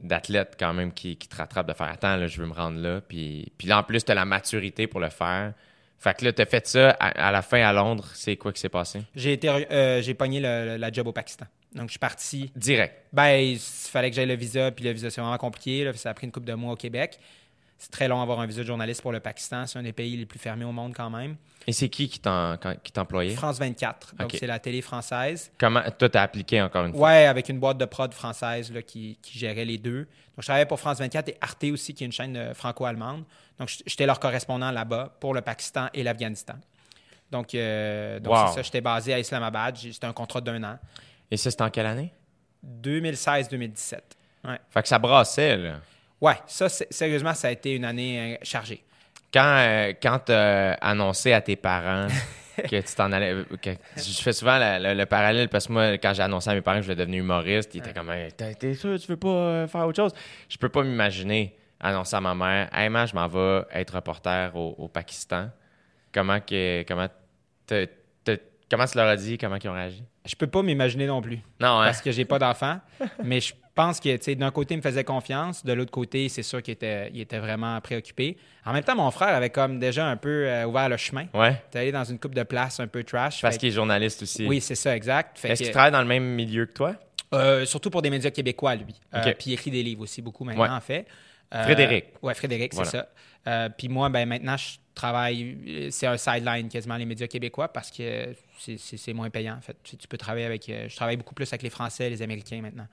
d'athlète 0.00 0.56
quand 0.58 0.72
même 0.72 0.92
qui, 0.92 1.16
qui 1.16 1.28
te 1.28 1.36
rattrape 1.36 1.66
de 1.68 1.72
faire 1.74 1.88
Attends, 1.88 2.16
là, 2.16 2.26
je 2.26 2.40
veux 2.40 2.46
me 2.46 2.52
rendre 2.54 2.78
là. 2.80 3.00
Puis, 3.00 3.52
puis 3.58 3.68
là, 3.68 3.78
en 3.78 3.82
plus, 3.82 4.04
tu 4.04 4.10
as 4.10 4.14
la 4.14 4.24
maturité 4.24 4.86
pour 4.86 5.00
le 5.00 5.10
faire. 5.10 5.52
Fait 6.00 6.16
que 6.16 6.24
là, 6.24 6.32
tu 6.32 6.40
as 6.42 6.46
fait 6.46 6.66
ça 6.66 6.90
à, 6.98 7.28
à 7.28 7.30
la 7.30 7.42
fin 7.42 7.60
à 7.60 7.72
Londres. 7.72 8.06
C'est 8.14 8.36
quoi 8.36 8.52
qui 8.52 8.60
s'est 8.60 8.68
passé? 8.70 9.02
J'ai 9.14 9.34
été, 9.34 9.48
euh, 9.48 10.00
j'ai 10.02 10.14
pogné 10.14 10.40
le- 10.40 10.76
la 10.78 10.90
job 10.90 11.06
au 11.06 11.12
Pakistan. 11.12 11.44
Donc, 11.74 11.86
je 11.88 11.90
suis 11.92 11.98
parti. 11.98 12.50
Direct. 12.56 12.94
Ben, 13.12 13.36
il 13.36 13.58
fallait 13.58 14.10
que 14.10 14.16
j'aille 14.16 14.26
le 14.26 14.34
visa, 14.34 14.70
puis 14.72 14.84
le 14.84 14.92
visa, 14.92 15.10
c'est 15.10 15.20
vraiment 15.20 15.36
compliqué. 15.38 15.84
là. 15.84 15.92
Ça 15.92 16.10
a 16.10 16.14
pris 16.14 16.26
une 16.26 16.32
couple 16.32 16.46
de 16.46 16.54
mois 16.54 16.72
au 16.72 16.76
Québec. 16.76 17.20
C'est 17.78 17.90
très 17.90 18.08
long 18.08 18.18
d'avoir 18.18 18.40
un 18.40 18.46
visa 18.46 18.60
de 18.62 18.66
journaliste 18.66 19.00
pour 19.02 19.12
le 19.12 19.20
Pakistan. 19.20 19.66
C'est 19.66 19.78
un 19.78 19.82
des 19.82 19.92
pays 19.92 20.16
les 20.16 20.26
plus 20.26 20.38
fermés 20.38 20.64
au 20.64 20.72
monde 20.72 20.92
quand 20.94 21.08
même. 21.10 21.36
Et 21.66 21.72
c'est 21.72 21.88
qui 21.88 22.08
qui 22.08 22.18
t'employait? 22.20 23.34
France 23.34 23.58
24. 23.58 24.14
Donc, 24.18 24.34
c'est 24.38 24.46
la 24.46 24.58
télé 24.58 24.82
française. 24.82 25.50
Comment 25.58 25.82
toi, 25.98 26.08
t'as 26.08 26.22
appliqué 26.22 26.60
encore 26.60 26.86
une 26.86 26.92
fois? 26.92 27.08
Ouais, 27.08 27.26
avec 27.26 27.48
une 27.48 27.58
boîte 27.58 27.78
de 27.78 27.84
prod 27.84 28.12
française 28.12 28.72
là, 28.72 28.82
qui, 28.82 29.18
qui 29.22 29.38
gérait 29.38 29.64
les 29.64 29.78
deux. 29.78 30.00
Donc, 30.04 30.08
je 30.38 30.42
travaillais 30.46 30.66
pour 30.66 30.80
France 30.80 30.98
24 30.98 31.28
et 31.28 31.36
Arte 31.40 31.64
aussi, 31.72 31.94
qui 31.94 32.04
est 32.04 32.06
une 32.06 32.12
chaîne 32.12 32.36
euh, 32.36 32.54
franco-allemande. 32.54 33.24
Donc, 33.60 33.68
j'étais 33.86 34.06
leur 34.06 34.18
correspondant 34.18 34.70
là-bas 34.72 35.14
pour 35.20 35.34
le 35.34 35.42
Pakistan 35.42 35.88
et 35.94 36.02
l'Afghanistan. 36.02 36.54
Donc, 37.30 37.54
euh, 37.54 38.18
donc 38.18 38.32
Wow. 38.34 38.46
c'est 38.48 38.54
ça. 38.54 38.62
J'étais 38.62 38.80
basé 38.80 39.14
à 39.14 39.18
Islamabad. 39.20 39.76
C'était 39.76 40.06
un 40.06 40.12
contrat 40.12 40.40
d'un 40.40 40.64
an. 40.64 40.78
Et 41.30 41.36
ça, 41.36 41.50
c'était 41.52 41.62
en 41.62 41.70
quelle 41.70 41.86
année? 41.86 42.12
2016-2017. 42.64 43.98
Ouais. 44.44 44.58
Fait 44.70 44.82
que 44.82 44.88
ça 44.88 44.98
brassait, 44.98 45.56
là. 45.56 45.74
Ouais, 46.20 46.34
ça, 46.46 46.68
sérieusement, 46.68 47.34
ça 47.34 47.48
a 47.48 47.50
été 47.50 47.74
une 47.76 47.84
année 47.84 48.34
euh, 48.34 48.36
chargée. 48.42 48.82
Quand, 49.32 49.42
euh, 49.58 49.92
quand 50.02 50.28
annoncé 50.80 51.32
à 51.32 51.40
tes 51.40 51.56
parents 51.56 52.08
que 52.56 52.80
tu 52.80 52.94
t'en 52.94 53.12
allais. 53.12 53.44
que- 53.62 53.70
je 53.96 54.20
fais 54.22 54.32
souvent 54.32 54.58
la- 54.58 54.78
la- 54.78 54.94
le 54.94 55.06
parallèle 55.06 55.48
parce 55.48 55.66
que 55.68 55.72
moi, 55.72 55.92
quand 55.98 56.12
j'ai 56.12 56.22
annoncé 56.22 56.50
à 56.50 56.54
mes 56.54 56.60
parents 56.62 56.78
que 56.78 56.82
je 56.82 56.86
voulais 56.90 56.96
devenir 56.96 57.20
humoriste, 57.22 57.74
ils 57.74 57.78
étaient 57.78 57.92
comme 57.94 58.12
T'es 58.58 58.74
sûr, 58.74 58.98
tu 58.98 59.06
veux 59.06 59.16
pas 59.16 59.28
euh, 59.28 59.66
faire 59.68 59.86
autre 59.86 59.96
chose? 60.02 60.12
Je 60.48 60.56
peux 60.58 60.68
pas 60.68 60.82
m'imaginer 60.82 61.54
annoncer 61.80 62.16
à 62.16 62.20
ma 62.20 62.34
mère 62.34 62.68
Hey, 62.72 62.88
man, 62.88 63.06
je 63.06 63.14
m'en 63.14 63.26
vais 63.28 63.62
être 63.72 63.94
reporter 63.94 64.54
au, 64.54 64.74
au 64.78 64.88
Pakistan. 64.88 65.48
Comment 66.12 66.40
que. 66.40 66.82
Comment, 66.86 67.08
comment 68.70 68.86
tu 68.86 68.96
leur 68.98 69.06
as 69.08 69.16
dit? 69.16 69.38
Comment 69.38 69.56
ils 69.62 69.68
ont 69.68 69.72
réagi? 69.74 70.04
Je 70.26 70.34
peux 70.36 70.46
pas 70.46 70.62
m'imaginer 70.62 71.06
non 71.06 71.22
plus 71.22 71.38
Non, 71.60 71.80
hein? 71.80 71.86
parce 71.86 72.02
que 72.02 72.12
j'ai 72.12 72.24
pas 72.24 72.38
d'enfant. 72.38 72.78
mais 73.24 73.40
je 73.40 73.54
pense 73.74 73.98
que, 74.00 74.14
tu 74.16 74.22
sais, 74.24 74.34
d'un 74.34 74.50
côté, 74.50 74.74
il 74.74 74.78
me 74.78 74.82
faisait 74.82 75.04
confiance. 75.04 75.64
De 75.64 75.72
l'autre 75.72 75.90
côté, 75.90 76.28
c'est 76.28 76.42
sûr 76.42 76.62
qu'il 76.62 76.72
était, 76.72 77.10
il 77.14 77.20
était 77.20 77.38
vraiment 77.38 77.80
préoccupé. 77.80 78.36
En 78.66 78.72
même 78.72 78.84
temps, 78.84 78.94
mon 78.96 79.10
frère 79.10 79.34
avait 79.34 79.50
comme 79.50 79.78
déjà 79.78 80.06
un 80.06 80.16
peu 80.16 80.46
euh, 80.46 80.66
ouvert 80.66 80.88
le 80.88 80.96
chemin. 80.98 81.26
Ouais. 81.32 81.60
T'es 81.70 81.78
allé 81.78 81.92
dans 81.92 82.04
une 82.04 82.18
coupe 82.18 82.34
de 82.34 82.42
place 82.42 82.80
un 82.80 82.86
peu 82.86 83.02
trash. 83.02 83.40
Parce 83.40 83.56
qu'il 83.56 83.70
est 83.70 83.72
journaliste 83.72 84.22
aussi. 84.22 84.46
Oui, 84.46 84.60
c'est 84.60 84.74
ça, 84.74 84.94
exact. 84.94 85.42
Est-ce 85.44 85.62
qu'il 85.62 85.72
travaille 85.72 85.92
dans 85.92 86.02
le 86.02 86.08
même 86.08 86.24
milieu 86.24 86.66
que 86.66 86.72
toi? 86.72 86.94
Euh, 87.32 87.64
surtout 87.64 87.90
pour 87.90 88.02
des 88.02 88.10
médias 88.10 88.30
québécois, 88.30 88.74
lui. 88.74 88.94
Euh, 89.14 89.22
puis 89.38 89.50
il 89.50 89.52
écrit 89.54 89.70
des 89.70 89.82
livres 89.82 90.02
aussi 90.02 90.20
beaucoup 90.20 90.44
maintenant, 90.44 90.62
Ouais. 90.64 90.68
en 90.68 90.80
fait. 90.80 91.06
Euh, 91.54 91.64
Frédéric. 91.64 92.06
Ouais, 92.22 92.34
Frédéric, 92.34 92.72
c'est 92.72 92.76
Voilà. 92.84 92.90
ça. 92.90 93.08
Euh, 93.48 93.68
puis 93.76 93.88
moi, 93.88 94.08
ben, 94.08 94.28
maintenant, 94.28 94.56
je 94.56 94.76
travaille, 94.94 95.56
euh, 95.66 95.88
c'est 95.90 96.06
un 96.06 96.16
sideline 96.16 96.68
quasiment 96.68 96.96
les 96.96 97.06
médias 97.06 97.26
québécois 97.26 97.68
parce 97.72 97.90
que 97.90 98.34
c'est- 98.58 99.12
moins 99.12 99.30
payant, 99.30 99.56
en 99.56 99.60
fait. 99.60 99.76
Tu, 99.82 99.96
tu 99.96 100.06
peux 100.06 100.18
travailler 100.18 100.46
avec, 100.46 100.64
je 100.88 100.94
travaille 100.94 101.16
beaucoup 101.16 101.34
plus 101.34 101.50
avec 101.52 101.62
les 101.62 101.70
Français, 101.70 102.08
les 102.10 102.22
Américains 102.22 102.60
maintenant. 102.60 102.86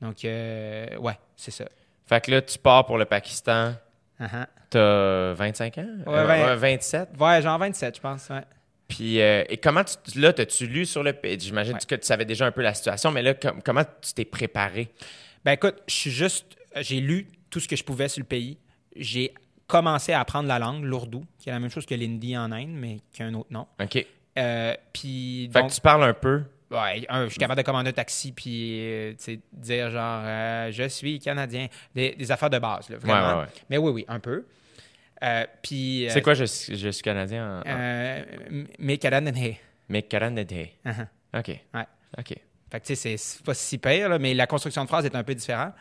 Donc, 0.00 0.24
euh, 0.24 0.96
ouais, 0.96 1.18
c'est 1.36 1.50
ça. 1.52 1.64
Fait 2.06 2.24
que 2.24 2.30
là, 2.32 2.42
tu 2.42 2.58
pars 2.58 2.84
pour 2.86 2.98
le 2.98 3.04
Pakistan. 3.04 3.74
Uh-huh. 4.20 4.46
T'as 4.70 5.32
25 5.34 5.78
ans? 5.78 5.86
Ouais, 6.06 6.12
Euh, 6.18 6.24
vingt- 6.26 6.54
27? 6.56 7.08
Ouais, 7.20 7.42
genre 7.42 7.58
27, 7.58 7.96
je 7.96 8.00
pense, 8.00 8.28
ouais. 8.30 8.42
Puis, 8.88 9.20
euh, 9.20 9.44
et 9.48 9.56
comment 9.58 9.84
tu, 9.84 10.18
là, 10.18 10.32
t'as-tu 10.32 10.66
lu 10.66 10.84
sur 10.86 11.02
le? 11.02 11.14
J'imagine 11.38 11.74
Ouais. 11.74 11.80
que 11.86 11.94
tu 11.94 12.06
savais 12.06 12.24
déjà 12.24 12.46
un 12.46 12.50
peu 12.52 12.62
la 12.62 12.74
situation, 12.74 13.10
mais 13.10 13.22
là, 13.22 13.34
com- 13.34 13.60
comment 13.64 13.84
tu 14.00 14.12
t'es 14.12 14.24
préparé? 14.24 14.88
Ben 15.44 15.52
écoute, 15.52 15.76
je 15.86 15.94
suis 15.94 16.10
juste, 16.10 16.56
j'ai 16.76 17.00
lu 17.00 17.26
tout 17.52 17.60
ce 17.60 17.68
que 17.68 17.76
je 17.76 17.84
pouvais 17.84 18.08
sur 18.08 18.20
le 18.20 18.26
pays. 18.26 18.58
J'ai 18.96 19.32
commencé 19.66 20.12
à 20.12 20.20
apprendre 20.20 20.48
la 20.48 20.58
langue, 20.58 20.82
l'ourdou, 20.84 21.24
qui 21.38 21.48
est 21.48 21.52
la 21.52 21.60
même 21.60 21.70
chose 21.70 21.86
que 21.86 21.94
l'hindi 21.94 22.36
en 22.36 22.50
Inde, 22.50 22.70
mais 22.72 22.98
qui 23.12 23.22
a 23.22 23.26
un 23.26 23.34
autre 23.34 23.52
nom. 23.52 23.66
OK. 23.80 24.04
Euh, 24.38 24.74
puis 24.92 25.48
Fait 25.52 25.60
donc, 25.60 25.70
que 25.70 25.74
tu 25.74 25.80
parles 25.82 26.04
un 26.04 26.14
peu. 26.14 26.42
ouais, 26.70 27.04
un, 27.08 27.24
je 27.24 27.28
suis 27.30 27.38
capable 27.38 27.60
de 27.60 27.66
commander 27.66 27.90
un 27.90 27.92
taxi 27.92 28.32
puis 28.32 28.78
euh, 28.80 29.12
dire 29.52 29.90
genre 29.90 30.22
euh, 30.24 30.72
je 30.72 30.88
suis 30.88 31.18
canadien, 31.20 31.68
des, 31.94 32.14
des 32.14 32.32
affaires 32.32 32.48
de 32.50 32.58
base 32.58 32.88
là, 32.88 32.96
vraiment. 32.96 33.28
Ouais, 33.28 33.34
ouais, 33.34 33.40
ouais. 33.42 33.48
Mais 33.70 33.76
oui, 33.78 33.90
oui, 33.92 34.04
un 34.08 34.18
peu. 34.20 34.44
Euh, 35.22 35.46
puis. 35.62 36.06
C'est 36.10 36.22
quoi, 36.22 36.34
je, 36.34 36.44
suis- 36.44 36.76
je 36.76 36.88
suis 36.88 37.02
canadien? 37.02 37.60
En, 37.60 37.62
euh, 37.66 38.24
mais 38.78 38.98
canadien. 38.98 39.54
Mais 39.88 40.02
canadien. 40.02 40.66
Uh-huh. 40.84 41.06
OK. 41.38 41.48
Ouais. 41.74 41.86
OK. 42.18 42.34
Fait 42.70 42.80
que 42.80 42.86
tu 42.86 42.94
sais, 42.94 42.94
c'est- 42.94 43.16
c'est 43.18 43.44
pas 43.44 43.54
si 43.54 43.76
pire, 43.78 44.08
là, 44.08 44.18
mais 44.18 44.32
la 44.34 44.46
construction 44.46 44.82
de 44.82 44.88
phrase 44.88 45.04
est 45.04 45.14
un 45.14 45.22
peu 45.22 45.34
différente. 45.34 45.74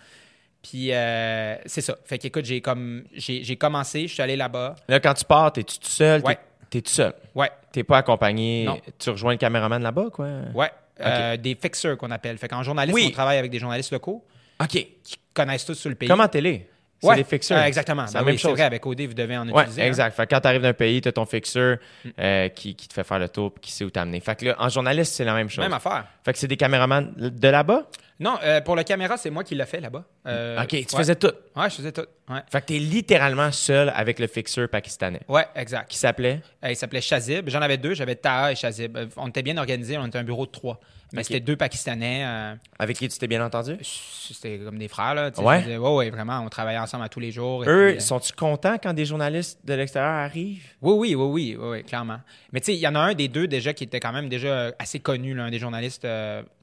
Puis 0.63 0.93
euh, 0.93 1.55
c'est 1.65 1.81
ça. 1.81 1.95
Fait 2.05 2.17
qu'écoute, 2.17 2.45
j'ai 2.45 2.61
comme 2.61 3.03
j'ai 3.15 3.55
commencé, 3.55 4.07
je 4.07 4.13
suis 4.13 4.21
allé 4.21 4.35
là-bas. 4.35 4.75
Là, 4.87 4.99
quand 4.99 5.13
tu 5.13 5.25
pars, 5.25 5.51
t'es-tu 5.51 5.79
tout 5.79 5.87
seul? 5.87 6.21
Ouais. 6.21 6.37
T'es- 6.69 6.81
tout 6.81 6.89
seul? 6.91 7.13
Ouais, 7.35 7.49
T'es 7.73 7.83
pas 7.83 7.97
accompagné? 7.97 8.63
Non. 8.65 8.79
Tu 8.99 9.09
rejoins 9.09 9.31
le 9.33 9.37
caméraman 9.37 9.81
là-bas, 9.81 10.05
quoi? 10.11 10.27
ouais. 10.53 10.71
Euh, 11.01 11.35
des 11.35 11.55
fixers 11.55 11.97
qu'on 11.97 12.11
appelle. 12.11 12.37
Fait 12.37 12.47
qu'en 12.47 12.61
journaliste, 12.63 12.93
Oui. 12.95 13.05
on 13.07 13.11
travaille 13.11 13.37
avec 13.39 13.49
des 13.49 13.57
journalistes 13.59 13.91
locaux 13.91 14.23
OK. 14.61 14.69
qui 14.69 15.17
connaissent 15.33 15.65
tous 15.65 15.73
sur 15.73 15.89
le 15.89 15.95
pays. 15.95 16.07
Comme 16.07 16.21
en 16.21 16.27
télé. 16.27 16.67
C'est 17.01 17.07
Ouais, 17.09 17.15
des 17.15 17.23
fixeurs. 17.23 17.57
euh, 17.57 17.63
exactement. 17.63 18.05
C'est 18.05 18.13
Ben 18.13 18.19
la 18.19 18.25
oui, 18.25 18.31
même 18.33 18.37
chose. 18.39 18.51
vrai, 18.51 18.61
avec 18.61 18.85
OD, 18.85 19.01
vous 19.07 19.13
devez 19.15 19.35
en 19.35 19.49
Ouais, 19.49 19.63
utiliser. 19.63 19.81
hein. 19.81 19.87
exact. 19.87 20.15
Fait 20.15 20.27
que 20.27 20.35
quand 20.35 20.41
tu 20.41 20.47
arrives 20.47 20.61
d'un 20.61 20.73
pays, 20.73 21.01
tu 21.01 21.09
as 21.09 21.11
ton 21.11 21.25
fixeur 21.25 21.77
euh, 22.19 22.49
qui, 22.49 22.75
qui 22.75 22.87
te 22.87 22.93
fait 22.93 23.03
faire 23.03 23.17
le 23.17 23.27
tour 23.27 23.51
qui 23.59 23.71
sait 23.71 23.83
où 23.83 23.89
t'amener. 23.89 24.19
Fait 24.19 24.37
que 24.39 24.45
là, 24.45 24.55
en 24.59 24.69
journaliste, 24.69 25.13
c'est 25.15 25.25
la 25.25 25.33
même 25.33 25.49
chose. 25.49 25.63
Même 25.63 25.73
affaire. 25.73 26.05
Fait 26.23 26.31
que 26.33 26.37
c'est 26.37 26.47
des 26.47 26.57
caméramans 26.57 27.11
de 27.17 27.47
là-bas? 27.47 27.87
Non, 28.19 28.37
euh, 28.43 28.61
pour 28.61 28.75
la 28.75 28.83
caméra, 28.83 29.17
c'est 29.17 29.31
moi 29.31 29.43
qui 29.43 29.55
l'ai 29.55 29.65
fait 29.65 29.79
là-bas. 29.81 30.03
Euh, 30.27 30.61
OK, 30.61 30.67
tu 30.69 30.75
ouais. 30.75 30.85
faisais 30.85 31.15
tout. 31.15 31.31
Ouais, 31.55 31.69
je 31.69 31.75
faisais 31.75 31.91
tout. 31.91 32.05
Ouais, 32.29 32.41
Fait 32.51 32.61
que 32.61 32.65
t'es 32.67 32.77
littéralement 32.77 33.51
seul 33.51 33.91
avec 33.95 34.19
le 34.19 34.27
fixeur 34.27 34.69
pakistanais. 34.69 35.21
ouais 35.27 35.45
exact. 35.55 35.89
Qui 35.89 35.97
s'appelait? 35.97 36.41
Euh, 36.63 36.69
il 36.69 36.75
s'appelait 36.75 37.01
Shazib. 37.01 37.49
J'en 37.49 37.61
avais 37.61 37.77
deux. 37.77 37.95
J'avais 37.95 38.15
Taha 38.15 38.51
et 38.51 38.55
Shazib. 38.55 38.95
Euh, 38.97 39.07
On 39.17 39.27
était 39.29 39.41
bien 39.41 39.57
organisés. 39.57 39.97
On 39.97 40.05
était 40.05 40.19
un 40.19 40.23
bureau 40.23 40.45
de 40.45 40.51
trois. 40.51 40.79
Mais 41.13 41.23
c'était 41.23 41.39
deux 41.41 41.57
Pakistanais. 41.57 42.21
euh, 42.23 42.55
Avec 42.79 42.97
qui 42.97 43.09
tu 43.09 43.17
t'es 43.17 43.27
bien 43.27 43.43
entendu? 43.43 43.75
c'était 43.81 44.59
comme 44.59 44.77
des 44.77 44.87
frères. 44.87 45.13
Là, 45.15 45.29
Ouais? 45.39 45.61
disais, 45.63 45.77
ouais, 45.77 45.95
ouais, 45.95 46.09
vraiment. 46.09 46.39
On 46.39 46.49
travaillait 46.49 46.79
ensemble 46.79 47.03
à 47.03 47.09
tous 47.09 47.19
les 47.19 47.31
jours. 47.31 47.63
Eux, 47.67 47.99
sont-tu 47.99 48.31
contents 48.33 48.77
quand 48.81 48.93
des 48.93 49.05
journalistes 49.05 49.59
de 49.65 49.73
l'extérieur 49.73 50.11
arrivent? 50.13 50.63
Oui, 50.81 50.93
oui, 50.95 51.15
oui, 51.15 51.25
oui, 51.25 51.57
oui, 51.59 51.83
clairement. 51.83 52.19
Mais 52.53 52.59
tu 52.61 52.67
sais, 52.67 52.75
il 52.75 52.79
y 52.79 52.87
en 52.87 52.95
a 52.95 52.99
un 52.99 53.13
des 53.13 53.27
deux 53.27 53.47
déjà 53.47 53.73
qui 53.73 53.83
était 53.85 53.99
quand 53.99 54.13
même 54.13 54.29
déjà 54.29 54.71
assez 54.79 54.99
connu, 54.99 55.33
là, 55.33 55.43
un 55.45 55.49
des 55.51 55.59
journalistes 55.59 56.07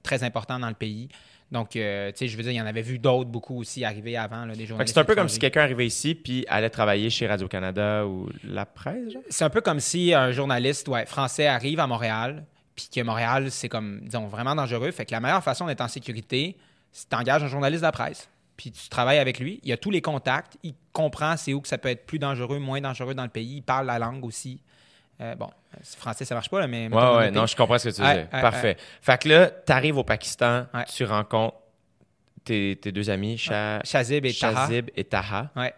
très 0.02 0.22
importants 0.22 0.58
dans 0.60 0.68
le 0.68 0.74
pays. 0.74 1.08
Donc, 1.50 1.70
tu 1.70 1.78
sais, 1.78 2.14
je 2.28 2.36
veux 2.36 2.42
dire, 2.42 2.52
il 2.52 2.56
y 2.56 2.60
en 2.60 2.66
avait 2.66 2.82
vu 2.82 2.98
d'autres 2.98 3.28
beaucoup 3.30 3.47
aussi 3.56 3.84
arriver 3.84 4.16
avant, 4.16 4.44
là, 4.44 4.54
des 4.54 4.66
journalistes. 4.66 4.94
c'est 4.94 5.00
un 5.00 5.04
peu 5.04 5.14
comme 5.14 5.28
si 5.28 5.38
quelqu'un 5.38 5.62
arrivait 5.62 5.86
ici 5.86 6.14
puis 6.14 6.44
allait 6.48 6.70
travailler 6.70 7.10
chez 7.10 7.26
Radio-Canada 7.26 8.06
ou 8.06 8.28
La 8.44 8.66
Presse? 8.66 9.14
C'est 9.28 9.44
un 9.44 9.50
peu 9.50 9.60
comme 9.60 9.80
si 9.80 10.12
un 10.14 10.30
journaliste 10.32 10.88
ouais, 10.88 11.06
français 11.06 11.46
arrive 11.46 11.80
à 11.80 11.86
Montréal, 11.86 12.44
puis 12.74 12.88
que 12.94 13.00
Montréal, 13.02 13.50
c'est 13.50 13.68
comme, 13.68 14.00
disons, 14.02 14.26
vraiment 14.28 14.54
dangereux. 14.54 14.90
Fait 14.92 15.04
que 15.04 15.12
la 15.12 15.20
meilleure 15.20 15.42
façon 15.42 15.66
d'être 15.66 15.80
en 15.80 15.88
sécurité, 15.88 16.56
c'est 16.92 17.10
d'engager 17.10 17.44
un 17.44 17.48
journaliste 17.48 17.80
de 17.82 17.86
la 17.86 17.92
presse. 17.92 18.28
Puis 18.56 18.72
tu 18.72 18.88
travailles 18.88 19.18
avec 19.18 19.38
lui, 19.38 19.60
il 19.62 19.72
a 19.72 19.76
tous 19.76 19.90
les 19.90 20.00
contacts, 20.00 20.56
il 20.64 20.74
comprend 20.92 21.36
c'est 21.36 21.54
où 21.54 21.60
que 21.60 21.68
ça 21.68 21.78
peut 21.78 21.88
être 21.88 22.06
plus 22.06 22.18
dangereux, 22.18 22.58
moins 22.58 22.80
dangereux 22.80 23.14
dans 23.14 23.22
le 23.22 23.28
pays, 23.28 23.56
il 23.56 23.62
parle 23.62 23.86
la 23.86 23.98
langue 24.00 24.24
aussi. 24.24 24.60
Euh, 25.20 25.34
bon, 25.34 25.46
euh, 25.74 25.78
français, 25.96 26.24
ça 26.24 26.34
marche 26.36 26.48
pas, 26.48 26.60
là, 26.60 26.66
mais... 26.68 26.88
Ouais, 26.88 27.16
ouais, 27.16 27.30
non, 27.32 27.46
je 27.46 27.56
comprends 27.56 27.78
ce 27.78 27.88
que 27.88 27.94
tu 27.94 28.00
veux 28.00 28.06
Ouais, 28.06 28.14
dire. 28.14 28.28
ouais, 28.32 28.40
Parfait. 28.40 28.76
Fait 29.02 29.20
que 29.20 29.28
là, 29.28 29.46
t'arrives 29.48 29.96
au 29.98 30.04
Pakistan, 30.04 30.66
Ouais. 30.72 30.84
tu 30.92 31.04
rencontres 31.04 31.56
tes, 32.48 32.76
tes 32.80 32.92
deux 32.92 33.10
amis, 33.10 33.36
Sha- 33.38 33.80
Shazib 33.84 34.24
et 34.26 34.32
Taha. 34.34 34.66
Shazib 34.66 34.90
et 34.96 35.04
Taha. 35.04 35.50
Ouais. 35.56 35.72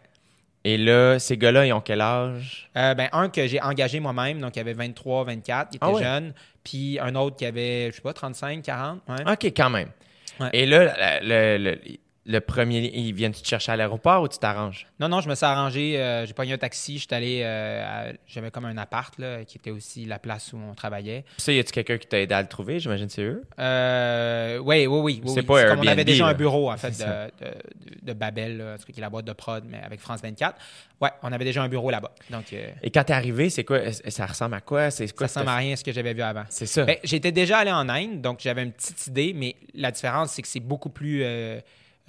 Et 0.63 0.77
là, 0.77 1.19
ces 1.19 1.37
gars-là, 1.37 1.67
ils 1.67 1.73
ont 1.73 1.81
quel 1.81 2.01
âge? 2.01 2.71
Euh, 2.77 2.95
ben, 2.95 3.09
un 3.13 3.29
que 3.29 3.47
j'ai 3.47 3.61
engagé 3.63 3.99
moi-même, 3.99 4.41
donc 4.41 4.57
il 4.57 4.61
avait 4.61 4.75
23, 4.75 5.25
24, 5.25 5.69
il 5.73 5.77
était 5.77 5.79
Ah 5.87 5.91
ouais. 5.91 6.03
jeune. 6.03 6.35
Puis 6.63 6.99
un 7.01 7.15
autre 7.15 7.37
qui 7.37 7.47
avait, 7.47 7.91
je 7.91 7.97
sais 7.97 8.03
pas, 8.03 8.13
35, 8.13 8.63
40. 8.63 9.01
Ouais. 9.09 9.33
OK, 9.33 9.45
quand 9.57 9.71
même. 9.71 9.89
Ouais. 10.39 10.51
Et 10.53 10.67
là, 10.67 11.21
le, 11.23 11.59
le- 11.59 11.71
le- 11.71 11.81
le 12.31 12.41
premier, 12.41 12.91
ils 12.95 13.13
viennent 13.13 13.33
te 13.33 13.47
chercher 13.47 13.73
à 13.73 13.77
l'aéroport 13.77 14.23
ou 14.23 14.29
tu 14.29 14.39
t'arranges? 14.39 14.87
Non, 15.01 15.09
non, 15.09 15.21
je 15.21 15.29
me 15.29 15.35
suis 15.35 15.45
arrangé. 15.47 15.99
euh, 15.99 16.25
j'ai 16.27 16.33
pogné 16.33 16.53
un 16.53 16.59
taxi. 16.59 16.99
J'étais 16.99 17.15
allé. 17.17 17.41
euh, 17.43 18.11
à- 18.11 18.13
J'avais 18.27 18.51
comme 18.51 18.65
un 18.67 18.77
appart 18.79 19.17
là, 19.19 19.45
qui 19.45 19.59
était 19.59 19.71
aussi 19.71 20.05
la 20.07 20.19
place 20.19 20.53
où 20.53 20.59
on 20.59 20.75
travaillait. 20.75 21.25
Ça, 21.39 21.53
y 21.53 21.59
a-tu 21.59 21.73
quelqu'un 21.73 21.99
qui 21.99 22.07
t'a 22.07 22.21
aidé 22.21 22.35
à 22.35 22.43
le 22.43 22.49
trouver? 22.49 22.79
J'imagine 22.81 23.07
que 23.09 23.13
c'est 23.13 23.23
eux. 23.23 23.43
Euh, 23.59 24.59
oui, 24.59 24.87
oui, 24.87 24.99
oui. 25.01 25.21
oui, 25.25 25.31
C'est 25.35 25.41
oui. 25.41 25.47
pas 25.47 25.65
comme 25.67 25.79
on 25.79 25.83
avait 25.83 25.91
Airbnb, 25.91 26.07
déjà 26.07 26.25
là. 26.25 26.31
un 26.31 26.35
bureau, 26.35 26.71
en 26.71 26.77
fait, 26.77 26.91
de, 26.99 27.47
de, 28.03 28.13
Babel, 28.13 28.59
là, 28.59 28.77
ce 28.79 28.87
qui 28.87 28.93
est 28.97 29.01
la 29.01 29.11
boîte 29.11 29.25
de 29.25 29.33
prod, 29.33 29.65
mais 29.67 29.81
avec 29.85 30.01
France 30.01 30.21
24. 30.23 30.57
Ouais, 31.01 31.11
on 31.23 31.33
avait 31.33 31.45
déjà 31.45 31.63
un 31.63 31.69
bureau 31.69 31.91
là-bas. 31.91 32.13
Donc, 32.31 32.53
euh, 32.53 32.69
Et 32.83 32.91
quand 32.91 33.05
t'es 33.05 33.13
arrivé, 33.13 33.49
c'est 33.51 33.65
quoi? 33.65 33.81
Ça 33.93 34.27
ressemble 34.27 34.55
à 34.55 34.61
quoi? 34.61 34.91
C'est 34.91 35.07
ça 35.07 35.15
ressemble 35.25 35.49
à 35.49 35.57
rien 35.57 35.73
à 35.73 35.77
ce 35.77 35.85
que 35.85 35.93
j'avais 35.93 36.13
vu 36.15 36.23
avant. 36.23 36.45
C'est 36.51 36.67
ça. 36.67 36.85
Ben, 36.85 36.97
J'étais 37.03 37.33
déjà 37.33 37.59
allé 37.59 37.73
en 37.73 37.89
Inde, 37.89 38.21
donc 38.21 38.41
j'avais 38.41 38.63
une 38.63 38.73
petite 38.73 39.07
idée, 39.07 39.33
mais 39.35 39.57
la 39.75 39.91
différence, 39.91 40.33
c'est 40.33 40.43
que 40.43 40.49
c'est 40.49 40.61
beaucoup 40.61 40.91
plus. 40.91 41.25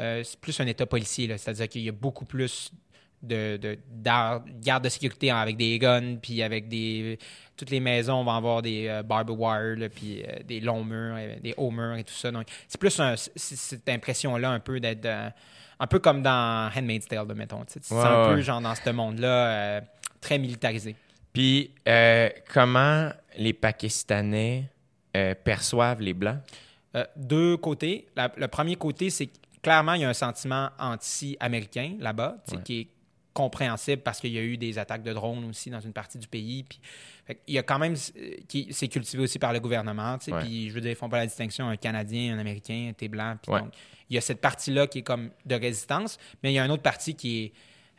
Euh, 0.02 0.24
c'est 0.24 0.40
plus 0.40 0.60
un 0.60 0.68
état 0.68 0.86
policier, 0.86 1.28
là. 1.28 1.38
c'est-à-dire 1.38 1.70
qu'il 1.70 1.84
y 1.84 1.90
a 1.90 1.94
beaucoup 1.94 2.26
plus 2.26 2.72
de, 3.22 3.78
gardes 4.62 4.84
de 4.84 4.90
sécurité 4.90 5.30
avec 5.30 5.56
des 5.56 5.78
guns, 5.78 6.16
puis 6.22 6.42
avec 6.42 6.68
des. 6.68 7.20
Toutes 7.56 7.70
les 7.70 7.80
maisons 7.80 8.24
vont 8.24 8.32
avoir 8.32 8.62
des 8.64 8.88
euh, 8.88 9.04
barbed 9.04 9.36
wire, 9.38 9.78
là, 9.78 9.90
puis 9.90 10.24
euh, 10.24 10.42
des 10.44 10.60
longs 10.60 10.84
murs, 10.84 11.16
des 11.42 11.54
hauts 11.58 11.70
murs 11.70 11.96
et 11.98 12.04
tout 12.04 12.14
ça. 12.16 12.32
Donc, 12.32 12.48
c'est 12.68 12.80
plus 12.80 13.00
un- 13.00 13.16
cette 13.16 13.88
impression-là, 13.88 14.50
un 14.50 14.60
peu 14.60 14.80
d'être. 14.80 15.06
un 15.80 15.88
peu 15.88 16.00
comme 16.00 16.24
dans 16.24 16.72
Handmaid's 16.76 17.08
Tale, 17.08 17.28
mettons. 17.36 17.64
tu. 17.66 17.80
C'est 17.82 17.94
Ouais, 17.94 18.02
un 18.04 18.34
peu 18.34 18.42
genre 18.42 18.60
dans 18.62 18.74
ce 18.76 18.90
monde-là, 18.90 19.82
très 20.20 20.40
militarisé. 20.40 20.96
Puis, 21.32 21.72
comment 22.52 23.12
les 23.38 23.54
Pakistanais 23.54 24.64
perçoivent 25.44 26.02
les 26.02 26.14
Blancs? 26.14 26.40
Euh, 26.96 27.06
deux 27.16 27.56
côtés. 27.58 28.08
La- 28.16 28.32
le 28.36 28.48
premier 28.48 28.76
côté, 28.76 29.10
c'est 29.10 29.28
que 29.28 29.38
clairement, 29.62 29.94
il 29.94 30.02
y 30.02 30.06
a 30.06 30.10
un 30.10 30.14
sentiment 30.14 30.70
anti-américain 30.80 31.96
là-bas, 32.00 32.38
Ouais. 32.52 32.62
qui 32.64 32.80
est 32.80 32.88
compréhensible 33.34 34.02
parce 34.02 34.20
qu'il 34.20 34.32
y 34.34 34.38
a 34.38 34.42
eu 34.42 34.58
des 34.58 34.78
attaques 34.78 35.04
de 35.04 35.14
drones 35.14 35.46
aussi 35.46 35.70
dans 35.70 35.80
une 35.80 35.94
partie 35.94 36.18
du 36.18 36.28
pays. 36.28 36.64
Puis, 36.64 36.80
il 37.48 37.54
y 37.54 37.58
a 37.58 37.64
quand 37.64 37.80
même, 37.80 37.96
euh, 38.18 38.36
qui 38.48 38.68
c'est 38.72 38.90
cultivé 38.90 39.24
aussi 39.24 39.40
par 39.40 39.54
le 39.54 39.60
gouvernement. 39.62 40.18
Ouais. 40.28 40.42
Puis 40.42 40.70
je 40.70 40.74
veux 40.74 40.82
dire, 40.82 40.92
ils 40.92 40.96
font 40.98 41.08
pas 41.08 41.18
la 41.20 41.28
distinction 41.28 41.70
un 41.70 41.78
Canadien, 41.78 42.36
un 42.36 42.40
Américain, 42.40 42.92
t'es 42.98 43.08
blanc. 43.08 43.38
puis 43.42 43.52
Ouais. 43.54 43.62
donc, 43.62 43.74
il 44.10 44.16
y 44.16 44.18
a 44.18 44.22
cette 44.22 44.42
partie-là 44.42 44.88
qui 44.88 45.00
est 45.00 45.04
comme 45.04 45.30
de 45.46 45.56
résistance, 45.56 46.18
mais 46.44 46.52
il 46.52 46.56
y 46.56 46.60
a 46.60 46.66
une 46.66 46.72
autre 46.72 46.84
partie 46.84 47.16
qui 47.16 47.44
est 47.46 47.54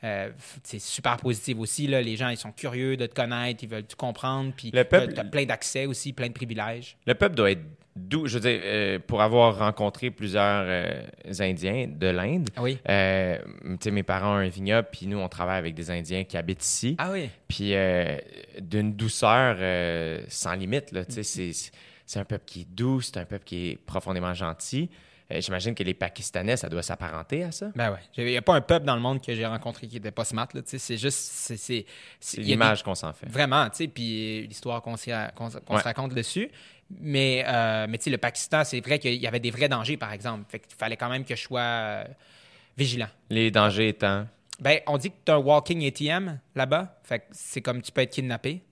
euh, 0.04 0.30
c'est 0.64 0.80
super 0.80 1.16
positive 1.16 1.60
aussi. 1.60 1.86
Là. 1.86 2.00
Les 2.02 2.16
gens, 2.16 2.28
ils 2.28 2.36
sont 2.36 2.52
curieux 2.52 2.96
de 2.96 3.06
te 3.06 3.14
connaître, 3.14 3.62
ils 3.62 3.68
veulent 3.68 3.86
te 3.86 3.94
comprendre. 3.96 4.52
Puis 4.56 4.70
Le 4.72 4.84
peuple- 4.84 5.12
t'as- 5.14 5.22
t'as 5.22 5.28
plein 5.28 5.44
d'accès 5.44 5.86
aussi, 5.86 6.12
plein 6.12 6.28
de 6.28 6.32
privilèges. 6.32 6.96
Le 7.06 7.14
peuple 7.14 7.34
doit 7.36 7.50
être 7.52 7.62
doux. 7.94 8.26
Je 8.26 8.38
veux 8.38 8.40
dire, 8.50 8.60
euh, 8.64 8.98
pour 9.06 9.20
avoir 9.22 9.58
rencontré 9.58 10.10
plusieurs 10.10 10.64
euh, 10.66 11.02
Indiens 11.40 11.88
de 11.88 12.06
l'Inde, 12.08 12.48
Oui. 12.58 12.76
tu 12.76 12.82
sais, 12.84 13.90
mes 13.90 14.02
parents 14.02 14.32
ont 14.34 14.38
un 14.38 14.48
vignoble, 14.48 14.88
puis 14.90 15.06
nous, 15.06 15.18
on 15.18 15.28
travaille 15.28 15.58
avec 15.58 15.74
des 15.74 15.90
Indiens 15.90 16.24
qui 16.24 16.36
habitent 16.36 16.64
ici. 16.64 16.96
Ah 16.98 17.10
oui. 17.12 17.28
Puis 17.48 17.72
d'une 18.60 18.94
douceur 18.94 19.56
sans 20.28 20.54
limite. 20.54 20.92
Là, 20.92 21.02
c'est 21.08 22.18
un 22.18 22.24
peuple 22.24 22.44
qui 22.46 22.62
est 22.62 22.68
doux, 22.70 23.00
c'est 23.00 23.16
un 23.18 23.24
peuple 23.24 23.44
qui 23.44 23.70
est 23.70 23.76
profondément 23.76 24.34
gentil. 24.34 24.90
Euh, 25.32 25.40
j'imagine 25.40 25.74
que 25.74 25.82
les 25.82 25.94
Pakistanais, 25.94 26.56
ça 26.56 26.68
doit 26.68 26.82
s'apparenter 26.82 27.44
à 27.44 27.52
ça. 27.52 27.70
Ben 27.74 27.92
ouais. 27.92 27.98
Il 28.16 28.24
n'y 28.26 28.36
a 28.36 28.42
pas 28.42 28.54
un 28.54 28.60
peuple 28.60 28.84
dans 28.86 28.94
le 28.94 29.00
monde 29.00 29.20
que 29.22 29.34
j'ai 29.34 29.46
rencontré 29.46 29.86
qui 29.86 29.94
n'était 29.94 30.10
pas 30.10 30.24
smart. 30.24 30.48
C'est 30.64 30.96
juste. 30.96 31.18
C'est, 31.56 31.86
l'image 32.36 32.82
qu'on 32.82 32.94
s'en 32.94 33.12
fait. 33.12 33.26
Vraiment, 33.26 33.68
tu 33.70 33.76
sais, 33.76 33.88
puis 33.88 34.46
l'histoire 34.46 34.82
qu'on, 34.82 34.92
Ouais. 34.92 34.98
se 34.98 35.84
raconte 35.84 36.14
dessus. 36.14 36.50
Mais, 37.00 37.44
euh, 37.46 37.86
mais 37.88 37.96
tu 37.96 38.04
sais, 38.04 38.10
le 38.10 38.18
Pakistan, 38.18 38.64
c'est 38.64 38.80
vrai 38.80 38.98
qu'il 38.98 39.14
y 39.14 39.26
avait 39.26 39.40
des 39.40 39.50
vrais 39.50 39.68
dangers, 39.68 39.96
par 39.96 40.12
exemple. 40.12 40.44
Fait 40.48 40.58
qu'il 40.58 40.76
fallait 40.76 40.96
quand 40.96 41.08
même 41.08 41.24
que 41.24 41.34
je 41.34 41.40
sois 41.42 41.60
euh, 41.60 42.04
vigilant. 42.76 43.08
Les 43.30 43.50
dangers 43.50 43.88
étant? 43.88 44.26
Ben, 44.60 44.80
on 44.86 44.98
dit 44.98 45.10
que 45.10 45.16
tu 45.24 45.32
as 45.32 45.36
un 45.36 45.38
walking 45.38 45.86
ATM 45.86 46.38
là-bas. 46.54 46.98
Fait 47.02 47.20
que 47.20 47.24
c'est 47.32 47.62
comme 47.62 47.80
tu 47.80 47.90
peux 47.90 48.02
être 48.02 48.12
kidnappé 48.12 48.62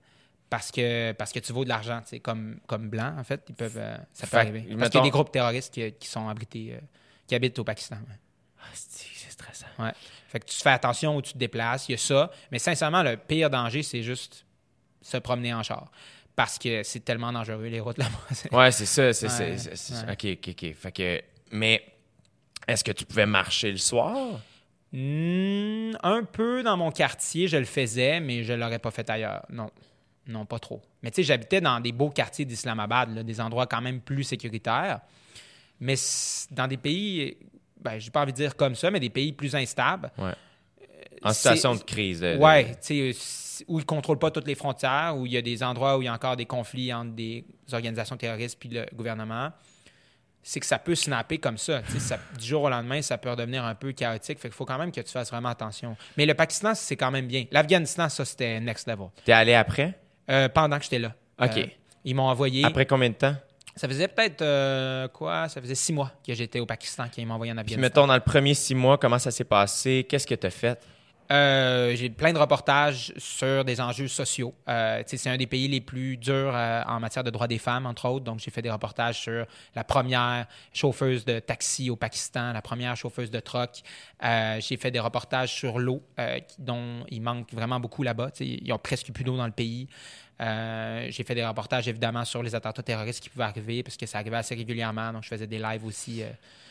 parce 0.51 0.69
que, 0.69 1.13
parce 1.13 1.31
que 1.31 1.39
tu 1.39 1.53
vaux 1.53 1.63
de 1.63 1.69
l'argent, 1.69 2.01
tu 2.01 2.09
sais, 2.09 2.19
comme, 2.19 2.59
comme 2.67 2.89
blanc, 2.89 3.15
en 3.17 3.23
fait. 3.23 3.41
Ils 3.47 3.55
peuvent, 3.55 3.77
euh, 3.77 3.95
ça 4.11 4.27
peut 4.27 4.31
Fait 4.31 4.37
arriver. 4.37 4.65
Parce 4.77 4.89
qu'il 4.89 4.99
y 4.99 5.01
a 5.01 5.05
des 5.05 5.09
groupes 5.09 5.31
terroristes 5.31 5.73
qui, 5.73 5.93
qui 5.93 6.09
sont 6.09 6.27
abrités, 6.27 6.73
euh, 6.73 6.79
qui 7.25 7.35
habitent 7.35 7.57
au 7.57 7.63
Pakistan. 7.63 7.95
ouais. 7.95 8.19
Ah, 8.59 8.65
c'est, 8.73 9.31
stressant. 9.31 9.67
Ouais. 9.79 9.93
Fait 10.27 10.41
que 10.41 10.45
tu 10.45 10.57
fais 10.57 10.71
attention 10.71 11.15
où 11.15 11.21
tu 11.21 11.31
te 11.31 11.37
déplaces, 11.37 11.87
il 11.87 11.93
y 11.93 11.95
a 11.95 11.97
ça. 11.97 12.29
Mais 12.51 12.59
sincèrement, 12.59 13.01
le 13.01 13.15
pire 13.15 13.49
danger, 13.49 13.81
c'est 13.81 14.03
juste 14.03 14.45
se 15.01 15.15
promener 15.17 15.53
en 15.53 15.63
char. 15.63 15.89
Parce 16.35 16.59
que 16.59 16.83
c'est 16.83 16.99
tellement 16.99 17.31
dangereux, 17.31 17.67
les 17.67 17.79
routes 17.79 17.97
là-bas. 17.97 18.11
Ouais, 18.51 18.71
c'est 18.71 18.85
ça. 18.85 19.13
C'est, 19.13 19.27
Ouais, 19.27 19.55
ouais. 19.55 20.11
OK, 20.11 20.37
OK, 20.37 20.49
OK. 20.49 20.75
Fait 20.75 20.91
que, 20.91 21.21
mais 21.51 21.81
est-ce 22.67 22.83
que 22.83 22.91
tu 22.91 23.05
pouvais 23.05 23.25
marcher 23.25 23.71
le 23.71 23.77
soir? 23.77 24.37
Hmm, 24.91 25.93
un 26.03 26.25
peu 26.25 26.61
dans 26.61 26.75
mon 26.75 26.91
quartier, 26.91 27.47
je 27.47 27.55
le 27.55 27.63
faisais, 27.63 28.19
mais 28.19 28.43
je 28.43 28.51
l'aurais 28.51 28.79
pas 28.79 28.91
fait 28.91 29.09
ailleurs. 29.09 29.45
Non. 29.49 29.71
Non, 30.31 30.45
pas 30.45 30.59
trop. 30.59 30.81
Mais 31.03 31.11
tu 31.11 31.15
sais, 31.17 31.23
j'habitais 31.23 31.61
dans 31.61 31.79
des 31.79 31.91
beaux 31.91 32.09
quartiers 32.09 32.45
d'Islamabad, 32.45 33.13
là, 33.15 33.23
des 33.23 33.39
endroits 33.41 33.67
quand 33.67 33.81
même 33.81 33.99
plus 34.01 34.23
sécuritaires. 34.23 35.01
Mais 35.79 35.95
dans 36.51 36.67
des 36.67 36.77
pays, 36.77 37.37
ben, 37.79 37.97
j'ai 37.99 38.11
pas 38.11 38.21
envie 38.21 38.31
de 38.31 38.37
dire 38.37 38.55
comme 38.55 38.75
ça, 38.75 38.91
mais 38.91 38.99
des 38.99 39.09
pays 39.09 39.33
plus 39.33 39.55
instables, 39.55 40.11
Ouais. 40.17 40.33
En 41.23 41.33
situation 41.33 41.75
de 41.75 41.83
crise. 41.83 42.21
de- 42.21 42.37
Ouais, 42.37 42.71
tu 42.71 42.77
sais, 42.81 42.99
euh, 42.99 43.65
où 43.67 43.77
ils 43.77 43.81
ne 43.81 43.85
contrôlent 43.85 44.17
pas 44.17 44.31
toutes 44.31 44.47
les 44.47 44.55
frontières, 44.55 45.15
où 45.17 45.25
il 45.27 45.31
y 45.33 45.37
a 45.37 45.41
des 45.41 45.61
endroits 45.61 45.97
où 45.97 46.01
il 46.01 46.05
y 46.05 46.07
a 46.07 46.13
encore 46.13 46.35
des 46.35 46.45
conflits 46.47 46.91
entre 46.93 47.11
des 47.11 47.45
organisations 47.71 48.17
terroristes 48.17 48.57
puis 48.59 48.69
le 48.69 48.85
gouvernement, 48.95 49.51
c'est 50.41 50.59
que 50.59 50.65
ça 50.65 50.79
peut 50.79 50.95
snapper 50.95 51.37
comme 51.37 51.59
ça. 51.59 51.83
ça- 51.99 52.17
du 52.39 52.47
jour 52.47 52.63
au 52.63 52.69
lendemain, 52.69 53.03
ça 53.03 53.19
peut 53.19 53.29
redevenir 53.29 53.63
un 53.63 53.75
peu 53.75 53.91
chaotique. 53.91 54.39
Fait 54.39 54.47
qu'il 54.49 54.55
faut 54.55 54.65
quand 54.65 54.79
même 54.79 54.91
que 54.91 55.01
tu 55.01 55.11
fasses 55.11 55.29
vraiment 55.29 55.49
attention. 55.49 55.95
Mais 56.17 56.25
le 56.25 56.33
Pakistan, 56.33 56.73
c'est 56.73 56.95
quand 56.95 57.11
même 57.11 57.27
bien. 57.27 57.45
L'Afghanistan, 57.51 58.09
ça, 58.09 58.25
c'était 58.25 58.59
next 58.59 58.87
level. 58.87 59.09
T'es 59.23 59.31
allé 59.33 59.53
après? 59.53 59.99
Euh, 60.29 60.49
pendant 60.49 60.77
que 60.77 60.83
j'étais 60.83 60.99
là. 60.99 61.13
OK. 61.41 61.57
Euh, 61.57 61.65
ils 62.03 62.15
m'ont 62.15 62.27
envoyé. 62.27 62.63
Après 62.65 62.85
combien 62.85 63.09
de 63.09 63.15
temps? 63.15 63.35
Ça 63.75 63.87
faisait 63.87 64.07
peut-être 64.07 64.41
euh, 64.41 65.07
quoi? 65.07 65.47
Ça 65.47 65.61
faisait 65.61 65.75
six 65.75 65.93
mois 65.93 66.11
que 66.25 66.33
j'étais 66.33 66.59
au 66.59 66.65
Pakistan, 66.65 67.07
qu'ils 67.09 67.25
m'ont 67.25 67.35
envoyé 67.35 67.51
en 67.51 67.55
Puis 67.55 67.61
Afghanistan. 67.73 67.81
mettons, 67.81 68.07
dans 68.07 68.15
le 68.15 68.21
premier 68.21 68.53
six 68.53 68.75
mois, 68.75 68.97
comment 68.97 69.19
ça 69.19 69.31
s'est 69.31 69.45
passé? 69.45 70.05
Qu'est-ce 70.09 70.27
que 70.27 70.35
tu 70.35 70.47
as 70.47 70.51
fait? 70.51 70.79
Euh, 71.31 71.95
j'ai 71.95 72.09
plein 72.09 72.33
de 72.33 72.37
reportages 72.37 73.13
sur 73.17 73.63
des 73.63 73.79
enjeux 73.79 74.09
sociaux. 74.09 74.53
Euh, 74.67 75.01
c'est 75.05 75.29
un 75.29 75.37
des 75.37 75.47
pays 75.47 75.67
les 75.69 75.79
plus 75.79 76.17
durs 76.17 76.51
euh, 76.53 76.83
en 76.85 76.99
matière 76.99 77.23
de 77.23 77.29
droits 77.29 77.47
des 77.47 77.57
femmes, 77.57 77.85
entre 77.85 78.09
autres. 78.09 78.25
Donc, 78.25 78.39
j'ai 78.39 78.51
fait 78.51 78.61
des 78.61 78.69
reportages 78.69 79.21
sur 79.21 79.45
la 79.73 79.83
première 79.85 80.45
chauffeuse 80.73 81.23
de 81.23 81.39
taxi 81.39 81.89
au 81.89 81.95
Pakistan, 81.95 82.51
la 82.51 82.61
première 82.61 82.97
chauffeuse 82.97 83.31
de 83.31 83.39
truck. 83.39 83.81
Euh, 84.23 84.59
j'ai 84.59 84.75
fait 84.75 84.91
des 84.91 84.99
reportages 84.99 85.53
sur 85.53 85.79
l'eau, 85.79 86.01
dont 86.59 87.05
il 87.09 87.21
manque 87.21 87.51
vraiment 87.53 87.79
beaucoup 87.79 88.03
là-bas. 88.03 88.31
Ils 88.39 88.71
ont 88.73 88.77
presque 88.77 89.11
plus 89.11 89.23
d'eau 89.23 89.37
dans 89.37 89.45
le 89.45 89.51
pays. 89.51 89.87
Euh, 90.41 91.07
j'ai 91.09 91.23
fait 91.23 91.35
des 91.35 91.45
reportages, 91.45 91.87
évidemment, 91.87 92.25
sur 92.25 92.41
les 92.41 92.55
attentats 92.55 92.81
terroristes 92.81 93.21
qui 93.21 93.29
pouvaient 93.29 93.43
arriver, 93.45 93.83
parce 93.83 93.95
que 93.95 94.05
ça 94.07 94.17
arrivait 94.17 94.37
assez 94.37 94.55
régulièrement. 94.55 95.13
Donc, 95.13 95.23
je 95.23 95.27
faisais 95.27 95.45
des 95.47 95.59
lives 95.59 95.85
aussi. 95.85 96.23
euh, 96.23 96.29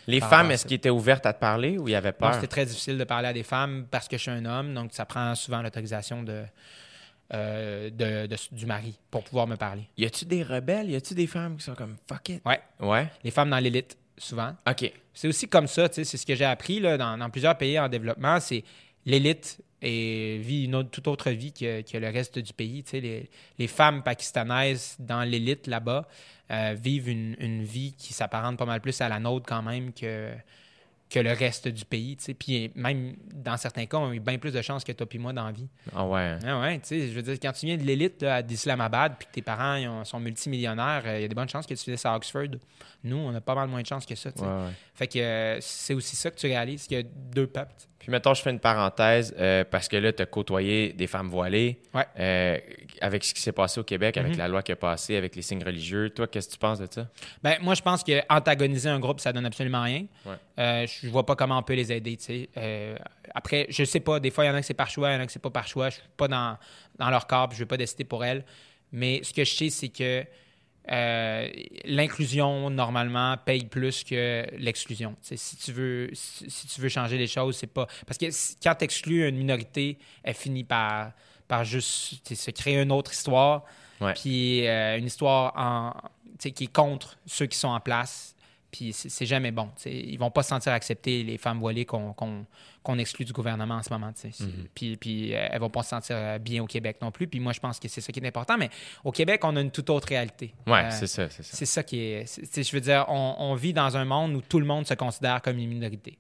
Les 0.09 0.21
femmes, 0.21 0.51
à 0.51 0.55
est-ce 0.55 0.63
ça. 0.65 0.69
qu'ils 0.69 0.77
étaient 0.77 0.91
ouvertes 0.91 1.25
à 1.27 1.33
te 1.33 1.39
parler 1.39 1.79
ou 1.79 1.87
il 1.87 1.93
y 1.93 1.95
avait 1.95 2.13
peur? 2.13 2.35
c'était 2.35 2.49
très 2.49 2.67
difficile 2.67 2.99
de 2.99 3.05
parler 3.05 3.29
à 3.29 3.33
des 3.33 3.45
femmes 3.45 3.87
parce 3.91 4.09
que 4.09 4.17
je 4.17 4.23
suis 4.23 4.31
un 4.33 4.45
homme, 4.45 4.75
donc 4.75 4.91
ça 4.93 5.05
prend 5.05 5.35
souvent 5.37 5.63
l'autorisation 5.63 6.23
de, 6.25 6.43
euh, 7.33 7.91
de- 7.91 8.27
de- 8.27 8.37
du 8.57 8.67
mari 8.67 8.99
pour 9.11 9.23
pouvoir 9.23 9.47
me 9.47 9.57
parler. 9.57 9.83
Y 9.97 10.05
a-tu 10.07 10.25
des 10.25 10.43
rebelles? 10.43 10.91
Y 10.91 10.97
a-tu 10.97 11.15
des 11.15 11.27
femmes 11.29 11.57
qui 11.57 11.63
sont 11.65 11.75
comme 11.77 11.97
fuck 12.09 12.29
it? 12.31 12.43
Ouais, 12.45 12.61
Ouais. 12.81 13.07
les 13.23 13.31
femmes 13.31 13.51
dans 13.51 13.59
l'élite, 13.59 13.97
souvent. 14.19 14.53
OK. 14.69 14.93
C'est 15.15 15.29
aussi 15.29 15.49
comme 15.49 15.69
ça, 15.69 15.89
tu 15.89 15.97
sais, 15.97 16.05
c'est 16.05 16.17
ce 16.17 16.27
que 16.27 16.35
j'ai 16.35 16.45
appris 16.45 16.81
là, 16.81 16.97
dans, 16.99 17.17
dans 17.17 17.31
plusieurs 17.31 17.57
pays 17.57 17.79
en 17.79 17.89
développement, 17.89 18.41
c'est 18.41 18.65
l'élite 19.07 19.59
et 19.83 20.39
vit 20.39 20.65
une 20.65 20.75
autre, 20.75 20.91
toute 20.91 21.09
autre 21.09 21.31
vie 21.31 21.53
que, 21.53 21.81
que 21.83 21.97
le 21.99 22.09
reste 22.09 22.39
du 22.39 22.53
pays. 22.53 22.83
Tu 22.85 22.91
sais, 22.91 23.01
les, 23.01 23.31
les 23.59 23.67
femmes 23.67 24.03
pakistanaises 24.03 24.97
dans 24.99 25.23
l'élite 25.23 25.67
là-bas 25.67 26.07
euh, 26.51 26.77
vivent 26.79 27.09
une, 27.09 27.37
une 27.39 27.63
vie 27.63 27.93
qui 27.97 28.13
s'apparente 28.13 28.59
pas 28.59 28.67
mal 28.67 28.81
plus 28.81 29.01
à 29.01 29.09
la 29.09 29.19
nôtre 29.21 29.47
quand 29.49 29.63
même 29.63 29.93
que, 29.93 30.33
que 31.09 31.19
le 31.19 31.33
reste 31.33 31.67
du 31.69 31.85
pays. 31.85 32.17
tu 32.17 32.25
sais. 32.25 32.35
Puis 32.35 32.71
même 32.75 33.17
dans 33.33 33.57
certains 33.57 33.87
cas, 33.87 33.97
on 33.99 34.11
a 34.11 34.15
eu 34.15 34.21
bien 34.21 34.39
plus 34.39 34.53
de 34.53 34.61
chances 34.63 34.85
que 34.85 34.93
toi 34.93 35.09
puis 35.09 35.19
moi 35.19 35.33
dans 35.33 35.47
la 35.47 35.53
vie. 35.53 35.69
Ah 35.95 36.07
ouais. 36.07 36.37
Ah 36.47 36.61
ouais, 36.61 36.79
tu 36.79 36.87
sais, 36.89 37.09
je 37.09 37.13
veux 37.13 37.23
dire, 37.23 37.37
quand 37.41 37.53
tu 37.53 37.67
viens 37.67 37.77
de 37.77 37.83
l'élite 37.83 38.25
d'Islamabad 38.47 39.15
puis 39.19 39.27
que 39.29 39.33
tes 39.33 39.43
parents 39.43 39.77
ils 39.77 39.89
ont- 39.89 40.05
sont 40.05 40.21
multimillionnaires, 40.21 41.03
euh, 41.07 41.19
il 41.19 41.23
y 41.23 41.25
a 41.25 41.29
des 41.29 41.35
bonnes 41.35 41.49
chances 41.49 41.67
que 41.67 41.75
tu 41.75 41.97
ça 41.97 42.13
à 42.13 42.17
Oxford. 42.17 42.49
Nous, 43.03 43.17
on 43.17 43.35
a 43.35 43.41
pas 43.41 43.55
mal 43.55 43.69
moins 43.69 43.81
de 43.83 43.87
chances 43.87 44.05
que 44.07 44.15
ça. 44.15 44.31
tu 44.31 44.39
sais. 44.41 44.45
Ouais, 44.45 44.51
ouais. 44.51 44.73
Fait 44.95 45.07
que 45.09 45.19
euh, 45.19 45.59
c'est 45.61 45.95
aussi 45.95 46.17
ça 46.17 46.31
que 46.31 46.37
tu 46.39 46.47
réalises, 46.47 46.87
qu'il 46.87 46.99
y 46.99 47.01
a 47.01 47.05
deux 47.05 47.47
peuples. 47.47 47.75
Puis 48.01 48.11
mettons, 48.11 48.33
je 48.33 48.41
fais 48.41 48.51
une 48.51 48.59
parenthèse 48.61 49.35
euh, 49.39 49.63
parce 49.63 49.87
que 49.87 49.97
là, 49.99 50.11
tu 50.13 50.23
as 50.23 50.27
côtoyé 50.27 50.93
des 50.95 51.07
femmes 51.07 51.29
voilées. 51.29 51.79
Ouais. 51.95 52.07
Euh, 52.19 52.59
avec 53.03 53.23
ce 53.23 53.35
qui 53.35 53.43
s'est 53.43 53.53
passé 53.53 53.79
au 53.79 53.85
Québec, 53.85 54.17
avec 54.17 54.33
Mhm. 54.33 54.39
la 54.39 54.49
loi 54.49 54.63
qui 54.63 54.73
a 54.73 54.77
passé, 54.77 55.17
avec 55.17 55.37
les 55.37 55.43
signes 55.43 55.63
religieux. 55.63 56.09
Toi, 56.11 56.27
qu'est-ce 56.27 56.49
que 56.49 56.53
tu 56.55 56.59
penses 56.59 56.79
de 56.79 56.89
ça? 56.91 57.07
Ben, 57.43 57.59
moi, 57.61 57.75
je 57.75 57.83
pense 57.83 58.03
que 58.03 58.13
antagoniser 58.33 58.89
un 58.89 58.99
groupe, 58.99 59.21
ça 59.21 59.33
donne 59.35 59.45
absolument 59.45 59.83
rien. 59.83 60.07
Ouais. 60.25 60.35
Euh, 60.59 60.87
je 60.87 61.09
vois 61.09 61.27
pas 61.27 61.37
comment 61.37 61.59
on 61.59 61.63
peut 61.63 61.75
les 61.75 61.93
aider. 61.93 62.17
tu 62.17 62.25
sais. 62.25 62.49
Euh, 62.57 62.97
après, 63.35 63.67
je 63.69 63.85
sais 63.85 64.01
pas. 64.01 64.19
Des 64.19 64.31
fois, 64.31 64.45
il 64.45 64.49
y 64.49 64.51
en 64.51 64.55
a 64.55 64.61
que 64.61 64.67
c'est 64.67 64.73
par 64.75 64.89
choix, 64.91 65.11
il 65.11 65.15
y 65.15 65.17
en 65.17 65.21
a 65.21 65.27
que 65.27 65.33
c'est 65.33 65.39
pas 65.43 65.51
par 65.51 65.69
choix. 65.69 65.91
Je 65.91 65.97
suis 65.97 66.05
pas 66.17 66.27
dans, 66.27 66.57
dans 66.99 67.11
leur 67.11 67.27
corps, 67.27 67.49
puis 67.51 67.59
je 67.59 67.63
vais 67.65 67.69
pas 67.69 67.77
décider 67.77 68.05
pour 68.05 68.25
elles. 68.25 68.45
Mais 68.93 69.21
ce 69.23 69.33
que 69.35 69.45
je 69.45 69.55
sais, 69.55 69.69
c'est 69.71 69.89
que 69.91 70.25
euh, 70.91 71.49
l'inclusion, 71.85 72.71
normalement, 72.71 73.37
paye 73.37 73.65
plus 73.65 74.03
que 74.03 74.47
l'exclusion. 74.57 75.15
Si 75.21 75.57
tu, 75.57 75.73
veux, 75.73 76.11
si, 76.13 76.51
si 76.51 76.67
tu 76.67 76.81
veux 76.81 76.89
changer 76.89 77.19
les 77.19 77.27
choses, 77.27 77.57
c'est 77.57 77.67
pas. 77.67 77.87
Parce 78.07 78.19
que 78.19 78.27
quand 78.63 78.75
tu 78.75 78.85
exclues 78.85 79.29
une 79.29 79.37
minorité, 79.37 79.99
elle 80.23 80.35
finit 80.35 80.65
par, 80.65 81.13
par 81.47 81.65
juste 81.65 82.35
se 82.35 82.51
créer 82.51 82.81
une 82.81 82.93
autre 82.93 83.13
histoire. 83.13 83.65
Puis 84.15 84.67
euh, 84.67 84.97
une 84.97 85.07
histoire 85.07 85.53
en, 85.57 85.93
qui 86.39 86.65
est 86.65 86.73
contre 86.73 87.19
ceux 87.27 87.47
qui 87.47 87.59
sont 87.59 87.69
en 87.69 87.81
place. 87.81 88.35
Puis 88.71 88.93
c'est 88.93 89.27
jamais 89.27 89.51
bon. 89.51 89.67
tu 89.77 89.83
sais. 89.83 89.93
Ils 89.93 90.17
vont 90.17 90.31
pas 90.31 90.43
se 90.45 90.51
sentir 90.51 90.73
accepter, 90.73 91.23
les 91.25 91.39
femmes 91.39 91.59
voilées 91.59 91.85
qu'on 91.85 92.99
exclut 92.99 93.25
du 93.25 93.33
gouvernement 93.33 93.75
en 93.77 93.83
ce 93.83 93.91
moment. 93.91 94.13
C'est- 94.15 94.39
Mhm. 94.41 94.67
Puis, 94.75 94.97
puis 94.97 95.35
euh, 95.35 95.49
elles 95.51 95.61
vont 95.61 95.71
pas 95.71 95.83
se 95.83 95.89
sentir 95.91 96.17
euh, 96.17 96.39
bien 96.39 96.63
au 96.63 96.67
Québec 96.67 96.99
non 97.03 97.11
plus. 97.11 97.27
Puis 97.27 97.41
moi, 97.41 97.53
je 97.53 97.61
pense 97.61 97.79
que 97.81 97.89
c'est 97.89 98.01
ça 98.01 98.13
qui 98.13 98.21
est 98.21 98.27
important. 98.27 98.57
Mais 98.57 98.71
au 99.05 99.11
Québec, 99.13 99.41
on 99.45 99.57
a 99.57 99.61
une 99.61 99.71
toute 99.71 99.91
autre 99.91 100.09
réalité. 100.09 100.55
Ouais, 100.67 100.85
Euh, 100.85 100.91
c'est 100.91 101.07
ça, 101.07 101.29
c'est 101.29 101.43
ça. 101.43 101.57
c'est 101.57 101.67
ça 101.67 101.83
qui 101.83 101.99
est. 101.99 102.63
je 102.63 102.73
veux 102.73 102.81
dire, 102.81 103.05
on, 103.09 103.37
on 103.39 103.55
vit 103.55 103.73
dans 103.73 103.97
un 103.97 104.05
monde 104.05 104.35
où 104.37 104.41
tout 104.41 104.61
le 104.61 104.67
monde 104.67 104.87
se 104.87 104.95
considère 104.95 105.43
comme 105.43 105.59
une 105.59 105.69
minorité. 105.69 106.17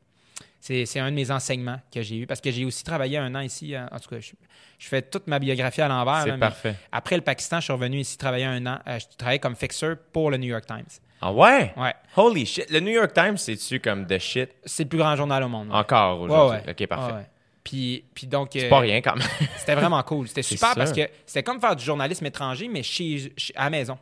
C'est 0.62 0.98
un 1.00 1.10
de 1.10 1.16
mes 1.16 1.30
enseignements 1.30 1.80
que 1.90 2.02
j'ai 2.02 2.18
eu 2.18 2.26
parce 2.26 2.40
que 2.42 2.50
j'ai 2.50 2.66
aussi 2.66 2.84
travaillé 2.84 3.16
un 3.16 3.34
an 3.34 3.40
ici. 3.40 3.74
En, 3.78 3.98
tout 3.98 4.10
cas, 4.10 4.20
je, 4.20 4.32
je 4.78 4.88
fais 4.88 5.00
toute 5.00 5.26
ma 5.26 5.38
biographie 5.38 5.80
à 5.80 5.88
l'envers. 5.88 6.24
C'est 6.24 6.36
parfait. 6.38 6.74
Après 6.92 7.16
le 7.16 7.22
Pakistan, 7.22 7.60
je 7.60 7.64
suis 7.64 7.72
revenu 7.72 7.98
ici 8.00 8.18
travailler 8.18 8.44
un 8.44 8.66
an. 8.66 8.78
Je 8.86 9.06
travaillais 9.16 9.38
comme 9.38 9.56
fixeur 9.56 9.96
pour 10.12 10.30
le 10.30 10.36
New 10.36 10.48
York 10.48 10.66
Times. 10.66 10.84
Ah 11.22 11.32
ouais? 11.32 11.72
Ouais. 11.76 11.94
Holy 12.16 12.46
shit. 12.46 12.70
Le 12.70 12.80
New 12.80 12.92
York 12.92 13.12
Times, 13.12 13.36
c'est-tu 13.36 13.78
comme 13.80 14.06
de 14.06 14.18
shit? 14.18 14.50
C'est 14.64 14.84
le 14.84 14.88
plus 14.88 14.98
grand 14.98 15.16
journal 15.16 15.42
au 15.42 15.48
monde. 15.48 15.68
ouais. 15.68 15.74
encore 15.76 16.20
aujourd'hui? 16.20 16.58
Ouais, 16.58 16.62
ouais. 16.66 16.70
OK, 16.82 16.86
parfait. 16.88 17.12
Ouais. 17.12 17.26
Puis, 17.62 18.04
puis 18.14 18.26
donc. 18.26 18.48
C'est 18.52 18.66
euh, 18.66 18.70
pas 18.70 18.80
rien 18.80 19.00
quand 19.02 19.16
même. 19.16 19.28
C'était 19.56 19.74
vraiment 19.74 20.02
cool. 20.02 20.28
C'était 20.28 20.42
C'est 20.42 20.54
super 20.56 20.74
parce 20.74 20.92
que 20.92 21.02
c'était 21.26 21.42
comme 21.42 21.60
faire 21.60 21.76
du 21.76 21.84
journalisme 21.84 22.24
étranger, 22.26 22.68
mais 22.68 22.82
chez, 22.82 23.32
chez- 23.36 23.54
à 23.54 23.64
la 23.64 23.70
maison. 23.70 23.98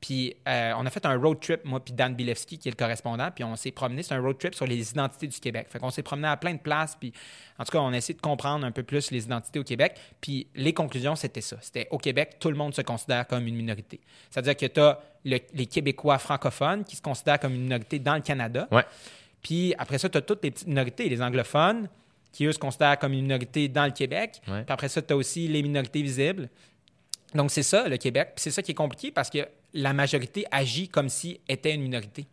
Puis 0.00 0.34
euh, 0.48 0.72
on 0.76 0.86
a 0.86 0.90
fait 0.90 1.04
un 1.04 1.18
road 1.18 1.40
trip, 1.40 1.64
moi 1.64 1.78
puis 1.80 1.92
Dan 1.92 2.14
Bilewski, 2.14 2.58
qui 2.58 2.68
est 2.68 2.72
le 2.72 2.76
correspondant, 2.76 3.30
puis 3.30 3.44
on 3.44 3.54
s'est 3.56 3.70
promené, 3.70 4.02
c'est 4.02 4.14
un 4.14 4.20
road 4.20 4.38
trip 4.38 4.54
sur 4.54 4.66
les 4.66 4.90
identités 4.90 5.26
du 5.26 5.38
Québec. 5.38 5.66
Fait 5.68 5.78
qu'on 5.78 5.90
s'est 5.90 6.02
promené 6.02 6.28
à 6.28 6.36
plein 6.38 6.54
de 6.54 6.58
places, 6.58 6.96
puis 6.98 7.12
en 7.58 7.64
tout 7.64 7.72
cas, 7.72 7.80
on 7.80 7.92
a 7.92 7.96
essayé 7.96 8.14
de 8.14 8.20
comprendre 8.20 8.64
un 8.64 8.70
peu 8.70 8.82
plus 8.82 9.10
les 9.10 9.24
identités 9.24 9.58
au 9.58 9.64
Québec. 9.64 9.98
Puis 10.20 10.46
les 10.54 10.72
conclusions, 10.72 11.16
c'était 11.16 11.42
ça. 11.42 11.56
C'était 11.60 11.86
au 11.90 11.98
Québec, 11.98 12.36
tout 12.40 12.50
le 12.50 12.56
monde 12.56 12.74
se 12.74 12.80
considère 12.80 13.26
comme 13.26 13.46
une 13.46 13.56
minorité. 13.56 14.00
C'est-à-dire 14.30 14.56
que 14.56 14.66
tu 14.66 14.80
as 14.80 15.00
les 15.24 15.66
Québécois 15.66 16.18
francophones 16.18 16.84
qui 16.84 16.96
se 16.96 17.02
considèrent 17.02 17.38
comme 17.38 17.54
une 17.54 17.64
minorité 17.64 17.98
dans 17.98 18.14
le 18.14 18.22
Canada. 18.22 18.68
Ouais. 18.70 18.84
Puis 19.42 19.74
après 19.78 19.98
ça, 19.98 20.08
tu 20.08 20.16
as 20.16 20.22
toutes 20.22 20.42
les 20.42 20.50
petites 20.50 20.68
minorités, 20.68 21.08
les 21.08 21.20
anglophones, 21.20 21.88
qui 22.32 22.46
eux 22.46 22.52
se 22.52 22.58
considèrent 22.58 22.98
comme 22.98 23.12
une 23.12 23.22
minorité 23.22 23.68
dans 23.68 23.84
le 23.84 23.92
Québec. 23.92 24.40
Ouais. 24.48 24.62
Puis 24.62 24.72
après 24.72 24.88
ça, 24.88 25.02
tu 25.02 25.12
as 25.12 25.16
aussi 25.16 25.48
les 25.48 25.62
minorités 25.62 26.02
visibles. 26.02 26.48
Donc 27.34 27.50
c'est 27.50 27.62
ça, 27.62 27.88
le 27.88 27.96
Québec. 27.96 28.32
C'est 28.36 28.50
ça 28.50 28.62
qui 28.62 28.72
est 28.72 28.74
compliqué 28.74 29.10
parce 29.10 29.30
que 29.30 29.46
la 29.72 29.92
majorité 29.92 30.44
agit 30.50 30.88
comme 30.88 31.08
si 31.08 31.40
était 31.48 31.74
une 31.74 31.82
minorité. 31.82 32.26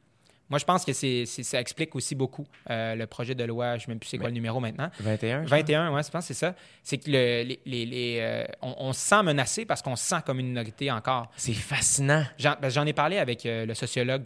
Moi, 0.49 0.59
je 0.59 0.63
pense 0.65 0.85
que 0.85 0.93
c'est, 0.93 1.25
ça 1.25 1.59
explique 1.59 1.93
aussi 1.93 2.15
beaucoup 2.15 2.47
euh, 2.69 2.95
le 2.95 3.05
projet 3.05 3.35
de 3.35 3.43
loi, 3.43 3.71
je 3.71 3.73
ne 3.75 3.79
sais 3.81 3.87
même 3.89 3.99
plus 3.99 4.07
c'est 4.07 4.17
quoi 4.17 4.29
le 4.29 4.33
numéro 4.33 4.61
maintenant. 4.61 4.89
21? 5.01 5.43
je 5.43 5.49
21, 5.49 5.93
oui, 5.93 6.01
je 6.05 6.09
pense 6.09 6.23
que 6.25 6.27
c'est 6.33 6.39
ça. 6.39 6.55
C'est 6.83 6.97
que 6.99 7.11
le- 7.11 7.43
les, 7.43 7.59
les- 7.65 7.85
les, 7.85 8.17
euh, 8.21 8.45
on, 8.61 8.73
on 8.79 8.93
se 8.93 8.99
sent 9.01 9.23
menacé 9.23 9.65
parce 9.65 9.81
qu'on 9.81 9.97
se 9.97 10.05
sent 10.05 10.21
comme 10.25 10.39
une 10.39 10.47
minorité 10.47 10.89
encore. 10.89 11.29
C'est 11.35 11.51
fascinant. 11.53 12.23
J'en, 12.37 12.55
ben, 12.61 12.87
ai 12.87 12.93
parlé 12.93 13.17
avec 13.17 13.45
euh, 13.45 13.65
le 13.65 13.73
sociologue 13.73 14.23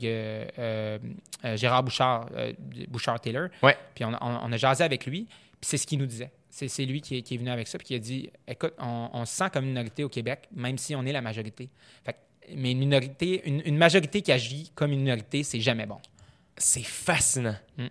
Gérard 1.55 1.84
Bouchard, 1.84 2.28
Bouchard-Taylor. 2.88 3.47
Ouais. 3.63 3.76
Puis 3.95 4.05
on, 4.05 4.09
on- 4.13 4.39
on 4.43 4.51
a 4.51 4.57
jasé 4.57 4.84
avec 4.84 5.07
lui, 5.07 5.24
puis 5.26 5.36
c'est 5.61 5.78
ce 5.78 5.88
qu'il 5.88 5.97
nous 5.97 6.05
disait. 6.05 6.32
C'est, 6.52 6.86
lui 6.86 7.02
qui 7.02 7.18
est, 7.18 7.22
qui 7.22 7.36
est 7.36 7.38
venu 7.38 7.49
avec 7.49 7.68
ça, 7.68 7.78
puis 7.78 7.88
qui 7.88 7.95
a 7.95 7.99
dit 7.99 8.30
Écoute, 8.47 8.74
on, 8.78 9.10
on 9.14 9.26
se 9.26 9.34
sent 9.34 9.49
comme 9.54 9.64
une 9.64 9.72
minorité 9.72 10.04
au 10.04 10.10
Québec, 10.10 10.49
même 10.54 10.78
si 10.78 10.93
on 10.95 11.06
est 11.06 11.14
la 11.14 11.22
majorité. 11.22 11.70
Fait 12.04 12.16
mais 12.56 12.72
une 12.72 12.80
minorité, 12.80 13.41
une, 13.47 13.62
une 13.66 13.78
majorité 13.78 14.22
qui 14.22 14.32
agit 14.32 14.72
comme 14.76 14.91
une 14.91 15.02
minorité, 15.02 15.43
c'est 15.43 15.62
jamais 15.62 15.86
bon. 15.86 15.99
C'est 16.58 16.84
fascinant. 16.84 17.56
Mm. 17.78 17.88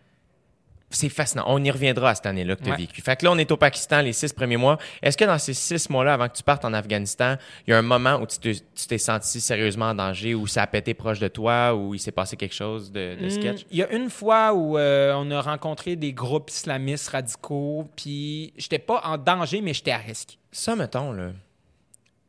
C'est 0.92 1.08
fascinant. 1.08 1.44
On 1.46 1.62
y 1.62 1.70
reviendra 1.70 2.10
à 2.10 2.14
cette 2.16 2.26
année-là 2.26 2.56
que 2.56 2.62
tu 2.64 2.68
as 2.68 2.72
Ouais. 2.72 2.78
vécu. 2.78 3.00
Fait 3.00 3.14
que 3.14 3.24
là, 3.24 3.30
on 3.30 3.38
est 3.38 3.50
au 3.52 3.56
Pakistan 3.56 4.00
les 4.02 4.12
six 4.12 4.32
premiers 4.32 4.56
mois. 4.56 4.76
Est-ce 5.02 5.16
que 5.16 5.24
dans 5.24 5.38
ces 5.38 5.54
six 5.54 5.88
mois-là, 5.88 6.14
avant 6.14 6.28
que 6.28 6.36
tu 6.36 6.42
partes 6.42 6.64
en 6.64 6.72
Afghanistan, 6.72 7.36
il 7.66 7.70
y 7.70 7.74
a 7.74 7.78
un 7.78 7.82
moment 7.82 8.16
où 8.16 8.26
tu 8.26 8.38
te- 8.38 8.48
tu 8.58 8.86
t'es 8.88 8.98
senti 8.98 9.40
sérieusement 9.40 9.86
en 9.90 9.94
danger, 9.94 10.34
où 10.34 10.48
ça 10.48 10.62
a 10.62 10.66
pété 10.66 10.94
proche 10.94 11.20
de 11.20 11.28
toi, 11.28 11.74
où 11.76 11.94
il 11.94 12.00
s'est 12.00 12.10
passé 12.10 12.36
quelque 12.36 12.54
chose 12.56 12.90
de, 12.90 13.14
de 13.22 13.28
sketch? 13.28 13.62
Hmm, 13.62 13.68
Il 13.70 13.76
y 13.78 13.82
a 13.84 13.92
une 13.92 14.10
fois 14.10 14.52
où 14.52 14.76
euh, 14.78 15.14
on 15.16 15.30
a 15.30 15.40
rencontré 15.40 15.94
des 15.94 16.12
groupes 16.12 16.50
islamistes 16.50 17.08
radicaux, 17.10 17.86
puis 17.94 18.52
j'étais 18.56 18.80
pas 18.80 19.00
en 19.04 19.16
danger, 19.16 19.60
mais 19.60 19.72
j'étais 19.74 19.92
à 19.92 19.98
risque. 19.98 20.38
Ça, 20.50 20.74
mettons, 20.74 21.12
là. 21.12 21.30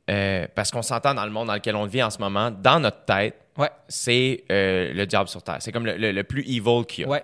euh, 0.09 0.45
parce 0.55 0.71
qu'on 0.71 0.81
s'entend 0.81 1.13
dans 1.13 1.25
le 1.25 1.31
monde 1.31 1.47
dans 1.47 1.53
lequel 1.53 1.75
on 1.75 1.85
vit 1.85 2.03
en 2.03 2.09
ce 2.09 2.19
moment, 2.19 2.51
dans 2.51 2.79
notre 2.79 3.05
tête, 3.05 3.37
Ouais, 3.57 3.69
c'est 3.89 4.45
euh, 4.49 4.93
le 4.93 5.05
diable 5.05 5.27
sur 5.27 5.43
terre. 5.43 5.57
C'est 5.59 5.73
comme 5.73 5.85
le, 5.85 5.97
le- 5.97 6.13
le 6.13 6.23
plus 6.23 6.41
evil 6.43 6.85
qu'il 6.87 7.01
y 7.03 7.05
a. 7.05 7.09
ouais. 7.09 7.23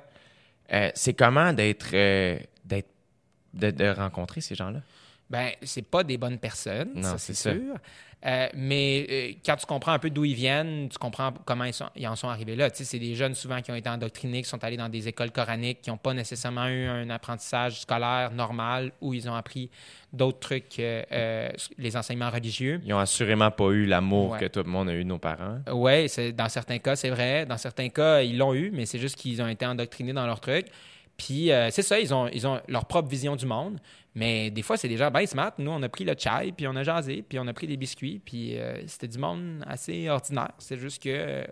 Euh, 0.73 0.91
c'est 0.95 1.13
comment 1.13 1.53
d'être, 1.53 1.93
euh, 1.93 2.37
d'être 2.65 2.89
de, 3.53 3.71
de 3.71 3.87
rencontrer 3.89 4.41
ces 4.41 4.55
gens-là? 4.55 4.81
Ben, 5.29 5.49
c'est 5.61 5.85
pas 5.85 6.03
des 6.03 6.17
bonnes 6.17 6.37
personnes, 6.37 6.91
Non, 6.95 7.01
ça 7.03 7.17
c'est 7.17 7.33
sûr. 7.33 7.75
Euh, 8.25 8.47
mais 8.55 9.05
euh, 9.11 9.31
quand 9.45 9.57
tu 9.57 9.65
comprends 9.67 9.91
un 9.91 9.99
peu 9.99 10.09
d'où 10.09 10.25
ils 10.25 10.33
viennent, 10.33 10.89
tu 10.89 10.97
comprends 10.97 11.31
comment 11.45 11.65
ils, 11.65 11.73
sont- 11.73 11.89
ils 11.95 12.07
en 12.07 12.15
sont 12.15 12.29
arrivés 12.29 12.55
là. 12.55 12.71
Tu 12.71 12.77
sais, 12.77 12.83
c'est 12.85 12.97
des 12.97 13.13
jeunes 13.13 13.35
souvent 13.35 13.61
qui 13.61 13.69
ont 13.71 13.75
été 13.75 13.89
endoctrinés, 13.89 14.41
qui 14.41 14.49
sont 14.49 14.63
allés 14.63 14.75
dans 14.77 14.89
des 14.89 15.07
écoles 15.07 15.29
coraniques, 15.31 15.81
qui 15.83 15.91
n'ont 15.91 15.97
pas 15.97 16.15
nécessairement 16.15 16.65
eu 16.67 16.85
un 16.87 17.11
apprentissage 17.11 17.81
scolaire 17.81 18.31
normal 18.31 18.91
où 19.01 19.13
ils 19.13 19.29
ont 19.29 19.35
appris 19.35 19.69
d'autres 20.13 20.39
trucs 20.39 20.69
que 20.69 21.03
euh, 21.11 21.49
les 21.77 21.95
enseignements 21.95 22.31
religieux. 22.31 22.81
Ils 22.85 22.93
ont 22.93 22.99
assurément 22.99 23.51
pas 23.51 23.69
eu 23.69 23.85
l'amour 23.85 24.31
Ouais. 24.31 24.39
que 24.39 24.45
tout 24.45 24.63
le 24.63 24.69
monde 24.71 24.89
a 24.89 24.93
eu 24.95 25.03
de 25.03 25.09
nos 25.09 25.19
parents. 25.19 25.59
Oui, 25.71 26.07
dans 26.33 26.49
certains 26.49 26.79
cas, 26.79 26.95
c'est 26.95 27.11
vrai. 27.11 27.45
Dans 27.45 27.57
certains 27.57 27.89
cas, 27.89 28.21
ils 28.23 28.37
l'ont 28.37 28.55
eu, 28.55 28.71
mais 28.73 28.87
c'est 28.87 28.97
juste 28.99 29.15
qu'ils 29.17 29.41
ont 29.43 29.47
été 29.47 29.65
endoctrinés 29.65 30.13
dans 30.13 30.25
leur 30.25 30.39
truc. 30.39 30.65
Puis 31.17 31.51
euh, 31.51 31.69
c'est 31.71 31.81
ça, 31.81 31.99
ils 31.99 32.13
ont, 32.13 32.27
ils 32.29 32.45
ont 32.47 32.61
leur 32.67 32.85
propre 32.85 33.09
vision 33.09 33.35
du 33.35 33.45
monde. 33.45 33.79
Mais 34.17 34.49
des 34.49 34.63
fois, 34.63 34.77
c'est 34.77 34.87
des 34.87 34.97
gens 34.97 35.11
bien 35.11 35.27
smart. 35.27 35.51
Nous, 35.59 35.69
on 35.69 35.81
a 35.83 35.89
pris 35.89 36.03
le 36.03 36.15
chai, 36.17 36.51
puis 36.51 36.67
on 36.67 36.75
a 36.75 36.81
jasé, 36.81 37.21
puis 37.21 37.37
on 37.37 37.45
a 37.45 37.53
pris 37.53 37.67
des 37.67 37.77
biscuits. 37.77 38.19
Puis 38.25 38.57
euh, 38.57 38.81
c'était 38.87 39.07
du 39.07 39.19
monde 39.19 39.63
assez 39.67 40.09
ordinaire. 40.09 40.53
C'est 40.57 40.77
juste 40.79 41.03
que 41.03 41.09
euh, 41.09 41.43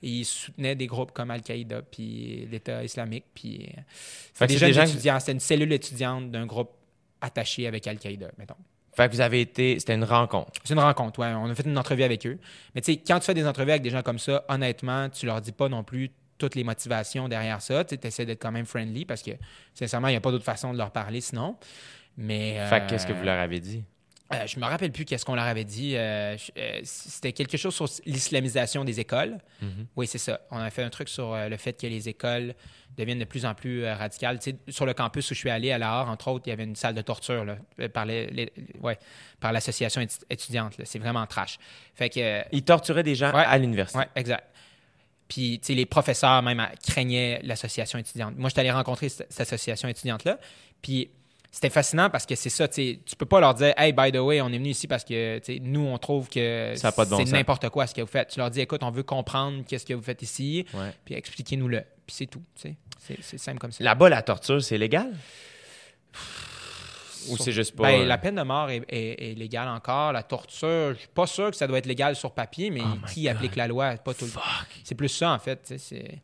ils 0.00 0.24
soutenaient 0.24 0.74
des 0.74 0.86
groupes 0.86 1.12
comme 1.12 1.30
Al-Qaïda, 1.30 1.82
puis 1.82 2.48
l'État 2.50 2.82
islamique. 2.82 3.26
Puis 3.34 3.68
euh, 3.76 3.80
c'est 4.32 4.46
des 4.46 4.54
des 4.54 4.58
jeunes 4.58 4.72
gens- 4.72 4.86
étudiants. 4.86 5.20
C'était 5.20 5.32
une 5.32 5.40
cellule 5.40 5.72
étudiante 5.74 6.30
d'un 6.30 6.46
groupe 6.46 6.70
attachés 7.20 7.66
avec 7.66 7.86
Al-Qaïda, 7.86 8.30
mettons. 8.38 8.56
Fait 8.96 9.06
que 9.08 9.12
vous 9.14 9.20
avez 9.20 9.42
été, 9.42 9.78
c'était 9.78 9.94
une 9.94 10.04
rencontre. 10.04 10.52
C'est 10.64 10.72
une 10.72 10.80
rencontre, 10.80 11.18
ouais. 11.18 11.26
On 11.34 11.50
a 11.50 11.54
fait 11.54 11.66
une 11.66 11.76
entrevue 11.76 12.04
avec 12.04 12.24
eux. 12.26 12.38
Mais 12.74 12.80
tu 12.80 12.92
sais, 12.94 13.02
quand 13.06 13.18
tu 13.18 13.26
fais 13.26 13.34
des 13.34 13.46
entrevues 13.46 13.72
avec 13.72 13.82
des 13.82 13.90
gens 13.90 14.02
comme 14.02 14.18
ça, 14.18 14.44
honnêtement, 14.48 15.10
tu 15.10 15.26
leur 15.26 15.42
dis 15.42 15.52
pas 15.52 15.68
non 15.68 15.84
plus 15.84 16.10
toutes 16.38 16.54
les 16.54 16.64
motivations 16.64 17.28
derrière 17.28 17.60
ça. 17.60 17.84
Tu 17.84 17.98
essaies 18.02 18.24
d'être 18.24 18.40
quand 18.40 18.52
même 18.52 18.66
friendly 18.66 19.04
parce 19.04 19.22
que, 19.22 19.32
sincèrement, 19.74 20.08
il 20.08 20.12
n'y 20.12 20.16
a 20.16 20.20
pas 20.20 20.30
d'autre 20.30 20.44
façon 20.44 20.72
de 20.72 20.78
leur 20.78 20.90
parler 20.90 21.20
sinon. 21.20 21.56
Mais. 22.16 22.58
Fait 22.68 22.80
que 22.80 22.84
euh, 22.84 22.86
qu'est-ce 22.88 23.06
que 23.06 23.12
vous 23.12 23.24
leur 23.24 23.38
avez 23.40 23.60
dit? 23.60 23.82
euh, 24.32 24.46
je 24.46 24.58
me 24.58 24.64
rappelle 24.64 24.90
plus 24.90 25.04
qu'est-ce 25.04 25.24
qu'on 25.24 25.34
leur 25.34 25.44
avait 25.44 25.64
dit. 25.64 25.96
Euh, 25.96 26.36
euh, 26.58 26.80
C'était 26.84 27.32
quelque 27.32 27.56
chose 27.56 27.74
sur 27.74 27.86
l'islamisation 28.06 28.84
des 28.84 28.98
écoles. 29.00 29.38
Oui, 29.96 30.06
c'est 30.06 30.18
ça. 30.18 30.40
On 30.50 30.58
a 30.58 30.70
fait 30.70 30.82
un 30.82 30.90
truc 30.90 31.08
sur 31.08 31.32
euh, 31.34 31.48
le 31.48 31.56
fait 31.56 31.78
que 31.80 31.86
les 31.86 32.08
écoles 32.08 32.54
deviennent 32.96 33.18
de 33.18 33.24
plus 33.24 33.44
en 33.44 33.54
plus 33.54 33.84
euh, 33.84 33.94
radicales. 33.94 34.38
Tu 34.38 34.52
sais, 34.52 34.56
sur 34.68 34.86
le 34.86 34.94
campus 34.94 35.30
où 35.30 35.34
je 35.34 35.38
suis 35.40 35.50
allé, 35.50 35.72
à 35.72 35.78
la 35.78 35.88
Hare, 35.90 36.08
entre 36.08 36.28
autres, 36.28 36.44
il 36.46 36.50
y 36.50 36.52
avait 36.52 36.62
une 36.64 36.76
salle 36.76 36.94
de 36.94 37.02
torture 37.02 37.44
là, 37.44 37.56
euh, 37.80 37.88
par 37.88 38.06
les- 38.06 38.26
les- 38.28 38.52
ouais, 38.80 38.98
par 39.40 39.52
l'association 39.52 40.00
étu- 40.00 40.22
étudiante. 40.30 40.74
C'est 40.84 41.00
vraiment 41.00 41.26
trash. 41.26 41.58
Fait 41.94 42.08
que 42.08 42.20
euh, 42.20 42.42
Ils 42.52 42.62
torturaient 42.62 43.02
des 43.02 43.16
gens 43.16 43.32
Ouais. 43.34 43.44
à 43.44 43.58
l'université. 43.58 43.98
oui, 43.98 44.04
exact. 44.14 44.44
Puis, 45.28 45.58
tu 45.60 45.66
sais, 45.68 45.74
les 45.74 45.86
professeurs 45.86 46.42
même 46.42 46.60
euh, 46.60 46.66
craignaient 46.86 47.40
l'association 47.42 47.98
étudiante. 47.98 48.34
Moi, 48.36 48.48
je 48.48 48.52
suis 48.54 48.60
allé 48.60 48.70
rencontrer 48.70 49.08
cette, 49.08 49.32
cette 49.32 49.40
association 49.52 49.88
étudiante-là. 49.88 50.38
Puis, 50.82 51.10
c'était 51.54 51.70
fascinant 51.70 52.10
parce 52.10 52.26
que 52.26 52.34
c'est 52.34 52.50
ça, 52.50 52.66
tu 52.66 52.98
peux 53.16 53.26
pas 53.26 53.38
leur 53.38 53.54
dire, 53.54 53.72
hey, 53.76 53.92
by 53.92 54.10
the 54.10 54.16
way, 54.16 54.40
on 54.40 54.48
est 54.48 54.58
venu 54.58 54.70
ici 54.70 54.88
parce 54.88 55.04
que, 55.04 55.40
nous, 55.60 55.82
on 55.86 55.96
trouve 55.98 56.28
que 56.28 56.74
bon 57.08 57.16
c'est 57.24 57.30
n'importe 57.30 57.68
quoi 57.68 57.86
ce 57.86 57.94
que 57.94 58.00
vous 58.00 58.08
faites. 58.08 58.30
Tu 58.30 58.40
leur 58.40 58.50
dis, 58.50 58.60
écoute, 58.60 58.82
on 58.82 58.90
veut 58.90 59.04
comprendre 59.04 59.62
qu'est-ce 59.64 59.86
que 59.86 59.94
vous 59.94 60.02
faites 60.02 60.20
ici, 60.22 60.66
Ouais. 60.74 60.90
puis 61.04 61.14
expliquez-nous-le. 61.14 61.82
Puis 62.06 62.16
c'est 62.16 62.26
tout. 62.26 62.42
C'est- 62.56 62.74
simple 63.38 63.58
comme 63.60 63.70
ça. 63.70 63.84
Là-bas, 63.84 64.08
la 64.08 64.22
torture, 64.22 64.60
c'est 64.62 64.78
légal? 64.78 65.12
Ou 67.30 67.36
c'est 67.38 67.52
juste 67.52 67.74
pas. 67.76 67.84
Ben, 67.84 68.00
euh, 68.02 68.04
la 68.06 68.18
peine 68.18 68.34
de 68.34 68.42
mort 68.42 68.68
est, 68.70 68.82
est- 68.88 69.30
est 69.30 69.34
légale 69.34 69.68
encore. 69.68 70.12
La 70.12 70.22
torture, 70.24 70.92
je 70.94 70.98
suis 70.98 71.08
pas 71.14 71.26
sûr 71.26 71.50
que 71.50 71.56
ça 71.56 71.66
doit 71.66 71.78
être 71.78 71.86
légal 71.86 72.16
sur 72.16 72.32
papier, 72.32 72.70
mais 72.70 72.82
Oh 72.82 73.06
qui 73.12 73.22
God. 73.22 73.32
applique 73.36 73.56
la 73.56 73.66
loi? 73.68 73.94
Pas 73.96 74.12
tout 74.12 74.26
le 74.26 74.30
C'est 74.82 74.94
plus 74.94 75.08
ça, 75.08 75.32
en 75.32 75.38
fait. 75.38 75.72
c'est- 75.78 76.18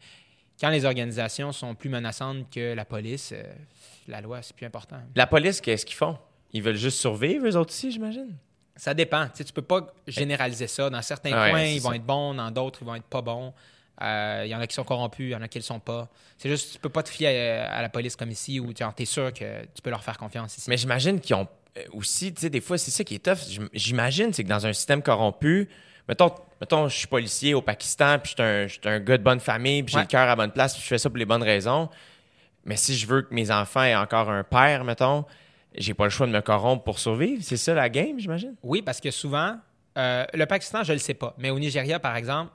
Quand 0.60 0.70
les 0.70 0.84
organisations 0.84 1.52
sont 1.52 1.74
plus 1.74 1.88
menaçantes 1.88 2.50
que 2.50 2.74
la 2.74 2.84
police, 2.84 3.30
euh, 3.32 3.42
la 4.08 4.20
loi, 4.20 4.42
c'est 4.42 4.54
plus 4.54 4.66
important. 4.66 4.96
La 5.14 5.26
police, 5.26 5.60
qu'est-ce 5.60 5.86
qu'ils 5.86 5.96
font? 5.96 6.18
Ils 6.52 6.62
veulent 6.62 6.76
juste 6.76 6.98
survivre, 6.98 7.46
eux 7.46 7.56
autres 7.56 7.70
aussi, 7.72 7.90
j'imagine? 7.90 8.36
Ça 8.76 8.92
dépend. 8.94 9.26
Tu 9.34 9.44
tu 9.44 9.52
peux 9.52 9.62
pas 9.62 9.86
généraliser 10.06 10.66
ça. 10.66 10.90
Dans 10.90 11.02
certains 11.02 11.30
Ouais, 11.32 11.50
coins, 11.50 11.62
ils 11.64 11.80
vont 11.80 11.90
ça. 11.90 11.96
être 11.96 12.04
bons. 12.04 12.34
Dans 12.34 12.50
d'autres, 12.50 12.80
ils 12.82 12.86
vont 12.86 12.94
être 12.94 13.04
pas 13.04 13.22
bons. 13.22 13.52
Euh, 14.02 14.42
Il 14.46 14.50
y 14.50 14.54
en 14.54 14.60
a 14.60 14.66
qui 14.66 14.74
sont 14.74 14.84
corrompus, 14.84 15.26
il 15.26 15.30
y 15.32 15.34
en 15.36 15.42
a 15.42 15.48
qui 15.48 15.58
ne 15.58 15.62
le 15.62 15.66
sont 15.66 15.80
pas. 15.80 16.08
C'est 16.38 16.48
juste, 16.48 16.72
tu 16.74 16.78
peux 16.78 16.88
pas 16.88 17.02
te 17.02 17.10
fier 17.10 17.60
à, 17.60 17.74
à 17.76 17.82
la 17.82 17.88
police 17.90 18.16
comme 18.16 18.30
ici 18.30 18.58
où 18.58 18.72
tu 18.72 18.82
es 18.98 19.04
sûr 19.04 19.32
que 19.32 19.62
tu 19.74 19.82
peux 19.82 19.90
leur 19.90 20.02
faire 20.02 20.16
confiance 20.18 20.56
ici. 20.56 20.70
Mais 20.70 20.78
j'imagine 20.78 21.20
qu'ils 21.20 21.36
ont 21.36 21.46
euh, 21.76 21.82
aussi, 21.92 22.32
tu 22.32 22.40
sais, 22.40 22.50
des 22.50 22.60
fois, 22.62 22.78
c'est 22.78 22.90
ça 22.90 23.04
qui 23.04 23.14
est 23.16 23.18
tough. 23.24 23.38
J'im- 23.48 23.68
J'imagine, 23.74 24.32
c'est 24.32 24.42
que 24.44 24.48
dans 24.48 24.66
un 24.66 24.72
système 24.72 25.02
corrompu, 25.02 25.68
mettons, 26.10 26.30
mettons 26.60 26.88
je 26.88 26.96
suis 26.96 27.06
policier 27.06 27.54
au 27.54 27.62
Pakistan, 27.62 28.18
puis 28.18 28.34
je 28.36 28.66
suis 28.68 28.80
un, 28.88 28.92
un 28.92 28.98
gars 29.00 29.16
de 29.16 29.22
bonne 29.22 29.40
famille, 29.40 29.82
puis 29.84 29.92
j'ai 29.92 29.98
Ouais. 29.98 30.02
le 30.04 30.08
cœur 30.08 30.22
à 30.22 30.26
la 30.26 30.36
bonne 30.36 30.50
place, 30.50 30.74
puis 30.74 30.82
je 30.82 30.88
fais 30.88 30.98
ça 30.98 31.08
pour 31.08 31.16
les 31.18 31.24
bonnes 31.24 31.42
raisons. 31.44 31.88
Mais 32.64 32.76
si 32.76 32.94
je 32.96 33.06
veux 33.06 33.22
que 33.22 33.32
mes 33.32 33.50
enfants 33.50 33.82
aient 33.84 33.94
encore 33.96 34.28
un 34.28 34.42
père, 34.44 34.84
mettons, 34.84 35.24
j'ai 35.74 35.94
pas 35.94 36.04
le 36.04 36.10
choix 36.10 36.26
de 36.26 36.32
me 36.32 36.40
corrompre 36.40 36.82
pour 36.84 36.98
survivre. 36.98 37.42
C'est 37.42 37.56
ça 37.56 37.72
la 37.74 37.88
game, 37.88 38.18
j'imagine? 38.18 38.54
Oui, 38.62 38.82
parce 38.82 39.00
que 39.00 39.10
souvent, 39.10 39.56
euh, 39.96 40.26
le 40.34 40.44
Pakistan, 40.46 40.82
je 40.82 40.90
ne 40.92 40.96
le 40.96 41.00
sais 41.00 41.14
pas, 41.14 41.34
mais 41.38 41.50
au 41.50 41.58
Nigeria, 41.58 41.98
par 42.00 42.16
exemple, 42.16 42.52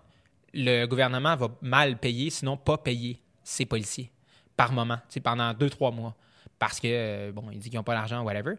le 0.53 0.85
gouvernement 0.85 1.35
va 1.35 1.47
mal 1.61 1.97
payer, 1.97 2.29
sinon 2.29 2.57
pas 2.57 2.77
payer 2.77 3.19
ses 3.43 3.65
policiers 3.65 4.11
par 4.57 4.71
moment, 4.73 4.99
pendant 5.23 5.53
deux, 5.53 5.69
trois 5.69 5.91
mois. 5.91 6.13
Parce 6.59 6.79
que, 6.79 6.87
euh, 6.89 7.31
bon, 7.33 7.43
il 7.51 7.59
dit 7.59 7.69
qu'ils 7.69 7.77
n'ont 7.77 7.83
pas 7.83 7.93
l'argent, 7.93 8.21
whatever. 8.23 8.53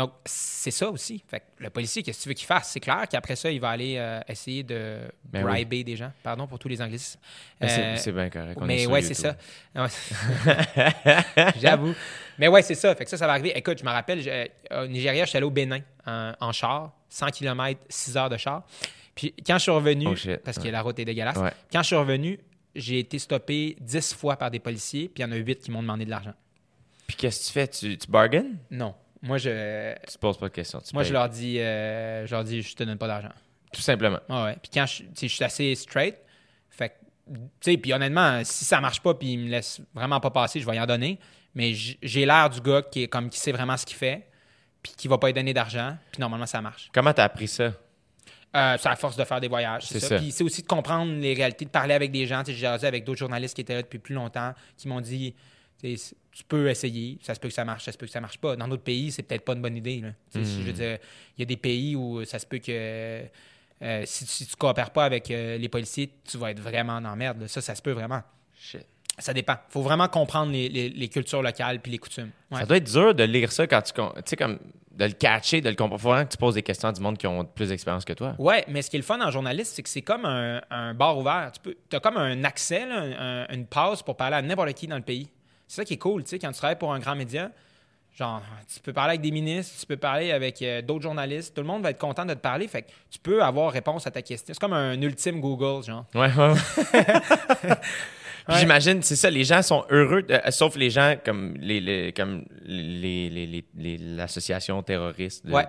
Donc, 0.00 0.12
c'est 0.24 0.70
ça 0.70 0.88
aussi. 0.88 1.22
Fait 1.28 1.40
que 1.40 1.44
le 1.58 1.68
policier, 1.68 2.02
qu'est-ce 2.02 2.16
que 2.20 2.22
tu 2.22 2.28
veux 2.30 2.34
qu'il 2.34 2.46
fasse? 2.46 2.70
C'est 2.70 2.80
clair 2.80 3.04
qu'après 3.06 3.36
ça, 3.36 3.50
il 3.50 3.60
va 3.60 3.68
aller 3.68 3.96
euh, 3.98 4.18
essayer 4.26 4.62
de 4.62 4.96
Ben 5.24 5.44
oui. 5.44 5.50
briber 5.52 5.84
des 5.84 5.94
gens. 5.94 6.10
Pardon 6.22 6.46
pour 6.46 6.58
tous 6.58 6.68
les 6.68 6.80
anglicismes. 6.80 7.20
C'est- 7.60 7.66
Euh, 7.82 7.96
c'est 7.98 8.12
bien 8.12 8.30
correct. 8.30 8.56
on 8.58 8.64
mais 8.64 8.86
ouais, 8.86 9.02
c'est 9.02 9.12
ça. 9.12 9.36
J'avoue. 11.60 11.94
Mais 12.38 12.48
ouais, 12.48 12.62
c'est 12.62 12.74
ça. 12.74 12.94
Fait 12.94 13.04
que 13.04 13.10
ça, 13.10 13.16
ça 13.18 13.26
va 13.26 13.32
arriver. 13.34 13.52
Écoute, 13.56 13.78
je 13.78 13.84
me 13.84 13.90
rappelle, 13.90 14.22
je- 14.22 14.48
au 14.74 14.86
Nigeria, 14.86 15.24
je 15.24 15.28
suis 15.28 15.36
allé 15.36 15.44
au 15.46 15.50
Bénin 15.50 15.80
en, 16.06 16.32
en 16.40 16.52
char, 16.52 16.92
100 17.10 17.26
km, 17.30 17.78
6 17.88 18.16
heures 18.16 18.30
de 18.30 18.36
char. 18.38 18.64
Puis 19.14 19.34
quand 19.46 19.58
je 19.58 19.62
suis 19.64 19.70
revenu, 19.70 20.06
Oh 20.08 20.14
parce 20.44 20.56
que 20.58 20.62
ouais. 20.64 20.70
la 20.70 20.80
route 20.82 20.98
est 20.98 21.04
dégueulasse, 21.04 21.36
Ouais. 21.36 21.52
quand 21.70 21.82
je 21.82 21.88
suis 21.88 21.96
revenu, 21.96 22.38
j'ai 22.74 23.00
été 23.00 23.18
stoppé 23.18 23.76
10 23.80 24.14
fois 24.14 24.36
par 24.36 24.50
des 24.50 24.60
policiers, 24.60 25.08
puis 25.08 25.22
il 25.22 25.26
y 25.26 25.28
en 25.28 25.32
a 25.32 25.36
8 25.36 25.60
qui 25.60 25.70
m'ont 25.70 25.82
demandé 25.82 26.04
de 26.06 26.10
l'argent. 26.10 26.32
Puis 27.06 27.16
qu'est-ce 27.16 27.40
que 27.40 27.46
tu 27.46 27.52
fais? 27.52 27.68
Tu, 27.68 27.98
tu 27.98 28.10
bargain? 28.10 28.44
Non. 28.70 28.94
Moi, 29.22 29.38
je, 29.38 29.94
Tu 30.06 30.14
te 30.14 30.18
poses 30.18 30.38
pas 30.38 30.48
de 30.48 30.54
questions. 30.54 30.80
tu 30.80 30.94
moi, 30.94 31.02
payes. 31.02 31.08
je 31.08 31.12
leur 31.12 31.28
dis, 31.28 31.58
euh, 31.60 32.26
je 32.26 32.34
leur 32.34 32.44
dis, 32.44 32.62
je 32.62 32.74
te 32.74 32.84
donne 32.84 32.98
pas 32.98 33.06
d'argent. 33.06 33.32
Tout 33.72 33.82
simplement. 33.82 34.20
Ah 34.28 34.44
ouais. 34.44 34.56
Puis 34.62 34.70
quand 34.72 34.86
je, 34.86 35.04
je 35.20 35.26
suis 35.26 35.44
assez 35.44 35.74
straight, 35.74 36.16
fait 36.70 36.96
tu 37.28 37.38
sais, 37.60 37.76
puis 37.76 37.92
honnêtement, 37.92 38.42
si 38.42 38.64
ça 38.64 38.80
marche 38.80 39.00
pas 39.00 39.14
puis 39.14 39.34
il 39.34 39.38
me 39.38 39.48
laisse 39.50 39.80
vraiment 39.94 40.18
pas 40.18 40.30
passer, 40.30 40.58
je 40.60 40.66
vais 40.66 40.74
y 40.76 40.80
en 40.80 40.86
donner. 40.86 41.18
Mais 41.54 41.72
j'ai 41.74 42.26
l'air 42.26 42.48
du 42.50 42.60
gars 42.60 42.82
qui 42.82 43.04
est 43.04 43.08
comme 43.08 43.28
qui 43.30 43.38
sait 43.38 43.52
vraiment 43.52 43.76
ce 43.76 43.84
qu'il 43.86 43.96
fait, 43.96 44.26
puis 44.82 44.92
qui 44.96 45.06
va 45.08 45.18
pas 45.18 45.30
y 45.30 45.32
donner 45.32 45.52
d'argent, 45.52 45.96
puis 46.12 46.20
normalement 46.20 46.46
ça 46.46 46.60
marche. 46.60 46.90
Comment 46.92 47.12
t'as 47.12 47.24
appris 47.24 47.48
ça? 47.48 47.72
Euh, 48.56 48.76
c'est 48.78 48.88
à 48.88 48.96
force 48.96 49.16
de 49.16 49.22
faire 49.24 49.40
des 49.40 49.46
voyages, 49.48 49.84
c'est 49.86 50.00
ça. 50.00 50.08
ça. 50.08 50.18
Puis 50.18 50.32
c'est 50.32 50.42
aussi 50.42 50.62
de 50.62 50.66
comprendre 50.66 51.12
les 51.12 51.34
réalités, 51.34 51.64
de 51.64 51.70
parler 51.70 51.94
avec 51.94 52.10
des 52.10 52.26
gens. 52.26 52.40
Tu 52.42 52.46
sais, 52.46 52.52
J'ai 52.54 52.62
jasé 52.62 52.86
avec 52.86 53.04
d'autres 53.04 53.18
journalistes 53.20 53.54
qui 53.54 53.60
étaient 53.60 53.74
là 53.74 53.82
depuis 53.82 54.00
plus 54.00 54.14
longtemps, 54.14 54.54
qui 54.76 54.88
m'ont 54.88 55.00
dit, 55.00 55.34
tu 55.80 55.96
tu 56.32 56.44
peux 56.44 56.68
essayer, 56.70 57.18
ça 57.22 57.34
se 57.34 57.40
peut 57.40 57.48
que 57.48 57.54
ça 57.54 57.64
marche, 57.64 57.84
ça 57.84 57.92
se 57.92 57.98
peut 57.98 58.06
que 58.06 58.12
ça 58.12 58.20
marche 58.20 58.38
pas. 58.38 58.54
Dans 58.56 58.68
d'autres 58.68 58.84
pays, 58.84 59.10
c'est 59.10 59.22
peut-être 59.24 59.44
pas 59.44 59.52
une 59.54 59.62
bonne 59.62 59.76
idée. 59.76 60.00
là. 60.00 60.10
Tu 60.32 60.44
Je 60.44 60.60
veux 60.62 60.72
dire, 60.72 60.98
il 61.36 61.40
y 61.40 61.42
a 61.42 61.46
des 61.46 61.56
pays 61.56 61.96
où 61.96 62.24
ça 62.24 62.38
se 62.38 62.46
peut 62.46 62.58
que 62.58 63.24
euh, 63.82 64.02
si, 64.04 64.26
si 64.26 64.46
tu 64.46 64.56
coopères 64.56 64.90
pas 64.90 65.04
avec 65.04 65.30
euh, 65.30 65.56
les 65.58 65.68
policiers, 65.68 66.10
tu 66.30 66.36
vas 66.38 66.50
être 66.50 66.60
vraiment 66.60 67.00
dans 67.00 67.10
la 67.10 67.16
merde. 67.16 67.40
là. 67.40 67.48
Ça, 67.48 67.60
ça 67.60 67.74
se 67.74 67.82
peut 67.82 67.92
vraiment. 67.92 68.22
Shit. 68.58 68.86
Ça 69.18 69.34
dépend. 69.34 69.56
faut 69.68 69.82
vraiment 69.82 70.08
comprendre 70.08 70.52
les, 70.52 70.68
les- 70.68 70.88
les 70.88 71.08
cultures 71.08 71.42
locales 71.42 71.80
puis 71.80 71.92
les 71.92 71.98
coutumes. 71.98 72.30
Ouais. 72.50 72.60
Ça 72.60 72.66
doit 72.66 72.76
être 72.76 72.90
dur 72.90 73.14
de 73.14 73.24
lire 73.24 73.50
ça 73.52 73.66
quand 73.66 73.82
tu. 73.82 73.92
Tu 73.92 74.00
sais, 74.26 74.36
comme. 74.36 74.58
De 74.92 75.04
le 75.06 75.12
catcher, 75.12 75.60
de 75.62 75.68
le 75.70 75.76
comprendre. 75.76 76.00
Faut 76.02 76.08
vraiment 76.10 76.26
que 76.26 76.32
tu 76.32 76.36
poses 76.36 76.54
des 76.54 76.62
questions 76.62 76.88
à 76.88 76.92
du 76.92 77.00
monde 77.00 77.16
qui 77.16 77.26
ont 77.26 77.44
plus 77.44 77.68
d'expérience 77.70 78.04
que 78.04 78.12
toi. 78.12 78.34
Ouais, 78.38 78.64
mais 78.68 78.82
ce 78.82 78.90
qui 78.90 78.96
est 78.96 78.98
le 78.98 79.04
fun 79.04 79.20
en 79.20 79.30
journaliste, 79.30 79.72
c'est 79.74 79.82
que 79.82 79.88
c'est 79.88 80.02
comme 80.02 80.26
un, 80.26 80.60
un 80.68 80.92
bar 80.94 81.16
ouvert. 81.16 81.52
Tu 81.62 81.96
as 81.96 82.00
comme 82.00 82.18
un 82.18 82.44
accès, 82.44 82.84
là, 82.86 82.96
un- 83.00 83.44
un- 83.44 83.54
une 83.54 83.66
passe 83.66 84.02
pour 84.02 84.16
parler 84.16 84.36
à 84.36 84.42
n'importe 84.42 84.74
qui 84.74 84.86
dans 84.88 84.96
le 84.96 85.02
pays. 85.02 85.28
C'est 85.70 85.76
ça 85.76 85.84
qui 85.84 85.94
est 85.94 85.98
cool, 85.98 86.24
tu 86.24 86.30
sais, 86.30 86.38
quand 86.40 86.50
tu 86.50 86.58
travailles 86.58 86.78
pour 86.78 86.92
un 86.92 86.98
grand 86.98 87.14
média. 87.14 87.48
Genre, 88.18 88.42
tu 88.74 88.80
peux 88.80 88.92
parler 88.92 89.10
avec 89.10 89.20
des 89.20 89.30
ministres, 89.30 89.78
tu 89.78 89.86
peux 89.86 89.96
parler 89.96 90.32
avec 90.32 90.60
euh, 90.62 90.82
d'autres 90.82 91.02
journalistes. 91.04 91.54
Tout 91.54 91.60
le 91.60 91.68
monde 91.68 91.84
va 91.84 91.90
être 91.90 91.98
content 92.00 92.26
de 92.26 92.34
te 92.34 92.40
parler. 92.40 92.66
Fait 92.66 92.82
que 92.82 92.88
tu 93.08 93.20
peux 93.20 93.40
avoir 93.40 93.70
réponse 93.70 94.04
à 94.04 94.10
ta 94.10 94.20
question. 94.20 94.52
C'est 94.52 94.58
comme 94.58 94.72
un 94.72 95.00
ultime 95.00 95.40
Google, 95.40 95.84
genre. 95.84 96.06
Ouais, 96.12 96.28
ouais. 96.34 96.48
ouais. 96.48 96.56
Puis 97.62 98.54
Ouais. 98.54 98.58
J'imagine, 98.58 99.00
c'est 99.02 99.14
ça, 99.14 99.30
les 99.30 99.44
gens 99.44 99.62
sont 99.62 99.84
heureux, 99.90 100.26
euh, 100.28 100.40
sauf 100.50 100.74
les 100.74 100.90
gens 100.90 101.14
comme 101.24 101.54
les, 101.60 101.78
les- 101.78 102.12
comme 102.12 102.44
les, 102.64 103.30
les- 103.30 103.46
les- 103.46 103.64
les- 103.76 103.98
l'association 103.98 104.82
terroriste. 104.82 105.46
de- 105.46 105.52
Ouais. 105.52 105.66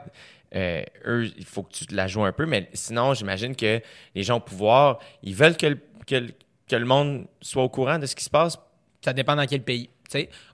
euh, 0.55 0.81
eux, 1.05 1.31
il 1.37 1.45
faut 1.45 1.61
que 1.61 1.73
tu 1.73 1.85
te 1.85 1.93
la 1.93 2.07
joues 2.07 2.23
un 2.25 2.31
peu, 2.31 2.47
mais 2.47 2.69
sinon, 2.73 3.13
j'imagine 3.13 3.55
que 3.55 3.79
les 4.15 4.23
gens 4.23 4.37
au 4.37 4.39
pouvoir, 4.39 4.97
ils 5.21 5.35
veulent 5.35 5.57
que 5.57 5.77
que, 6.07 6.25
que 6.67 6.75
le 6.75 6.85
monde 6.85 7.27
soit 7.39 7.61
au 7.61 7.69
courant 7.69 7.99
de 7.99 8.07
ce 8.07 8.15
qui 8.15 8.23
se 8.23 8.29
passe. 8.31 8.57
Ça 9.03 9.13
dépend 9.13 9.35
dans 9.35 9.45
quel 9.45 9.63
pays. 9.63 9.89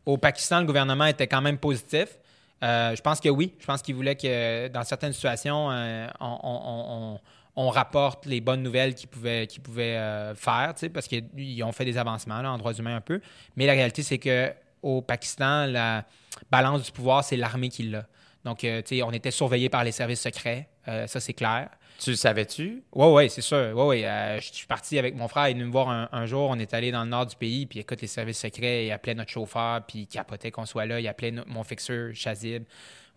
Au 0.06 0.18
Pakistan, 0.18 0.62
le 0.62 0.66
gouvernement 0.66 1.06
était 1.06 1.28
quand 1.28 1.42
même 1.42 1.58
positif. 1.58 2.18
Euh, 2.64 2.96
je 2.96 3.02
pense 3.02 3.20
que 3.20 3.30
oui. 3.30 3.54
Je 3.60 3.66
pense 3.66 3.82
qu'il 3.82 3.96
voulait 3.96 4.16
que 4.16 4.68
dans 4.70 4.84
certaines 4.84 5.14
situations, 5.14 5.70
euh, 5.72 6.08
on, 6.20 7.70
rapporte 7.70 8.26
les 8.26 8.40
bonnes 8.40 8.64
nouvelles 8.64 8.96
qu'ils 8.96 9.10
pouvaient, 9.10 9.48
qu'ils 9.48 9.62
pouvaient 9.62 9.98
euh, 9.98 10.36
faire, 10.36 10.74
parce 10.94 11.08
qu'ils 11.08 11.64
ont 11.64 11.72
fait 11.72 11.86
des 11.86 11.98
avancements 11.98 12.36
en 12.36 12.58
droits 12.58 12.74
humains 12.74 12.96
un 12.96 13.02
peu. 13.02 13.20
Mais 13.56 13.66
la 13.66 13.74
réalité, 13.74 14.04
c'est 14.04 14.20
que 14.20 14.52
au 14.82 15.02
Pakistan, 15.02 15.66
la 15.66 16.06
balance 16.52 16.84
du 16.84 16.92
pouvoir, 16.92 17.24
c'est 17.24 17.38
l'armée 17.38 17.70
qui 17.70 17.84
l'a. 17.84 18.06
Donc, 18.46 18.66
on 18.66 19.12
était 19.12 19.32
surveillé 19.32 19.68
par 19.70 19.84
les 19.84 19.92
services 19.92 20.22
secrets. 20.22 20.70
Ça, 20.86 21.20
c'est 21.20 21.34
clair. 21.34 21.70
Tu 22.00 22.12
le 22.12 22.16
savais-tu? 22.16 22.84
Oui, 22.94 23.08
oui, 23.08 23.30
c'est 23.30 23.42
sûr. 23.42 23.72
Ouais, 23.76 23.86
ouais. 23.86 24.06
Euh, 24.06 24.40
je 24.40 24.54
suis 24.54 24.68
parti 24.68 25.00
avec 25.00 25.16
mon 25.16 25.28
frère, 25.28 25.48
il 25.48 25.52
est 25.52 25.54
venu 25.56 25.66
me 25.66 25.72
voir 25.72 25.90
un, 25.90 26.08
un 26.12 26.26
jour. 26.26 26.50
On 26.50 26.60
est 26.60 26.74
allé 26.74 26.92
dans 26.92 27.04
le 27.04 27.10
nord 27.10 27.26
du 27.26 27.36
pays, 27.36 27.66
puis 27.66 27.80
écoute, 27.80 28.02
les 28.02 28.08
services 28.08 28.38
secrets, 28.40 28.86
il 28.86 28.92
appelait 28.92 29.16
notre 29.16 29.32
chauffeur, 29.32 29.82
puis 29.88 30.00
il 30.00 30.08
capotait 30.08 30.52
qu'on 30.52 30.66
soit 30.66 30.86
là. 30.86 31.00
Il 31.00 31.08
appelait 31.08 31.32
no- 31.32 31.44
mon 31.48 31.64
fixeur, 31.64 32.12
Chazib. 32.14 32.64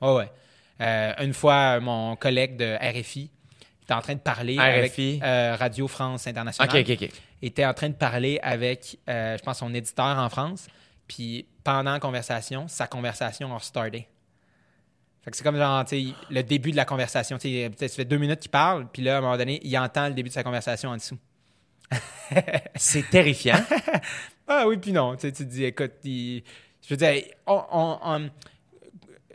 Ouais, 0.01 0.15
ouais. 0.15 0.31
Euh, 0.81 1.13
une 1.21 1.35
fois, 1.35 1.79
mon 1.81 2.17
collègue 2.17 2.57
de 2.57 2.77
RFI 2.81 3.31
était 3.83 3.93
en 3.93 4.01
train 4.01 4.15
de 4.15 4.21
parler 4.21 4.57
RFI? 4.59 4.63
avec 4.63 5.23
euh, 5.23 5.57
Radio 5.59 5.87
France 5.87 6.27
Internationale. 6.27 6.75
Ok, 6.81 6.87
ok, 6.91 6.99
ok. 7.03 7.11
était 7.43 7.67
en 7.67 7.75
train 7.75 7.91
de 7.91 7.95
parler 7.95 8.39
avec, 8.43 8.97
euh, 9.09 9.37
je 9.37 9.43
pense, 9.43 9.59
son 9.59 9.75
éditeur 9.75 10.17
en 10.17 10.29
France. 10.31 10.69
Puis 11.07 11.45
pendant 11.65 11.93
la 11.93 12.01
conversation, 12.01 12.67
sa 12.69 12.87
conversation 12.87 13.55
a 13.55 13.59
starté. 13.59 14.07
Fait 15.23 15.31
que 15.31 15.37
c'est 15.37 15.43
comme 15.45 15.57
genre, 15.57 15.85
le 16.31 16.43
début 16.43 16.71
de 16.71 16.77
la 16.77 16.85
conversation. 16.85 17.37
Tu 17.39 17.49
sais, 17.49 17.71
peut-être 17.71 17.91
ça 17.91 17.97
fait 17.97 18.05
deux 18.07 18.17
minutes 18.19 18.41
qu'il 18.41 18.51
parle, 18.51 18.87
puis 18.91 19.03
là, 19.03 19.17
à 19.17 19.19
un 19.19 19.21
moment 19.21 19.37
donné, 19.37 19.61
il 19.63 19.77
entend 19.79 20.09
le 20.09 20.15
début 20.15 20.31
de 20.31 20.35
sa 20.35 20.43
conversation 20.43 20.91
en 20.91 20.97
dessous. 20.97 21.19
C'est 22.77 23.09
terrifiant. 23.11 23.61
Ah 24.53 24.67
oui, 24.67 24.79
puis 24.79 24.91
non. 24.91 25.15
Tu 25.15 25.31
te 25.33 25.45
dis, 25.45 25.63
écoute, 25.65 25.93
il- 26.03 26.43
je 26.83 26.89
veux 26.93 26.97
dire, 26.97 27.23
on- 27.47 27.63
on- 27.71 27.99
on- 28.03 28.31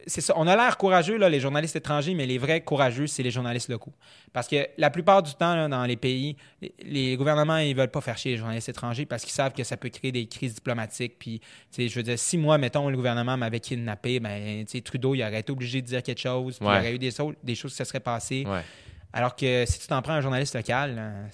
c'est 0.07 0.22
ça. 0.22 0.34
On 0.38 0.48
a 0.48 0.56
l'air 0.56 0.77
courageux, 0.77 1.18
là, 1.18 1.30
les 1.30 1.40
journalistes 1.40 1.76
étrangers, 1.76 2.14
mais 2.14 2.26
les 2.26 2.38
vrais 2.38 2.61
courageux, 2.61 3.07
c'est 3.07 3.23
les 3.23 3.32
journalistes 3.32 3.69
locaux. 3.69 3.94
Parce 4.34 4.48
que 4.48 4.68
la 4.77 4.90
plupart 4.90 5.23
du 5.23 5.34
temps, 5.34 5.56
là, 5.56 5.68
dans 5.68 5.84
les 5.86 5.95
pays, 5.98 6.36
les- 6.84 7.15
gouvernements, 7.18 7.57
ils 7.57 7.76
veulent 7.76 7.90
pas 7.91 8.02
faire 8.02 8.18
chier 8.18 8.32
les 8.34 8.38
journalistes 8.38 8.69
étrangers 8.69 9.06
parce 9.06 9.23
qu'ils 9.23 9.34
savent 9.34 9.53
que 9.53 9.64
ça 9.64 9.77
peut 9.77 9.90
créer 9.90 10.11
des 10.11 10.27
crises 10.27 10.53
diplomatiques. 10.56 11.18
Puis, 11.18 11.41
je 11.77 11.94
veux 11.95 12.03
dire, 12.03 12.19
si 12.19 12.38
moi, 12.38 12.57
mettons, 12.57 12.90
le 12.90 12.95
gouvernement 12.95 13.38
m'avait 13.38 13.60
kidnappé, 13.60 14.19
ben, 14.19 14.65
Trudeau, 14.84 15.15
il 15.15 15.22
aurait 15.23 15.40
été 15.40 15.52
obligé 15.52 15.82
de 15.82 15.88
dire 15.88 16.03
quelque 16.03 16.19
chose. 16.22 16.57
Ouais. 16.61 16.68
il 16.68 16.76
y 16.76 16.80
aurait 16.80 16.94
eu 16.95 16.99
des, 16.99 17.11
so- 17.11 17.34
des 17.44 17.56
choses 17.56 17.72
qui 17.72 17.77
se 17.77 17.84
seraient 17.86 17.99
passées. 17.99 18.44
Ouais. 18.48 18.61
Alors 19.14 19.36
que 19.36 19.64
si 19.65 19.80
tu 19.80 19.88
t'en 19.88 20.02
prends 20.02 20.14
un 20.14 20.22
journaliste 20.22 20.56
local, 20.56 21.30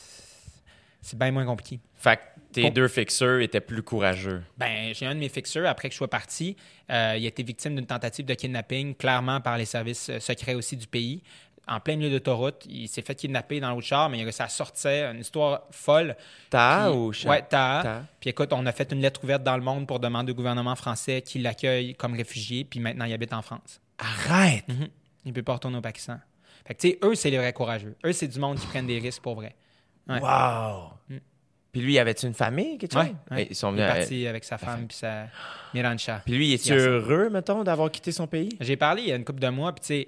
c'est 1.02 1.18
bien 1.18 1.32
moins 1.32 1.46
compliqué. 1.46 1.80
Fait 1.96 2.18
que 2.18 2.22
tes 2.54 2.64
Bon. 2.64 2.70
deux 2.70 2.88
fixeurs 2.88 3.40
étaient 3.42 3.62
plus 3.62 3.84
courageux. 3.84 4.42
Ben, 4.58 4.94
j'ai 4.94 5.06
un 5.06 5.16
de 5.16 5.20
mes 5.20 5.30
fixeurs, 5.30 5.68
après 5.68 5.90
que 5.90 5.94
je 5.94 5.98
sois 5.98 6.10
parti, 6.10 6.56
euh, 6.90 7.16
il 7.18 7.26
a 7.26 7.28
été 7.28 7.44
victime 7.44 7.76
d'une 7.76 7.86
tentative 7.86 8.26
de 8.26 8.34
kidnapping, 8.34 8.96
clairement 8.96 9.40
par 9.42 9.58
les 9.58 9.66
services 9.66 10.10
euh, 10.10 10.20
secrets 10.20 10.54
aussi 10.56 10.76
du 10.78 10.88
pays. 10.88 11.22
En 11.68 11.80
plein 11.80 11.96
milieu 11.96 12.10
d'autoroute, 12.10 12.66
il 12.68 12.88
s'est 12.88 13.04
fait 13.04 13.14
kidnapper 13.16 13.60
dans 13.60 13.70
l'autre 13.70 13.86
char, 13.88 14.10
mais 14.10 14.18
il 14.18 14.22
a 14.22 14.24
réussi 14.24 14.42
à 14.42 14.50
sortir, 14.50 15.12
une 15.12 15.20
histoire 15.22 15.62
folle. 15.72 16.16
Ta 16.50 16.88
Puis- 16.90 16.98
ou 16.98 17.14
Cha- 17.14 17.30
Ouais, 17.30 17.42
Taha. 17.48 17.84
Taha. 17.84 18.04
Puis 18.20 18.30
écoute, 18.32 18.52
on 18.52 18.66
a 18.66 18.72
fait 18.72 18.92
une 18.92 19.00
lettre 19.02 19.24
ouverte 19.24 19.44
dans 19.44 19.56
le 19.56 19.64
monde 19.64 19.86
pour 19.88 20.00
demander 20.00 20.32
au 20.32 20.36
gouvernement 20.36 20.76
français 20.76 21.22
qu'il 21.22 21.44
l'accueille 21.44 21.94
comme 21.96 22.16
réfugié, 22.16 22.64
puis 22.66 22.80
maintenant 22.80 23.06
il 23.06 23.14
habite 23.14 23.32
en 23.34 23.42
France. 23.44 23.80
Arrête! 24.00 24.68
Mhm. 24.68 24.88
Il 25.26 25.30
ne 25.30 25.34
peut 25.36 25.44
pas 25.44 25.54
retourner 25.54 25.78
au 25.78 25.82
Pakistan. 25.82 26.18
Fait 26.66 26.74
que, 26.74 26.82
tu 26.82 26.90
sais, 26.90 27.00
eux, 27.04 27.14
c'est 27.16 27.30
les 27.30 27.38
vrais 27.38 27.54
courageux. 27.54 27.96
Eux, 28.06 28.12
c'est 28.12 28.28
du 28.28 28.40
monde 28.40 28.58
qui 28.60 28.66
prennent 28.68 28.88
des 28.88 28.98
risques 29.00 29.22
pour 29.22 29.36
vrai. 29.36 29.56
Ouais. 30.10 30.20
Wow! 30.20 30.94
Puis 31.72 31.82
lui, 31.82 31.98
avait-tu 32.00 32.26
une 32.28 32.34
famille, 32.34 32.78
quelque? 32.78 32.96
Ouais, 32.98 33.14
ouais. 33.32 33.48
Ils 33.50 33.56
sont 33.56 33.74
Il 33.74 33.80
est 33.80 33.84
venus 33.84 33.92
à- 33.92 33.96
parti 34.00 34.28
avec 34.28 34.44
sa 34.44 34.58
femme 34.58 34.88
puis 34.88 34.98
sa 34.98 35.28
Mirancha. 35.74 36.22
Puis 36.26 36.34
lui, 36.36 36.54
est-il 36.54 36.72
Garçon. 36.76 36.86
heureux, 36.90 37.30
mettons, 37.30 37.64
d'avoir 37.64 37.90
quitté 37.92 38.12
son 38.12 38.28
pays? 38.28 38.50
J'ai 38.60 38.76
parlé 38.76 39.04
il 39.04 39.08
y 39.10 39.12
a 39.12 39.16
une 39.16 39.24
couple 39.24 39.40
de 39.40 39.48
mois, 39.50 39.74
puis 39.74 39.82
tu 39.82 39.88
sais, 39.88 40.08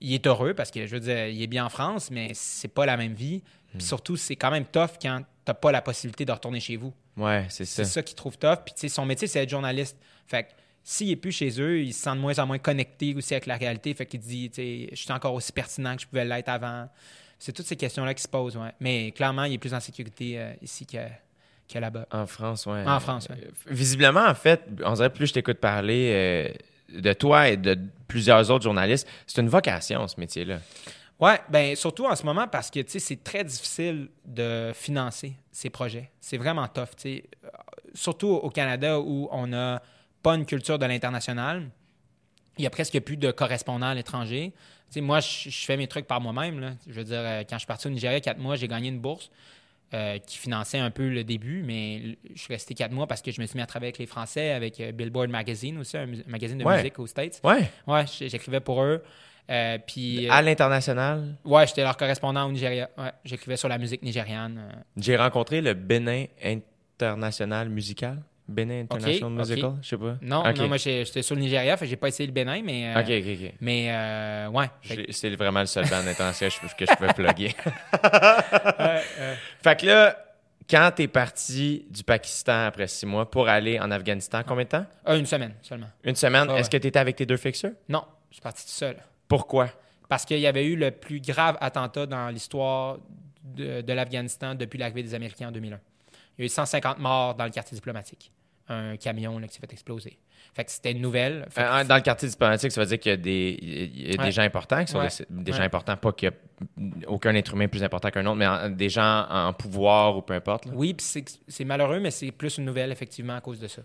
il 0.00 0.12
est 0.14 0.26
heureux 0.26 0.54
parce 0.54 0.70
que, 0.70 0.86
je 0.86 0.94
veux 0.94 1.00
dire, 1.00 1.26
il 1.28 1.40
est 1.42 1.46
bien 1.46 1.64
en 1.64 1.68
France, 1.68 2.10
mais 2.10 2.30
c'est 2.34 2.68
pas 2.68 2.84
la 2.86 2.96
même 2.96 3.14
vie. 3.14 3.42
Puis 3.76 3.82
surtout, 3.86 4.16
c'est 4.16 4.34
quand 4.36 4.50
même 4.50 4.64
tough 4.64 4.92
quand 5.00 5.22
t'as 5.44 5.54
pas 5.54 5.70
la 5.72 5.82
possibilité 5.82 6.24
de 6.24 6.32
retourner 6.32 6.58
chez 6.60 6.76
vous. 6.76 6.92
Ouais, 7.16 7.46
c'est 7.48 7.64
ça. 7.64 7.84
C'est 7.84 7.90
ça 7.90 8.02
qu'il 8.02 8.16
trouve 8.16 8.36
tough. 8.38 8.58
Puis 8.64 8.74
tu 8.74 8.80
sais, 8.80 8.88
son 8.88 9.04
métier, 9.04 9.28
c'est 9.28 9.40
être 9.42 9.50
journaliste. 9.50 9.96
Fait 10.26 10.44
que 10.44 10.48
s'il 10.82 11.10
est 11.10 11.16
plus 11.16 11.32
chez 11.32 11.60
eux, 11.60 11.80
il 11.82 11.92
se 11.92 12.02
sent 12.02 12.10
de 12.14 12.20
moins 12.20 12.38
en 12.38 12.46
moins 12.46 12.58
connecté 12.58 13.14
aussi 13.14 13.34
avec 13.34 13.46
la 13.46 13.56
réalité. 13.56 13.92
Fait 13.94 14.06
qu'il 14.06 14.20
dit, 14.20 14.48
tu 14.50 14.56
sais, 14.56 14.88
je 14.90 14.96
suis 14.96 15.12
encore 15.12 15.34
aussi 15.34 15.52
pertinent 15.52 15.94
que 15.96 16.02
je 16.02 16.06
pouvais 16.06 16.24
l'être 16.24 16.48
avant. 16.48 16.88
C'est 17.38 17.52
toutes 17.52 17.66
ces 17.66 17.76
questions-là 17.76 18.14
qui 18.14 18.22
se 18.22 18.28
posent, 18.28 18.56
ouais. 18.56 18.72
Mais 18.80 19.12
clairement, 19.12 19.44
il 19.44 19.54
est 19.54 19.58
plus 19.58 19.74
en 19.74 19.80
sécurité 19.80 20.38
euh, 20.38 20.52
ici 20.60 20.86
que, 20.86 20.98
que 21.72 21.78
là-bas. 21.78 22.06
En 22.10 22.26
France, 22.26 22.66
ouais. 22.66 22.84
En 22.86 22.98
France, 23.00 23.28
ouais. 23.30 23.36
Euh, 23.44 23.50
Visiblement, 23.70 24.26
en 24.26 24.34
fait, 24.34 24.62
on 24.84 24.94
dirait 24.94 25.12
plus 25.12 25.28
je 25.28 25.34
t'écoute 25.34 25.58
parler 25.58 26.10
euh, 26.12 26.98
de 27.00 27.12
toi 27.12 27.48
et 27.48 27.56
de 27.56 27.78
plusieurs 28.08 28.50
autres 28.50 28.64
journalistes, 28.64 29.06
c'est 29.26 29.40
une 29.40 29.48
vocation, 29.48 30.08
ce 30.08 30.18
métier-là. 30.18 30.58
Ouais, 31.20 31.40
ben 31.48 31.74
surtout 31.74 32.06
en 32.06 32.14
ce 32.14 32.24
moment 32.24 32.46
parce 32.46 32.70
que 32.70 32.78
tu 32.78 32.92
sais 32.92 32.98
c'est 33.00 33.24
très 33.24 33.42
difficile 33.42 34.08
de 34.24 34.70
financer 34.72 35.34
ces 35.50 35.68
projets. 35.68 36.10
C'est 36.20 36.36
vraiment 36.36 36.68
tough, 36.68 36.90
tu 36.96 37.02
sais. 37.02 37.24
Surtout 37.92 38.28
au 38.28 38.50
Canada 38.50 39.00
où 39.00 39.28
on 39.32 39.48
n'a 39.48 39.82
pas 40.22 40.36
une 40.36 40.46
culture 40.46 40.78
de 40.78 40.86
l'international. 40.86 41.68
Il 42.56 42.62
y 42.62 42.66
a 42.68 42.70
presque 42.70 43.00
plus 43.00 43.16
de 43.16 43.32
correspondants 43.32 43.88
à 43.88 43.94
l'étranger. 43.94 44.52
Sais, 44.90 45.00
moi, 45.00 45.20
je, 45.20 45.50
je 45.50 45.64
fais 45.66 45.76
mes 45.76 45.86
trucs 45.86 46.06
par 46.06 46.20
moi-même. 46.20 46.76
Je 46.88 46.92
veux 46.94 47.04
dire, 47.04 47.18
euh, 47.20 47.42
quand 47.48 47.56
je 47.56 47.60
suis 47.60 47.66
parti 47.66 47.86
au 47.86 47.90
Nigeria 47.90 48.20
quatre 48.20 48.38
mois, 48.38 48.56
j'ai 48.56 48.68
gagné 48.68 48.88
une 48.88 49.00
bourse 49.00 49.30
euh, 49.94 50.18
qui 50.18 50.38
finançait 50.38 50.78
un 50.78 50.90
peu 50.90 51.08
le 51.08 51.24
début, 51.24 51.62
mais 51.62 52.16
je 52.34 52.40
suis 52.40 52.52
resté 52.52 52.74
quatre 52.74 52.92
mois 52.92 53.06
parce 53.06 53.20
que 53.22 53.30
je 53.30 53.40
me 53.40 53.46
suis 53.46 53.56
mis 53.56 53.62
à 53.62 53.66
travailler 53.66 53.88
avec 53.88 53.98
les 53.98 54.06
Français, 54.06 54.50
avec 54.52 54.80
euh, 54.80 54.92
Billboard 54.92 55.30
Magazine 55.30 55.78
aussi, 55.78 55.96
un 55.96 56.06
magazine 56.26 56.58
de 56.58 56.64
Ouais. 56.64 56.76
musique 56.78 56.98
aux 56.98 57.06
States. 57.06 57.40
Ouais. 57.44 57.70
Ouais, 57.86 58.04
j'écrivais 58.06 58.60
pour 58.60 58.82
eux. 58.82 59.02
Euh, 59.50 59.78
puis, 59.86 60.28
À 60.28 60.42
l'international, 60.42 61.36
Ouais, 61.44 61.66
j'étais 61.66 61.82
leur 61.82 61.96
correspondant 61.96 62.46
au 62.46 62.52
Nigeria. 62.52 62.90
Ouais, 62.98 63.12
j'écrivais 63.24 63.56
sur 63.56 63.68
la 63.68 63.78
musique 63.78 64.02
nigériane. 64.02 64.84
j'ai 64.96 65.16
rencontré 65.16 65.62
le 65.62 65.72
Bénin 65.74 66.26
International 66.98 67.68
Musical. 67.68 68.18
Bénin 68.48 68.80
International. 68.80 69.30
Musical, 69.30 69.72
je 69.82 69.88
sais 69.88 69.96
pas. 69.98 70.16
Non, 70.22 70.40
Ok. 70.40 70.56
non, 70.56 70.68
moi 70.68 70.76
j'étais 70.78 71.22
sur 71.22 71.34
le 71.34 71.42
Nigeria, 71.42 71.76
fait 71.76 71.86
j'ai 71.86 71.96
pas 71.96 72.08
essayé 72.08 72.26
le 72.26 72.32
Bénin, 72.32 72.62
mais. 72.64 72.94
euh, 72.96 73.00
Ok, 73.00 73.06
ok, 73.10 73.44
ok. 73.44 73.52
Mais 73.60 73.86
euh, 73.90 74.48
ouais. 74.48 74.70
Fait 74.82 75.06
C'est 75.12 75.30
vraiment 75.36 75.60
le 75.60 75.66
seul 75.66 75.84
band 75.88 76.06
international 76.06 76.52
que 76.78 76.86
je- 76.86 76.96
peux 76.96 77.06
plugger. 77.14 77.54
euh, 78.04 79.34
fait 79.62 79.80
que 79.80 79.86
là, 79.86 80.24
quand 80.68 80.90
t'es 80.94 81.08
parti 81.08 81.86
du 81.90 82.02
Pakistan 82.04 82.66
après 82.66 82.86
six 82.88 83.06
mois 83.06 83.30
pour 83.30 83.48
aller 83.48 83.78
en 83.80 83.90
Afghanistan, 83.90 84.42
combien 84.46 84.64
de 84.64 84.68
temps? 84.70 84.86
ah, 85.04 85.16
une 85.16 85.26
semaine 85.26 85.54
seulement. 85.62 85.88
Une 86.04 86.16
semaine. 86.16 86.50
Est-ce 86.50 86.70
que 86.70 86.76
t'étais 86.76 86.98
avec 86.98 87.16
tes 87.16 87.26
deux 87.26 87.36
fixeurs? 87.36 87.72
Non, 87.88 88.04
je 88.30 88.34
suis 88.36 88.42
parti 88.42 88.64
tout 88.64 88.72
seul. 88.72 88.96
Pourquoi? 89.28 89.68
Parce 90.08 90.24
qu'il 90.24 90.38
y 90.38 90.46
avait 90.46 90.64
eu 90.66 90.76
le 90.76 90.90
plus 90.90 91.20
grave 91.20 91.56
attentat 91.60 92.06
dans 92.06 92.28
l'histoire 92.28 92.96
de, 93.44 93.82
de 93.82 93.92
l'Afghanistan 93.92 94.54
depuis 94.54 94.78
l'arrivée 94.78 95.02
des 95.02 95.14
Américains 95.14 95.48
en 95.48 95.52
2001. 95.52 95.78
Il 96.38 96.42
y 96.42 96.42
a 96.42 96.46
eu 96.46 96.48
150 96.48 96.98
morts 96.98 97.34
dans 97.34 97.44
le 97.44 97.50
quartier 97.50 97.74
diplomatique. 97.74 98.30
Un 98.70 98.96
camion 98.98 99.38
là, 99.38 99.46
qui 99.48 99.54
s'est 99.54 99.60
fait 99.60 99.72
exploser. 99.72 100.18
Fait 100.54 100.64
que 100.64 100.70
c'était 100.70 100.92
une 100.92 101.00
nouvelle. 101.00 101.46
Fait 101.50 101.62
que- 101.62 101.86
dans 101.86 101.94
le 101.96 102.00
quartier 102.02 102.28
diplomatique, 102.28 102.70
ça 102.72 102.80
veut 102.80 102.86
dire 102.86 102.98
qu'il 102.98 103.10
y 103.10 103.12
a 103.14 103.16
des, 103.16 103.58
il 103.62 104.08
y 104.10 104.12
a 104.12 104.16
des 104.16 104.22
Ouais. 104.24 104.30
gens 104.32 104.42
importants 104.42 104.84
qui 104.84 104.92
sont 104.92 104.98
Ouais. 104.98 105.08
des, 105.30 105.42
des 105.44 105.52
gens 105.52 105.62
importants, 105.62 105.96
pas 105.96 106.12
qu'il 106.12 106.28
a 106.28 106.32
aucun 107.06 107.34
être 107.34 107.54
humain 107.54 107.68
plus 107.68 107.82
important 107.82 108.10
qu'un 108.10 108.26
autre, 108.26 108.36
mais 108.36 108.46
en- 108.46 108.68
des 108.68 108.88
gens 108.88 109.26
en 109.30 109.52
pouvoir 109.52 110.16
ou 110.16 110.22
peu 110.22 110.34
importe. 110.34 110.66
là. 110.66 110.72
Oui, 110.74 110.94
puis 110.94 111.06
c'est 111.48 111.64
malheureux, 111.64 112.00
mais 112.00 112.10
c'est 112.10 112.30
plus 112.30 112.58
une 112.58 112.64
nouvelle, 112.66 112.92
effectivement, 112.92 113.36
à 113.36 113.40
cause 113.40 113.58
de 113.60 113.68
ça. 113.68 113.82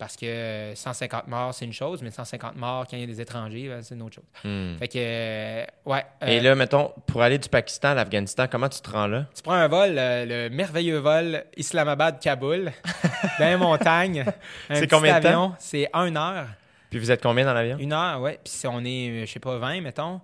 Parce 0.00 0.16
que 0.16 0.24
euh, 0.24 0.74
150 0.74 1.28
morts, 1.28 1.52
c'est 1.52 1.66
une 1.66 1.74
chose, 1.74 2.00
mais 2.02 2.10
150 2.10 2.56
morts 2.56 2.86
quand 2.90 2.96
il 2.96 3.00
y 3.00 3.02
a 3.02 3.06
des 3.06 3.20
étrangers, 3.20 3.68
ben, 3.68 3.82
c'est 3.82 3.94
une 3.94 4.00
autre 4.00 4.14
chose. 4.14 4.24
Hmm. 4.42 4.76
Fait 4.78 4.88
que, 4.88 4.94
euh, 4.96 5.64
ouais. 5.84 6.04
euh, 6.22 6.26
Et 6.26 6.40
là, 6.40 6.54
mettons, 6.54 6.90
pour 7.06 7.20
aller 7.20 7.36
du 7.36 7.50
Pakistan 7.50 7.88
à 7.90 7.94
l'Afghanistan, 7.94 8.46
comment 8.50 8.70
tu 8.70 8.80
te 8.80 8.90
rends 8.90 9.06
là? 9.06 9.26
tu 9.36 9.42
prends 9.42 9.52
un 9.52 9.68
vol, 9.68 9.96
euh, 9.98 10.24
le 10.48 10.48
merveilleux 10.56 10.96
vol 10.98 11.44
Islamabad-Kaboul, 11.54 12.72
dans 13.38 13.46
les 13.46 13.56
montagnes. 13.58 14.24
C'est 14.72 14.88
combien 14.88 15.18
de 15.18 15.22
temps? 15.22 15.28
avion, 15.28 15.52
C'est 15.58 15.88
une 15.92 16.16
heure. 16.16 16.46
Puis 16.88 16.98
vous 16.98 17.10
êtes 17.10 17.22
combien 17.22 17.44
dans 17.44 17.52
l'avion? 17.54 17.76
Une 17.78 17.92
heure, 17.92 18.20
ouais. 18.20 18.40
Puis 18.42 18.52
si 18.54 18.66
on 18.66 18.80
est, 18.84 19.10
euh, 19.10 19.26
je 19.26 19.30
sais 19.32 19.38
pas, 19.38 19.58
20, 19.58 19.82
mettons, 19.82 20.20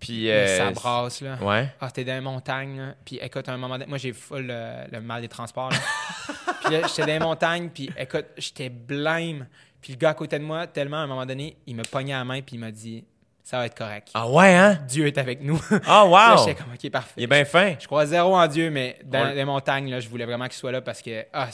Puis. 0.00 0.30
euh, 0.30 0.56
ça 0.58 0.70
brasse, 0.70 1.20
là. 1.20 1.36
Ouais. 1.42 1.68
Ah, 1.80 1.90
t'es 1.90 2.04
dans 2.04 2.14
les 2.14 2.20
montagnes, 2.20 2.78
là. 2.78 2.94
Puis 3.04 3.18
écoute, 3.22 3.48
à 3.48 3.52
un 3.52 3.56
moment 3.58 3.74
donné, 3.74 3.86
moi, 3.86 3.98
j'ai 3.98 4.12
full 4.12 4.48
euh, 4.50 4.84
le 4.90 5.00
mal 5.00 5.20
des 5.22 5.28
transports, 5.28 5.70
là. 5.70 5.76
puis 6.64 6.74
là, 6.74 6.86
j'étais 6.88 7.02
dans 7.02 7.06
les 7.08 7.18
montagnes, 7.18 7.68
puis 7.68 7.90
écoute, 7.96 8.26
j'étais 8.36 8.70
blême. 8.70 9.46
Puis 9.80 9.92
le 9.92 9.98
gars 9.98 10.10
à 10.10 10.14
côté 10.14 10.38
de 10.38 10.44
moi, 10.44 10.66
tellement, 10.66 10.98
à 10.98 11.00
un 11.00 11.06
moment 11.06 11.24
donné, 11.26 11.56
il 11.66 11.76
me 11.76 11.82
pognait 11.84 12.12
la 12.14 12.24
main, 12.24 12.40
puis 12.42 12.56
il 12.56 12.58
m'a 12.58 12.70
dit, 12.70 13.04
ça 13.42 13.58
va 13.58 13.66
être 13.66 13.76
correct. 13.76 14.08
Ah 14.14 14.28
ouais, 14.28 14.54
hein? 14.54 14.78
Dieu 14.86 15.06
est 15.06 15.18
avec 15.18 15.42
nous. 15.42 15.60
Ah, 15.86 16.04
Là, 16.08 16.34
wow! 16.34 16.38
j'étais 16.46 16.62
comme, 16.62 16.72
OK, 16.72 16.90
parfait. 16.90 17.14
Il 17.16 17.24
est 17.24 17.26
bien 17.26 17.44
fin. 17.44 17.74
Je 17.80 17.86
crois 17.86 18.06
zéro 18.06 18.36
en 18.36 18.46
Dieu, 18.46 18.70
mais 18.70 18.98
dans 19.04 19.34
les 19.34 19.44
montagnes, 19.44 19.90
là, 19.90 20.00
je 20.00 20.08
voulais 20.08 20.24
vraiment 20.26 20.44
qu'il 20.44 20.54
soit 20.54 20.70
là 20.72 20.80
parce 20.80 21.02
que, 21.02 21.24
ah, 21.32 21.48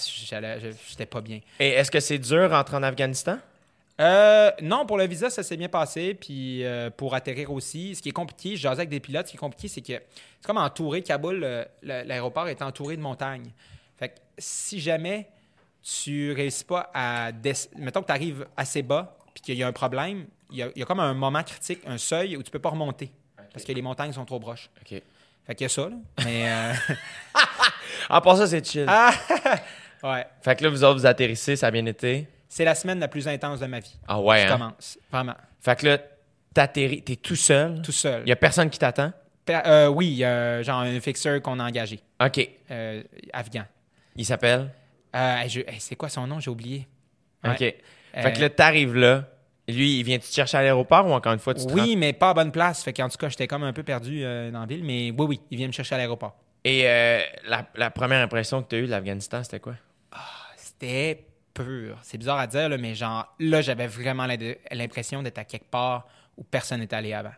j'étais 0.88 1.06
pas 1.06 1.20
bien. 1.20 1.40
Et 1.58 1.70
est-ce 1.70 1.90
que 1.90 2.00
c'est 2.00 2.18
dur 2.18 2.50
rentrer 2.50 2.76
en 2.76 2.82
Afghanistan? 2.82 3.38
Euh, 4.00 4.50
non, 4.62 4.84
pour 4.84 4.98
le 4.98 5.06
visa, 5.06 5.30
ça 5.30 5.42
s'est 5.42 5.56
bien 5.56 5.68
passé. 5.68 6.14
Puis 6.14 6.64
euh, 6.64 6.90
pour 6.90 7.14
atterrir 7.14 7.50
aussi, 7.52 7.94
ce 7.94 8.02
qui 8.02 8.10
est 8.10 8.12
compliqué, 8.12 8.56
je 8.56 8.62
jasais 8.62 8.80
avec 8.80 8.88
des 8.90 9.00
pilotes, 9.00 9.26
ce 9.26 9.32
qui 9.32 9.36
est 9.36 9.40
compliqué, 9.40 9.68
c'est 9.68 9.80
que 9.80 9.94
c'est 9.94 10.46
comme 10.46 10.58
entouré, 10.58 11.02
Kaboul, 11.02 11.42
euh, 11.42 11.64
l'aéroport 11.82 12.48
est 12.48 12.62
entouré 12.62 12.96
de 12.96 13.02
montagnes. 13.02 13.50
Fait 13.96 14.10
que 14.10 14.14
si 14.38 14.80
jamais 14.80 15.28
tu 15.82 16.32
réussis 16.32 16.64
pas 16.64 16.90
à. 16.92 17.30
Mettons 17.76 18.02
que 18.02 18.06
tu 18.06 18.12
arrives 18.12 18.46
assez 18.56 18.82
bas, 18.82 19.16
puis 19.34 19.42
qu'il 19.42 19.56
y 19.56 19.62
a 19.62 19.66
un 19.66 19.72
problème, 19.72 20.26
il 20.50 20.58
y 20.58 20.62
a, 20.62 20.68
il 20.74 20.80
y 20.80 20.82
a 20.82 20.84
comme 20.86 21.00
un 21.00 21.14
moment 21.14 21.42
critique, 21.42 21.80
un 21.86 21.98
seuil 21.98 22.36
où 22.36 22.42
tu 22.42 22.50
peux 22.50 22.58
pas 22.58 22.70
remonter. 22.70 23.10
Parce 23.52 23.64
que 23.64 23.72
les 23.72 23.82
montagnes 23.82 24.12
sont 24.12 24.24
trop 24.26 24.38
proches. 24.38 24.68
OK. 24.82 25.00
Fait 25.46 25.54
qu'il 25.54 25.64
y 25.64 25.66
a 25.66 25.68
ça, 25.68 25.88
là. 25.88 25.96
Mais. 26.24 26.50
euh, 26.50 26.72
En 28.10 28.20
part 28.20 28.36
ça, 28.36 28.46
c'est 28.46 28.64
chill. 28.64 28.84
ah! 28.88 29.12
ouais. 30.02 30.26
Fait 30.42 30.56
que 30.56 30.64
là, 30.64 30.70
vous 30.70 30.84
autres, 30.84 31.00
vous 31.00 31.06
atterrissez, 31.06 31.56
ça 31.56 31.68
a 31.68 31.70
bien 31.70 31.86
été. 31.86 32.26
C'est 32.56 32.64
la 32.64 32.74
semaine 32.74 32.98
la 33.00 33.08
plus 33.08 33.28
intense 33.28 33.60
de 33.60 33.66
ma 33.66 33.80
vie. 33.80 33.98
Ah 34.08 34.18
ouais, 34.18 34.38
Je 34.40 34.46
hein? 34.46 34.52
commence. 34.52 34.98
Vraiment. 35.12 35.34
Fait 35.60 35.78
que 35.78 35.86
là, 35.88 35.98
t'atterris, 36.54 37.02
t'es 37.02 37.16
tout 37.16 37.36
seul. 37.36 37.82
Tout 37.82 37.92
seul. 37.92 38.22
Il 38.24 38.30
y 38.30 38.32
a 38.32 38.36
personne 38.36 38.70
qui 38.70 38.78
t'attend? 38.78 39.12
Euh, 39.50 39.88
oui, 39.88 40.20
genre 40.62 40.80
un 40.80 40.98
fixeur 41.00 41.42
qu'on 41.42 41.60
a 41.60 41.64
engagé. 41.64 42.00
OK. 42.18 42.48
euh, 42.70 43.02
afghan. 43.34 43.64
Il 44.16 44.24
s'appelle? 44.24 44.70
Euh, 45.14 45.42
je- 45.46 45.60
hey, 45.60 45.76
c'est 45.80 45.96
quoi 45.96 46.08
son 46.08 46.26
nom? 46.26 46.40
J'ai 46.40 46.48
oublié. 46.50 46.88
Ouais. 47.44 47.50
OK. 47.50 47.58
Fait 47.58 47.76
Euh, 48.16 48.30
que 48.30 48.40
là, 48.40 48.48
t'arrives 48.48 48.94
là. 48.96 49.24
Lui, 49.68 49.98
il 49.98 50.02
vient 50.04 50.18
te 50.18 50.24
chercher 50.24 50.56
à 50.56 50.62
l'aéroport 50.62 51.06
ou 51.06 51.12
encore 51.12 51.34
une 51.34 51.38
fois, 51.38 51.52
tu 51.52 51.66
te 51.66 51.68
rends- 51.70 51.74
oui, 51.82 51.94
mais 51.94 52.14
pas 52.14 52.30
à 52.30 52.34
bonne 52.34 52.52
place. 52.52 52.82
Fait 52.82 52.94
qu'en 52.94 53.10
tout 53.10 53.18
cas, 53.18 53.28
j'étais 53.28 53.46
comme 53.48 53.64
un 53.64 53.74
peu 53.74 53.82
perdu 53.82 54.22
dans 54.22 54.60
la 54.60 54.66
ville. 54.66 54.82
Mais 54.82 55.10
oui, 55.10 55.26
oui, 55.28 55.40
il 55.50 55.58
vient 55.58 55.66
me 55.66 55.72
chercher 55.72 55.94
à 55.94 55.98
l'aéroport. 55.98 56.34
Et 56.64 56.84
la, 57.46 57.66
la 57.74 57.90
première 57.90 58.22
impression 58.22 58.62
que 58.62 58.68
tu 58.70 58.76
as 58.76 58.78
eue 58.78 58.86
de 58.86 58.90
l'Afghanistan, 58.92 59.42
c'était 59.44 59.60
quoi? 59.60 59.74
C'était 60.56 61.26
pur. 61.64 61.98
C'est 62.02 62.18
bizarre 62.18 62.38
à 62.38 62.46
dire, 62.46 62.68
là, 62.68 62.76
mais 62.78 62.94
genre, 62.94 63.34
là, 63.38 63.60
j'avais 63.62 63.86
vraiment 63.86 64.26
l'impression 64.70 65.22
d'être 65.22 65.38
à 65.38 65.44
quelque 65.44 65.70
part 65.70 66.06
où 66.36 66.44
personne 66.44 66.80
n'est 66.80 66.92
allé 66.94 67.12
avant. 67.12 67.32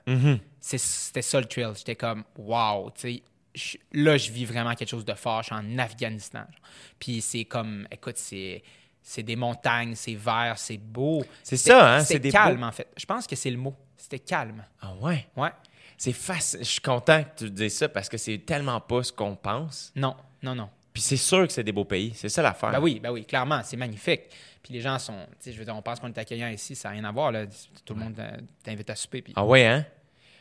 C'est- 0.60 0.78
C'était 0.78 1.22
ça 1.22 1.40
le 1.40 1.46
thrill. 1.46 1.70
J'étais 1.76 1.96
comme, 1.96 2.24
wow, 2.36 2.90
tu 2.90 3.00
sais. 3.00 3.22
je- 3.54 3.76
Là, 3.92 4.16
je 4.16 4.30
vis 4.30 4.44
vraiment 4.44 4.74
quelque 4.74 4.88
chose 4.90 5.04
de 5.04 5.14
fort. 5.14 5.42
Je 5.42 5.46
suis 5.46 5.54
en 5.54 5.78
Afghanistan. 5.78 6.40
genre. 6.40 6.70
Puis 6.98 7.20
c'est 7.20 7.44
comme, 7.44 7.86
écoute, 7.90 8.16
c'est 8.18 8.62
c'est 9.00 9.22
des 9.22 9.36
montagnes, 9.36 9.94
c'est 9.94 10.14
vert, 10.14 10.54
c'est 10.58 10.76
beau. 10.76 11.24
C'est 11.42 11.56
ça, 11.56 11.94
hein, 11.96 12.00
c'est 12.04 12.20
calme, 12.30 12.58
beaux- 12.60 12.66
en 12.66 12.72
fait. 12.72 12.88
Je 12.96 13.06
pense 13.06 13.26
que 13.26 13.34
c'est 13.36 13.50
le 13.50 13.56
mot. 13.56 13.74
C'était 13.96 14.18
calme. 14.18 14.62
Ah 14.82 14.92
ouais? 15.00 15.26
Ouais. 15.34 15.48
C'est 15.96 16.12
facile. 16.12 16.58
Je 16.60 16.64
suis 16.64 16.80
content 16.82 17.24
que 17.24 17.44
tu 17.44 17.50
dises 17.50 17.74
ça 17.78 17.88
parce 17.88 18.08
que 18.08 18.18
c'est 18.18 18.36
tellement 18.38 18.80
pas 18.80 19.02
ce 19.02 19.10
qu'on 19.12 19.34
pense. 19.34 19.92
Non, 19.96 20.14
non, 20.42 20.54
non. 20.54 20.68
Puis 20.98 21.04
c'est 21.04 21.16
sûr 21.16 21.46
que 21.46 21.52
c'est 21.52 21.62
des 21.62 21.70
beaux 21.70 21.84
pays. 21.84 22.10
C'est 22.16 22.28
ça 22.28 22.42
l'affaire. 22.42 22.72
Ben 22.72 22.80
oui, 22.80 22.98
ben 23.00 23.12
oui, 23.12 23.24
clairement, 23.24 23.60
c'est 23.62 23.76
magnifique. 23.76 24.22
Puis 24.60 24.74
les 24.74 24.80
gens 24.80 24.98
sont, 24.98 25.14
tu 25.30 25.36
sais, 25.38 25.52
je 25.52 25.58
veux 25.60 25.64
dire, 25.64 25.76
on 25.76 25.80
pense 25.80 26.00
qu'on 26.00 26.08
est 26.08 26.18
accueillant 26.18 26.48
ici, 26.48 26.74
ça 26.74 26.88
n'a 26.88 26.94
rien 26.94 27.04
à 27.04 27.12
voir, 27.12 27.30
là. 27.30 27.46
Tout 27.84 27.94
le 27.94 28.00
monde 28.00 28.18
euh, 28.18 28.36
t'invite 28.64 28.90
à 28.90 28.96
souper. 28.96 29.22
Puis... 29.22 29.32
Ah 29.36 29.44
ouais, 29.44 29.64
hein? 29.64 29.86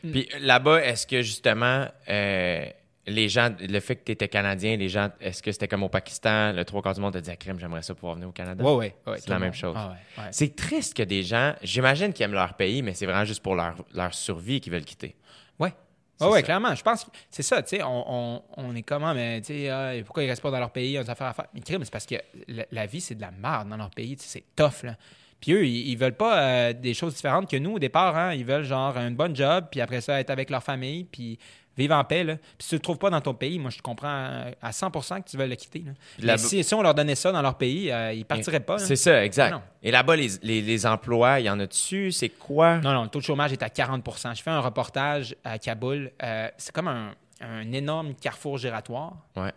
Mm. 0.02 0.10
Puis 0.10 0.28
là-bas, 0.40 0.84
est-ce 0.84 1.06
que 1.06 1.22
justement, 1.22 1.86
euh, 2.08 2.66
les 3.06 3.28
gens, 3.28 3.54
le 3.60 3.78
fait 3.78 3.94
que 3.94 4.02
tu 4.06 4.10
étais 4.10 4.26
Canadien, 4.26 4.76
les 4.76 4.88
gens, 4.88 5.10
est-ce 5.20 5.44
que 5.44 5.52
c'était 5.52 5.68
comme 5.68 5.84
au 5.84 5.88
Pakistan, 5.88 6.50
le 6.50 6.64
trois 6.64 6.82
quarts 6.82 6.94
du 6.94 7.00
monde 7.02 7.12
te 7.12 7.18
dit, 7.18 7.36
crème, 7.36 7.60
j'aimerais 7.60 7.82
ça 7.82 7.94
pouvoir 7.94 8.16
venir 8.16 8.28
au 8.28 8.32
Canada? 8.32 8.64
Ouais, 8.64 8.74
ouais, 8.74 8.96
ouais, 9.06 9.18
C'est 9.20 9.30
la 9.30 9.38
même 9.38 9.54
chose. 9.54 9.76
Ah 9.78 9.90
ouais, 9.90 10.24
ouais. 10.24 10.28
C'est 10.32 10.56
triste 10.56 10.96
que 10.96 11.04
des 11.04 11.22
gens, 11.22 11.54
j'imagine 11.62 12.12
qu'ils 12.12 12.24
aiment 12.24 12.32
leur 12.32 12.54
pays, 12.54 12.82
mais 12.82 12.94
c'est 12.94 13.06
vraiment 13.06 13.24
juste 13.24 13.44
pour 13.44 13.54
leur, 13.54 13.76
leur 13.94 14.12
survie 14.12 14.60
qu'ils 14.60 14.72
veulent 14.72 14.84
quitter. 14.84 15.14
Ouais. 15.60 15.72
C'est 16.18 16.26
Ouais, 16.26 16.42
clairement. 16.42 16.74
Je 16.74 16.82
pense 16.82 17.04
que 17.04 17.10
c'est 17.30 17.42
ça, 17.42 17.62
tu 17.62 17.76
sais, 17.76 17.82
on, 17.82 18.04
on, 18.36 18.42
on 18.56 18.74
est 18.76 18.82
comment, 18.82 19.14
mais 19.14 19.40
tu 19.40 19.48
sais, 19.48 19.68
ah, 19.68 19.92
pourquoi 20.04 20.24
ils 20.24 20.28
restent 20.28 20.42
pas 20.42 20.50
dans 20.50 20.58
leur 20.58 20.70
pays, 20.70 20.92
ils 20.92 20.98
ont 20.98 21.02
des 21.02 21.10
affaires 21.10 21.28
à 21.28 21.32
faire. 21.32 21.46
Mais 21.54 21.60
crime, 21.60 21.84
c'est 21.84 21.92
parce 21.92 22.06
que 22.06 22.16
la, 22.48 22.64
la 22.70 22.86
vie, 22.86 23.00
c'est 23.00 23.14
de 23.14 23.20
la 23.20 23.30
merde 23.30 23.68
dans 23.68 23.76
leur 23.76 23.90
pays, 23.90 24.16
c'est 24.18 24.44
tough, 24.56 24.82
là. 24.82 24.96
Puis 25.40 25.52
eux, 25.52 25.64
ils, 25.64 25.90
ils 25.90 25.96
veulent 25.96 26.16
pas 26.16 26.42
euh, 26.42 26.72
des 26.72 26.94
choses 26.94 27.14
différentes 27.14 27.48
que 27.48 27.56
nous 27.56 27.74
au 27.74 27.78
départ, 27.78 28.16
hein. 28.16 28.34
Ils 28.34 28.44
veulent 28.44 28.64
genre 28.64 28.96
un 28.96 29.12
bon 29.12 29.34
job, 29.34 29.66
puis 29.70 29.80
après 29.80 30.00
ça, 30.00 30.18
être 30.20 30.30
avec 30.30 30.50
leur 30.50 30.62
famille, 30.62 31.04
puis 31.04 31.38
vivre 31.78 31.94
en 31.94 32.04
paix, 32.04 32.24
là. 32.24 32.36
Puis 32.36 32.44
si 32.58 32.68
tu 32.70 32.74
le 32.74 32.80
trouves 32.80 32.98
pas 32.98 33.08
dans 33.08 33.20
ton 33.20 33.32
pays, 33.32 33.58
moi, 33.58 33.70
je 33.70 33.80
comprends 33.80 34.08
euh, 34.08 34.50
à 34.60 34.70
100% 34.72 35.22
que 35.22 35.30
tu 35.30 35.36
veux 35.38 35.46
le 35.46 35.54
quitter, 35.54 35.84
là. 35.86 35.92
Puis 36.18 36.26
là- 36.26 36.32
Mais 36.34 36.38
si, 36.38 36.62
si 36.62 36.74
on 36.74 36.82
leur 36.82 36.94
donnait 36.94 37.14
ça 37.14 37.32
dans 37.32 37.40
leur 37.40 37.56
pays, 37.56 37.90
euh, 37.90 38.12
ils 38.12 38.24
partiraient 38.24 38.60
pas. 38.60 38.78
C'est 38.78 38.96
ça, 38.96 39.24
exact. 39.24 39.52
Non. 39.52 39.62
Et 39.82 39.90
là-bas, 39.90 40.16
les, 40.16 40.28
les, 40.42 40.60
les 40.60 40.86
emplois, 40.86 41.40
il 41.40 41.46
y 41.46 41.50
en 41.50 41.58
a 41.60 41.66
dessus? 41.66 42.12
C'est 42.12 42.28
quoi? 42.30 42.78
Non, 42.78 42.92
non, 42.92 43.04
le 43.04 43.08
taux 43.08 43.20
de 43.20 43.24
chômage 43.24 43.52
est 43.52 43.62
à 43.62 43.68
40% 43.68 44.36
Je 44.36 44.42
fais 44.42 44.50
un 44.50 44.60
reportage 44.60 45.34
à 45.44 45.58
Kaboul. 45.58 46.10
Euh, 46.22 46.48
c'est 46.58 46.72
comme 46.72 46.88
un, 46.88 47.14
un 47.40 47.72
énorme 47.72 48.14
carrefour 48.14 48.58
giratoire. 48.58 49.14
Ouais. 49.36 49.52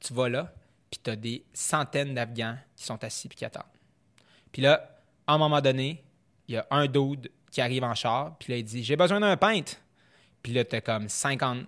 Tu 0.00 0.12
vas 0.14 0.28
là, 0.28 0.52
puis 0.90 1.00
tu 1.02 1.10
as 1.10 1.16
des 1.16 1.44
centaines 1.52 2.14
d'Afghans 2.14 2.56
qui 2.74 2.84
sont 2.84 3.02
assis 3.04 3.28
puis 3.28 3.36
qui 3.36 3.44
attendent. 3.44 3.62
Puis 4.50 4.62
là, 4.62 4.96
à 5.26 5.34
un 5.34 5.38
moment 5.38 5.60
donné, 5.60 6.02
il 6.48 6.54
y 6.54 6.58
a 6.58 6.66
un 6.70 6.86
dude 6.86 7.30
qui 7.52 7.60
arrive 7.60 7.84
en 7.84 7.94
char, 7.94 8.34
puis 8.38 8.52
là, 8.52 8.58
il 8.58 8.64
dit 8.64 8.82
J'ai 8.82 8.96
besoin 8.96 9.20
d'un 9.20 9.36
peintre. 9.36 9.72
Puis 10.42 10.52
là, 10.52 10.64
tu 10.64 10.76
as 10.76 10.80
comme 10.80 11.08
50 11.08 11.66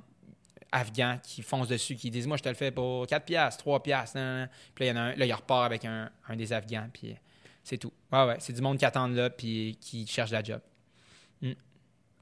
Afghans 0.72 1.18
qui 1.22 1.42
foncent 1.42 1.68
dessus, 1.68 1.94
qui 1.96 2.10
disent 2.10 2.26
Moi, 2.26 2.36
je 2.38 2.42
te 2.42 2.48
le 2.48 2.54
fais 2.54 2.70
pour 2.70 3.06
4 3.06 3.24
piastres, 3.24 3.62
3 3.62 3.82
piastres. 3.82 4.16
nan, 4.16 4.24
nan, 4.24 4.36
nan. 4.40 4.48
Puis 4.74 4.84
là, 4.86 4.90
il 4.90 4.94
y 4.94 4.98
en 4.98 5.00
a 5.00 5.04
un, 5.04 5.14
là, 5.16 5.26
il 5.26 5.32
repart 5.32 5.64
avec 5.66 5.84
un, 5.84 6.10
un 6.28 6.36
des 6.36 6.52
Afghans, 6.52 6.88
puis 6.92 7.14
c'est 7.62 7.76
tout. 7.78 7.92
Ouais, 8.10 8.24
ouais, 8.26 8.36
c'est 8.38 8.52
du 8.52 8.60
monde 8.62 8.78
qui 8.78 8.84
attend 8.84 9.06
là, 9.08 9.28
puis 9.30 9.76
qui 9.80 10.06
cherche 10.06 10.30
la 10.30 10.42
job. 10.42 10.60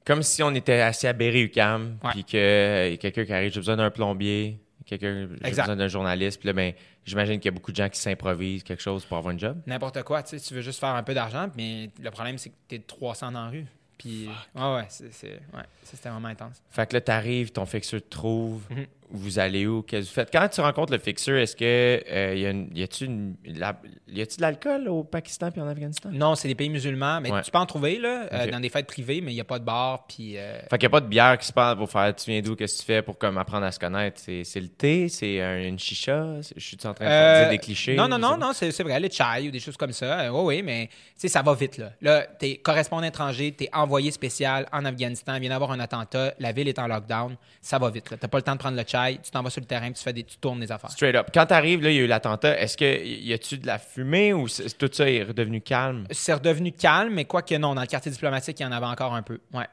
Comme 0.03 0.23
si 0.23 0.41
on 0.41 0.53
était 0.55 0.81
assis 0.81 1.05
à 1.05 1.13
Berry-UQAM, 1.13 1.99
Ouais. 2.03 2.11
puis 2.11 2.23
qu'il 2.23 2.39
y 2.39 2.93
a 2.93 2.97
quelqu'un 2.97 3.23
qui 3.23 3.33
arrive, 3.33 3.53
j'ai 3.53 3.59
besoin 3.59 3.77
d'un 3.77 3.91
plombier, 3.91 4.59
quelqu'un, 4.85 5.27
j'ai 5.43 5.49
besoin 5.51 5.75
d'un 5.75 5.87
journaliste. 5.87 6.39
Puis 6.39 6.47
là, 6.47 6.53
ben, 6.53 6.73
j'imagine 7.05 7.35
qu'il 7.39 7.45
y 7.45 7.53
a 7.53 7.55
beaucoup 7.55 7.71
de 7.71 7.75
gens 7.75 7.87
qui 7.87 7.99
s'improvisent 7.99 8.63
quelque 8.63 8.81
chose 8.81 9.05
pour 9.05 9.17
avoir 9.19 9.33
un 9.33 9.37
job. 9.37 9.61
N'importe 9.67 10.01
quoi, 10.01 10.23
tu 10.23 10.39
sais, 10.39 10.43
tu 10.45 10.55
veux 10.55 10.61
juste 10.61 10.79
faire 10.79 10.95
un 10.95 11.03
peu 11.03 11.13
d'argent, 11.13 11.49
mais 11.55 11.91
le 12.01 12.09
problème, 12.09 12.39
c'est 12.39 12.49
que 12.49 12.55
tu 12.67 12.75
es 12.75 12.79
300 12.79 13.31
dans 13.33 13.43
la 13.45 13.49
rue. 13.51 13.65
Puis, 14.01 14.27
ouais, 14.55 14.75
ouais, 14.75 14.85
c'est, 14.89 15.13
c'est- 15.13 15.39
ouais, 15.53 15.63
c'était 15.83 16.09
vraiment 16.09 16.27
intense. 16.29 16.61
Fait 16.71 16.87
que 16.89 16.95
là, 16.95 17.01
t'arrives, 17.01 17.51
ton 17.51 17.65
fixeur 17.67 18.01
te 18.01 18.09
trouve, 18.09 18.63
Mhm. 18.71 18.85
Vous 19.11 19.39
allez 19.39 19.67
où, 19.67 19.81
qu'est-ce 19.81 20.03
que 20.05 20.07
vous 20.09 20.13
faites? 20.13 20.31
Quand 20.31 20.47
tu 20.47 20.61
rencontres 20.61 20.91
le 20.93 20.99
fixeur, 20.99 21.37
est-ce 21.37 21.55
que 21.55 21.63
euh, 22.09 22.35
y, 22.35 22.45
a 22.45 22.49
une- 22.51 22.69
y 22.75 22.83
a-tu 22.83 23.07
la- 23.45 23.73
de 23.73 24.25
l'alcool 24.41 24.87
au 24.87 25.03
Pakistan 25.03 25.51
puis 25.51 25.61
en 25.61 25.67
Afghanistan? 25.67 26.09
Non, 26.11 26.35
c'est 26.35 26.47
des 26.47 26.55
pays 26.55 26.69
musulmans, 26.69 27.19
mais 27.21 27.31
Ouais. 27.31 27.41
tu 27.41 27.51
peux 27.51 27.57
en 27.57 27.65
trouver, 27.65 27.97
là, 27.99 28.27
euh, 28.31 28.47
dans 28.47 28.59
des 28.59 28.69
fêtes 28.69 28.87
privées, 28.87 29.21
mais 29.21 29.31
il 29.31 29.35
n'y 29.35 29.41
a 29.41 29.45
pas 29.45 29.59
de 29.59 29.63
bar, 29.65 30.05
puis... 30.07 30.37
euh, 30.37 30.59
Fait 30.69 30.77
qu'il 30.77 30.81
n'y 30.81 30.85
a 30.87 30.89
pas 30.89 31.01
de 31.01 31.07
bière 31.07 31.37
qui 31.37 31.47
se 31.47 31.53
passe 31.53 31.75
pour 31.75 31.89
faire 31.89 32.15
tu 32.15 32.29
viens 32.31 32.41
d'où, 32.41 32.55
qu'est-ce 32.55 32.75
que 32.77 32.79
tu 32.81 32.85
fais 32.85 33.01
pour 33.01 33.17
comme 33.17 33.37
apprendre 33.37 33.65
à 33.65 33.71
se 33.71 33.79
connaître? 33.79 34.19
C'est, 34.19 34.59
le 34.59 34.67
thé, 34.67 35.09
c'est 35.09 35.41
un- 35.41 35.61
une 35.61 35.79
chicha, 35.79 36.39
je 36.55 36.59
suis 36.59 36.77
en 36.85 36.93
train 36.93 37.05
de 37.05 37.39
dire 37.41 37.49
des 37.49 37.57
clichés. 37.57 37.95
Non, 37.95 38.07
non, 38.07 38.17
non, 38.19 38.37
non, 38.37 38.51
c'est, 38.53 38.71
vrai, 38.83 38.99
les 38.99 39.09
chai 39.09 39.47
ou 39.47 39.51
des 39.51 39.59
choses 39.59 39.77
comme 39.77 39.93
ça. 39.93 40.31
oui, 40.33 40.57
oui, 40.57 40.63
mais 40.63 40.89
ça 41.17 41.41
va 41.41 41.53
vite, 41.53 41.77
là. 41.77 41.91
Là, 42.01 42.21
t'es 42.39 42.57
correspondant 42.57 43.07
étranger, 43.07 43.51
t'es 43.51 43.69
envoyé 43.73 44.11
spécial 44.11 44.67
en 44.71 44.85
Afghanistan, 44.85 45.35
il 45.35 45.41
vient 45.41 45.49
d'avoir 45.51 45.71
un 45.71 45.79
attentat, 45.79 46.33
la 46.39 46.51
ville 46.51 46.67
est 46.67 46.79
en 46.79 46.87
lockdown, 46.87 47.35
ça 47.61 47.77
va 47.79 47.89
vite. 47.89 48.13
T'as 48.19 48.27
pas 48.27 48.37
le 48.37 48.43
temps 48.43 48.53
de 48.53 48.59
prendre 48.59 48.77
le 48.77 48.83
chai, 48.85 49.00
tu 49.23 49.31
t'en 49.31 49.41
vas 49.43 49.49
sur 49.49 49.61
le 49.61 49.67
terrain, 49.67 49.85
puis 49.85 49.95
tu, 49.95 50.03
fais 50.03 50.13
des, 50.13 50.23
tu 50.23 50.37
tournes 50.37 50.59
des 50.59 50.71
affaires. 50.71 50.91
Straight 50.91 51.15
up. 51.15 51.27
Quand 51.33 51.45
t'arrives, 51.45 51.81
là, 51.81 51.89
il 51.91 51.95
y 51.95 51.99
a 51.99 52.03
eu 52.03 52.07
l'attentat. 52.07 52.59
Est-ce 52.59 52.77
que 52.77 53.05
y 53.05 53.33
a-tu 53.33 53.57
de 53.57 53.67
la 53.67 53.77
fumée 53.77 54.33
ou 54.33 54.47
tout 54.47 54.89
ça 54.91 55.09
est 55.09 55.23
redevenu 55.23 55.61
calme? 55.61 56.05
C'est 56.11 56.33
redevenu 56.33 56.71
calme, 56.71 57.13
mais 57.13 57.25
quoi 57.25 57.41
que 57.41 57.55
non, 57.55 57.75
dans 57.75 57.81
le 57.81 57.87
quartier 57.87 58.11
diplomatique, 58.11 58.59
il 58.59 58.63
y 58.63 58.65
en 58.65 58.71
avait 58.71 58.85
encore 58.85 59.13
un 59.13 59.21
peu. 59.21 59.39
Ouais. 59.53 59.67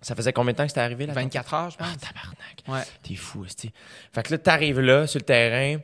Ça 0.00 0.14
faisait 0.14 0.34
combien 0.34 0.52
de 0.52 0.58
temps 0.58 0.64
que 0.64 0.68
c'était 0.68 0.82
arrivé 0.82 1.06
là? 1.06 1.14
24 1.14 1.54
heures, 1.54 1.70
je 1.70 1.78
pense. 1.78 1.88
Ah, 1.90 1.96
tabarnak. 1.98 2.62
Ouais. 2.68 2.92
T'es 3.02 3.14
fou, 3.14 3.44
esti. 3.46 3.72
Fait 4.12 4.22
que 4.22 4.32
là, 4.32 4.38
t'arrives 4.38 4.80
là, 4.80 5.06
sur 5.06 5.18
le 5.18 5.24
terrain. 5.24 5.80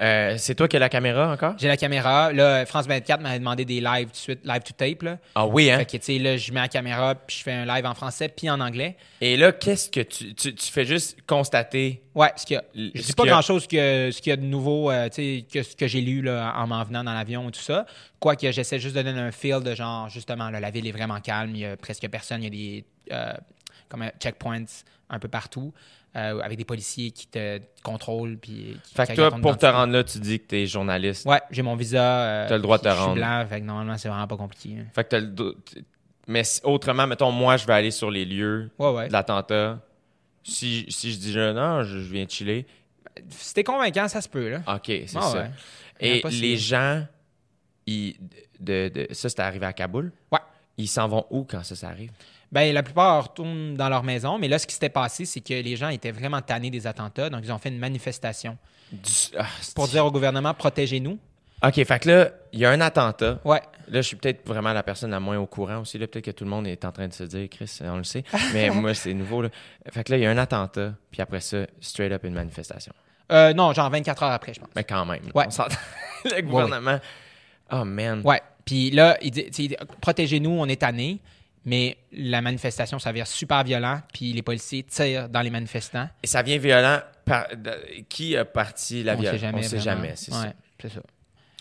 Euh, 0.00 0.36
c'est 0.38 0.54
toi 0.54 0.68
qui 0.68 0.76
as 0.76 0.80
la 0.80 0.88
caméra 0.88 1.30
encore? 1.30 1.54
J'ai 1.58 1.68
la 1.68 1.76
caméra. 1.76 2.32
Là, 2.32 2.64
France 2.66 2.86
24 2.86 3.20
m'avait 3.20 3.38
demandé 3.38 3.64
des 3.64 3.80
lives 3.80 4.06
tout 4.06 4.12
de 4.12 4.16
suite, 4.16 4.40
live 4.44 4.62
to 4.62 4.72
tape. 4.76 5.02
Là. 5.02 5.18
Ah 5.34 5.46
oui, 5.46 5.70
hein? 5.70 5.78
Fait 5.78 5.84
que, 5.84 5.96
tu 5.98 6.04
sais, 6.04 6.18
là, 6.18 6.36
je 6.36 6.52
mets 6.52 6.60
la 6.60 6.68
caméra, 6.68 7.14
puis 7.14 7.36
je 7.36 7.42
fais 7.42 7.52
un 7.52 7.66
live 7.66 7.84
en 7.84 7.94
français, 7.94 8.28
puis 8.28 8.48
en 8.48 8.60
anglais. 8.60 8.96
Et 9.20 9.36
là, 9.36 9.52
qu'est-ce 9.52 9.90
que 9.90 10.00
tu, 10.00 10.34
tu, 10.34 10.54
tu 10.54 10.72
fais 10.72 10.84
juste 10.84 11.18
constater? 11.26 12.02
Ouais, 12.14 12.32
ce 12.36 12.46
qu'il 12.46 12.54
y 12.54 12.58
a. 12.58 12.64
Je 12.74 13.02
dis 13.02 13.12
pas 13.12 13.26
grand-chose 13.26 13.66
que 13.66 14.10
ce 14.10 14.20
qu'il 14.20 14.30
y 14.30 14.32
a 14.32 14.36
de 14.36 14.42
nouveau, 14.42 14.90
euh, 14.90 15.08
tu 15.08 15.14
sais, 15.16 15.46
que 15.50 15.62
ce 15.62 15.76
que 15.76 15.86
j'ai 15.86 16.00
lu 16.00 16.22
là, 16.22 16.54
en 16.56 16.66
m'en 16.66 16.82
venant 16.84 17.04
dans 17.04 17.14
l'avion 17.14 17.48
et 17.48 17.52
tout 17.52 17.60
ça. 17.60 17.86
Quoique 18.18 18.50
j'essaie 18.50 18.78
juste 18.78 18.96
de 18.96 19.02
donner 19.02 19.20
un 19.20 19.32
feel 19.32 19.62
de 19.62 19.74
genre, 19.74 20.08
justement, 20.08 20.50
là, 20.50 20.60
la 20.60 20.70
ville 20.70 20.86
est 20.86 20.92
vraiment 20.92 21.20
calme, 21.20 21.50
il 21.54 21.60
y 21.60 21.66
a 21.66 21.76
presque 21.76 22.08
personne, 22.08 22.42
il 22.42 22.44
y 22.44 22.46
a 22.46 22.50
des 22.50 22.84
euh, 23.12 23.32
comme, 23.88 24.10
checkpoints 24.18 24.84
un 25.10 25.18
peu 25.18 25.28
partout, 25.28 25.72
euh, 26.16 26.40
avec 26.40 26.58
des 26.58 26.64
policiers 26.64 27.10
qui 27.10 27.26
te 27.26 27.60
contrôlent. 27.82 28.36
Puis, 28.38 28.76
qui, 28.84 28.94
Fait 28.94 29.06
que 29.06 29.14
toi, 29.14 29.30
pour 29.30 29.56
te 29.56 29.66
rendre 29.66 29.92
là, 29.92 30.04
tu 30.04 30.18
dis 30.18 30.38
que 30.40 30.46
t'es 30.46 30.66
journaliste. 30.66 31.26
Ouais, 31.26 31.40
j'ai 31.50 31.62
mon 31.62 31.74
visa. 31.76 32.02
euh, 32.24 32.48
T'as 32.48 32.56
le 32.56 32.62
droit 32.62 32.78
de 32.78 32.82
te 32.84 32.88
Je 32.88 32.94
suis 32.94 33.02
rendre. 33.02 33.14
blanc, 33.16 33.46
fait 33.48 33.60
que 33.60 33.66
normalement, 33.66 33.96
c'est 33.98 34.08
vraiment 34.08 34.26
pas 34.26 34.36
compliqué. 34.36 34.76
hein. 34.80 34.86
Fait 34.94 35.04
que 35.04 35.08
t'as 35.10 35.20
le. 35.20 35.56
Mais 36.28 36.42
autrement, 36.64 37.06
mettons, 37.06 37.32
moi, 37.32 37.56
je 37.56 37.66
vais 37.66 37.72
aller 37.72 37.90
sur 37.90 38.10
les 38.10 38.24
lieux 38.24 38.70
Ouais, 38.78 38.90
ouais. 38.92 39.08
de 39.08 39.12
l'attentat. 39.12 39.80
Si, 40.44 40.86
si 40.88 41.12
je 41.12 41.18
dis 41.18 41.34
non, 41.36 41.82
je, 41.82 41.98
viens 41.98 42.24
de 42.24 42.30
chiller. 42.30 42.66
Si 43.28 43.54
t'es 43.54 43.64
convaincant, 43.64 44.06
ça 44.08 44.20
se 44.20 44.28
peut, 44.28 44.48
là. 44.50 44.58
OK, 44.68 44.86
c'est 44.86 45.16
Ah 45.16 45.20
ça. 45.22 45.32
ouais. 45.42 45.50
Et 46.00 46.22
les 46.30 46.56
gens, 46.56 47.04
ils, 47.86 48.16
de, 48.60 48.88
de- 48.88 49.08
ça, 49.12 49.28
c'était 49.28 49.42
arrivé 49.42 49.66
à 49.66 49.72
Kaboul? 49.72 50.12
Ouais. 50.30 50.38
Ils 50.76 50.88
s'en 50.88 51.06
vont 51.08 51.26
où 51.30 51.44
quand 51.44 51.62
ça, 51.62 51.74
ça 51.76 51.88
arrive? 51.88 52.10
Ben, 52.52 52.72
la 52.74 52.82
plupart 52.82 53.24
retournent 53.24 53.74
dans 53.74 53.88
leur 53.88 54.02
maison, 54.02 54.38
mais 54.38 54.46
là, 54.46 54.58
ce 54.58 54.66
qui 54.66 54.74
s'était 54.74 54.90
passé, 54.90 55.24
c'est 55.24 55.40
que 55.40 55.54
les 55.54 55.74
gens 55.74 55.88
étaient 55.88 56.10
vraiment 56.12 56.42
tannés 56.42 56.70
des 56.70 56.86
attentats, 56.86 57.30
donc 57.30 57.40
ils 57.44 57.50
ont 57.50 57.58
fait 57.58 57.70
une 57.70 57.78
manifestation 57.78 58.58
Du- 58.92 59.08
ah, 59.38 59.46
pour 59.74 59.88
dire 59.88 60.04
au 60.04 60.10
gouvernement 60.12 60.52
protégez-nous. 60.52 61.18
OK, 61.64 61.74
fait 61.84 61.98
que 62.02 62.08
là, 62.10 62.28
il 62.52 62.58
y 62.60 62.66
a 62.66 62.70
un 62.70 62.80
attentat. 62.80 63.38
Ouais. 63.44 63.62
Là, 63.88 64.00
je 64.00 64.06
suis 64.08 64.16
peut-être 64.16 64.46
vraiment 64.46 64.72
la 64.72 64.82
personne 64.82 65.12
la 65.12 65.20
moins 65.20 65.38
au 65.38 65.46
courant 65.46 65.78
aussi. 65.78 65.96
Là, 65.96 66.06
peut-être 66.08 66.24
que 66.26 66.30
tout 66.32 66.44
le 66.44 66.50
monde 66.50 66.66
est 66.66 66.84
en 66.84 66.90
train 66.92 67.06
de 67.08 67.12
se 67.12 67.22
dire, 67.24 67.48
Chris, 67.48 67.78
on 67.82 67.96
le 67.98 68.04
sait. 68.04 68.24
Mais 68.52 68.68
moi, 68.68 68.92
c'est 68.94 69.14
nouveau. 69.14 69.42
Là. 69.42 69.48
Fait 69.90 70.02
que 70.04 70.10
là, 70.12 70.18
il 70.18 70.22
y 70.24 70.26
a 70.26 70.30
un 70.30 70.38
attentat, 70.38 70.92
puis 71.10 71.22
après 71.22 71.40
ça, 71.40 71.58
straight 71.80 72.12
up 72.12 72.24
une 72.24 72.34
manifestation. 72.34 72.92
Euh, 73.30 73.54
non, 73.54 73.72
genre 73.72 73.88
24 73.88 74.22
heures 74.24 74.30
après, 74.32 74.52
je 74.54 74.60
pense. 74.60 74.68
Mais 74.74 74.84
quand 74.84 75.06
même, 75.06 75.22
Ouais. 75.34 75.46
on 75.58 76.28
le 76.28 76.40
gouvernement. 76.42 76.98
Oh 77.70 77.84
man. 77.84 78.20
Ouais. 78.24 78.42
Puis 78.64 78.90
là, 78.90 79.16
il 79.22 79.30
dit, 79.30 79.74
protégez-nous, 80.00 80.50
on 80.50 80.66
est 80.66 80.80
tannés. 80.82 81.20
Mais 81.64 81.96
la 82.12 82.40
manifestation 82.40 82.98
s'avère 82.98 83.26
super 83.26 83.62
violent, 83.62 84.00
puis 84.12 84.32
les 84.32 84.42
policiers 84.42 84.82
tirent 84.82 85.28
dans 85.28 85.42
les 85.42 85.50
manifestants. 85.50 86.08
Et 86.22 86.26
ça 86.26 86.42
vient 86.42 86.58
violent. 86.58 87.00
par- 87.24 87.46
qui 88.08 88.36
a 88.36 88.44
parti 88.44 89.04
la 89.04 89.14
on 89.14 89.20
violence? 89.20 89.34
sait 89.40 89.46
jamais. 89.46 89.58
On 89.58 89.62
sait 89.62 89.76
vraiment. 89.76 89.96
jamais, 90.02 90.12
c'est 90.16 90.32
Ouais, 90.32 90.52
ça. 90.82 90.88
ça. 90.88 91.00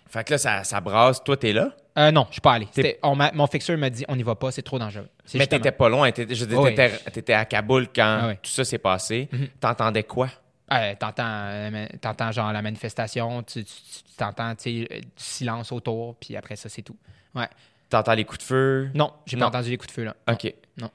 Fait 0.10 0.24
que 0.24 0.32
là, 0.34 0.38
ça, 0.40 0.64
ça 0.64 0.82
brasse. 0.82 1.24
Toi, 1.24 1.38
t'es 1.38 1.54
là? 1.54 1.70
Euh, 2.00 2.12
non, 2.12 2.26
je 2.30 2.34
suis 2.34 2.42
pas 2.42 2.54
allé. 2.54 2.68
On 3.04 3.16
mon 3.16 3.46
fixeur 3.48 3.78
m'a 3.78 3.90
dit 3.92 4.04
on 4.08 4.16
n'y 4.16 4.24
va 4.24 4.34
pas, 4.36 4.52
c'est 4.52 4.64
trop 4.64 4.80
dangereux. 4.80 5.04
Mais 5.04 5.40
justement- 5.42 5.46
t'étais 5.46 5.72
pas 5.72 5.88
loin. 5.88 6.12
T'étais, 6.12 6.34
Oui. 6.56 7.34
à 7.34 7.46
Kaboul 7.46 7.88
quand 7.94 8.20
Ah 8.24 8.28
oui. 8.30 8.34
tout 8.42 8.50
ça 8.50 8.64
s'est 8.66 8.78
passé. 8.80 9.30
Mhm. 9.32 9.48
T'entendais 9.60 10.04
quoi? 10.04 10.30
Euh, 10.74 10.96
t'entends, 10.98 11.24
euh, 11.26 11.86
t'entends 12.02 12.32
genre 12.32 12.52
la 12.52 12.62
manifestation, 12.62 13.44
tu, 13.44 13.64
tu- 13.64 13.72
tu- 13.74 14.16
t'entends 14.18 14.56
tu 14.56 14.64
sais, 14.86 14.88
euh, 14.92 15.00
du 15.00 15.08
silence 15.18 15.72
autour, 15.72 16.16
puis 16.16 16.36
après 16.38 16.56
ça, 16.56 16.70
c'est 16.70 16.82
tout. 16.82 16.96
Ouais. 17.36 17.48
T'entends 17.92 18.14
les 18.14 18.24
coups 18.24 18.40
de 18.40 18.44
feu? 18.44 18.90
Non, 18.96 19.12
j'ai 19.26 19.36
pas 19.36 19.48
entendu 19.48 19.70
les 19.70 19.78
coups 19.78 19.90
de 19.90 19.94
feu 19.94 20.04
là. 20.06 20.16
OK. 20.32 20.54
Non. 20.78 20.90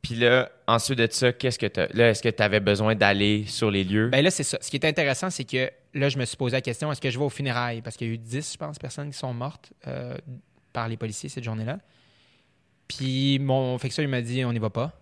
Puis 0.00 0.14
là, 0.14 0.48
ensuite 0.68 0.96
de 0.98 1.08
ça, 1.10 1.32
qu'est-ce 1.32 1.58
que 1.58 1.66
t'as? 1.66 1.88
Là, 1.92 2.10
est-ce 2.10 2.22
que 2.22 2.28
t'avais 2.28 2.60
besoin 2.60 2.94
d'aller 2.94 3.46
sur 3.48 3.68
les 3.68 3.82
lieux? 3.82 4.10
Ben 4.10 4.22
là, 4.22 4.30
c'est 4.30 4.44
ça. 4.44 4.56
Ce 4.60 4.70
qui 4.70 4.76
est 4.76 4.84
intéressant, 4.84 5.28
c'est 5.30 5.44
que 5.44 5.72
là, 5.92 6.08
je 6.08 6.16
me 6.16 6.24
suis 6.24 6.36
posé 6.36 6.52
la 6.54 6.60
question 6.60 6.92
est-ce 6.92 7.00
que 7.00 7.10
je 7.10 7.18
vais 7.18 7.24
aux 7.24 7.30
funérailles 7.30 7.82
Parce 7.82 7.96
qu'il 7.96 8.06
y 8.06 8.10
a 8.10 8.14
eu 8.14 8.18
10, 8.18 8.52
je 8.52 8.56
pense, 8.56 8.78
personnes 8.78 9.10
qui 9.10 9.18
sont 9.18 9.34
mortes 9.34 9.72
euh, 9.88 10.16
par 10.72 10.88
les 10.88 10.96
policiers 10.96 11.28
cette 11.28 11.42
journée-là. 11.42 11.78
Puis 12.86 13.40
mon 13.40 13.76
fixeur, 13.78 14.04
il 14.04 14.08
m'a 14.08 14.20
dit 14.20 14.44
on 14.44 14.52
n'y 14.52 14.60
va 14.60 14.70
pas. 14.70 14.92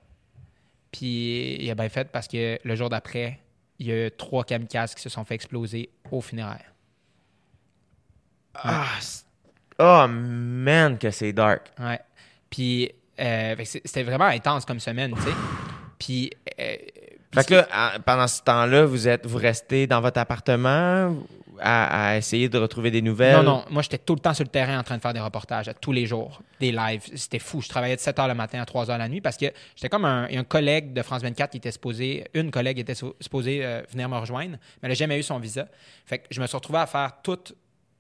Puis 0.92 1.56
il 1.60 1.70
a 1.70 1.74
bien 1.74 1.90
fait 1.90 2.10
parce 2.10 2.26
que 2.26 2.58
le 2.64 2.74
jour 2.74 2.88
d'après, 2.88 3.38
il 3.78 3.86
y 3.86 3.92
a 3.92 4.10
trois 4.10 4.44
kamikazes 4.44 4.94
qui 4.94 5.02
se 5.02 5.10
sont 5.10 5.24
fait 5.26 5.34
exploser 5.34 5.90
aux 6.10 6.22
funérailles. 6.22 6.64
Ah, 8.54 8.86
oh 9.78 10.06
man, 10.08 10.98
que 10.98 11.10
c'est 11.10 11.32
dark. 11.32 11.70
Ouais. 11.78 12.00
Puis, 12.50 12.90
euh, 13.20 13.54
c'était 13.64 14.02
vraiment 14.02 14.26
intense 14.26 14.64
comme 14.64 14.80
semaine, 14.80 15.12
tu 15.16 15.22
sais. 15.22 15.36
Puis, 15.98 16.30
euh, 16.60 16.76
Fait 17.34 17.46
que 17.46 17.54
là, 17.54 17.68
à- 17.72 17.98
pendant 18.00 18.26
ce 18.26 18.42
temps-là, 18.42 18.84
vous 18.84 19.08
êtes, 19.08 19.26
vous 19.26 19.38
restez 19.38 19.86
dans 19.86 20.00
votre 20.00 20.18
appartement 20.20 21.14
à, 21.60 22.08
à 22.10 22.16
essayer 22.16 22.48
de 22.48 22.58
retrouver 22.58 22.90
des 22.90 23.00
nouvelles? 23.02 23.36
Non, 23.36 23.42
non. 23.42 23.64
Moi, 23.70 23.82
j'étais 23.82 23.98
tout 23.98 24.14
le 24.14 24.20
temps 24.20 24.34
sur 24.34 24.44
le 24.44 24.50
terrain 24.50 24.78
en 24.78 24.82
train 24.82 24.96
de 24.96 25.00
faire 25.02 25.12
des 25.14 25.20
reportages 25.20 25.68
à 25.68 25.74
tous 25.74 25.92
les 25.92 26.04
jours, 26.06 26.42
des 26.60 26.72
lives. 26.72 27.02
C'était 27.14 27.38
fou. 27.38 27.60
Je 27.62 27.68
travaillais 27.68 27.94
de 27.96 28.00
7 28.00 28.16
h 28.16 28.28
le 28.28 28.34
matin 28.34 28.60
à 28.60 28.66
3 28.66 28.86
h 28.86 28.98
la 28.98 29.08
nuit 29.08 29.20
parce 29.20 29.36
que 29.36 29.46
j'étais 29.76 29.88
comme 29.88 30.04
un, 30.04 30.24
un 30.24 30.44
collègue 30.44 30.92
de 30.92 31.02
France 31.02 31.22
24 31.22 31.50
qui 31.50 31.58
était 31.58 31.70
supposé, 31.70 32.24
une 32.34 32.50
collègue 32.50 32.78
était 32.80 32.94
supposée 33.20 33.64
euh, 33.64 33.82
venir 33.90 34.08
me 34.08 34.18
rejoindre, 34.18 34.52
mais 34.52 34.58
elle 34.82 34.88
n'a 34.90 34.94
jamais 34.94 35.18
eu 35.18 35.22
son 35.22 35.38
visa. 35.38 35.68
Fait 36.04 36.18
que 36.18 36.24
je 36.30 36.40
me 36.40 36.46
suis 36.46 36.56
retrouvé 36.56 36.80
à 36.80 36.86
faire 36.86 37.12
tout, 37.22 37.38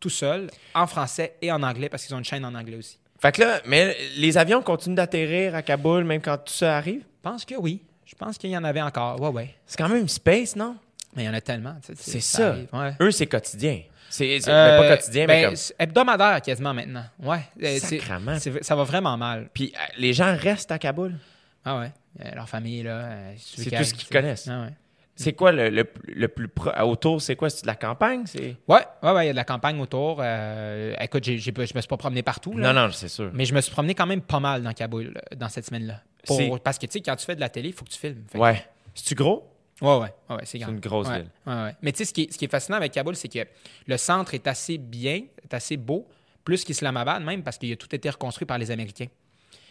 tout 0.02 0.10
seul, 0.10 0.50
en 0.74 0.86
français 0.86 1.36
et 1.40 1.50
en 1.52 1.62
anglais 1.62 1.88
parce 1.88 2.04
qu'ils 2.04 2.14
ont 2.14 2.18
une 2.18 2.24
chaîne 2.24 2.44
en 2.44 2.54
anglais 2.54 2.76
aussi. 2.76 2.98
Fait 3.20 3.30
que 3.32 3.40
là, 3.40 3.60
mais 3.66 3.96
les 4.16 4.36
avions 4.36 4.60
continuent 4.62 4.96
d'atterrir 4.96 5.54
à 5.54 5.62
Kaboul 5.62 6.02
même 6.04 6.20
quand 6.20 6.36
tout 6.38 6.52
ça 6.52 6.76
arrive? 6.76 7.02
Je 7.02 7.30
pense 7.30 7.44
que 7.44 7.54
oui. 7.54 7.80
Je 8.04 8.16
pense 8.16 8.36
qu'il 8.36 8.50
y 8.50 8.56
en 8.58 8.64
avait 8.64 8.82
encore. 8.82 9.20
Ouais, 9.20 9.28
ouais. 9.28 9.54
C'est 9.64 9.78
quand 9.78 9.88
même 9.88 10.08
space, 10.08 10.56
non? 10.56 10.76
Mais 11.14 11.22
il 11.22 11.26
y 11.26 11.28
en 11.28 11.34
a 11.34 11.40
tellement. 11.40 11.76
tu 11.86 11.94
sais, 11.94 12.02
C'est 12.12 12.20
ça. 12.20 12.56
ouais. 12.72 12.92
Eux, 13.00 13.10
c'est 13.12 13.26
quotidien. 13.26 13.80
C'est 14.10 14.40
Euh, 14.48 14.78
pas 14.80 14.96
quotidien, 14.96 15.26
mais 15.26 15.42
ben, 15.44 15.48
comme. 15.50 15.58
hebdomadaire 15.78 16.42
quasiment 16.42 16.74
maintenant. 16.74 17.04
Ouais. 17.20 17.40
Euh, 17.62 17.78
c'est- 17.80 18.62
Ça 18.62 18.74
va 18.76 18.82
vraiment 18.84 19.16
mal. 19.16 19.48
Puis 19.54 19.72
euh, 19.74 19.78
les 19.98 20.12
gens 20.12 20.36
restent 20.36 20.72
à 20.72 20.78
Kaboul? 20.78 21.14
Ah 21.64 21.78
ouais. 21.78 21.92
Euh, 22.22 22.34
leur 22.34 22.48
famille, 22.48 22.82
là. 22.82 22.90
euh, 22.90 23.32
C'est 23.38 23.70
tout 23.70 23.84
ce 23.84 23.94
qu'ils 23.94 24.08
connaissent. 24.08 24.48
Ah 24.50 24.62
ouais. 24.64 24.72
C'est 25.22 25.32
quoi 25.32 25.52
le, 25.52 25.68
le, 25.70 25.84
le 26.06 26.28
plus 26.28 26.48
pro... 26.48 26.70
autour? 26.82 27.20
C'est 27.22 27.36
quoi? 27.36 27.48
C'est 27.50 27.62
de 27.62 27.66
la 27.66 27.74
campagne? 27.74 28.22
C'est... 28.26 28.56
Ouais, 28.68 28.80
ouais, 29.02 29.12
ouais, 29.12 29.24
il 29.24 29.26
y 29.26 29.30
a 29.30 29.32
de 29.32 29.36
la 29.36 29.44
campagne 29.44 29.80
autour. 29.80 30.18
Euh, 30.20 30.94
écoute, 31.00 31.24
j'ai 31.24 31.52
pas- 31.52 31.64
je 31.64 31.74
me 31.74 31.80
suis 31.80 31.88
pas 31.88 31.96
promené 31.96 32.22
partout, 32.22 32.56
là, 32.56 32.72
Non, 32.72 32.86
non, 32.86 32.92
c'est 32.92 33.08
sûr. 33.08 33.30
mais 33.32 33.44
je 33.44 33.54
me 33.54 33.60
suis 33.60 33.72
promené 33.72 33.94
quand 33.94 34.06
même 34.06 34.20
pas 34.22 34.40
mal 34.40 34.62
dans 34.62 34.72
Kaboul 34.72 35.14
euh, 35.16 35.36
dans 35.36 35.48
cette 35.48 35.66
semaine-là. 35.66 36.00
Pour- 36.26 36.36
C'est- 36.36 36.50
parce 36.62 36.78
que, 36.78 36.86
tu 36.86 36.92
sais, 36.92 37.00
quand 37.00 37.16
tu 37.16 37.24
fais 37.26 37.34
de 37.36 37.40
la 37.40 37.48
télé, 37.48 37.68
il 37.70 37.74
faut 37.74 37.84
que 37.84 37.90
tu 37.90 37.98
filmes. 37.98 38.22
Fait 38.28 38.38
que- 38.38 38.42
Ouais. 38.42 38.64
C'est-tu 38.94 39.14
gros? 39.14 39.48
Ouais, 39.80 39.96
ouais, 39.98 40.12
ouais, 40.30 40.36
c'est 40.44 40.58
grand. 40.58 40.70
une 40.70 40.78
grosse 40.80 41.08
ville. 41.10 41.26
ouais. 41.46 41.74
Mais 41.82 41.90
tu 41.92 41.98
sais, 41.98 42.04
ce 42.04 42.12
qui, 42.12 42.22
est, 42.22 42.32
ce 42.32 42.38
qui 42.38 42.44
est 42.44 42.48
fascinant 42.48 42.76
avec 42.76 42.92
Kaboul, 42.92 43.16
c'est 43.16 43.28
que 43.28 43.40
le 43.86 43.96
centre 43.96 44.32
est 44.34 44.46
assez 44.46 44.78
bien, 44.78 45.22
est 45.42 45.54
assez 45.54 45.76
beau, 45.76 46.06
plus 46.44 46.64
qu'Islamabad 46.64 47.22
même, 47.24 47.42
parce 47.42 47.58
qu'il 47.58 47.72
a 47.72 47.76
tout 47.76 47.92
été 47.94 48.08
reconstruit 48.08 48.46
par 48.46 48.58
les 48.58 48.70
Américains. 48.70 49.06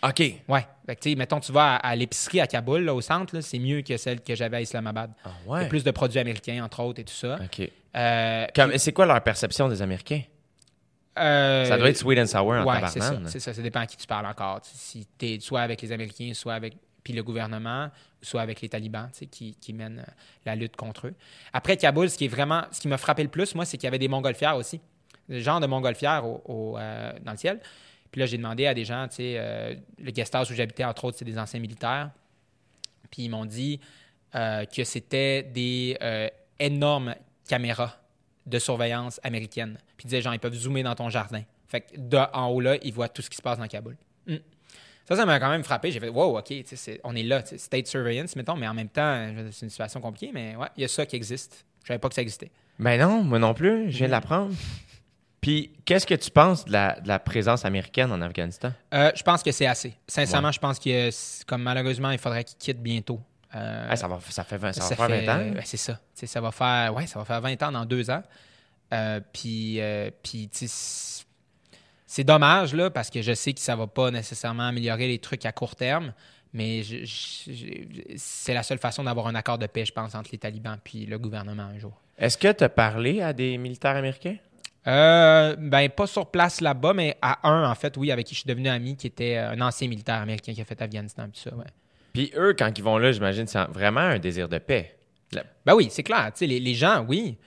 OK. 0.03 0.19
Ouais. 0.48 0.65
Fait 0.86 0.95
que, 0.95 1.15
mettons, 1.15 1.40
tu 1.40 1.52
vas 1.52 1.76
à, 1.76 1.90
à 1.90 1.95
l'épicerie 1.95 2.41
à 2.41 2.48
Kaboul, 2.48 2.82
là, 2.84 2.94
au 2.95 3.02
centre, 3.02 3.40
c'est 3.41 3.60
mieux 3.60 3.82
que 3.82 3.98
celle 3.98 4.22
que 4.22 4.34
j'avais 4.36 4.57
à 4.57 4.61
Islamabad. 4.61 5.11
Ah 5.23 5.30
Il 5.44 5.48
y 5.48 5.52
ouais. 5.52 5.65
a 5.65 5.68
plus 5.68 5.84
de 5.84 5.91
produits 5.91 6.19
américains, 6.19 6.64
entre 6.64 6.82
autres, 6.82 6.99
et 7.02 7.03
tout 7.03 7.14
ça. 7.14 7.38
OK. 7.44 7.69
Euh, 7.95 8.45
Comme- 8.56 8.78
c'est 8.78 8.94
quoi 8.94 9.06
leur 9.06 9.22
perception 9.22 9.68
des 9.69 9.82
Américains? 9.82 10.22
euh, 11.19 11.65
Ça 11.65 11.78
doit 11.78 11.90
être 11.90 11.98
sweet 11.98 12.19
and 12.19 12.26
sour 12.26 12.41
en 12.53 12.65
Ouais, 12.65 12.80
c'est 12.88 12.99
ça, 12.99 13.06
tabarnane. 13.10 13.28
c'est 13.30 13.40
ça. 13.40 13.53
Ça 13.53 13.61
dépend 13.61 13.82
à 13.82 13.86
qui 13.86 13.98
tu 13.98 14.07
parles 14.07 14.26
encore. 14.26 14.60
Si 14.64 15.06
tu 15.18 15.26
es 15.28 15.40
soit 15.40 15.61
avec 15.61 15.82
les 15.82 15.91
Américains, 15.91 16.32
soit 16.34 16.53
avec 16.53 16.76
puis 17.03 17.14
le 17.14 17.23
gouvernement, 17.23 17.90
soit 18.22 18.41
avec 18.41 18.61
les 18.61 18.69
talibans 18.69 19.10
tu 19.11 19.19
sais, 19.19 19.26
qui, 19.26 19.56
qui 19.60 19.73
mènent 19.73 20.06
euh, 20.07 20.11
la 20.45 20.56
lutte 20.56 20.76
contre 20.76 21.07
eux. 21.07 21.15
Après 21.52 21.76
Kaboul, 21.76 22.10
ce 22.11 22.18
qui 22.18 22.26
est 22.26 22.28
vraiment, 22.30 22.61
ce 22.72 22.80
qui 22.80 22.88
m'a 22.88 22.99
frappé 22.99 23.23
le 23.23 23.30
plus, 23.30 23.56
moi, 23.56 23.65
c'est 23.65 23.78
qu'il 23.78 23.86
y 23.86 23.88
avait 23.88 23.98
des 23.99 24.07
montgolfières 24.07 24.56
aussi. 24.56 24.80
Le 25.28 25.40
genre 25.40 25.60
de 25.60 25.65
montgolfières 25.65 26.26
au, 26.26 26.41
au, 26.45 26.78
euh, 26.78 27.11
dans 27.23 27.32
le 27.32 27.38
ciel. 27.38 27.60
Puis 28.11 28.19
là, 28.19 28.25
j'ai 28.25 28.38
demandé 28.38 28.67
à 28.67 28.73
des 28.73 28.83
gens, 28.83 29.07
tu 29.07 29.15
sais, 29.15 29.35
euh, 29.38 29.73
le 29.97 30.11
guest 30.11 30.35
house 30.35 30.49
où 30.49 30.53
j'habitais, 30.53 30.83
entre 30.83 31.05
autres, 31.05 31.17
c'est 31.17 31.25
des 31.25 31.38
anciens 31.38 31.59
militaires. 31.59 32.11
Puis 33.09 33.23
ils 33.23 33.29
m'ont 33.29 33.45
dit 33.45 33.79
euh, 34.35 34.65
que 34.65 34.83
c'était 34.83 35.43
des 35.43 35.97
euh, 36.01 36.27
énormes 36.59 37.15
caméras 37.47 37.97
de 38.45 38.59
surveillance 38.59 39.19
américaines. 39.23 39.77
Puis 39.95 40.05
ils 40.05 40.07
disaient, 40.07 40.21
genre, 40.21 40.33
ils 40.33 40.39
peuvent 40.39 40.53
zoomer 40.53 40.83
dans 40.83 40.95
ton 40.95 41.09
jardin. 41.09 41.43
Fait 41.67 41.81
que 41.81 41.97
de 41.97 42.17
en 42.33 42.47
haut, 42.47 42.59
là, 42.59 42.77
ils 42.83 42.93
voient 42.93 43.07
tout 43.07 43.21
ce 43.21 43.29
qui 43.29 43.38
se 43.38 43.41
passe 43.41 43.57
dans 43.57 43.67
Kaboul. 43.67 43.95
Mm. 44.27 44.35
Ça, 45.05 45.15
ça 45.15 45.25
m'a 45.25 45.39
quand 45.39 45.49
même 45.49 45.63
frappé. 45.63 45.91
J'ai 45.91 45.99
fait, 45.99 46.09
wow, 46.09 46.38
OK, 46.38 46.53
on 47.03 47.15
est 47.15 47.23
là, 47.23 47.43
state 47.45 47.88
surveillance, 47.88 48.35
mettons, 48.35 48.55
mais 48.55 48.67
en 48.67 48.73
même 48.73 48.89
temps, 48.89 49.33
c'est 49.51 49.65
une 49.65 49.69
situation 49.69 50.01
compliquée, 50.01 50.31
mais 50.33 50.55
ouais, 50.55 50.67
il 50.77 50.81
y 50.81 50.85
a 50.85 50.88
ça 50.88 51.05
qui 51.05 51.15
existe. 51.15 51.65
Je 51.83 51.88
savais 51.88 51.99
pas 51.99 52.09
que 52.09 52.15
ça 52.15 52.21
existait. 52.21 52.51
Ben 52.77 52.99
non, 52.99 53.23
moi 53.23 53.39
non 53.39 53.53
plus. 53.53 53.91
Je 53.91 53.97
viens 53.97 54.07
de 54.07 54.11
l'apprendre. 54.11 54.53
Puis, 55.41 55.72
qu'est-ce 55.85 56.05
que 56.05 56.13
tu 56.13 56.30
penses 56.30 56.65
de 56.65 56.72
la, 56.72 56.99
de 56.99 57.07
la 57.07 57.18
présence 57.18 57.65
américaine 57.65 58.11
en 58.11 58.22
Afghanistan? 58.22 58.72
Euh, 58.93 59.11
je 59.15 59.23
pense 59.23 59.41
que 59.41 59.51
c'est 59.51 59.65
assez. 59.65 59.95
Sincèrement, 60.07 60.51
je 60.51 60.59
pense 60.59 60.77
que, 60.77 61.09
comme 61.45 61.63
malheureusement, 61.63 62.11
il 62.11 62.19
faudrait 62.19 62.43
qu'ils 62.43 62.57
quittent 62.59 62.81
bientôt. 62.81 63.19
Euh, 63.55 63.88
Ah, 63.89 63.95
ça, 63.95 64.07
va, 64.07 64.19
ça 64.30 64.43
fait 64.43 64.57
20, 64.57 64.72
ça 64.73 64.88
va 64.88 64.95
faire 64.95 65.07
fait- 65.07 65.26
20 65.26 65.35
ans. 65.57 65.61
c'est 65.65 65.77
ça. 65.77 65.99
Ça 66.13 66.39
va 66.41 66.51
faire, 66.51 66.93
ouais, 66.95 67.07
ça 67.07 67.18
va 67.19 67.26
faire 67.26 67.41
20 67.41 67.61
ans 67.63 67.72
dans 67.72 67.85
deux 67.85 68.09
ans. 68.11 68.22
Euh, 68.93 69.19
puis, 69.34 69.80
c'est- 70.51 71.26
dommage 72.23 72.73
là 72.76 72.89
parce 72.91 73.09
que 73.09 73.22
je 73.23 73.34
sais 73.34 73.53
que 73.53 73.59
ça 73.61 73.76
va 73.76 73.88
pas 73.88 74.11
nécessairement 74.11 74.68
améliorer 74.68 75.07
les 75.07 75.18
trucs 75.19 75.45
à 75.47 75.51
court 75.51 75.76
terme, 75.76 76.13
mais 76.53 76.84
c'est 78.15 78.53
la 78.53 78.61
seule 78.63 78.77
façon 78.77 79.03
d'avoir 79.05 79.27
un 79.27 79.35
accord 79.35 79.57
de 79.57 79.65
paix, 79.65 79.85
je 79.85 79.91
pense, 79.93 80.13
entre 80.13 80.30
les 80.31 80.38
talibans 80.38 80.77
puis 80.84 81.05
le 81.07 81.18
gouvernement 81.18 81.63
un 81.63 81.80
jour. 81.80 81.99
Est-ce 82.18 82.38
que 82.38 82.51
tu 82.51 82.63
as 82.63 82.69
parlé 82.69 83.22
à 83.22 83.34
des 83.34 83.57
militaires 83.57 83.95
américains? 83.95 84.35
Euh, 84.88 85.56
ben 85.60 85.90
pas 85.90 86.08
sur 86.08 86.32
place 86.32 86.60
là-bas, 86.60 86.94
mais 86.94 87.18
à 87.22 87.48
un 87.48 87.70
en 87.70 87.76
fait, 87.76 87.95
oui, 87.98 88.12
avec 88.12 88.26
qui 88.26 88.34
je 88.34 88.40
suis 88.40 88.48
devenu 88.48 88.68
ami, 88.68 88.98
qui 88.98 89.08
était 89.08 89.38
euh, 89.38 89.52
un 89.52 89.62
ancien 89.62 89.88
militaire 89.88 90.16
américain 90.22 90.53
qui 90.53 90.62
a 90.62 90.66
fait 90.66 90.82
Afghanistan 90.82 91.28
puis 91.32 91.40
ça, 91.41 91.56
ouais. 91.56 91.66
Puis 92.14 92.32
eux, 92.36 92.56
quand 92.58 92.76
ils 92.78 92.84
vont 92.84 92.98
là, 92.98 93.12
j'imagine, 93.12 93.45
c'est 93.48 93.64
vraiment 93.66 94.02
un 94.02 94.20
désir 94.20 94.49
de 94.49 94.58
paix. 94.58 94.98
Ben 95.66 95.76
oui, 95.76 95.88
c'est 95.91 96.03
clair. 96.03 96.32
Les, 96.41 96.60
les 96.60 96.74
gens, 96.74 97.06
oui. 97.08 97.38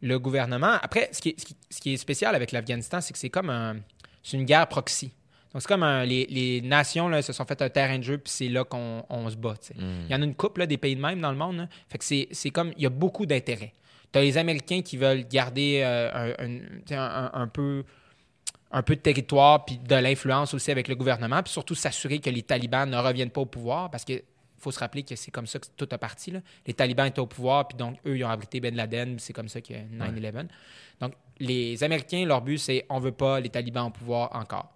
Le 0.00 0.18
gouvernement. 0.18 0.76
Après, 0.82 1.08
ce 1.12 1.20
qui 1.20 1.30
est, 1.30 1.40
ce 1.40 1.44
qui- 1.46 1.56
ce 1.70 1.80
qui 1.80 1.94
est 1.94 1.96
spécial 1.96 2.34
avec 2.34 2.52
l'Afghanistan, 2.52 3.00
c'est 3.00 3.12
que 3.12 3.18
c'est 3.18 3.30
comme 3.30 3.50
un, 3.50 3.76
c'est 4.22 4.36
une 4.36 4.44
guerre 4.44 4.66
proxy. 4.68 5.12
Donc, 5.52 5.62
c'est 5.62 5.68
comme 5.68 5.82
un- 5.82 6.04
les, 6.04 6.26
les 6.30 6.60
nations 6.62 7.08
là, 7.08 7.20
se 7.22 7.32
sont 7.32 7.44
fait 7.44 7.60
un 7.62 7.68
terrain 7.68 7.98
de 7.98 8.02
jeu, 8.04 8.18
puis 8.18 8.30
c'est 8.32 8.48
là 8.48 8.64
qu'on 8.64 9.04
on 9.10 9.28
se 9.28 9.36
bat. 9.36 9.54
sais. 9.60 9.74
Il 9.78 10.10
y 10.10 10.14
en 10.14 10.22
a 10.22 10.24
une 10.24 10.34
couple 10.34 10.60
là, 10.60 10.66
des 10.66 10.78
pays 10.78 10.94
de 10.96 11.00
même 11.00 11.20
dans 11.20 11.30
le 11.32 11.36
monde. 11.38 11.56
là. 11.56 11.68
Fait 11.88 11.98
que 11.98 12.04
c'est 12.04 12.28
c'est 12.32 12.50
comme. 12.50 12.72
Il 12.76 12.82
y 12.82 12.86
a 12.86 12.90
beaucoup 12.90 13.26
d'intérêts. 13.26 13.72
Tu 14.14 14.18
as 14.18 14.22
les 14.22 14.38
Américains 14.38 14.80
qui 14.80 14.96
veulent 14.96 15.26
garder 15.26 15.80
euh, 15.82 16.32
un, 17.32 17.48
peu 17.48 17.82
un 18.70 18.82
peu 18.82 18.94
de 18.94 19.00
territoire 19.00 19.64
puis 19.64 19.76
de 19.76 19.96
l'influence 19.96 20.54
aussi 20.54 20.70
avec 20.70 20.86
le 20.86 20.94
gouvernement, 20.94 21.42
puis 21.42 21.52
surtout 21.52 21.74
s'assurer 21.74 22.20
que 22.20 22.30
les 22.30 22.44
talibans 22.44 22.88
ne 22.88 22.96
reviennent 22.96 23.30
pas 23.30 23.40
au 23.40 23.46
pouvoir 23.46 23.90
parce 23.90 24.04
que 24.04 24.22
faut 24.56 24.70
se 24.70 24.78
rappeler 24.78 25.02
que 25.02 25.16
c'est 25.16 25.32
comme 25.32 25.48
ça 25.48 25.58
que 25.58 25.66
tout 25.76 25.88
a 25.90 25.98
parti. 25.98 26.30
là. 26.30 26.38
Les 26.64 26.74
talibans 26.74 27.06
étaient 27.06 27.18
au 27.18 27.26
pouvoir, 27.26 27.66
puis 27.66 27.76
donc 27.76 27.98
eux, 28.06 28.16
ils 28.16 28.24
ont 28.24 28.28
abrité 28.28 28.60
Ben 28.60 28.76
Laden, 28.76 29.18
c'est 29.18 29.32
comme 29.32 29.48
ça 29.48 29.60
qu'il 29.60 29.74
y 29.74 29.80
a 29.80 30.08
9-11. 30.08 30.46
Donc, 31.00 31.14
les 31.40 31.82
Américains, 31.82 32.24
leur 32.24 32.40
but, 32.40 32.58
c'est 32.58 32.86
on 32.88 33.00
veut 33.00 33.10
pas 33.10 33.40
les 33.40 33.48
talibans 33.48 33.88
au 33.88 33.90
pouvoir 33.90 34.30
encore. 34.36 34.70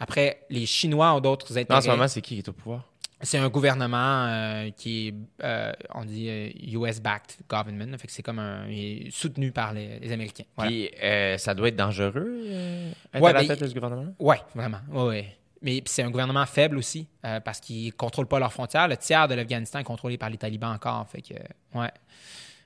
Après, 0.00 0.44
les 0.50 0.66
Chinois 0.66 1.14
ont 1.14 1.20
d'autres 1.20 1.54
Là, 1.54 1.60
en 1.60 1.62
intérêts. 1.62 1.82
ce 1.82 1.88
moment, 1.88 2.08
c'est 2.08 2.20
qui 2.20 2.34
qui 2.34 2.40
est 2.40 2.48
au 2.48 2.52
pouvoir? 2.52 2.82
C'est 3.22 3.38
un 3.38 3.48
gouvernement 3.48 4.26
euh, 4.26 4.70
qui 4.76 5.08
est, 5.08 5.14
euh, 5.42 5.72
on 5.94 6.04
dit, 6.04 6.28
euh, 6.28 6.50
US-backed 6.78 7.36
government. 7.48 7.90
là. 7.92 7.98
Fait 7.98 8.06
que 8.06 8.12
c'est 8.12 8.22
comme 8.22 8.38
un, 8.38 8.68
il 8.68 9.06
est 9.06 9.10
soutenu 9.10 9.52
par 9.52 9.72
les, 9.72 9.98
les 10.00 10.12
Américains. 10.12 10.44
Voilà. 10.54 10.70
Puis 10.70 10.90
euh, 11.02 11.38
ça 11.38 11.54
doit 11.54 11.68
être 11.68 11.76
dangereux, 11.76 12.12
euh, 12.44 12.90
être 13.14 13.22
Ouais, 13.22 13.30
à 13.30 13.32
la 13.32 13.40
ben, 13.40 13.48
tête 13.48 13.60
de 13.62 13.68
ce 13.68 13.74
gouvernement? 13.74 14.12
Oui, 14.18 14.36
vraiment. 14.54 14.80
Ouais, 14.90 15.02
ouais. 15.06 15.36
Mais 15.62 15.82
c'est 15.86 16.02
un 16.02 16.10
gouvernement 16.10 16.44
faible 16.44 16.76
aussi, 16.76 17.08
euh, 17.24 17.40
parce 17.40 17.60
qu'ils 17.60 17.86
ne 17.86 17.90
contrôlent 17.92 18.28
pas 18.28 18.38
leurs 18.38 18.52
frontières. 18.52 18.86
Le 18.86 18.98
tiers 18.98 19.26
de 19.26 19.34
l'Afghanistan 19.34 19.78
est 19.78 19.84
contrôlé 19.84 20.18
par 20.18 20.28
les 20.28 20.36
talibans 20.36 20.74
encore. 20.74 21.08
Fait 21.08 21.22
que, 21.22 21.34
ouais. 21.78 21.90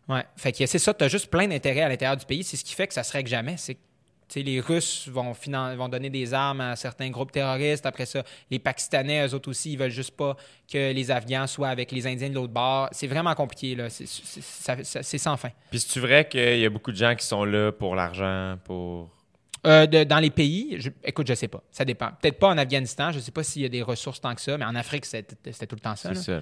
Ouais. 0.08 0.24
Fait 0.36 0.50
que 0.50 0.66
c'est 0.66 0.80
ça, 0.80 0.92
tu 0.92 1.04
as 1.04 1.08
juste 1.08 1.28
plein 1.30 1.46
d'intérêts 1.46 1.82
à 1.82 1.88
l'intérieur 1.88 2.16
du 2.16 2.26
pays. 2.26 2.42
C'est 2.42 2.56
ce 2.56 2.64
qui 2.64 2.74
fait 2.74 2.88
que 2.88 2.94
ça 2.94 3.04
se 3.04 3.12
règle 3.12 3.30
jamais. 3.30 3.54
C'est 3.56 3.78
les 4.36 4.60
Russes 4.60 5.08
vont, 5.08 5.32
finan- 5.34 5.74
vont 5.76 5.88
donner 5.88 6.10
des 6.10 6.32
armes 6.32 6.60
à 6.60 6.76
certains 6.76 7.10
groupes 7.10 7.32
terroristes. 7.32 7.86
Après 7.86 8.06
ça, 8.06 8.22
les 8.50 8.58
Pakistanais, 8.58 9.26
eux 9.26 9.34
autres 9.34 9.50
aussi, 9.50 9.72
ils 9.72 9.78
veulent 9.78 9.90
juste 9.90 10.16
pas 10.16 10.36
que 10.72 10.92
les 10.92 11.10
Afghans 11.10 11.46
soient 11.46 11.68
avec 11.68 11.90
les 11.92 12.06
Indiens 12.06 12.30
de 12.30 12.34
l'autre 12.34 12.52
bord. 12.52 12.88
C'est 12.92 13.06
vraiment 13.08 13.34
compliqué, 13.34 13.74
là. 13.74 13.88
C'est- 13.90 15.18
sans 15.18 15.36
fin. 15.36 15.50
Puis 15.70 15.80
c'est 15.80 16.00
vrai 16.00 16.28
qu'il 16.28 16.58
y 16.58 16.64
a 16.66 16.70
beaucoup 16.70 16.92
de 16.92 16.96
gens 16.96 17.14
qui 17.14 17.26
sont 17.26 17.44
là 17.44 17.72
pour 17.72 17.94
l'argent, 17.94 18.56
pour... 18.64 19.10
Euh, 19.66 19.84
de- 19.86 20.04
dans 20.04 20.20
les 20.20 20.30
pays, 20.30 20.76
je- 20.78 20.88
écoute, 21.04 21.26
je 21.26 21.34
sais 21.34 21.48
pas. 21.48 21.62
Ça 21.70 21.84
dépend. 21.84 22.08
Peut-être 22.22 22.38
pas 22.38 22.48
en 22.48 22.56
Afghanistan. 22.56 23.12
Je 23.12 23.18
sais 23.18 23.30
pas 23.30 23.42
s'il 23.42 23.60
y 23.62 23.66
a 23.66 23.68
des 23.68 23.82
ressources 23.82 24.18
tant 24.20 24.34
que 24.34 24.40
ça, 24.40 24.56
mais 24.56 24.64
en 24.64 24.74
Afrique, 24.74 25.04
c'était 25.04 25.34
tout 25.66 25.74
le 25.76 25.80
temps 25.80 25.96
ça. 25.96 26.14
C'est 26.14 26.22
ça. 26.22 26.40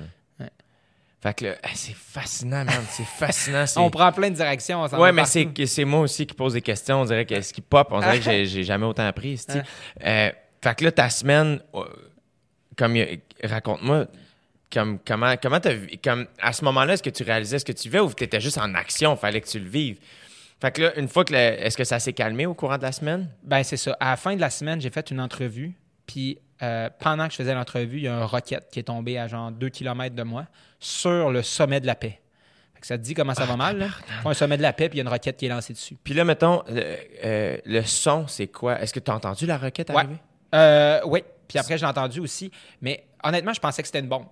Fait 1.21 1.35
que 1.35 1.57
c'est 1.75 1.95
fascinant, 1.97 2.65
man. 2.65 2.83
C'est 2.91 3.05
fascinant. 3.05 3.65
On 3.77 3.91
prend 3.91 4.13
plein 4.13 4.31
de 4.31 4.37
directions. 4.37 4.83
on 4.83 4.89
s'en 4.89 5.01
Ouais, 5.01 5.11
mais 5.13 5.25
c'est 5.25 5.85
moi 5.85 6.01
aussi 6.01 6.27
qui 6.27 6.35
pose 6.35 6.53
des 6.53 6.63
questions. 6.63 7.01
On 7.01 7.05
dirait 7.05 7.27
que 7.27 7.41
ce 7.41 7.53
qui 7.53 7.61
pop, 7.61 7.89
on 7.91 7.99
dirait 8.01 8.21
que 8.21 8.45
j'ai- 8.45 8.63
jamais 8.65 8.87
autant 8.87 9.07
appris. 9.07 9.41
Euh, 10.05 10.31
fait 10.63 10.75
que 10.77 10.85
là, 10.85 10.93
ta 10.93 11.11
semaine, 11.11 11.61
euh, 11.75 11.85
comme 12.77 12.97
raconte-moi, 13.43 14.07
comme 14.73 14.99
comment 15.07 15.35
comment 15.43 15.61
t'as 15.61 15.73
vu- 15.73 15.99
comme 16.03 16.27
à 16.41 16.53
ce 16.53 16.65
moment-là, 16.65 16.95
est-ce 16.95 17.03
que 17.03 17.11
tu 17.11 17.23
réalisais 17.25 17.59
ce 17.59 17.65
que 17.65 17.73
tu 17.73 17.85
vivais 17.89 18.01
ou 18.01 18.13
t'étais 18.13 18.41
juste 18.41 18.59
en 18.59 18.75
action, 18.75 19.17
fallait 19.17 19.41
que 19.41 19.49
tu 19.49 19.59
le 19.59 19.69
vives? 19.69 19.99
Fait 20.61 20.73
que 20.73 20.83
là, 20.83 20.99
une 20.99 21.09
fois 21.09 21.25
que 21.25 21.33
est-ce 21.35 21.77
que 21.77 21.85
ça 21.85 21.99
s'est 22.01 22.13
calmé 22.13 22.45
au 22.47 22.55
courant 22.55 22.77
de 22.79 22.83
la 22.83 22.93
semaine? 22.93 23.29
Ben, 23.45 23.63
c'est 23.63 23.77
ça. 23.77 23.97
À 24.01 24.11
la 24.11 24.17
fin 24.17 24.35
de 24.37 24.41
la 24.41 24.51
semaine, 24.51 24.81
j'ai 24.81 24.91
fait 24.91 25.11
une 25.11 25.21
entrevue. 25.21 25.73
Puis 26.09 26.39
euh, 26.63 26.91
pendant 26.99 27.27
que 27.27 27.33
je 27.33 27.37
faisais 27.37 27.55
l'entrevue, 27.55 27.99
il 27.99 28.03
y 28.05 28.09
a 28.09 28.17
un 28.17 28.25
roquette 28.25 28.69
qui 28.73 28.81
est 28.81 28.85
tombé 28.85 29.17
à 29.17 29.29
genre 29.29 29.53
2 29.53 29.69
km 29.69 30.17
de 30.17 30.23
moi 30.25 30.47
sur 30.81 31.31
le 31.31 31.45
sommet 31.45 31.81
de 31.81 31.87
la 31.87 31.95
paix. 31.95 32.21
Fait 32.75 32.81
que 32.81 32.87
ça 32.87 32.99
te 32.99 33.03
dit 33.03 33.15
comment 33.15 33.35
ça 33.35 33.45
va 33.45 33.57
mal. 33.57 33.79
Là? 33.79 33.87
Un 34.25 34.35
sommet 34.35 34.57
de 34.57 34.63
la 34.63 34.73
paix, 34.73 34.89
puis 34.89 34.99
il 34.99 34.99
y 34.99 35.03
a 35.03 35.07
une 35.07 35.13
roquette 35.13 35.37
qui 35.37 35.47
est 35.47 35.49
lancée 35.49 35.73
dessus. 35.73 35.97
Puis 36.03 36.15
là, 36.15 36.25
mettons, 36.25 36.63
euh, 36.71 36.97
euh, 37.25 37.57
le 37.65 37.83
son, 37.83 38.27
c'est 38.27 38.49
quoi? 38.49 38.81
Est-ce 38.81 38.93
que 38.93 39.01
tu 39.01 39.11
as 39.11 39.15
entendu 39.15 39.47
la 39.47 39.59
roquette 39.59 39.91
Ouais. 39.91 39.97
arriver? 39.97 40.17
Euh, 40.55 41.01
oui. 41.05 41.23
Puis 41.47 41.59
après, 41.59 41.77
je 41.77 41.83
l'ai 41.83 41.89
entendu 41.89 42.21
aussi. 42.21 42.51
Mais 42.81 43.07
honnêtement, 43.23 43.53
je 43.53 43.61
pensais 43.61 43.83
que 43.83 43.89
c'était 43.89 44.01
une 44.01 44.09
bombe. 44.09 44.27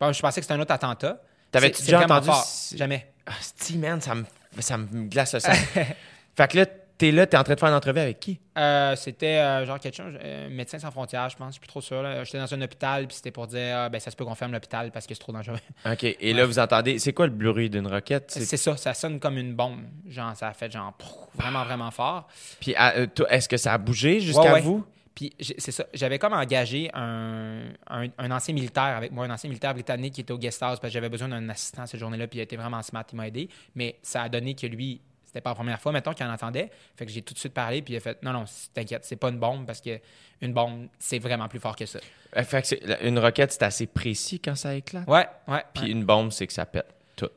Je 0.00 0.20
pensais 0.20 0.40
que 0.40 0.44
c'était 0.44 0.54
un 0.54 0.60
autre 0.60 0.72
attentat. 0.72 1.20
T'avais-tu 1.50 1.82
déjà 1.82 2.02
entendu 2.02 2.30
Jamais. 2.74 3.10
Ah, 3.26 3.32
Steve, 3.40 3.78
man, 3.78 4.00
ça 4.00 4.14
me, 4.14 4.24
ça 4.60 4.76
me 4.76 5.04
glace 5.08 5.34
le 5.34 5.40
sang. 5.40 5.52
fait 6.36 6.48
que 6.50 6.58
là, 6.58 6.66
t'es 6.98 7.12
là, 7.12 7.26
t'es 7.26 7.36
en 7.36 7.44
train 7.44 7.54
de 7.54 7.60
faire 7.60 7.68
une 7.68 7.74
entrevue 7.76 8.00
avec 8.00 8.18
qui? 8.20 8.40
Euh, 8.58 8.96
c'était 8.96 9.38
euh, 9.38 9.64
genre 9.64 9.78
quelque 9.78 9.94
chose, 9.96 10.12
euh, 10.22 10.48
médecin 10.50 10.78
sans 10.78 10.90
frontières, 10.90 11.28
je 11.30 11.36
pense, 11.36 11.48
je 11.48 11.52
suis 11.52 11.60
plus 11.60 11.68
trop 11.68 11.80
sûr. 11.80 12.02
là. 12.02 12.24
J'étais 12.24 12.38
dans 12.38 12.52
un 12.52 12.60
hôpital, 12.60 13.06
puis 13.06 13.16
c'était 13.16 13.30
pour 13.30 13.46
dire, 13.46 13.76
ah, 13.78 13.88
ben 13.88 14.00
ça 14.00 14.10
se 14.10 14.16
peut 14.16 14.24
qu'on 14.24 14.34
ferme 14.34 14.52
l'hôpital 14.52 14.90
parce 14.90 15.06
que 15.06 15.14
c'est 15.14 15.20
trop 15.20 15.32
dangereux. 15.32 15.58
OK. 15.86 16.04
Et 16.04 16.32
là, 16.34 16.44
vous 16.44 16.58
entendez, 16.58 16.98
c'est 16.98 17.12
quoi 17.12 17.26
le 17.26 17.32
bruit 17.32 17.70
d'une 17.70 17.86
roquette? 17.86 18.30
C'est- 18.32 18.44
C'est 18.44 18.56
ça, 18.56 18.76
ça 18.76 18.92
sonne 18.94 19.20
comme 19.20 19.38
une 19.38 19.54
bombe. 19.54 19.80
Genre, 20.08 20.34
ça 20.36 20.48
a 20.48 20.52
fait 20.52 20.70
genre 20.72 20.92
vraiment, 21.34 21.64
vraiment 21.64 21.90
fort. 21.90 22.26
Puis 22.60 22.74
ah, 22.76 22.94
euh, 22.96 23.06
est-ce 23.30 23.48
que 23.48 23.56
ça 23.56 23.72
a 23.74 23.78
bougé 23.78 24.20
jusqu'à 24.20 24.42
Ouais, 24.42 24.52
ouais. 24.54 24.60
vous? 24.60 24.84
Puis 25.14 25.32
c'est 25.40 25.72
ça, 25.72 25.84
j'avais 25.94 26.18
comme 26.20 26.32
engagé 26.32 26.90
un, 26.94 27.62
un, 27.88 28.06
un 28.18 28.30
ancien 28.30 28.54
militaire 28.54 28.96
avec 28.96 29.10
moi, 29.10 29.24
un 29.24 29.30
ancien 29.30 29.48
militaire 29.48 29.74
britannique 29.74 30.14
qui 30.14 30.20
était 30.20 30.32
au 30.32 30.38
guest 30.38 30.62
house 30.62 30.78
parce 30.78 30.90
que 30.90 30.94
j'avais 30.94 31.08
besoin 31.08 31.26
d'un 31.28 31.48
assistant 31.48 31.86
cette 31.86 31.98
journée-là, 31.98 32.28
puis 32.28 32.38
il 32.38 32.42
été 32.42 32.56
vraiment 32.56 32.80
smart, 32.82 33.04
il 33.12 33.16
m'a 33.16 33.26
aidé. 33.26 33.48
Mais 33.74 33.98
ça 34.02 34.22
a 34.22 34.28
donné 34.28 34.54
que 34.54 34.68
lui, 34.68 35.00
c'était 35.38 35.44
pas 35.44 35.50
la 35.50 35.54
première 35.54 35.80
fois, 35.80 35.92
mettons, 35.92 36.12
qu'il 36.14 36.26
en 36.26 36.32
entendait. 36.32 36.68
Fait 36.96 37.06
que 37.06 37.12
j'ai 37.12 37.22
tout 37.22 37.32
de 37.32 37.38
suite 37.38 37.54
parlé, 37.54 37.80
puis 37.80 37.94
il 37.94 37.96
a 37.96 38.00
fait 38.00 38.20
non, 38.24 38.32
non, 38.32 38.44
t'inquiète, 38.74 39.04
c'est 39.04 39.14
pas 39.16 39.28
une 39.28 39.38
bombe 39.38 39.66
parce 39.66 39.80
que 39.80 40.00
une 40.40 40.52
bombe, 40.52 40.88
c'est 40.98 41.20
vraiment 41.20 41.46
plus 41.48 41.60
fort 41.60 41.76
que 41.76 41.86
ça. 41.86 42.00
Euh, 42.36 42.42
Fait 42.42 42.62
que 42.62 43.06
une 43.06 43.18
roquette, 43.20 43.52
c'est 43.52 43.62
assez 43.62 43.86
précis 43.86 44.40
quand 44.40 44.56
ça 44.56 44.74
éclate? 44.74 45.06
Ouais, 45.06 45.28
ouais. 45.46 45.62
Puis 45.74 45.84
ouais. 45.84 45.90
une 45.90 46.04
bombe, 46.04 46.32
c'est 46.32 46.46
que 46.48 46.52
ça 46.52 46.66
pète 46.66 46.92
tout. 47.14 47.28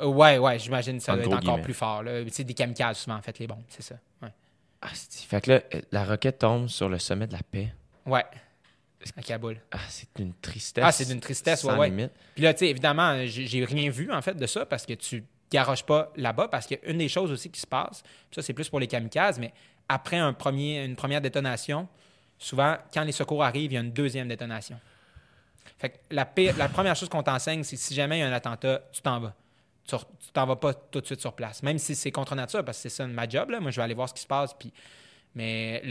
Euh, 0.00 0.06
ouais, 0.06 0.36
ouais, 0.36 0.58
j'imagine 0.58 0.98
que 0.98 1.02
ça 1.04 1.12
En 1.12 1.16
doit 1.16 1.24
être 1.24 1.32
encore 1.32 1.40
guillemets. 1.40 1.62
plus 1.62 1.74
fort. 1.74 2.02
C'est 2.30 2.44
des 2.44 2.54
kamikazes 2.54 2.98
souvent, 2.98 3.16
en 3.16 3.22
fait, 3.22 3.38
les 3.38 3.46
bombes, 3.46 3.64
c'est 3.68 3.82
ça. 3.82 3.94
Ouais. 4.22 4.32
Ah, 4.82 4.88
fait 4.92 5.40
que 5.40 5.52
là, 5.52 5.60
euh, 5.74 5.80
la 5.90 6.04
roquette 6.04 6.38
tombe 6.38 6.68
sur 6.68 6.90
le 6.90 6.98
sommet 6.98 7.26
de 7.26 7.32
la 7.32 7.42
paix. 7.50 7.72
Ouais. 8.04 8.24
À 9.16 9.22
Kaboul. 9.22 9.58
Ah, 9.70 9.78
c'est 9.88 10.08
d'une 10.16 10.34
tristesse. 10.34 10.84
Ah, 10.86 10.92
c'est 10.92 11.06
d'une 11.06 11.20
tristesse, 11.20 11.60
sans 11.60 11.78
ouais. 11.78 11.88
limite. 11.88 12.10
Puis 12.34 12.44
là, 12.44 12.52
tu 12.52 12.60
sais, 12.60 12.68
évidemment, 12.68 13.24
j'ai 13.24 13.64
rien 13.64 13.88
vu, 13.90 14.12
en 14.12 14.20
fait, 14.20 14.34
de 14.34 14.46
ça 14.46 14.66
parce 14.66 14.84
que 14.84 14.92
tu 14.92 15.24
garoches 15.50 15.84
pas 15.84 16.12
là-bas 16.16 16.48
parce 16.48 16.66
qu'une 16.66 16.98
des 16.98 17.08
choses 17.08 17.30
aussi 17.30 17.50
qui 17.50 17.60
se 17.60 17.66
passe, 17.66 18.02
ça, 18.30 18.42
c'est 18.42 18.52
plus 18.52 18.68
pour 18.68 18.80
les 18.80 18.86
kamikazes, 18.86 19.38
mais 19.38 19.52
après 19.88 20.18
une 20.18 20.96
première 20.96 21.20
détonation, 21.20 21.88
souvent, 22.38 22.76
quand 22.92 23.02
les 23.02 23.12
secours 23.12 23.42
arrivent, 23.42 23.72
il 23.72 23.74
y 23.74 23.78
a 23.78 23.80
une 23.80 23.92
deuxième 23.92 24.28
détonation. 24.28 24.78
Fait 25.78 26.00
la, 26.10 26.24
première 26.26 26.96
chose 26.96 27.08
qu'on 27.08 27.22
t'enseigne, 27.22 27.62
c'est 27.62 27.76
si 27.76 27.94
jamais 27.94 28.18
il 28.18 28.20
y 28.20 28.24
a 28.24 28.28
un 28.28 28.32
attentat, 28.32 28.82
tu 28.92 29.00
t'en 29.00 29.20
vas. 29.20 29.34
Tu 29.86 29.96
t'en 30.34 30.44
vas 30.44 30.56
pas 30.56 30.74
tout 30.74 31.00
de 31.00 31.06
suite 31.06 31.20
sur 31.20 31.32
place. 31.32 31.62
Même 31.62 31.78
si 31.78 31.94
c'est 31.94 32.10
contre 32.10 32.34
nature, 32.34 32.64
parce 32.64 32.78
que 32.78 32.82
c'est 32.82 32.96
ça 32.96 33.06
ma 33.06 33.28
job, 33.28 33.50
là. 33.50 33.60
Moi, 33.60 33.70
je 33.70 33.76
vais 33.76 33.82
aller 33.82 33.94
voir 33.94 34.08
ce 34.08 34.14
qui 34.14 34.20
se 34.20 34.26
passe. 34.26 34.54
Mais 35.34 35.82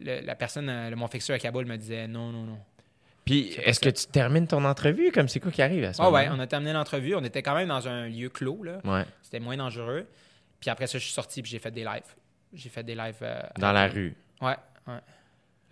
la 0.00 0.34
personne, 0.34 0.66
le, 0.66 0.96
mon 0.96 1.06
à 1.06 1.38
Kaboul 1.38 1.66
me 1.66 1.76
disait 1.76 2.08
non, 2.08 2.32
non, 2.32 2.44
non. 2.44 2.58
Puis, 3.26 3.54
est-ce 3.64 3.80
que 3.80 3.88
tu 3.90 4.06
termines 4.06 4.46
ton 4.46 4.64
entrevue? 4.64 5.10
Comme 5.12 5.28
c'est 5.28 5.40
quoi 5.40 5.50
qui 5.50 5.60
arrive 5.60 5.84
à 5.84 5.92
ce 5.92 6.00
Ah 6.00 6.10
ouais, 6.10 6.24
moment 6.26 6.36
on 6.38 6.40
a 6.40 6.46
terminé 6.46 6.72
l'entrevue. 6.72 7.14
On 7.16 7.24
était 7.24 7.42
quand 7.42 7.54
même 7.56 7.68
dans 7.68 7.86
un 7.88 8.06
lieu 8.08 8.28
clos, 8.28 8.62
là. 8.62 8.78
Ouais. 8.84 9.04
C'était 9.22 9.40
moins 9.40 9.56
dangereux. 9.56 10.06
Puis 10.60 10.70
après 10.70 10.86
ça, 10.86 10.98
je 10.98 11.04
suis 11.04 11.12
sorti 11.12 11.42
puis 11.42 11.50
j'ai 11.50 11.58
fait 11.58 11.72
des 11.72 11.84
lives. 11.84 12.14
J'ai 12.54 12.68
fait 12.68 12.84
des 12.84 12.94
lives. 12.94 13.16
euh, 13.22 13.42
Dans 13.58 13.72
la 13.72 13.88
rue. 13.88 14.14
Ouais, 14.40 14.56
ouais. 14.86 15.00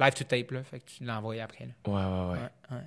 Live 0.00 0.14
to 0.14 0.24
tape, 0.24 0.50
là. 0.50 0.62
Fait 0.64 0.80
que 0.80 0.84
tu 0.90 1.04
l'as 1.04 1.16
envoyé 1.18 1.40
après, 1.40 1.66
là. 1.66 1.72
Ouais, 1.86 1.94
ouais, 1.94 2.32
ouais. 2.32 2.38
Ouais, 2.70 2.76
ouais. 2.76 2.82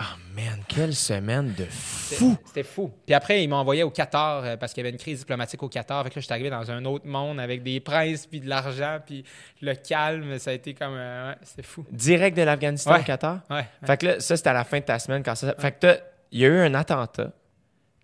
Ah, 0.00 0.14
man, 0.36 0.60
quelle 0.68 0.94
semaine 0.94 1.52
de 1.54 1.64
fou! 1.64 2.36
C'était 2.46 2.62
fou. 2.62 2.92
Puis 3.04 3.14
après, 3.14 3.42
ils 3.42 3.48
m'ont 3.48 3.56
envoyé 3.56 3.82
au 3.82 3.90
Qatar 3.90 4.44
euh, 4.44 4.56
parce 4.56 4.72
qu'il 4.72 4.82
y 4.82 4.86
avait 4.86 4.92
une 4.92 5.00
crise 5.00 5.18
diplomatique 5.18 5.60
au 5.62 5.68
Qatar. 5.68 6.04
Fait 6.04 6.10
que 6.10 6.14
là, 6.14 6.20
je 6.20 6.24
suis 6.26 6.32
arrivé 6.32 6.50
dans 6.50 6.70
un 6.70 6.84
autre 6.84 7.06
monde 7.06 7.40
avec 7.40 7.64
des 7.64 7.80
princes 7.80 8.26
puis 8.26 8.38
de 8.38 8.48
l'argent 8.48 8.98
puis 9.04 9.24
le 9.60 9.74
calme. 9.74 10.38
Ça 10.38 10.50
a 10.50 10.52
été 10.52 10.72
comme. 10.74 10.94
euh, 10.96 11.30
ouais, 11.30 11.36
c'était 11.42 11.62
fou. 11.64 11.84
Direct 11.90 12.36
de 12.36 12.42
l'Afghanistan 12.42 12.92
Ouais. 12.92 13.00
au 13.00 13.02
Qatar? 13.04 13.40
Ouais. 13.50 13.66
Fait 13.84 13.96
que 13.96 14.06
là, 14.06 14.20
ça, 14.20 14.36
c'était 14.36 14.50
à 14.50 14.52
la 14.52 14.64
fin 14.64 14.78
de 14.78 14.84
ta 14.84 14.98
semaine. 15.00 15.22
Quand 15.24 15.34
ça... 15.34 15.54
Fait 15.58 15.72
que 15.78 15.98
il 16.30 16.38
y 16.40 16.44
a 16.44 16.48
eu 16.48 16.58
un 16.60 16.74
attentat. 16.74 17.32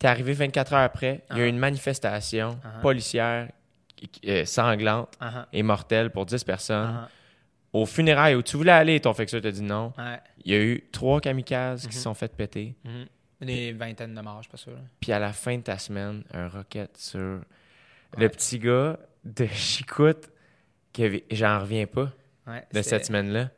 T'es 0.01 0.09
arrivé 0.09 0.33
24 0.33 0.73
heures 0.73 0.81
après. 0.81 1.23
Il 1.31 1.37
y 1.37 1.41
a 1.41 1.45
eu 1.45 1.47
Ah. 1.47 1.51
une 1.51 1.59
manifestation 1.59 2.59
Ah. 2.65 2.81
policière 2.83 3.49
euh, 4.27 4.45
sanglante 4.45 5.15
Uh-huh, 5.21 5.45
et 5.53 5.63
mortelle 5.63 6.11
pour 6.11 6.27
10 6.27 6.43
personnes. 6.43 7.07
Au 7.75 7.85
funérailles 7.87 8.37
où 8.37 8.43
tu 8.43 8.57
voulais 8.57 8.73
aller, 8.73 9.01
ton 9.01 9.13
fixeur 9.13 9.41
t'a 9.43 9.51
dit 9.51 9.61
non. 9.63 9.93
Ouais. 9.99 10.19
Il 10.45 10.53
y 10.53 10.57
a 10.57 10.61
eu 10.63 10.85
trois 10.93 11.21
kamikazes 11.21 11.83
qui 11.83 11.89
Mhm. 11.89 11.93
se 11.93 12.01
sont 12.01 12.15
fait 12.15 12.35
péter. 12.35 12.75
Mhm. 12.85 13.07
Des 13.43 13.73
vingtaines 13.73 14.15
de 14.15 14.21
morts, 14.23 14.39
je 14.39 14.43
suis 14.45 14.51
pas 14.53 14.57
sûr. 14.57 14.79
Puis 15.01 15.13
à 15.13 15.19
la 15.19 15.33
fin 15.33 15.57
de 15.59 15.63
ta 15.63 15.77
semaine, 15.77 16.23
un 16.33 16.49
rocket 16.49 16.97
sur 16.97 17.41
le 18.17 18.29
petit 18.29 18.59
gars 18.59 18.97
de 19.25 19.47
Chicoute. 19.53 20.31
avait- 20.99 21.25
J'en 21.31 21.59
reviens 21.61 21.87
pas 21.87 22.11
Ouais, 22.47 22.65
de 22.73 22.81
cette 22.81 23.05
semaine-là. 23.07 23.51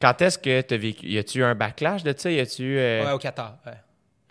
Quand 0.00 0.20
est-ce 0.20 0.38
que 0.38 0.60
tu 0.60 0.74
as 0.74 0.76
vécu? 0.76 1.06
Y 1.06 1.16
a-tu 1.18 1.38
eu 1.38 1.44
un 1.44 1.54
backlash 1.54 2.02
de 2.02 2.14
ça? 2.16 2.30
Y 2.30 2.38
a-tu. 2.40 2.78
euh, 2.78 3.04
Ouais, 3.06 3.12
au 3.12 3.18
Qatar. 3.18 3.58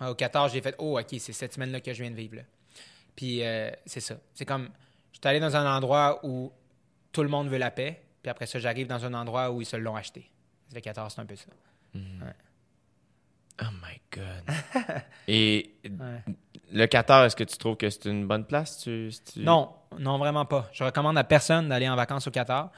au 0.02 0.14
Qatar, 0.14 0.48
j'ai 0.50 0.62
fait 0.62 0.76
Oh, 0.78 1.00
OK, 1.00 1.08
c'est 1.18 1.34
cette 1.34 1.54
semaine-là 1.56 1.80
que 1.82 1.92
je 1.92 2.04
viens 2.04 2.12
de 2.12 2.16
vivre. 2.16 2.36
là. 2.36 2.42
Puis 3.16 3.44
euh, 3.44 3.72
c'est 3.88 4.00
ça. 4.02 4.16
C'est 4.36 4.46
comme 4.46 4.70
je 5.12 5.18
suis 5.18 5.28
allé 5.28 5.40
dans 5.40 5.56
un 5.56 5.76
endroit 5.76 6.20
où 6.24 6.52
tout 7.12 7.24
le 7.24 7.30
monde 7.30 7.50
veut 7.50 7.58
la 7.58 7.72
paix, 7.72 8.00
puis 8.26 8.32
après 8.32 8.48
ça, 8.48 8.58
j'arrive 8.58 8.88
dans 8.88 9.06
un 9.06 9.14
endroit 9.14 9.52
où 9.52 9.62
ils 9.62 9.66
se 9.68 9.76
l'ont 9.76 9.96
acheté. 9.96 10.28
Le 10.74 10.80
Qatar, 10.80 11.12
c'est 11.12 11.22
un 11.22 11.28
peu 11.28 11.36
ça. 11.36 11.46
Oh 13.62 13.66
my 13.84 14.02
God. 14.12 14.56
Et 15.28 15.76
Ouais. 15.86 16.24
le 16.74 16.86
Qatar, 16.88 17.24
est-ce 17.26 17.36
que 17.36 17.44
tu 17.44 17.56
trouves 17.58 17.78
que 17.78 17.88
c'est 17.90 18.06
une 18.06 18.26
bonne 18.28 18.46
place? 18.46 18.80
Tu, 18.80 19.12
Non, 19.38 19.70
non, 20.00 20.18
vraiment 20.18 20.46
pas. 20.46 20.68
Je 20.74 20.84
recommande 20.84 21.20
à 21.20 21.24
personne 21.24 21.70
d'aller 21.70 21.88
en 21.88 21.96
vacances 21.96 22.26
au 22.28 22.32
Qatar. 22.32 22.72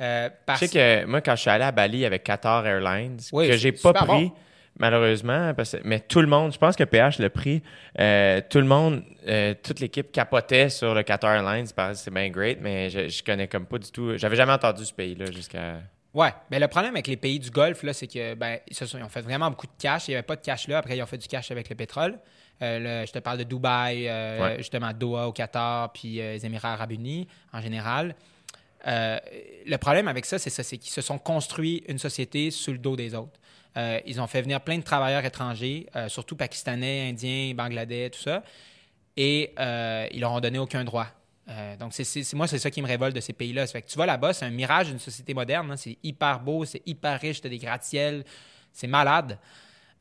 euh, 0.00 0.30
Je 0.50 0.54
sais 0.54 0.68
que 0.68 1.04
moi, 1.06 1.20
quand 1.20 1.34
je 1.34 1.40
suis 1.40 1.50
allé 1.50 1.64
à 1.64 1.72
Bali 1.72 2.04
avec 2.06 2.22
Qatar 2.22 2.64
Airlines, 2.64 3.18
Oui, 3.32 3.48
que 3.48 3.56
j'ai 3.56 3.72
pas 3.72 3.92
pris, 3.92 4.06
bon. 4.06 4.32
Malheureusement, 4.78 5.52
parce 5.54 5.72
que- 5.72 5.82
mais 5.84 6.00
tout 6.00 6.20
le 6.20 6.26
monde, 6.26 6.52
je 6.52 6.58
pense 6.58 6.76
que 6.76 6.84
PH 6.84 7.18
l'a 7.18 7.30
pris, 7.30 7.62
euh, 8.00 8.40
tout 8.48 8.58
le 8.58 8.64
monde, 8.66 9.02
euh, 9.28 9.54
toute 9.62 9.80
l'équipe 9.80 10.10
capotait 10.12 10.68
sur 10.68 10.94
le 10.94 11.02
Qatar 11.02 11.34
Airlines, 11.34 11.66
c'est 11.94 12.10
bien 12.12 12.28
great, 12.30 12.58
mais 12.60 12.90
je, 12.90 13.08
je 13.08 13.22
connais 13.22 13.48
comme 13.48 13.66
pas 13.66 13.78
du 13.78 13.90
tout, 13.90 14.16
j'avais 14.16 14.36
jamais 14.36 14.52
entendu 14.52 14.84
ce 14.84 14.92
pays-là 14.92 15.30
jusqu'à... 15.30 15.76
Ouais, 16.14 16.30
mais 16.50 16.58
le 16.58 16.68
problème 16.68 16.92
avec 16.94 17.06
les 17.06 17.16
pays 17.16 17.38
du 17.38 17.48
Golfe, 17.50 17.82
là, 17.84 17.94
c'est 17.94 18.06
que 18.06 18.34
ben, 18.34 18.58
ils, 18.68 18.76
se 18.76 18.84
sont- 18.84 18.98
ils 18.98 19.04
ont 19.04 19.08
fait 19.08 19.22
vraiment 19.22 19.48
beaucoup 19.48 19.66
de 19.66 19.72
cash. 19.80 20.08
Il 20.08 20.10
n'y 20.10 20.16
avait 20.16 20.22
pas 20.26 20.36
de 20.36 20.42
cash 20.42 20.68
là. 20.68 20.76
Après, 20.76 20.94
ils 20.94 21.02
ont 21.02 21.06
fait 21.06 21.16
du 21.16 21.26
cash 21.26 21.50
avec 21.50 21.70
le 21.70 21.74
pétrole. 21.74 22.18
Euh, 22.60 23.00
le- 23.00 23.06
je 23.06 23.12
te 23.12 23.18
parle 23.18 23.38
de 23.38 23.44
Dubaï, 23.44 24.08
Ouais. 24.08 24.56
justement 24.58 24.92
Doha 24.92 25.26
au 25.28 25.32
Qatar, 25.32 25.90
puis 25.92 26.16
les 26.16 26.44
Émirats 26.44 26.74
arabes 26.74 26.92
unis 26.92 27.26
en 27.54 27.62
général. 27.62 28.14
Le 28.84 29.76
problème 29.78 30.08
avec 30.08 30.26
ça, 30.26 30.38
c'est 30.38 30.50
ça, 30.50 30.62
c'est 30.62 30.76
qu'ils 30.76 30.92
se 30.92 31.00
sont 31.00 31.18
construits 31.18 31.82
une 31.88 31.98
société 31.98 32.50
sous 32.50 32.72
le 32.72 32.78
dos 32.78 32.96
des 32.96 33.14
autres. 33.14 33.38
Euh, 33.76 34.00
ils 34.04 34.20
ont 34.20 34.26
fait 34.26 34.42
venir 34.42 34.60
plein 34.60 34.76
de 34.76 34.82
travailleurs 34.82 35.24
étrangers, 35.24 35.86
euh, 35.96 36.08
surtout 36.08 36.36
pakistanais, 36.36 37.08
indiens, 37.08 37.54
bangladais, 37.54 38.10
tout 38.10 38.20
ça, 38.20 38.42
et 39.16 39.54
euh, 39.58 40.06
ils 40.12 40.20
leur 40.20 40.32
ont 40.32 40.40
donné 40.40 40.58
aucun 40.58 40.84
droit. 40.84 41.06
Donc, 41.78 41.92
c'est, 41.92 42.32
moi, 42.34 42.46
c'est 42.46 42.58
ça 42.58 42.70
qui 42.70 42.80
me 42.80 42.86
révolte 42.86 43.14
de 43.14 43.20
ces 43.20 43.34
pays-là. 43.34 43.66
Fait 43.66 43.82
que 43.82 43.88
tu 43.88 43.98
vas 43.98 44.06
là-bas, 44.06 44.32
c'est 44.32 44.46
un 44.46 44.50
mirage 44.50 44.86
d'une 44.86 44.98
société 44.98 45.34
moderne. 45.34 45.70
hein. 45.70 45.76
C'est 45.76 45.98
hyper 46.02 46.40
beau, 46.40 46.64
c'est 46.64 46.80
hyper 46.86 47.20
riche, 47.20 47.42
t'as 47.42 47.50
des 47.50 47.58
gratte-ciels, 47.58 48.24
c'est 48.72 48.86
malade. 48.86 49.38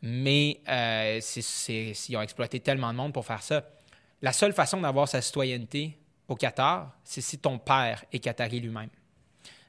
Mais 0.01 0.61
ils 0.67 2.15
ont 2.15 2.21
exploité 2.21 2.59
tellement 2.61 2.93
de 2.93 2.97
monde 2.97 3.11
pour 3.11 3.25
faire 3.25 3.41
ça. 3.41 3.65
La 4.21 4.31
seule 4.31 4.53
façon 4.53 4.79
d'avoir 4.79 5.09
sa 5.09 5.21
citoyenneté 5.21 5.97
au 6.27 6.35
Qatar, 6.35 6.95
c'est 7.03 7.21
si 7.21 7.37
ton 7.39 7.57
père 7.57 8.05
est 8.13 8.19
qatari 8.19 8.61
lui-même. 8.61 8.89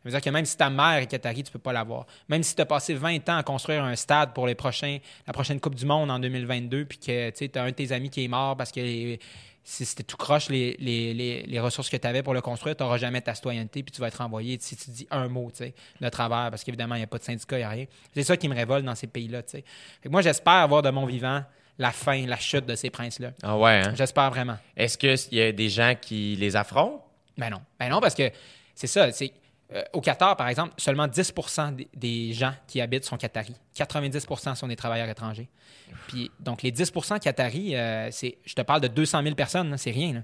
Ça 0.02 0.08
veut 0.08 0.10
dire 0.10 0.20
que 0.20 0.30
même 0.30 0.44
si 0.44 0.56
ta 0.56 0.68
mère 0.68 0.96
est 0.98 1.06
qatari, 1.06 1.42
tu 1.44 1.52
peux 1.52 1.58
pas 1.58 1.72
l'avoir. 1.72 2.06
Même 2.28 2.42
si 2.42 2.54
tu 2.56 2.60
as 2.62 2.66
passé 2.66 2.94
20 2.94 3.28
ans 3.28 3.36
à 3.36 3.42
construire 3.42 3.84
un 3.84 3.94
stade 3.96 4.32
pour 4.34 4.46
les 4.46 4.54
prochains, 4.56 4.98
la 5.26 5.32
prochaine 5.32 5.60
Coupe 5.60 5.74
du 5.76 5.86
Monde 5.86 6.10
en 6.10 6.18
2022, 6.18 6.84
puis 6.86 6.98
que 6.98 7.30
tu 7.30 7.50
as 7.58 7.62
un 7.62 7.66
de 7.68 7.74
tes 7.74 7.92
amis 7.92 8.10
qui 8.10 8.24
est 8.24 8.28
mort 8.28 8.56
parce 8.56 8.72
que 8.72 8.80
les- 8.80 9.20
si 9.64 9.84
c'était 9.84 10.02
tout 10.02 10.16
croche, 10.16 10.48
les, 10.48 10.76
les- 10.80 11.14
les- 11.14 11.42
les 11.44 11.60
ressources 11.60 11.88
que 11.88 11.96
tu 11.96 12.04
avais 12.06 12.24
pour 12.24 12.34
le 12.34 12.40
construire, 12.40 12.74
tu 12.76 12.82
n'auras 12.82 12.98
jamais 12.98 13.20
ta 13.20 13.32
citoyenneté, 13.32 13.84
puis 13.84 13.92
tu 13.92 14.00
vas 14.00 14.08
être 14.08 14.20
envoyé 14.20 14.58
si 14.60 14.74
tu 14.76 14.90
dis 14.90 15.06
un 15.12 15.28
mot 15.28 15.52
de 16.00 16.08
travers, 16.08 16.50
parce 16.50 16.64
qu'évidemment, 16.64 16.96
il 16.96 16.98
n'y 16.98 17.04
a 17.04 17.06
pas 17.06 17.18
de 17.18 17.22
syndicat, 17.22 17.56
il 17.58 17.60
n'y 17.60 17.64
a 17.64 17.68
rien. 17.68 17.84
C'est 18.12 18.24
ça 18.24 18.36
qui 18.36 18.48
me 18.48 18.56
révolte 18.56 18.84
dans 18.84 18.96
ces 18.96 19.06
pays-là. 19.06 19.42
moi, 20.10 20.20
j'espère 20.20 20.54
avoir 20.54 20.82
de 20.82 20.90
mon 20.90 21.06
vivant 21.06 21.44
la 21.78 21.92
fin, 21.92 22.26
la 22.26 22.38
chute 22.38 22.66
de 22.66 22.74
ces 22.74 22.90
princes-là. 22.90 23.30
Ah 23.44 23.56
ouais, 23.56 23.82
hein? 23.86 23.92
J'espère 23.94 24.30
vraiment. 24.30 24.56
Est-ce 24.76 24.98
qu'il 24.98 25.38
y 25.38 25.42
a 25.42 25.52
des 25.52 25.68
gens 25.68 25.94
qui 26.00 26.34
les 26.40 26.56
affrontent? 26.56 27.06
Ben 27.38 27.48
non. 27.50 27.60
Ben 27.78 27.88
non, 27.88 28.00
parce 28.00 28.14
que 28.16 28.30
c'est 28.74 28.88
ça. 28.88 29.10
C'est, 29.12 29.32
euh, 29.74 29.82
au 29.92 30.00
Qatar, 30.00 30.36
par 30.36 30.48
exemple, 30.48 30.74
seulement 30.76 31.06
10 31.08 31.32
des, 31.76 31.88
des 31.94 32.32
gens 32.32 32.52
qui 32.66 32.80
habitent 32.80 33.04
sont 33.04 33.16
qataris. 33.16 33.56
90% 33.76 34.54
sont 34.54 34.68
des 34.68 34.76
travailleurs 34.76 35.08
étrangers. 35.08 35.48
Puis, 36.08 36.30
donc, 36.40 36.62
les 36.62 36.72
10% 36.72 37.20
qataris, 37.20 37.74
euh, 37.76 38.08
c'est, 38.10 38.38
je 38.44 38.54
te 38.54 38.62
parle 38.62 38.80
de 38.80 38.88
200 38.88 39.22
000 39.22 39.34
personnes, 39.34 39.76
c'est 39.76 39.90
rien. 39.90 40.12
là. 40.14 40.20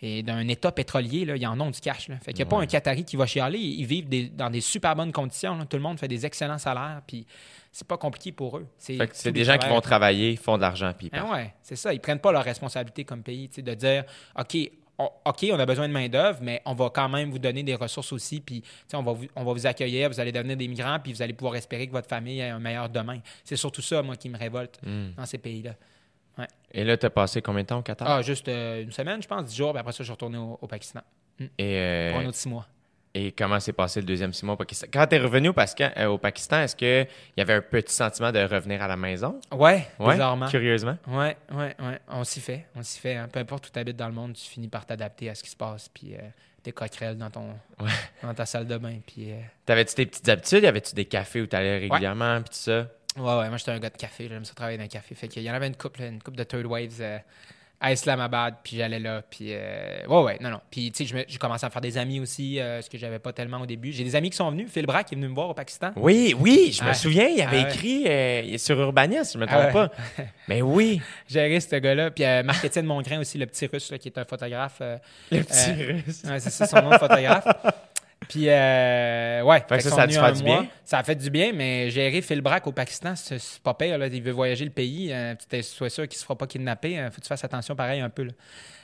et 0.00 0.22
d'un 0.22 0.46
État 0.46 0.70
pétrolier, 0.70 1.24
là, 1.24 1.36
ils 1.36 1.46
en 1.46 1.60
ont 1.60 1.70
du 1.70 1.80
cash. 1.80 2.08
Là. 2.08 2.16
Fait 2.18 2.32
qu'il 2.32 2.44
n'y 2.44 2.48
a 2.48 2.50
pas 2.50 2.60
un 2.60 2.66
Qatari 2.66 3.04
qui 3.04 3.16
va 3.16 3.26
chialer. 3.26 3.58
Ils 3.58 3.84
vivent 3.86 4.08
des- 4.08 4.28
dans 4.28 4.48
des 4.48 4.60
super 4.60 4.94
bonnes 4.94 5.10
conditions. 5.12 5.56
là. 5.56 5.64
Tout 5.66 5.76
le 5.76 5.82
monde 5.82 5.98
fait 5.98 6.06
des 6.06 6.24
excellents 6.24 6.58
salaires. 6.58 7.02
Puis 7.06 7.26
c'est 7.72 7.86
pas 7.86 7.96
compliqué 7.96 8.30
pour 8.30 8.58
eux. 8.58 8.66
Fait 8.78 8.96
que 9.08 9.16
c'est 9.16 9.32
des 9.32 9.44
gens 9.44 9.58
qui 9.58 9.66
vont 9.68 9.80
travailler, 9.80 10.36
font 10.36 10.56
de 10.56 10.62
l'argent, 10.62 10.92
puis 10.96 11.10
ils 11.12 11.18
ah 11.18 11.24
ouais, 11.32 11.52
c'est 11.62 11.74
ça. 11.76 11.92
Ils 11.92 12.00
prennent 12.00 12.20
pas 12.20 12.30
leur 12.32 12.44
responsabilité 12.44 13.04
comme 13.04 13.22
pays, 13.24 13.48
de 13.56 13.74
dire 13.74 14.04
OK, 14.38 14.56
on, 14.98 15.10
OK, 15.26 15.46
on 15.52 15.58
a 15.58 15.66
besoin 15.66 15.86
de 15.88 15.92
main-d'œuvre, 15.92 16.38
mais 16.42 16.60
on 16.64 16.74
va 16.74 16.90
quand 16.90 17.08
même 17.08 17.30
vous 17.30 17.38
donner 17.38 17.62
des 17.62 17.74
ressources 17.76 18.12
aussi, 18.12 18.40
puis 18.40 18.62
tu 18.62 18.68
sais, 18.88 18.96
on 18.96 19.02
va, 19.02 19.12
vous, 19.12 19.26
on 19.36 19.44
va 19.44 19.52
vous 19.52 19.66
accueillir, 19.66 20.08
vous 20.10 20.18
allez 20.20 20.32
devenir 20.32 20.56
des 20.56 20.66
migrants, 20.68 20.98
puis 21.02 21.12
vous 21.12 21.22
allez 21.22 21.32
pouvoir 21.34 21.54
espérer 21.56 21.86
que 21.86 21.92
votre 21.92 22.08
famille 22.08 22.40
ait 22.40 22.48
un 22.50 22.58
meilleur 22.58 22.88
demain. 22.88 23.20
C'est 23.44 23.56
surtout 23.56 23.82
ça, 23.82 24.02
moi, 24.02 24.16
qui 24.16 24.28
me 24.28 24.36
révolte 24.38 24.80
Hmm. 24.82 25.10
dans 25.16 25.26
ces 25.26 25.38
pays-là. 25.38 25.74
Et 26.72 26.84
là, 26.84 26.96
tu 26.96 27.06
as 27.06 27.10
passé 27.10 27.42
combien 27.42 27.62
de 27.62 27.66
temps 27.68 27.78
au 27.78 27.82
Qatar? 27.82 28.08
Ah, 28.08 28.22
juste 28.22 28.46
euh, 28.48 28.82
une 28.82 28.92
semaine, 28.92 29.20
je 29.22 29.26
pense, 29.26 29.44
dix 29.44 29.56
jours, 29.56 29.72
puis 29.72 29.80
après 29.80 29.92
ça, 29.92 29.98
je 29.98 30.04
suis 30.04 30.12
retourné 30.12 30.38
au, 30.38 30.56
au 30.60 30.66
Pakistan 30.68 31.00
Et, 31.40 31.46
euh, 31.60 32.10
pour 32.12 32.20
un 32.20 32.26
autre 32.26 32.36
six 32.36 32.48
mois. 32.48 32.66
Et 33.20 33.32
comment 33.32 33.58
s'est 33.58 33.72
passé 33.72 34.00
le 34.00 34.06
deuxième 34.06 34.32
six 34.32 34.44
mois 34.44 34.54
au 34.54 34.56
Pakistan? 34.56 34.86
Quand 34.92 35.06
tu 35.06 35.16
es 35.16 35.18
revenu 35.18 35.48
au, 35.48 35.54
euh, 35.58 36.06
au 36.06 36.18
Pakistan, 36.18 36.60
est-ce 36.60 36.76
qu'il 36.76 37.06
y 37.36 37.40
avait 37.40 37.54
un 37.54 37.60
petit 37.62 37.92
sentiment 37.94 38.30
de 38.30 38.38
revenir 38.40 38.82
à 38.82 38.86
la 38.88 38.96
maison? 38.96 39.40
Ouais, 39.50 39.86
Ouais, 39.98 40.12
bizarrement. 40.12 40.48
curieusement. 40.48 40.96
Ouais, 41.08 41.36
ouais, 41.52 41.74
ouais. 41.80 41.98
On 42.08 42.22
s'y 42.24 42.40
fait. 42.40 42.66
On 42.76 42.82
s'y 42.82 43.00
fait. 43.00 43.16
hein. 43.16 43.28
Peu 43.32 43.40
importe 43.40 43.66
où 43.68 43.70
tu 43.72 43.78
habites 43.78 43.96
dans 43.96 44.06
le 44.08 44.14
monde, 44.14 44.34
tu 44.34 44.44
finis 44.48 44.68
par 44.68 44.86
t'adapter 44.86 45.28
à 45.30 45.34
ce 45.34 45.42
qui 45.42 45.50
se 45.50 45.56
passe. 45.56 45.88
Puis 45.88 46.14
euh, 46.14 46.18
des 46.62 46.72
coquerelles 46.72 47.16
dans, 47.18 47.30
ton, 47.30 47.48
Ouais. 47.80 47.90
dans 48.22 48.34
ta 48.34 48.46
salle 48.46 48.66
de 48.66 48.76
bain. 48.78 48.98
Puis, 49.06 49.32
euh, 49.32 49.40
T'avais-tu 49.66 49.94
tes 49.94 50.06
petites 50.06 50.28
habitudes? 50.28 50.62
Y 50.62 50.66
avait-tu 50.66 50.94
des 50.94 51.04
cafés 51.06 51.40
où 51.40 51.46
tu 51.46 51.56
allais 51.56 51.78
régulièrement, 51.78 52.36
puis 52.42 52.50
tout 52.50 52.56
ça? 52.62 52.86
ouais, 53.16 53.24
ouais. 53.38 53.48
Moi, 53.48 53.56
j'étais 53.56 53.72
un 53.72 53.78
gars 53.80 53.90
de 53.90 53.96
café. 53.96 54.28
J'aime 54.28 54.44
ça 54.44 54.54
travailler 54.54 54.78
dans 54.78 54.84
un 54.84 54.88
café. 54.88 55.14
Fait 55.14 55.28
qu'il 55.28 55.42
y 55.42 55.50
en 55.50 55.54
avait 55.54 55.66
une 55.66 55.76
couple, 55.76 56.02
une 56.02 56.22
couple 56.22 56.36
de 56.38 56.44
Third 56.44 56.66
Waves 56.66 57.00
à 57.80 57.92
Islamabad. 57.92 58.54
Puis 58.62 58.76
j'allais 58.76 58.98
là. 58.98 59.22
Puis, 59.28 59.48
euh, 59.52 60.04
ouais, 60.08 60.22
ouais, 60.22 60.38
non, 60.40 60.50
non. 60.50 60.60
Puis, 60.70 60.90
tu 60.90 61.06
sais, 61.06 61.24
j'ai 61.28 61.38
commencé 61.38 61.64
à 61.64 61.70
faire 61.70 61.80
des 61.80 61.96
amis 61.96 62.20
aussi, 62.20 62.58
euh, 62.60 62.82
ce 62.82 62.90
que 62.90 62.98
j'avais 62.98 63.18
pas 63.18 63.32
tellement 63.32 63.60
au 63.60 63.66
début. 63.66 63.92
J'ai 63.92 64.04
des 64.04 64.16
amis 64.16 64.30
qui 64.30 64.36
sont 64.36 64.50
venus. 64.50 64.70
Phil 64.70 64.86
Brack 64.86 65.12
est 65.12 65.16
venu 65.16 65.28
me 65.28 65.34
voir 65.34 65.50
au 65.50 65.54
Pakistan. 65.54 65.92
Oui, 65.96 66.34
oui, 66.38 66.76
je 66.76 66.82
me 66.84 66.92
souviens, 66.92 67.28
il 67.28 67.40
avait 67.40 67.64
Ah 67.64 67.68
écrit 67.70 68.04
euh, 68.06 68.58
sur 68.58 68.78
Urbania, 68.80 69.24
si 69.24 69.34
je 69.34 69.38
me 69.38 69.46
Ah 69.48 69.70
trompe 69.70 69.72
pas. 69.72 69.90
Mais 70.48 70.62
oui, 70.62 71.00
J'ai 71.28 71.40
aimé 71.40 71.60
ce 71.60 71.76
gars-là. 71.76 72.10
Puis 72.10 72.24
euh, 72.24 72.42
Marc-Étienne 72.42 72.86
Mongrain 72.86 73.20
aussi, 73.20 73.38
le 73.38 73.46
petit 73.46 73.66
russe 73.66 73.90
là, 73.92 73.98
qui 73.98 74.08
est 74.08 74.18
un 74.18 74.24
photographe. 74.24 74.80
le 75.30 75.42
petit 75.42 75.72
russe. 75.82 76.22
Ouais, 76.24 76.40
c'est 76.40 76.50
ça 76.50 76.66
son 76.66 76.82
nom 76.82 76.90
de 76.90 76.98
photographe. 76.98 77.46
Puis, 78.28 78.44
euh, 78.48 79.42
ouais. 79.42 79.62
Fait 79.68 79.76
que 79.78 79.82
ça, 79.84 80.02
a 80.02 80.06
dû 80.06 80.14
faire 80.14 80.32
du 80.32 80.42
mois. 80.42 80.60
bien? 80.62 80.70
Ça 80.84 80.98
a 80.98 81.02
fait 81.04 81.14
du 81.14 81.30
bien, 81.30 81.52
mais 81.52 81.88
gérer 81.90 82.20
Phil 82.20 82.40
Brack 82.40 82.66
au 82.66 82.72
Pakistan, 82.72 83.14
c'est 83.16 83.38
pas 83.62 83.74
pire. 83.74 83.96
Là. 83.96 84.06
Il 84.08 84.22
veut 84.22 84.32
voyager 84.32 84.64
le 84.64 84.70
pays. 84.70 85.10
Euh, 85.12 85.34
tu 85.48 85.62
sois 85.62 85.88
sûr 85.88 86.06
qu'il 86.08 86.18
se 86.18 86.24
fera 86.24 86.36
pas 86.36 86.46
kidnapper. 86.46 86.92
Il 86.92 87.04
faut 87.10 87.16
que 87.16 87.20
tu 87.22 87.28
fasses 87.28 87.44
attention 87.44 87.76
pareil 87.76 88.00
un 88.00 88.10
peu. 88.10 88.24
là. 88.24 88.32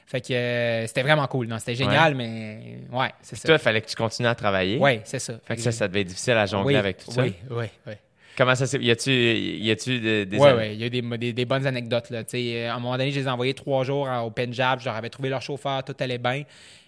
Fait 0.07 0.21
que 0.21 0.33
euh, 0.33 0.87
c'était 0.87 1.03
vraiment 1.03 1.27
cool. 1.27 1.47
non, 1.47 1.59
C'était 1.59 1.75
génial, 1.75 2.15
mais 2.15 2.79
ouais, 2.93 3.11
c'est 3.23 3.37
ça. 3.37 3.49
Toi, 3.49 3.57
il 3.57 3.61
fallait 3.61 3.81
que 3.81 3.89
tu 3.89 3.97
continues 3.97 4.29
à 4.29 4.35
travailler. 4.35 4.79
Ouais, 4.79 5.01
c'est 5.05 5.19
ça. 5.19 5.35
Fait 5.45 5.57
que 5.57 5.63
ça, 5.63 5.73
ça 5.73 5.89
devait 5.89 6.03
être 6.03 6.09
difficile 6.09 6.35
à 6.35 6.47
jongler 6.47 6.75
oui, 6.75 6.77
avec 6.77 6.99
tout 6.99 7.11
ça. 7.11 7.23
Oui, 7.23 7.35
oui, 7.51 7.67
oui. 7.87 7.95
Comment 8.37 8.55
ça 8.57 8.67
s'est... 8.67 8.79
Y 8.81 8.91
a-tu, 8.91 9.13
y 9.13 9.71
a-tu 9.71 10.01
de- 10.01 10.25
des... 10.25 10.39
Oui, 10.39 10.49
oui, 10.57 10.73
il 10.75 10.81
y 10.81 10.85
a 10.85 10.89
des, 10.89 11.01
des- 11.19 11.33
des 11.33 11.45
bonnes 11.45 11.67
anecdotes. 11.67 12.11
Là. 12.11 12.25
Tu 12.25 12.31
sais, 12.39 12.67
À 12.67 12.75
un 12.75 12.81
moment 12.81 12.97
donné, 12.99 13.13
je 13.13 13.21
les 13.21 13.27
ai 13.27 13.31
envoyés 13.31 13.55
trois 13.55 13.85
jours 13.85 14.09
en- 14.09 14.23
au 14.23 14.31
Punjab. 14.31 14.81
Je 14.81 14.85
leur 14.87 14.97
avais 14.97 15.09
trouvé 15.09 15.29
leur 15.29 15.41
chauffeur, 15.41 15.83
tout 15.85 15.95
allait 16.01 16.19
bien. 16.19 16.43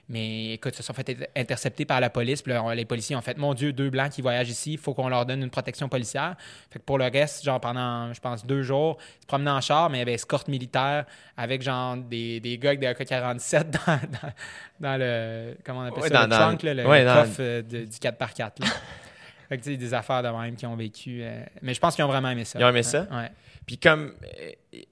Mais 0.09 0.53
écoute, 0.53 0.73
ils 0.75 0.77
se 0.77 0.83
sont 0.85 0.93
fait 0.93 1.09
inter- 1.11 1.27
intercepter 1.37 1.85
par 1.85 2.01
la 2.01 2.11
police. 2.11 2.41
Puis 2.41 2.53
là, 2.53 2.75
les 2.77 2.85
policiers 2.85 3.17
ont 3.17 3.21
fait 3.21 3.37
Mon 3.39 3.55
Dieu, 3.55 3.73
deux 3.73 3.91
blancs 3.91 4.11
qui 4.13 4.23
voyagent 4.23 4.49
ici, 4.49 4.75
il 4.75 4.79
faut 4.79 4.95
qu'on 4.95 5.09
leur 5.09 5.27
donne 5.27 5.43
une 5.43 5.51
protection 5.51 5.89
policière. 5.89 6.37
Fait 6.71 6.79
que 6.79 6.85
pour 6.85 6.97
le 6.99 7.07
reste, 7.07 7.45
genre 7.45 7.61
pendant, 7.61 8.13
je 8.13 8.21
pense, 8.21 8.47
deux 8.47 8.63
jours, 8.63 8.99
ils 9.19 9.23
se 9.23 9.27
promenaient 9.27 9.51
en 9.51 9.61
char, 9.61 9.91
mais 9.91 9.97
il 9.99 10.01
y 10.01 10.03
avait 10.03 10.13
escorte 10.15 10.47
militaire 10.47 11.07
avec 11.37 11.61
genre 11.63 11.97
des, 11.97 12.39
des 12.39 12.57
gars 12.57 12.71
avec 12.71 12.79
des 12.81 12.87
AK-47 12.87 13.65
dans, 13.71 13.79
dans, 13.97 14.33
dans 14.79 14.97
le. 15.01 15.57
Comment 15.65 15.81
on 15.81 15.85
appelle 15.87 16.03
Ouais, 16.05 16.09
ça 16.09 16.15
dans- 16.15 16.23
Le 16.25 16.29
dans- 16.31 16.37
trunk, 16.39 16.63
là, 16.63 16.75
le 16.75 16.87
ouais, 16.87 17.05
coffre 17.05 17.37
euh, 17.41 17.63
de- 17.63 17.85
du 17.87 17.97
4x4. 17.99 18.39
là. 18.61 18.67
fait 19.49 19.59
que 19.59 19.63
tu 19.65 19.71
sais, 19.73 19.77
des 19.77 19.93
affaires 19.93 20.23
de 20.23 20.29
même 20.29 20.55
qui 20.55 20.67
ont 20.67 20.77
vécu. 20.77 21.19
euh, 21.23 21.43
mais 21.63 21.75
je 21.75 21.81
pense 21.81 21.97
qu'ils 21.97 22.05
ont 22.05 22.09
vraiment 22.09 22.31
aimé 22.31 22.45
ça. 22.45 22.61
Ils 22.61 22.65
ont 22.65 22.69
aimé 22.69 22.85
ça? 22.85 23.09
Ouais. 23.11 23.31
Puis 23.67 23.79
comme, 23.79 24.13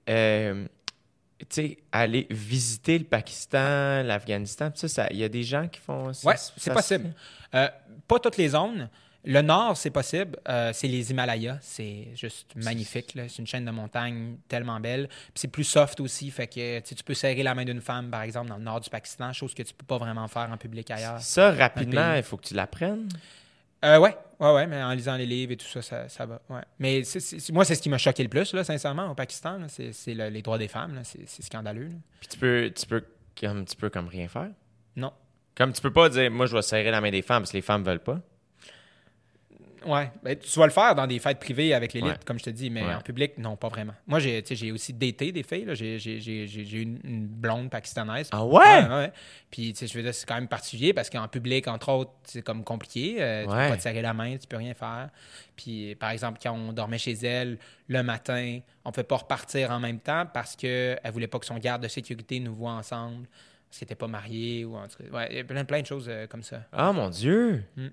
euh, 0.09 0.65
aller 1.93 2.27
visiter 2.31 2.98
le 2.98 3.05
Pakistan, 3.05 4.02
l'Afghanistan, 4.02 4.70
ça, 4.74 4.89
ça, 4.89 5.09
il 5.11 5.19
y 5.19 5.24
a 5.24 5.28
des 5.28 5.43
gens 5.43 5.69
qui 5.69 5.81
font 5.81 6.12
ça. 6.12 6.28
Oui, 6.28 6.35
c'est 6.56 6.73
possible. 6.73 7.12
Euh, 7.55 7.69
pas 8.06 8.19
toutes 8.19 8.36
les 8.36 8.51
zones. 8.51 8.89
Le 9.27 9.40
nord, 9.40 9.77
c'est 9.77 9.90
possible. 9.90 10.39
Euh, 10.48 10.70
c'est 10.74 10.86
les 10.86 11.11
Himalayas. 11.11 11.59
C'est 11.62 12.09
juste 12.15 12.55
magnifique. 12.56 13.12
C'est 13.15 13.39
une 13.39 13.47
chaîne 13.47 13.65
de 13.65 13.70
montagnes 13.70 14.36
tellement 14.48 14.78
belle. 14.81 15.09
Puis 15.09 15.32
c'est 15.36 15.48
plus 15.48 15.65
soft 15.65 16.01
aussi. 16.01 16.31
Fait 16.31 16.47
que 16.47 16.81
tu 16.81 17.02
peux 17.02 17.15
serrer 17.15 17.43
la 17.43 17.55
main 17.55 17.65
d'une 17.65 17.81
femme, 17.81 18.11
par 18.11 18.23
exemple, 18.23 18.51
dans 18.51 18.59
le 18.59 18.62
nord 18.65 18.81
du 18.81 18.90
Pakistan, 18.90 19.32
chose 19.32 19.55
que 19.55 19.62
tu 19.62 19.73
peux 19.73 19.86
pas 19.86 19.97
vraiment 19.97 20.28
faire 20.28 20.51
en 20.52 20.59
public 20.59 20.90
ailleurs. 20.90 21.20
Ça, 21.23 21.52
rapidement, 21.52 22.15
il 22.15 22.23
faut 22.23 22.36
que 22.36 22.48
tu 22.48 22.55
l'apprennes. 22.55 23.09
Euh, 23.85 23.98
ouais, 23.98 24.16
ouais, 24.40 24.52
ouais, 24.55 24.66
mais 24.66 24.82
en 24.82 24.93
lisant 24.93 25.16
les 25.16 25.27
livres 25.27 25.52
et 25.52 25.56
tout 25.56 25.66
ça, 25.66 25.82
ça, 25.82 26.09
ça 26.09 26.24
va. 26.27 26.40
Ouais. 26.48 26.62
Mais 26.78 27.02
moi, 27.52 27.65
c'est 27.65 27.74
ce 27.74 27.82
qui 27.82 27.89
m'a 27.90 27.98
choqué 27.98 28.23
le 28.23 28.28
plus, 28.28 28.52
là, 28.55 28.65
sincèrement, 28.65 29.11
au 29.11 29.15
Pakistan. 29.15 29.59
C'est 29.69 29.93
c'est 29.93 30.15
le- 30.15 30.28
les 30.31 30.43
droits 30.43 30.59
des 30.59 30.69
femmes. 30.69 31.01
C'est 31.05 31.28
c'est 31.28 31.43
scandaleux. 31.43 31.89
là. 31.89 31.94
Puis 32.20 32.28
tu 32.31 32.39
peux, 32.39 32.73
tu 32.74 32.86
peux, 32.86 33.05
comme, 33.40 33.65
tu 33.66 33.77
peux 33.77 33.90
comme 33.90 34.09
rien 34.09 34.27
faire? 34.28 34.51
Non. 34.97 35.12
Comme 35.56 35.73
tu 35.73 35.81
peux 35.82 35.93
pas 35.93 36.09
dire, 36.09 36.31
moi, 36.31 36.47
je 36.47 36.55
vais 36.56 36.62
serrer 36.62 36.90
la 36.90 37.01
main 37.01 37.11
des 37.11 37.23
femmes 37.23 37.43
parce 37.43 37.52
que 37.52 37.56
les 37.59 37.62
femmes 37.62 37.85
veulent 37.85 38.02
pas. 38.02 38.20
Ouais, 39.86 40.11
ben, 40.23 40.36
tu 40.39 40.59
vas 40.59 40.66
le 40.66 40.73
faire 40.73 40.94
dans 40.94 41.06
des 41.06 41.19
fêtes 41.19 41.39
privées 41.39 41.74
avec 41.74 41.93
l'élite, 41.93 42.11
Ouais. 42.11 42.19
comme 42.24 42.39
je 42.39 42.44
te 42.44 42.51
dis, 42.51 42.70
mais 42.70 42.82
Ouais. 42.85 42.94
en 42.94 43.01
public, 43.01 43.39
non, 43.39 43.56
pas 43.56 43.69
vraiment. 43.69 43.93
Moi, 44.06 44.19
j'ai 44.19 44.43
tu 44.43 44.48
sais, 44.48 44.56
j'ai 44.56 44.73
aussi 44.73 44.93
daté 44.93 45.31
des 45.32 45.43
filles. 45.43 45.66
J'ai 45.74 46.82
une, 46.82 47.01
une 47.05 47.27
blonde 47.27 47.70
pakistanaise. 47.70 48.28
Ah 48.32 48.44
ouais? 48.44 48.86
ouais. 48.89 49.12
Puis, 49.51 49.73
tu 49.73 49.81
sais, 49.81 49.86
je 49.86 49.94
veux 49.97 50.02
dire, 50.02 50.15
c'est 50.15 50.27
quand 50.27 50.35
même 50.36 50.48
particulier 50.48 50.93
parce 50.93 51.11
qu'en 51.11 51.28
public, 51.28 51.69
entre 51.69 51.90
autres, 51.90 52.12
c'est 52.24 52.43
comme 52.43 52.65
compliqué. 52.65 53.16
Euh, 53.20 53.43
Tu 53.43 53.48
peux 53.48 53.55
pas 53.55 53.77
te 53.77 53.82
serrer 53.82 54.02
la 54.02 54.15
main, 54.15 54.36
tu 54.36 54.47
peux 54.47 54.56
rien 54.56 54.74
faire. 54.74 55.11
Puis, 55.56 55.94
par 55.97 56.11
exemple, 56.11 56.39
quand 56.43 56.52
on 56.52 56.73
dormait 56.73 56.98
chez 56.98 57.12
elle 57.12 57.59
le 57.89 58.02
matin, 58.02 58.61
on 58.85 58.89
ne 58.89 58.93
pouvait 58.93 59.05
pas 59.05 59.16
repartir 59.16 59.70
en 59.70 59.81
même 59.81 60.01
temps 60.01 60.24
parce 60.32 60.56
qu'elle 60.56 60.98
voulait 61.12 61.27
pas 61.28 61.39
que 61.39 61.47
son 61.47 61.59
garde 61.59 61.82
de 61.82 61.89
sécurité 61.89 62.40
nous 62.40 62.55
voit 62.55 62.73
ensemble. 62.73 63.27
Parce 63.69 63.81
qu'elle 63.81 63.86
n'était 63.86 63.94
pas 63.97 64.06
mariée 64.06 64.65
ou 64.65 64.77
en 64.77 64.86
tout 64.86 65.02
cas. 65.02 65.11
Ouais, 65.16 65.27
il 65.31 65.36
y 65.36 65.40
a 65.40 65.44
plein, 65.44 65.65
plein 65.65 65.81
de 65.81 65.86
choses 65.86 66.06
euh, 66.09 66.27
comme 66.28 66.43
ça. 66.44 66.62
Ah, 66.73 66.93
mon 66.93 67.09
Dieu! 67.11 67.65
Mm. 67.77 67.86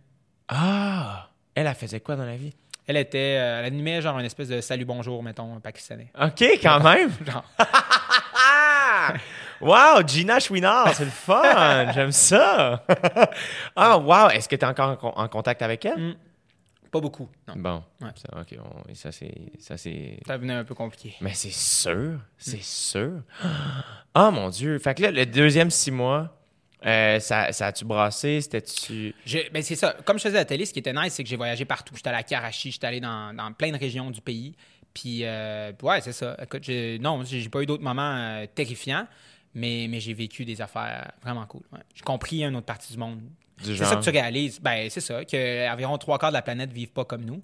Ah! 0.47 1.30
Elle, 1.55 1.67
elle 1.67 1.75
faisait 1.75 1.99
quoi 1.99 2.15
dans 2.15 2.25
la 2.25 2.35
vie? 2.35 2.53
Elle 2.87 2.97
était, 2.97 3.37
euh, 3.39 3.59
elle 3.59 3.65
animait 3.65 4.01
genre 4.01 4.17
une 4.19 4.25
espèce 4.25 4.47
de 4.47 4.59
salut 4.61 4.85
bonjour, 4.85 5.21
mettons, 5.23 5.59
pakistanais. 5.59 6.11
OK, 6.19 6.43
quand 6.61 6.79
même! 6.83 7.11
Genre. 7.25 7.43
Wow, 9.61 10.01
Gina 10.07 10.39
Chouinard, 10.39 10.95
c'est 10.95 11.05
le 11.05 11.11
fun! 11.11 11.91
J'aime 11.93 12.11
ça! 12.11 12.83
ah, 13.75 13.97
wow! 13.97 14.29
Est-ce 14.29 14.49
que 14.49 14.55
tu 14.55 14.65
es 14.65 14.67
encore 14.67 14.89
en, 14.89 14.95
con- 14.95 15.13
en 15.15 15.27
contact 15.27 15.61
avec 15.61 15.85
elle? 15.85 15.99
Mm. 15.99 16.15
Pas 16.89 16.99
beaucoup. 16.99 17.29
Non. 17.47 17.53
Bon, 17.57 17.83
Ouais. 18.01 18.09
ça, 18.15 18.39
OK, 18.41 18.57
on- 18.59 18.93
ça 18.95 19.11
c'est... 19.11 19.33
Ça, 19.59 19.77
c'est... 19.77 20.19
Ça 20.25 20.35
devenait 20.37 20.53
un 20.55 20.63
peu 20.63 20.73
compliqué. 20.73 21.15
Mais 21.21 21.33
c'est 21.35 21.51
sûr, 21.51 22.19
c'est 22.37 22.61
sûr. 22.63 23.11
Ah, 24.13 24.29
mon 24.31 24.49
Dieu! 24.49 24.77
Fait 24.79 24.93
que 24.95 25.03
là, 25.03 25.11
le 25.11 25.25
deuxième 25.25 25.69
six 25.69 25.89
mois, 25.91 26.35
euh, 26.85 27.19
ça, 27.19 27.51
ça 27.51 27.67
a-tu 27.67 27.85
brassé? 27.85 28.41
C'était-tu... 28.41 29.13
Ben 29.53 29.61
c'est 29.61 29.75
ça. 29.75 29.95
Comme 30.05 30.17
je 30.17 30.23
faisais 30.23 30.37
à 30.37 30.41
la 30.41 30.45
télé, 30.45 30.65
ce 30.65 30.73
qui 30.73 30.79
était 30.79 30.93
nice, 30.93 31.13
c'est 31.13 31.23
que 31.23 31.29
j'ai 31.29 31.35
voyagé 31.35 31.65
partout. 31.65 31.95
J'étais 31.95 32.09
allé 32.09 32.17
à 32.19 32.23
Karachi, 32.23 32.71
j'étais 32.71 32.87
allé 32.87 32.99
dans, 32.99 33.33
dans 33.35 33.51
plein 33.53 33.71
de 33.71 33.77
régions 33.77 34.09
du 34.11 34.21
pays. 34.21 34.55
Puis, 34.93 35.19
euh, 35.23 35.71
ouais, 35.83 36.01
c'est 36.01 36.11
ça. 36.11 36.35
Écoute, 36.41 36.67
non, 36.99 37.23
j'ai 37.23 37.47
pas 37.49 37.61
eu 37.61 37.65
d'autres 37.65 37.83
moments 37.83 38.15
euh, 38.17 38.45
terrifiants, 38.53 39.07
mais, 39.53 39.87
mais 39.89 39.99
j'ai 39.99 40.13
vécu 40.13 40.43
des 40.43 40.59
affaires 40.61 41.11
vraiment 41.21 41.45
cool. 41.45 41.61
ouais. 41.71 41.79
J'ai 41.95 42.03
compris 42.03 42.43
une 42.43 42.55
autre 42.55 42.65
partie 42.65 42.91
du 42.91 42.99
monde. 42.99 43.21
C'est 43.61 43.75
ça 43.77 43.95
que 43.95 44.03
tu 44.03 44.09
réalises. 44.09 44.59
Ben, 44.59 44.89
c'est 44.89 45.01
ça, 45.01 45.23
qu'environ 45.23 45.97
trois 45.97 46.17
quarts 46.17 46.31
de 46.31 46.35
la 46.35 46.41
planète 46.41 46.73
vivent 46.73 46.91
pas 46.91 47.05
comme 47.05 47.23
nous. 47.23 47.41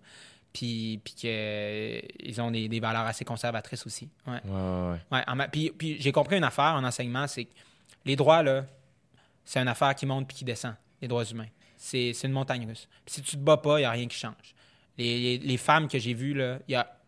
Puis, 0.51 0.99
puis 1.03 1.13
qu'ils 1.13 2.41
ont 2.41 2.49
des, 2.49 2.67
des 2.67 2.79
valeurs 2.79 3.05
assez 3.05 3.23
conservatrices 3.23 3.85
aussi. 3.85 4.09
Ouais. 4.25 4.33
Ouais, 4.45 4.51
ouais, 4.51 4.91
ouais. 4.91 4.97
Ouais, 5.11 5.23
en 5.27 5.35
ma- 5.35 5.47
puis, 5.47 5.71
puis 5.77 5.97
j'ai 5.99 6.11
compris 6.11 6.37
une 6.37 6.43
affaire 6.43 6.73
en 6.73 6.83
enseignement, 6.83 7.27
c'est 7.27 7.45
que 7.45 7.53
les 8.05 8.15
droits, 8.15 8.41
là, 8.41 8.65
c'est 9.47 9.61
une 9.61 9.69
affaire 9.69 9.95
qui 9.95 10.05
monte 10.05 10.27
puis 10.27 10.35
qui 10.35 10.43
descend, 10.43 10.75
les 11.01 11.07
droits 11.07 11.23
humains. 11.23 11.47
C'est 11.77 12.11
une 12.23 12.33
montagne 12.33 12.67
russe. 12.67 12.89
Si 13.05 13.21
tu 13.21 13.37
te 13.37 13.41
bats 13.41 13.55
pas, 13.55 13.79
il 13.79 13.83
n'y 13.83 13.85
a 13.85 13.91
rien 13.91 14.05
qui 14.05 14.17
change. 14.17 14.53
Les, 14.97 15.57
femmes 15.57 15.87
que 15.87 15.97
j'ai 15.97 16.13
vues, 16.13 16.33
là, 16.33 16.59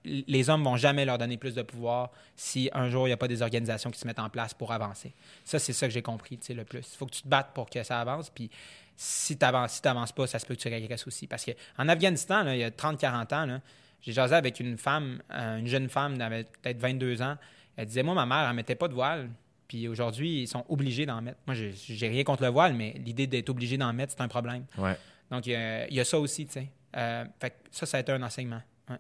les 0.06 0.50
hommes 0.50 0.64
vont 0.64 0.78
jamais 0.78 1.04
leur 1.04 1.18
donner 1.18 1.36
plus 1.36 1.54
de 1.54 1.64
pouvoir 1.64 2.12
si 2.38 2.70
un 2.72 2.90
jour 2.90 3.08
il 3.08 3.10
n'y 3.10 3.14
a 3.14 3.18
pas 3.18 3.28
des 3.28 3.42
organisations 3.42 3.92
qui 3.92 4.00
se 4.00 4.08
mettent 4.08 4.20
en 4.20 4.30
place 4.30 4.54
pour 4.54 4.72
avancer. 4.72 5.14
Ça, 5.44 5.60
c'est 5.60 5.74
ça 5.74 5.86
que 5.86 5.94
j'ai 5.94 6.02
compris 6.02 6.40
le 6.50 6.64
plus. 6.64 6.80
Il 6.94 6.98
faut 6.98 7.06
que 7.08 7.12
tu 7.12 7.24
te 7.24 7.28
battes 7.28 7.52
pour 7.54 7.70
que 7.70 7.84
ça 7.84 8.00
avance. 8.00 8.30
Puis 8.30 8.50
si 8.96 9.38
tu 9.38 9.44
n'avances 9.44 9.74
si 9.74 9.82
t'avances 9.82 10.14
pas, 10.14 10.26
ça 10.26 10.40
se 10.40 10.46
peut 10.46 10.56
que 10.56 10.62
tu 10.62 10.70
régresses 10.70 11.08
aussi. 11.08 11.28
Parce 11.28 11.44
qu'en 11.44 11.90
Afghanistan, 11.90 12.48
il 12.48 12.60
y 12.60 12.64
a 12.64 12.70
30-40 12.70 13.34
ans, 13.36 13.60
j'ai 14.02 14.14
jasé 14.14 14.36
avec 14.36 14.62
une 14.62 14.78
femme, 14.78 15.22
euh, 15.32 15.58
une 15.58 15.68
jeune 15.68 15.90
femme 15.90 16.18
d'avait 16.18 16.46
peut-être 16.46 16.80
22 16.80 17.22
ans. 17.22 17.36
Elle 17.76 17.88
disait, 17.88 18.04
moi, 18.04 18.16
ma 18.16 18.26
mère, 18.26 18.48
elle 18.48 18.56
mettait 18.56 18.76
pas 18.76 18.88
de 18.88 18.94
voile. 18.94 19.30
Puis 19.70 19.88
aujourd'hui, 19.88 20.42
ils 20.42 20.48
sont 20.48 20.66
obligés 20.68 21.06
d'en 21.06 21.22
mettre. 21.22 21.38
Moi, 21.48 21.56
j'ai- 21.56 22.08
rien 22.10 22.24
contre 22.26 22.44
le 22.44 22.50
voile, 22.50 22.74
mais 22.74 22.92
l'idée 23.06 23.28
d'être 23.28 23.50
obligé 23.50 23.78
d'en 23.78 23.94
mettre, 23.94 24.12
c'est 24.18 24.22
un 24.22 24.28
problème. 24.28 24.66
Ouais. 24.78 24.98
Donc, 25.32 25.46
il 25.46 25.52
y 25.52 25.56
a, 25.56 25.88
il 25.88 25.94
y 25.94 26.00
a 26.02 26.06
ça 26.06 26.20
aussi, 26.20 26.46
tu 26.48 26.54
sais. 26.54 26.68
Euh, 26.98 27.24
fait 27.40 27.52
que 27.52 27.56
ça, 27.70 27.86
ça 27.86 27.98
a 27.98 28.00
été 28.02 28.12
un 28.12 28.22
enseignement. 28.24 28.62
Ouais. 28.90 28.98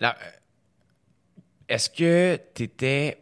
Là, 0.00 0.16
euh, 0.20 0.30
est-ce 1.68 1.90
que 1.90 2.40
tu 2.54 2.62
étais. 2.64 3.18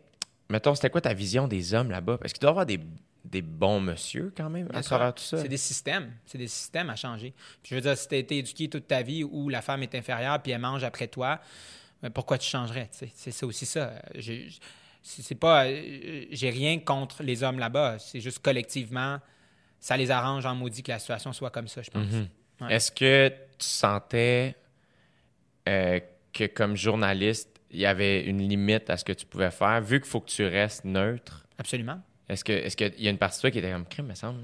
Mettons, 0.48 0.74
c'était 0.76 0.90
quoi 0.90 1.01
ta 1.01 1.12
vision 1.12 1.48
des 1.48 1.74
hommes 1.74 1.90
là-bas? 1.90 2.18
Parce 2.18 2.32
qu'il 2.32 2.40
doit 2.40 2.51
y 2.51 2.52
avoir 2.52 2.66
des, 2.66 2.78
des 3.24 3.43
bons 3.43 3.81
monsieur 3.81 4.32
quand 4.36 4.48
même 4.48 4.68
Bien 4.68 4.78
à 4.78 4.82
sûr. 4.82 4.90
travers 4.97 5.12
tout 5.14 5.24
ça. 5.24 5.39
C'est 5.39 5.48
des 5.48 5.56
systèmes. 5.56 6.12
C'est 6.24 6.39
des 6.39 6.47
systèmes 6.47 6.89
à 6.90 6.94
changer. 6.97 7.32
Puis 7.62 7.70
je 7.70 7.74
veux 7.74 7.81
dire, 7.81 7.97
si 7.98 8.06
tu 8.06 8.14
as 8.14 8.18
été 8.18 8.39
éduqué 8.39 8.68
toute 8.68 8.86
ta 8.86 9.02
vie 9.02 9.24
où 9.24 9.48
la 9.48 9.60
femme 9.60 9.82
est 9.82 9.94
inférieure 9.97 10.40
puis 10.40 10.52
elle 10.52 10.60
mange 10.60 10.85
après 10.85 11.09
toi, 11.09 11.40
ben, 12.01 12.10
pourquoi 12.10 12.39
tu 12.39 12.48
changerais? 12.48 12.89
C'est 12.93 13.43
aussi 13.43 13.66
ça. 13.66 13.94
C'est 15.06 15.35
pas. 15.35 15.66
euh, 15.66 16.24
J'ai 16.31 16.51
rien 16.51 16.78
contre 16.81 17.22
les 17.22 17.43
hommes 17.43 17.59
là-bas. 17.59 17.98
C'est 17.98 18.20
juste 18.20 18.39
collectivement, 18.40 19.18
ça 19.78 19.97
les 19.97 20.10
arrange 20.10 20.47
en 20.47 20.55
maudit 20.55 20.82
que 20.82 20.90
la 20.93 20.98
situation 20.98 21.32
soit 21.32 21.51
comme 21.51 21.68
ça, 21.68 21.82
je 21.82 21.90
pense. 21.90 22.10
Mhm. 22.10 22.28
Ouais. 22.62 22.74
Est-ce 22.74 22.90
que 22.90 23.28
tu 23.28 23.66
sentais 23.66 24.56
euh, 25.68 26.01
que 26.32 26.47
comme 26.47 26.76
journaliste, 26.76 27.51
il 27.70 27.81
y 27.81 27.86
avait 27.86 28.24
une 28.24 28.39
limite 28.47 28.89
à 28.90 28.97
ce 28.97 29.05
que 29.05 29.12
tu 29.12 29.26
pouvais 29.26 29.51
faire, 29.51 29.81
vu 29.81 30.01
qu'il 30.01 30.09
faut 30.09 30.20
que 30.20 30.31
tu 30.31 30.44
restes 30.47 30.85
neutre? 30.85 31.47
Absolument. 31.59 32.01
Est-ce 32.28 32.44
que 32.44 32.52
est-ce 32.52 32.76
qu'il 32.76 32.94
y 33.01 33.06
a 33.06 33.10
une 33.10 33.18
partie 33.18 33.39
de 33.39 33.40
toi 33.43 33.51
qui 33.51 33.59
était 33.59 33.70
comme 33.70 33.86
crime, 33.86 34.06
me 34.06 34.14
semble, 34.14 34.40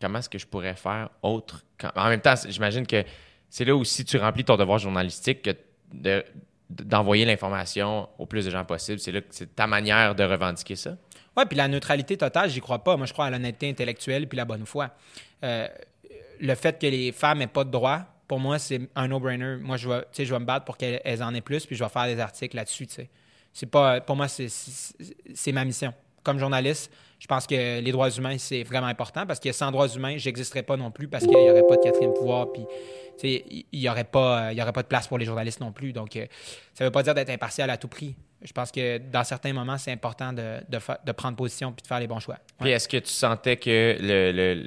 comment 0.00 0.18
est-ce 0.18 0.28
que 0.28 0.38
je 0.38 0.46
pourrais 0.46 0.76
faire 0.76 1.10
autre? 1.22 1.64
quand- 1.78 1.90
En 1.96 2.08
même 2.08 2.20
temps, 2.20 2.34
j'imagine 2.48 2.86
que 2.86 3.04
c'est 3.50 3.64
là 3.64 3.74
aussi 3.74 4.04
tu 4.04 4.16
remplis 4.18 4.44
ton 4.44 4.56
devoir 4.56 4.78
journalistique 4.78 5.42
que 5.42 5.50
de- 5.92 6.24
d'envoyer 6.70 7.24
l'information 7.24 8.08
au 8.18 8.26
plus 8.26 8.44
de 8.44 8.50
gens 8.50 8.64
possible. 8.64 8.98
C'est 8.98 9.12
là 9.12 9.20
c'est 9.30 9.54
ta 9.54 9.66
manière 9.66 10.14
de 10.14 10.24
revendiquer 10.24 10.76
ça? 10.76 10.96
Oui, 11.36 11.44
puis 11.48 11.56
la 11.56 11.68
neutralité 11.68 12.16
totale, 12.16 12.48
j'y 12.48 12.60
crois 12.60 12.82
pas. 12.82 12.96
Moi, 12.96 13.06
je 13.06 13.12
crois 13.12 13.26
à 13.26 13.30
l'honnêteté 13.30 13.68
intellectuelle 13.68 14.28
puis 14.28 14.36
la 14.36 14.44
bonne 14.44 14.66
foi. 14.66 14.90
Euh, 15.42 15.68
le 16.40 16.54
fait 16.54 16.78
que 16.80 16.86
les 16.86 17.12
femmes 17.12 17.38
n'aient 17.38 17.46
pas 17.46 17.64
de 17.64 17.70
droit, 17.70 18.02
pour 18.28 18.40
moi, 18.40 18.58
c'est 18.58 18.88
un 18.94 19.08
no-brainer. 19.08 19.56
Moi, 19.56 19.76
je 19.76 19.88
vais, 19.88 20.04
je 20.16 20.32
vais 20.32 20.38
me 20.38 20.44
battre 20.44 20.64
pour 20.64 20.76
qu'elles 20.76 21.00
elles 21.04 21.22
en 21.22 21.34
aient 21.34 21.40
plus, 21.40 21.66
puis 21.66 21.76
je 21.76 21.84
vais 21.84 21.90
faire 21.90 22.06
des 22.06 22.20
articles 22.20 22.56
là-dessus. 22.56 22.88
C'est 23.52 23.66
pas, 23.66 24.00
pour 24.00 24.16
moi, 24.16 24.28
c'est 24.28 25.52
ma 25.52 25.64
mission. 25.64 25.92
Comme 26.24 26.38
journaliste, 26.38 26.90
je 27.20 27.26
pense 27.28 27.46
que 27.46 27.80
les 27.80 27.92
droits 27.92 28.10
humains, 28.10 28.38
c'est 28.38 28.64
vraiment 28.64 28.86
important 28.88 29.26
parce 29.26 29.38
que 29.38 29.52
sans 29.52 29.70
droits 29.70 29.88
humains, 29.88 30.16
j'existerais 30.16 30.62
pas 30.64 30.76
non 30.76 30.90
plus 30.90 31.06
parce 31.06 31.26
qu'il 31.26 31.38
n'y 31.38 31.50
aurait 31.50 31.62
pas 31.62 31.76
de 31.76 31.82
quatrième 31.82 32.12
pouvoir. 32.12 32.50
Puis, 32.50 32.66
il 33.22 33.64
n'y 33.72 33.88
aurait, 33.88 34.04
pas- 34.04 34.52
il 34.52 34.58
y 34.58 34.62
aurait 34.62 34.72
pas 34.72 34.82
de 34.82 34.88
place 34.88 35.06
pour 35.06 35.18
les 35.18 35.24
journalistes 35.24 35.60
non 35.60 35.70
plus. 35.70 35.92
Donc, 35.92 36.16
euh, 36.16 36.26
ça 36.74 36.82
ne 36.84 36.88
veut 36.88 36.92
pas 36.92 37.02
dire 37.04 37.14
d'être 37.14 37.30
impartial 37.30 37.70
à 37.70 37.76
tout 37.76 37.86
prix. 37.88 38.16
Je 38.42 38.52
pense 38.52 38.70
que 38.72 38.98
dans 38.98 39.24
certains 39.24 39.52
moments, 39.52 39.78
c'est 39.78 39.92
important 39.92 40.32
de, 40.32 40.60
de, 40.68 40.78
de 41.06 41.12
prendre 41.12 41.36
position 41.36 41.72
puis 41.72 41.82
de 41.82 41.86
faire 41.86 42.00
les 42.00 42.06
bons 42.06 42.20
choix. 42.20 42.38
Puis 42.60 42.70
est-ce 42.70 42.88
que 42.88 42.98
tu 42.98 43.10
sentais 43.12 43.56
que 43.56 43.96
le, 44.00 44.32
le, 44.32 44.66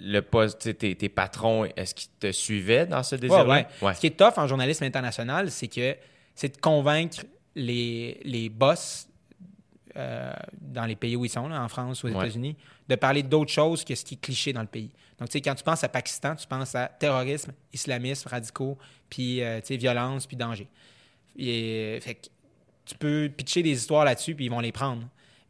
le, 0.00 0.20
poste, 0.22 0.76
tes, 0.76 0.94
tes 0.94 1.08
patrons, 1.08 1.64
est-ce 1.76 1.94
qu'ils 1.94 2.10
te 2.18 2.32
suivaient 2.32 2.84
dans 2.86 3.02
ce 3.02 3.14
Ouais, 3.14 3.20
désir-là? 3.20 3.66
ouais. 3.80 3.94
Ce 3.94 4.00
qui 4.00 4.08
est 4.08 4.18
tough 4.18 4.34
en 4.36 4.46
journalisme 4.46 4.84
international, 4.84 5.50
c'est 5.50 5.68
que 5.68 5.96
c'est 6.34 6.54
de 6.56 6.60
convaincre 6.60 7.18
les, 7.54 8.20
les 8.24 8.48
boss 8.50 9.07
euh, 9.96 10.32
dans 10.60 10.84
les 10.84 10.96
pays 10.96 11.16
où 11.16 11.24
ils 11.24 11.30
sont, 11.30 11.48
là, 11.48 11.62
en 11.62 11.68
France 11.68 12.02
ou 12.02 12.08
aux 12.08 12.10
Ouais. 12.10 12.24
États-Unis, 12.26 12.56
de 12.88 12.94
parler 12.94 13.22
d'autre 13.22 13.50
chose 13.50 13.84
que 13.84 13.94
ce 13.94 14.04
qui 14.04 14.14
est 14.14 14.20
cliché 14.20 14.52
dans 14.52 14.60
le 14.60 14.66
pays. 14.66 14.90
Donc, 15.18 15.28
tu 15.28 15.32
sais, 15.32 15.40
quand 15.40 15.54
tu 15.54 15.64
penses 15.64 15.82
à 15.82 15.88
Pakistan, 15.88 16.36
tu 16.36 16.46
penses 16.46 16.74
à 16.74 16.86
terrorisme, 16.86 17.52
islamisme, 17.72 18.28
radicaux, 18.28 18.78
puis, 19.10 19.42
euh, 19.42 19.60
tu 19.60 19.68
sais, 19.68 19.76
violence, 19.76 20.26
puis 20.26 20.36
danger. 20.36 20.68
Et, 21.36 21.98
fait 22.00 22.14
que 22.14 22.28
tu 22.84 22.94
peux 22.96 23.30
pitcher 23.36 23.62
des 23.62 23.72
histoires 23.72 24.04
là-dessus, 24.04 24.34
puis 24.34 24.46
ils 24.46 24.50
vont 24.50 24.60
les 24.60 24.72
prendre. 24.72 25.02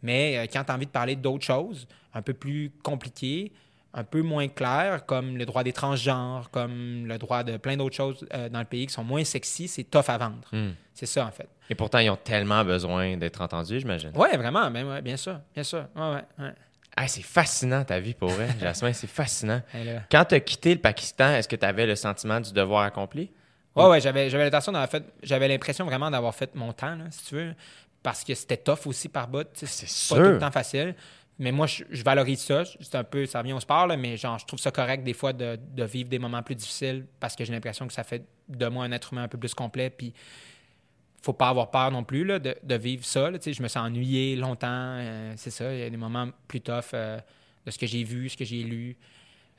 Mais 0.02 0.39
euh, 0.39 0.47
quand 0.51 0.65
tu 0.65 0.73
as 0.73 0.74
envie 0.74 0.86
de 0.86 0.90
parler 0.90 1.16
d'autres 1.16 1.44
choses, 1.44 1.86
un 2.15 2.23
peu 2.23 2.35
plus 2.35 2.70
compliquées, 2.82 3.52
un 3.94 4.05
peu 4.05 4.23
moins 4.23 4.48
claires, 4.48 5.06
comme 5.06 5.36
le 5.36 5.47
droit 5.47 5.62
des 5.65 5.73
transgenres, 5.73 6.51
comme 6.51 7.06
le 7.06 7.19
droit 7.19 7.43
de 7.43 7.56
plein 7.56 7.77
d'autres 7.77 7.97
choses 7.97 8.27
euh, 8.35 8.48
dans 8.48 8.59
le 8.60 8.65
pays 8.65 8.86
qui 8.86 8.93
sont 8.93 9.05
moins 9.05 9.24
sexy, 9.24 9.66
c'est 9.69 9.85
tough 9.85 10.05
à 10.09 10.19
vendre. 10.19 10.48
Hmm. 10.52 10.70
C'est 10.94 11.06
ça, 11.06 11.24
en 11.27 11.31
fait. 11.31 11.48
Et 11.70 11.74
pourtant, 11.74 11.98
ils 11.98 12.10
ont 12.10 12.16
tellement 12.16 12.65
besoin 12.65 13.16
d'être 13.16 13.40
entendus, 13.40 13.81
j'imagine. 13.81 14.10
Ouais, 14.15 14.36
vraiment, 14.36 14.70
ben 14.70 14.86
ouais, 14.86 15.02
bien 15.02 15.16
sûr, 15.16 15.39
bien 15.55 15.62
sûr. 15.65 15.86
Ouais, 15.97 16.23
ouais. 16.39 16.52
Ah, 16.97 17.06
c'est 17.06 17.23
fascinant 17.23 17.85
ta 17.85 18.01
vie 18.01 18.15
pour 18.15 18.28
vrai, 18.31 18.48
Jasmin, 18.60 18.93
c'est 18.93 19.06
fascinant. 19.06 19.62
Quand 20.10 20.24
tu 20.24 20.35
as 20.35 20.40
quitté 20.40 20.74
le 20.74 20.81
Pakistan, 20.81 21.31
est-ce 21.31 21.48
que 21.48 21.56
tu 21.56 21.65
avais 21.65 21.86
le 21.86 21.94
sentiment 21.97 22.40
du 22.40 22.52
devoir 22.52 22.82
accompli? 22.82 23.31
Ouais, 23.77 23.86
ouais, 23.86 24.01
j'avais, 24.01 24.28
d'avoir 24.51 24.89
fait, 24.89 25.05
j'avais 25.23 25.47
l'impression 25.47 25.85
vraiment 25.86 26.10
d'avoir 26.10 26.35
fait 26.35 26.52
mon 26.56 26.73
temps, 26.73 26.97
là, 26.97 27.05
si 27.10 27.27
tu 27.27 27.35
veux, 27.36 27.55
parce 28.02 28.24
que 28.24 28.35
c'était 28.35 28.56
tough 28.56 28.86
aussi 28.86 29.09
par 29.09 29.28
bout. 29.28 29.47
sais, 29.55 29.66
C'est 29.66 29.86
C'est 29.89 30.09
pas 30.15 30.20
sûr. 30.20 30.24
tout 30.24 30.32
le 30.32 30.39
temps 30.39 30.51
facile. 30.51 30.94
Mais 31.39 31.52
moi, 31.52 31.66
je, 31.66 32.02
valorise 32.02 32.40
ça. 32.40 32.65
C'est 32.65 32.97
un 32.97 33.05
peu, 33.05 33.24
ça 33.27 33.39
revient 33.39 33.52
au 33.52 33.60
sport, 33.60 33.86
là, 33.86 33.97
mais 33.97 34.16
genre, 34.16 34.39
je 34.39 34.47
trouve 34.47 34.59
ça 34.59 34.73
correct 34.73 35.05
des 35.05 35.12
fois 35.12 35.32
de, 35.32 35.56
de 35.73 35.85
vivre 35.85 36.09
des 36.09 36.19
moments 36.19 36.43
plus 36.43 36.56
difficiles 36.56 37.06
parce 37.20 37.36
que 37.36 37.44
j'ai 37.44 37.52
l'impression 37.52 37.86
que 37.86 37.93
ça 37.93 38.02
fait 38.02 38.24
de 38.48 38.66
moi 38.66 38.85
un 38.85 38.93
être 38.93 39.12
humain 39.12 39.23
un 39.23 39.28
peu 39.28 39.39
plus 39.39 39.55
complet. 39.55 39.89
Puis, 39.90 40.12
faut 41.23 41.32
pas 41.32 41.48
avoir 41.48 41.70
peur 41.70 41.90
non 41.90 42.02
plus 42.05 42.24
là, 42.24 42.39
de, 42.39 42.56
de 42.62 42.74
vivre 42.74 43.05
ça. 43.05 43.31
là. 43.31 43.39
Je 43.44 43.62
me 43.62 43.69
suis 43.69 43.78
ennuyé 43.78 44.36
longtemps. 44.36 44.66
euh, 44.70 45.32
c'est 45.36 45.51
ça. 45.51 45.73
Il 45.73 45.81
y 45.81 45.82
a 45.82 45.90
des 45.90 45.97
moments 45.97 46.28
plus 46.48 46.60
tough 46.60 46.94
euh, 46.94 47.19
de 47.66 47.70
ce 47.70 47.78
que 47.78 47.86
j'ai 47.86 48.02
vu, 48.05 48.28
ce 48.28 48.36
que 48.36 48.44
j'ai 48.44 48.62
lu. 48.62 48.97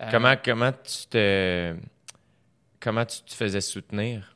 Euh, 0.01 0.07
Comment, 0.11 0.35
comment 0.43 0.71
tu 0.71 1.07
te. 1.09 1.75
Comment 2.79 3.05
tu 3.05 3.21
te 3.23 3.33
faisais 3.33 3.61
soutenir? 3.61 4.35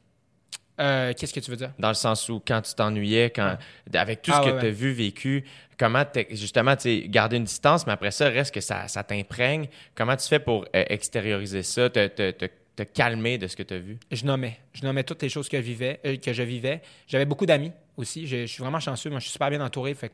Euh, 0.79 1.13
Qu'est-ce 1.17 1.33
que 1.33 1.39
tu 1.39 1.51
veux 1.51 1.57
dire? 1.57 1.71
Dans 1.79 1.89
le 1.89 1.93
sens 1.93 2.27
où 2.29 2.41
quand 2.45 2.61
tu 2.61 2.73
t'ennuyais, 2.73 3.29
quand 3.29 3.57
avec 3.93 4.21
tout 4.21 4.31
ce 4.31 4.37
Ah, 4.37 4.41
que 4.41 4.45
ouais, 4.45 4.51
tu 4.59 4.65
as 4.65 4.69
ouais. 4.69 4.71
vu, 4.71 4.91
vécu, 4.91 5.43
comment 5.77 6.03
justement 6.31 6.75
garder 7.05 7.37
une 7.37 7.43
distance, 7.43 7.85
mais 7.85 7.93
après 7.93 8.11
ça, 8.11 8.29
reste 8.29 8.53
que 8.53 8.61
ça, 8.61 8.87
ça 8.87 9.03
t'imprègne. 9.03 9.67
Comment 9.95 10.15
tu 10.15 10.27
fais 10.27 10.39
pour 10.39 10.65
euh, 10.75 10.83
extérioriser 10.89 11.63
ça, 11.63 11.89
te, 11.89 12.07
te, 12.07 12.31
te, 12.31 12.45
te 12.75 12.83
calmer 12.83 13.37
de 13.37 13.47
ce 13.47 13.55
que 13.55 13.63
tu 13.63 13.73
as 13.75 13.79
vu? 13.79 13.97
je 14.11 14.25
nommais. 14.25 14.59
Je 14.73 14.83
nommais 14.83 15.03
toutes 15.03 15.21
les 15.21 15.29
choses 15.29 15.47
que, 15.47 15.57
je 15.57 15.61
vivais, 15.63 15.99
euh, 16.05 16.17
que 16.17 16.33
je 16.33 16.43
vivais. 16.43 16.81
J'avais 17.07 17.25
beaucoup 17.25 17.45
d'amis 17.45 17.71
aussi. 17.97 18.25
Je, 18.25 18.41
je 18.41 18.51
suis 18.51 18.61
vraiment 18.63 18.79
chanceux. 18.79 19.09
Moi, 19.09 19.19
je 19.19 19.25
suis 19.25 19.33
super 19.33 19.49
bien 19.51 19.61
entouré. 19.61 19.93
Fait 19.93 20.09
que, 20.09 20.13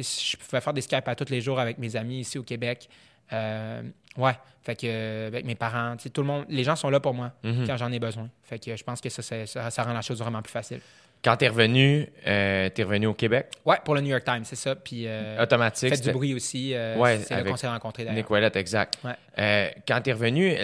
je 0.00 0.36
pouvais 0.36 0.60
faire 0.60 0.72
des 0.72 0.82
Skype 0.82 1.08
à 1.08 1.16
tous 1.16 1.30
les 1.30 1.40
jours 1.40 1.58
avec 1.58 1.78
mes 1.78 1.96
amis 1.96 2.20
ici 2.20 2.38
au 2.38 2.44
Québec. 2.44 2.88
Euh, 3.32 3.82
ouais. 4.16 4.32
Fait 4.62 4.74
que, 4.76 4.86
euh, 4.86 5.28
avec 5.28 5.44
mes 5.44 5.54
parents, 5.54 5.96
tout 5.96 6.20
le 6.20 6.26
monde, 6.26 6.44
les 6.48 6.64
gens 6.64 6.76
sont 6.76 6.90
là 6.90 7.00
pour 7.00 7.14
moi 7.14 7.32
Mhm. 7.42 7.66
quand 7.66 7.76
j'en 7.76 7.90
ai 7.92 7.98
besoin. 7.98 8.28
Fait 8.42 8.58
que 8.58 8.76
je 8.76 8.84
pense 8.84 9.00
que 9.00 9.08
ça, 9.08 9.22
ça, 9.46 9.82
rend 9.82 9.92
la 9.92 10.02
chose 10.02 10.18
vraiment 10.18 10.42
plus 10.42 10.52
facile. 10.52 10.80
Quand 11.22 11.36
tu 11.36 11.44
es 11.44 11.48
revenu, 11.48 12.08
euh, 12.26 12.68
tu 12.74 12.80
es 12.80 12.84
revenu 12.84 13.06
au 13.06 13.14
Québec, 13.14 13.48
Ouais, 13.66 13.76
pour 13.84 13.94
le 13.94 14.00
New 14.00 14.08
York 14.08 14.24
Times, 14.24 14.44
c'est 14.44 14.56
ça. 14.56 14.74
Puis, 14.74 15.04
euh, 15.06 15.42
automatique. 15.42 15.90
Faites 15.90 16.02
du 16.02 16.12
bruit 16.12 16.34
aussi. 16.34 16.74
euh, 16.74 16.96
Ouais, 16.96 17.18
c'est 17.18 17.30
là 17.34 17.40
avec 17.40 17.50
qu'on 17.52 17.56
s'est 17.58 17.68
rencontrés 17.68 18.04
d'ailleurs. 18.04 18.16
Nick 18.16 18.30
Ouellet, 18.30 18.50
exact. 18.54 18.98
Ouais. 19.04 19.12
Euh, 19.38 19.68
quand 19.86 20.00
tu 20.00 20.10
es 20.10 20.12
revenu, 20.14 20.54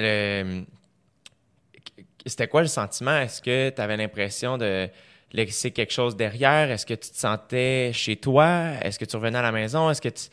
c'était 2.25 2.49
quoi 2.49 2.63
le 2.63 2.69
sentiment? 2.69 3.19
Est-ce 3.19 3.41
que 3.41 3.71
tu 3.71 3.81
avais 3.81 3.97
l'impression 3.97 4.59
de 4.59 4.89
laisser 5.33 5.71
quelque 5.71 5.93
chose 5.93 6.17
derrière? 6.17 6.71
Est-ce 6.71 6.87
que 6.87 6.95
tu 6.95 7.11
te 7.11 7.17
sentais 7.17 7.91
chez 7.93 8.17
toi? 8.17 8.73
Est-ce 8.83 8.99
que 8.99 9.05
tu 9.05 9.17
revenais 9.17 9.39
à 9.39 9.43
la 9.43 9.53
maison? 9.53 9.91
Est-ce 9.91 10.01
que 10.01 10.09
tu. 10.09 10.25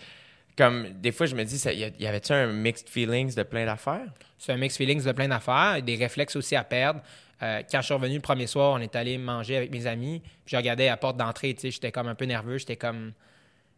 Comme 0.58 0.90
des 1.02 1.12
fois, 1.12 1.26
je 1.26 1.36
me 1.36 1.44
dis, 1.44 1.58
ça- 1.58 1.74
y, 1.74 2.06
avait-tu 2.06 2.32
un 2.34 2.48
mixed 2.48 2.88
feelings 2.90 3.34
de 3.36 3.44
plein 3.44 3.66
d'affaires? 3.66 4.08
C'est 4.38 4.52
un 4.54 4.58
mix 4.58 4.78
feelings 4.78 5.04
de 5.04 5.12
plein 5.12 5.28
d'affaires, 5.28 5.82
des 5.82 5.96
réflexes 5.96 6.36
aussi 6.36 6.56
à 6.56 6.64
perdre. 6.64 7.02
Euh, 7.42 7.62
quand 7.72 7.82
je 7.82 7.86
suis 7.86 7.94
revenu 7.94 8.16
le 8.16 8.22
premier 8.22 8.48
soir, 8.48 8.74
on 8.74 8.80
est 8.80 8.96
allé 8.96 9.18
manger 9.18 9.58
avec 9.58 9.72
mes 9.72 9.88
amis. 9.88 10.22
Puis 10.46 10.52
je 10.52 10.58
regardais 10.58 10.88
à 10.88 10.92
la 10.92 10.98
porte 10.98 11.18
d'entrée, 11.18 11.54
tu 11.56 11.62
sais, 11.62 11.72
j'étais 11.72 11.92
comme 11.92 12.08
un 12.08 12.16
peu 12.16 12.26
nerveux, 12.26 12.58
j'étais 12.58 12.76
comme 12.76 13.14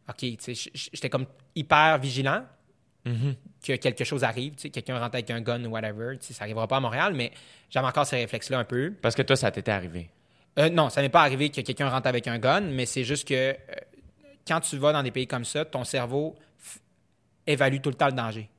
OK, 0.09 0.23
j'étais 0.93 1.09
comme 1.09 1.25
hyper 1.55 1.97
vigilant 1.99 2.43
que 3.63 3.75
quelque 3.75 4.03
chose 4.03 4.23
arrive, 4.23 4.55
tu 4.55 4.63
sais, 4.63 4.69
quelqu'un 4.71 4.99
rentre 4.99 5.15
avec 5.15 5.29
un 5.29 5.39
gun 5.39 5.63
ou 5.65 5.69
whatever, 5.69 6.17
ça 6.19 6.43
arrivera 6.43 6.67
pas 6.67 6.77
à 6.77 6.79
Montréal, 6.79 7.13
mais 7.15 7.31
j'avais 7.69 7.85
encore 7.87 8.05
ces 8.05 8.15
réflexes-là 8.17 8.57
un 8.59 8.63
peu. 8.63 8.93
Parce 9.01 9.13
que 9.15 9.21
toi, 9.21 9.35
ça 9.35 9.51
t'était 9.51 9.71
arrivé? 9.71 10.09
Euh, 10.57 10.69
non, 10.69 10.89
ça 10.89 11.01
n'est 11.03 11.09
pas 11.09 11.21
arrivé 11.21 11.49
que 11.49 11.61
quelqu'un 11.61 11.89
rentre 11.89 12.07
avec 12.07 12.27
un 12.27 12.39
gun, 12.39 12.61
mais 12.61 12.85
c'est 12.87 13.03
juste 13.03 13.27
que 13.27 13.33
euh, 13.33 13.55
quand 14.47 14.59
tu 14.59 14.77
vas 14.77 14.91
dans 14.91 15.03
des 15.03 15.11
pays 15.11 15.27
comme 15.27 15.45
ça, 15.45 15.65
ton 15.65 15.83
cerveau 15.83 16.35
évalue 17.47 17.79
tout 17.81 17.89
le 17.89 17.95
temps 17.95 18.07
le 18.07 18.13
danger. 18.13 18.49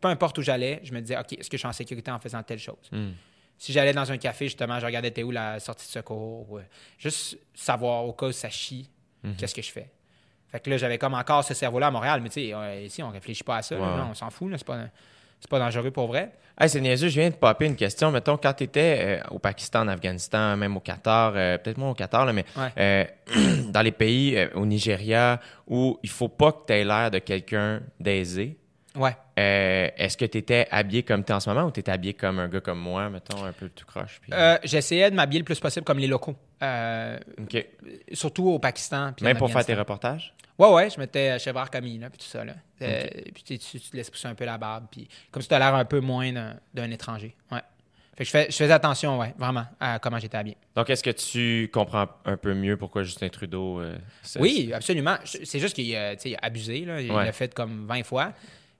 Peu 0.00 0.08
importe 0.08 0.36
où 0.38 0.42
j'allais, 0.42 0.80
je 0.84 0.92
me 0.92 1.00
disais, 1.00 1.16
OK, 1.18 1.32
est-ce 1.32 1.48
que 1.48 1.56
je 1.56 1.60
suis 1.60 1.68
en 1.68 1.72
sécurité 1.72 2.10
en 2.10 2.18
faisant 2.18 2.42
telle 2.42 2.58
chose? 2.58 2.88
Hmm. 2.92 3.12
Si 3.56 3.72
j'allais 3.72 3.92
dans 3.92 4.10
un 4.10 4.18
café, 4.18 4.46
justement, 4.46 4.78
je 4.80 4.86
regardais 4.86 5.10
t'es 5.10 5.22
où 5.22 5.30
la 5.30 5.60
sortie 5.60 5.86
de 5.86 5.92
secours. 5.92 6.50
ou, 6.50 6.58
euh, 6.58 6.62
juste 6.98 7.38
savoir 7.54 8.04
au 8.04 8.12
cas 8.12 8.26
où 8.26 8.32
ça 8.32 8.50
chie, 8.50 8.90
Mhm. 9.22 9.36
qu'est-ce 9.36 9.54
que 9.54 9.62
je 9.62 9.70
fais? 9.72 9.90
Fait 10.48 10.60
que 10.60 10.68
là, 10.70 10.76
j'avais 10.76 10.98
comme 10.98 11.14
encore 11.14 11.42
ce 11.42 11.54
cerveau-là 11.54 11.86
à 11.86 11.90
Montréal, 11.90 12.20
mais 12.20 12.28
tu 12.28 12.50
sais, 12.52 12.84
ici, 12.84 13.02
on 13.02 13.08
réfléchit 13.10 13.42
pas 13.44 13.56
à 13.58 13.62
ça. 13.62 13.76
là. 13.76 13.80
Non, 13.80 13.94
ouais. 14.04 14.08
on 14.10 14.14
s'en 14.14 14.28
fout, 14.30 14.50
là, 14.50 14.58
c'est 14.58 14.66
pas, 14.66 14.84
c'est 15.40 15.50
pas 15.50 15.58
dangereux 15.58 15.90
pour 15.90 16.06
vrai. 16.06 16.32
Hey, 16.60 16.68
c'est 16.68 16.80
niaiseux, 16.80 17.08
je 17.08 17.18
viens 17.20 17.30
de 17.30 17.34
popper 17.34 17.66
une 17.66 17.74
question. 17.74 18.12
Mettons, 18.12 18.36
quand 18.36 18.52
tu 18.52 18.62
étais 18.64 19.20
au 19.32 19.40
Pakistan, 19.40 19.80
en 19.80 19.88
Afghanistan, 19.88 20.56
même 20.56 20.76
au 20.76 20.80
Qatar, 20.80 21.32
euh, 21.34 21.58
peut-être 21.58 21.78
moins 21.78 21.90
au 21.90 21.94
Qatar, 21.94 22.24
là, 22.24 22.32
mais 22.32 22.44
Ouais. 22.56 22.70
euh, 22.78 23.04
dans 23.72 23.82
les 23.82 23.90
pays, 23.90 24.36
euh, 24.38 24.46
au 24.54 24.64
Nigeria, 24.64 25.40
où 25.66 25.98
il 26.04 26.08
faut 26.10 26.28
pas 26.28 26.52
que 26.52 26.58
tu 26.68 26.72
aies 26.74 26.84
l'air 26.84 27.10
de 27.10 27.18
quelqu'un 27.18 27.80
d'aisé, 27.98 28.56
Ouais. 28.96 29.16
Euh, 29.38 29.88
est-ce 29.96 30.16
que 30.16 30.24
tu 30.24 30.38
étais 30.38 30.66
habillé 30.70 31.02
comme 31.02 31.24
tu 31.24 31.32
es 31.32 31.34
en 31.34 31.40
ce 31.40 31.48
moment 31.50 31.64
ou 31.66 31.70
tu 31.70 31.80
étais 31.80 31.90
habillé 31.92 32.14
comme 32.14 32.38
un 32.38 32.48
gars 32.48 32.60
comme 32.60 32.78
moi, 32.78 33.10
mettons, 33.10 33.44
un 33.44 33.52
peu 33.52 33.68
tout 33.68 33.84
croche? 33.84 34.18
puis- 34.22 34.32
Euh, 34.32 34.56
j'essayais 34.62 35.10
de 35.10 35.16
m'habiller 35.16 35.40
le 35.40 35.44
plus 35.44 35.58
possible 35.58 35.84
comme 35.84 35.98
les 35.98 36.06
locaux. 36.06 36.36
Euh, 36.62 37.18
OK. 37.42 37.66
surtout 38.12 38.48
au 38.48 38.58
Pakistan. 38.58 39.12
puis 39.16 39.24
Même 39.24 39.36
pour 39.36 39.50
faire 39.50 39.64
tes 39.66 39.74
reportages? 39.74 40.32
Ouais, 40.56 40.70
ouais, 40.72 40.88
je 40.88 41.00
mettais 41.00 41.36
chèvre 41.40 41.68
Camille, 41.68 41.98
là, 41.98 42.08
puis 42.10 42.18
tout 42.18 42.26
ça, 42.26 42.44
là. 42.44 42.52
Euh, 42.82 43.04
Puis 43.34 43.58
tu, 43.58 43.80
te 43.80 43.96
laisses 43.96 44.10
pousser 44.10 44.28
un 44.28 44.34
peu 44.36 44.44
la 44.44 44.56
barbe, 44.56 44.86
puis 44.90 45.08
comme 45.32 45.42
si 45.42 45.48
tu 45.48 45.54
as 45.54 45.58
l'air 45.58 45.74
un 45.74 45.84
peu 45.84 45.98
moins 46.00 46.32
d'un, 46.72 46.90
étranger. 46.90 47.34
Ouais. 47.50 47.58
Fait 48.16 48.22
que 48.22 48.24
je, 48.26 48.30
fais, 48.30 48.46
je 48.48 48.56
faisais 48.56 48.72
attention, 48.72 49.18
ouais, 49.18 49.34
vraiment, 49.36 49.64
à 49.80 49.98
comment 49.98 50.20
j'étais 50.20 50.36
habillé. 50.36 50.56
Donc, 50.76 50.88
est-ce 50.88 51.02
que 51.02 51.10
tu 51.10 51.68
comprends 51.72 52.06
un 52.24 52.36
peu 52.36 52.54
mieux 52.54 52.76
pourquoi 52.76 53.02
Justin 53.02 53.28
Trudeau. 53.28 53.80
euh, 53.80 53.96
Oui, 54.38 54.72
absolument. 54.72 55.16
C'est 55.24 55.58
juste 55.58 55.74
qu'il 55.74 55.92
a, 55.96 56.14
abusé, 56.40 56.84
là. 56.84 57.00
Il 57.00 57.10
Ouais. 57.10 57.24
l'a 57.24 57.32
fait 57.32 57.52
comme 57.52 57.86
20 57.88 58.04
fois. 58.04 58.32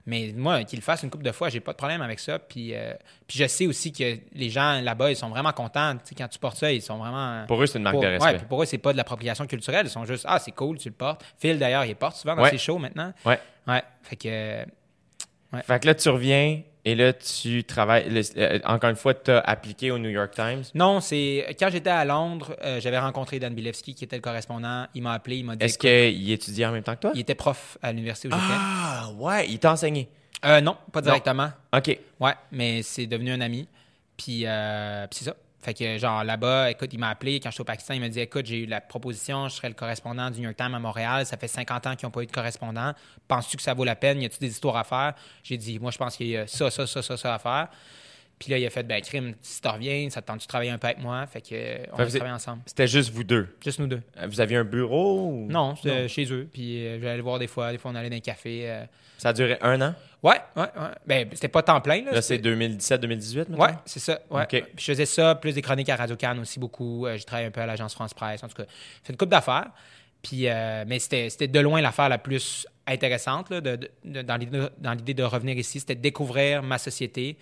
Mais 0.06 0.32
moi, 0.36 0.64
qu'il 0.64 0.78
le 0.78 0.82
fasse 0.82 1.02
une 1.02 1.08
couple 1.10 1.24
de 1.24 1.32
fois, 1.32 1.48
j'ai 1.48 1.60
pas 1.60 1.72
de 1.72 1.78
problème 1.78 2.02
avec 2.02 2.18
ça. 2.20 2.38
Puis, 2.38 2.74
euh, 2.74 2.92
puis 3.26 3.38
je 3.38 3.46
sais 3.46 3.66
aussi 3.66 3.90
que 3.90 4.18
les 4.34 4.50
gens 4.50 4.80
là-bas, 4.82 5.10
ils 5.10 5.16
sont 5.16 5.30
vraiment 5.30 5.52
contents. 5.52 5.94
Quand 6.16 6.28
tu 6.28 6.38
portes 6.38 6.58
ça, 6.58 6.70
ils 6.70 6.82
sont 6.82 6.98
vraiment. 6.98 7.46
Pour 7.46 7.62
eux, 7.62 7.66
c'est 7.66 7.78
une 7.78 7.84
marque 7.84 7.94
Pour- 7.94 8.02
de 8.02 8.08
respect. 8.08 8.24
Ouais, 8.32 8.36
puis 8.36 8.46
pour 8.46 8.62
eux, 8.62 8.66
c'est 8.66 8.76
pas 8.78 8.92
de 8.92 8.98
l'appropriation 8.98 9.46
culturelle. 9.46 9.86
Ils 9.86 9.90
sont 9.90 10.04
juste, 10.04 10.26
ah, 10.28 10.38
c'est 10.38 10.52
cool, 10.52 10.76
tu 10.76 10.88
le 10.90 10.94
portes. 10.94 11.24
Phil, 11.38 11.58
d'ailleurs, 11.58 11.86
il 11.86 11.96
porte 11.96 12.16
souvent 12.16 12.36
dans 12.36 12.42
Ouais. 12.42 12.50
ses 12.50 12.58
shows 12.58 12.78
maintenant. 12.78 13.12
Ouais. 13.24 13.38
Ouais. 13.66 13.82
Fait 14.02 14.16
que. 14.16 14.64
Fait 15.62 15.80
que 15.80 15.86
là, 15.86 15.94
tu 15.94 16.08
reviens 16.10 16.60
et 16.84 16.94
là, 16.94 17.12
tu 17.12 17.64
travailles. 17.64 18.08
le- 18.10 18.22
euh, 18.38 18.58
encore 18.64 18.90
une 18.90 18.96
fois, 18.96 19.14
tu 19.14 19.30
as 19.30 19.38
appliqué 19.40 19.90
au 19.90 19.98
New 19.98 20.10
York 20.10 20.32
Times? 20.34 20.62
Non, 20.74 21.00
c'est. 21.00 21.56
Quand 21.58 21.68
j'étais 21.70 21.90
à 21.90 22.04
Londres, 22.04 22.56
euh, 22.62 22.80
j'avais 22.80 22.98
rencontré 22.98 23.38
Dan 23.38 23.54
Bilewski, 23.54 23.94
qui 23.94 24.04
était 24.04 24.16
le 24.16 24.22
correspondant. 24.22 24.86
Il 24.94 25.02
m'a 25.02 25.12
appelé, 25.14 25.36
il 25.38 25.44
m'a 25.44 25.56
dit. 25.56 25.64
Est-ce 25.64 25.78
qu'il 25.78 26.30
étudiait 26.30 26.66
en 26.66 26.72
même 26.72 26.82
temps 26.82 26.94
que 26.94 27.00
toi? 27.00 27.12
Il 27.14 27.20
était 27.20 27.34
prof 27.34 27.78
à 27.82 27.92
l'université 27.92 28.28
où 28.28 28.32
j'étais. 28.32 28.42
Ah, 28.48 29.10
ouais, 29.16 29.48
il 29.48 29.58
t'a 29.58 29.72
enseigné? 29.72 30.08
Euh, 30.44 30.60
non, 30.60 30.76
pas 30.92 31.00
directement. 31.00 31.50
OK. 31.74 31.98
Ouais, 32.20 32.34
mais 32.52 32.82
c'est 32.82 33.06
devenu 33.06 33.32
un 33.32 33.40
ami. 33.40 33.66
Puis, 34.16 34.42
euh, 34.44 35.06
puis 35.08 35.20
c'est 35.20 35.24
ça. 35.24 35.36
Fait 35.64 35.72
que, 35.72 35.96
genre, 35.96 36.22
là-bas, 36.24 36.70
écoute, 36.70 36.90
il 36.92 36.98
m'a 36.98 37.08
appelé 37.08 37.40
quand 37.40 37.50
j'étais 37.50 37.62
au 37.62 37.64
Pakistan. 37.64 37.94
Il 37.94 38.00
m'a 38.00 38.10
dit 38.10 38.20
Écoute, 38.20 38.44
j'ai 38.44 38.64
eu 38.64 38.66
la 38.66 38.82
proposition, 38.82 39.48
je 39.48 39.54
serai 39.54 39.68
le 39.68 39.74
correspondant 39.74 40.30
du 40.30 40.40
New 40.40 40.44
York 40.44 40.56
Times 40.56 40.74
à 40.74 40.78
Montréal. 40.78 41.24
Ça 41.24 41.38
fait 41.38 41.48
50 41.48 41.86
ans 41.86 41.96
qu'ils 41.96 42.06
n'ont 42.06 42.10
pas 42.10 42.22
eu 42.22 42.26
de 42.26 42.32
correspondant. 42.32 42.92
Penses-tu 43.26 43.56
que 43.56 43.62
ça 43.62 43.72
vaut 43.72 43.84
la 43.84 43.96
peine? 43.96 44.20
Y 44.20 44.26
a-tu 44.26 44.38
des 44.38 44.50
histoires 44.50 44.76
à 44.76 44.84
faire? 44.84 45.14
J'ai 45.42 45.56
dit 45.56 45.78
Moi, 45.78 45.90
je 45.90 45.96
pense 45.96 46.16
qu'il 46.16 46.26
y 46.26 46.36
a 46.36 46.46
ça, 46.46 46.70
ça, 46.70 46.86
ça, 46.86 47.00
ça, 47.00 47.16
ça 47.16 47.34
à 47.34 47.38
faire. 47.38 47.68
Puis 48.44 48.50
là, 48.52 48.58
il 48.58 48.66
a 48.66 48.70
fait 48.70 48.82
Ben, 48.82 49.00
crime, 49.00 49.32
si 49.40 49.58
tu 49.62 49.66
reviens, 49.68 50.10
ça 50.10 50.20
te 50.20 50.26
tente 50.26 50.42
de 50.42 50.46
travailler 50.46 50.70
un 50.70 50.76
peu 50.76 50.86
avec 50.88 50.98
moi. 51.00 51.26
Fait 51.26 51.40
que, 51.40 51.48
euh, 51.54 51.78
on 51.92 51.96
va 51.96 52.06
travailler 52.06 52.34
ensemble. 52.34 52.60
C'était 52.66 52.86
juste 52.86 53.10
vous 53.10 53.24
deux? 53.24 53.48
Juste 53.64 53.78
nous 53.78 53.86
deux. 53.86 54.02
Euh, 54.18 54.26
Vous 54.26 54.38
aviez 54.38 54.58
un 54.58 54.64
bureau? 54.64 55.30
ou- 55.30 55.46
Non, 55.50 55.74
c'était 55.76 56.08
chez 56.08 56.30
eux. 56.30 56.46
Puis 56.52 56.86
euh, 56.86 57.00
j'allais 57.00 57.16
le 57.16 57.22
voir 57.22 57.38
des 57.38 57.46
fois. 57.46 57.72
Des 57.72 57.78
fois, 57.78 57.90
on 57.90 57.94
allait 57.94 58.10
dans 58.10 58.16
un 58.16 58.20
café. 58.20 58.68
euh. 58.70 58.84
Ça 59.16 59.30
a 59.30 59.32
duré 59.32 59.56
un 59.62 59.80
an? 59.80 59.94
Ouais, 60.22 60.40
ouais, 60.56 60.62
ouais. 60.62 60.88
Ben, 61.06 61.28
c'était 61.32 61.48
pas 61.48 61.62
temps 61.62 61.80
plein. 61.80 62.04
Là, 62.04 62.12
Là, 62.12 62.20
c'est 62.22 62.36
C'était- 62.36 62.50
2017-2018, 62.50 63.48
maintenant? 63.48 63.64
Ouais, 63.64 63.72
c'est 63.86 64.00
ça. 64.00 64.20
Ouais. 64.30 64.44
Puis 64.46 64.62
je 64.76 64.84
faisais 64.84 65.06
ça, 65.06 65.34
plus 65.36 65.54
des 65.54 65.62
chroniques 65.62 65.88
à 65.88 65.96
Radio 65.96 66.16
Cannes 66.16 66.38
aussi 66.40 66.60
beaucoup. 66.60 67.06
Je 67.16 67.24
travaillais 67.24 67.48
un 67.48 67.50
peu 67.50 67.62
à 67.62 67.66
l'agence 67.66 67.94
France 67.94 68.12
Presse. 68.12 68.42
En 68.44 68.48
tout 68.48 68.56
cas, 68.56 68.64
j'ai 68.68 69.04
fait 69.06 69.12
une 69.14 69.16
couple 69.16 69.30
d'affaires. 69.30 69.70
Puis, 70.22 70.46
mais 70.86 70.98
c'était 70.98 71.48
de 71.48 71.60
loin 71.60 71.80
l'affaire 71.80 72.10
la 72.10 72.18
plus 72.18 72.66
intéressante 72.86 73.48
là, 73.50 73.60
de- 73.62 73.76
de- 73.76 73.90
de- 74.04 74.22
dans 74.22 74.36
l'idée 74.36 74.66
dans 74.78 74.92
l'idée 74.92 75.14
de 75.14 75.22
revenir 75.22 75.56
ici. 75.56 75.80
C'était 75.80 75.94
de 75.94 76.00
découvrir 76.02 76.62
ma 76.62 76.76
société, 76.78 77.36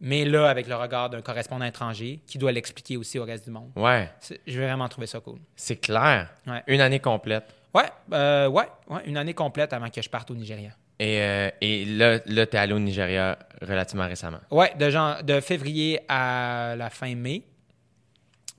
mais 0.00 0.24
là, 0.24 0.48
avec 0.48 0.66
le 0.66 0.74
regard 0.76 1.10
d'un 1.10 1.20
correspondant 1.22 1.64
étranger 1.64 2.20
qui 2.26 2.38
doit 2.38 2.52
l'expliquer 2.52 2.96
aussi 2.96 3.18
au 3.18 3.24
reste 3.24 3.44
du 3.44 3.50
monde. 3.50 3.70
Ouais, 3.76 4.10
C'est- 4.20 4.40
J'ai 4.46 4.60
vraiment 4.60 4.88
trouvé 4.88 5.06
ça 5.06 5.20
cool. 5.20 5.38
c'est 5.56 5.76
clair. 5.76 6.30
Ouais. 6.46 6.62
Une 6.66 6.80
année 6.80 7.00
complète. 7.00 7.44
Ouais, 7.74 7.84
euh, 8.12 8.48
ouais, 8.48 8.66
ouais, 8.88 9.00
une 9.06 9.16
année 9.16 9.34
complète 9.34 9.72
avant 9.72 9.88
que 9.90 10.02
je 10.02 10.08
parte 10.08 10.30
au 10.30 10.34
Nigeria. 10.34 10.70
Et, 10.98 11.20
euh, 11.22 11.50
et 11.60 11.84
là, 11.84 12.18
là 12.26 12.46
tu 12.46 12.56
es 12.56 12.58
allé 12.58 12.72
au 12.72 12.78
Nigeria 12.78 13.38
relativement 13.62 14.06
récemment. 14.06 14.40
Ouais, 14.50 14.74
de, 14.78 14.90
jan- 14.90 15.22
de 15.22 15.40
février 15.40 16.00
à 16.08 16.74
la 16.76 16.90
fin 16.90 17.14
mai. 17.14 17.42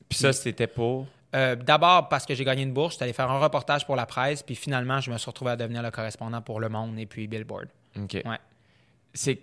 Puis 0.09 0.17
ça, 0.19 0.33
c'était 0.33 0.67
pour... 0.67 1.07
Euh, 1.35 1.55
D'abord 1.55 2.09
parce 2.09 2.25
que 2.25 2.33
j'ai 2.35 2.43
gagné 2.43 2.63
une 2.63 2.73
bourse, 2.73 2.93
j'étais 2.95 3.03
allé 3.03 3.13
faire 3.13 3.29
un 3.31 3.39
reportage 3.39 3.85
pour 3.85 3.95
la 3.95 4.05
presse, 4.05 4.43
puis 4.43 4.55
finalement, 4.55 4.99
je 4.99 5.09
me 5.11 5.17
suis 5.17 5.27
retrouvé 5.29 5.51
à 5.51 5.55
devenir 5.55 5.81
le 5.81 5.89
correspondant 5.91 6.41
pour 6.41 6.59
Le 6.59 6.67
Monde 6.67 6.99
et 6.99 7.05
puis 7.05 7.27
Billboard. 7.27 7.67
OK. 7.97 8.13
Ouais. 8.25 8.37
C'est 9.13 9.41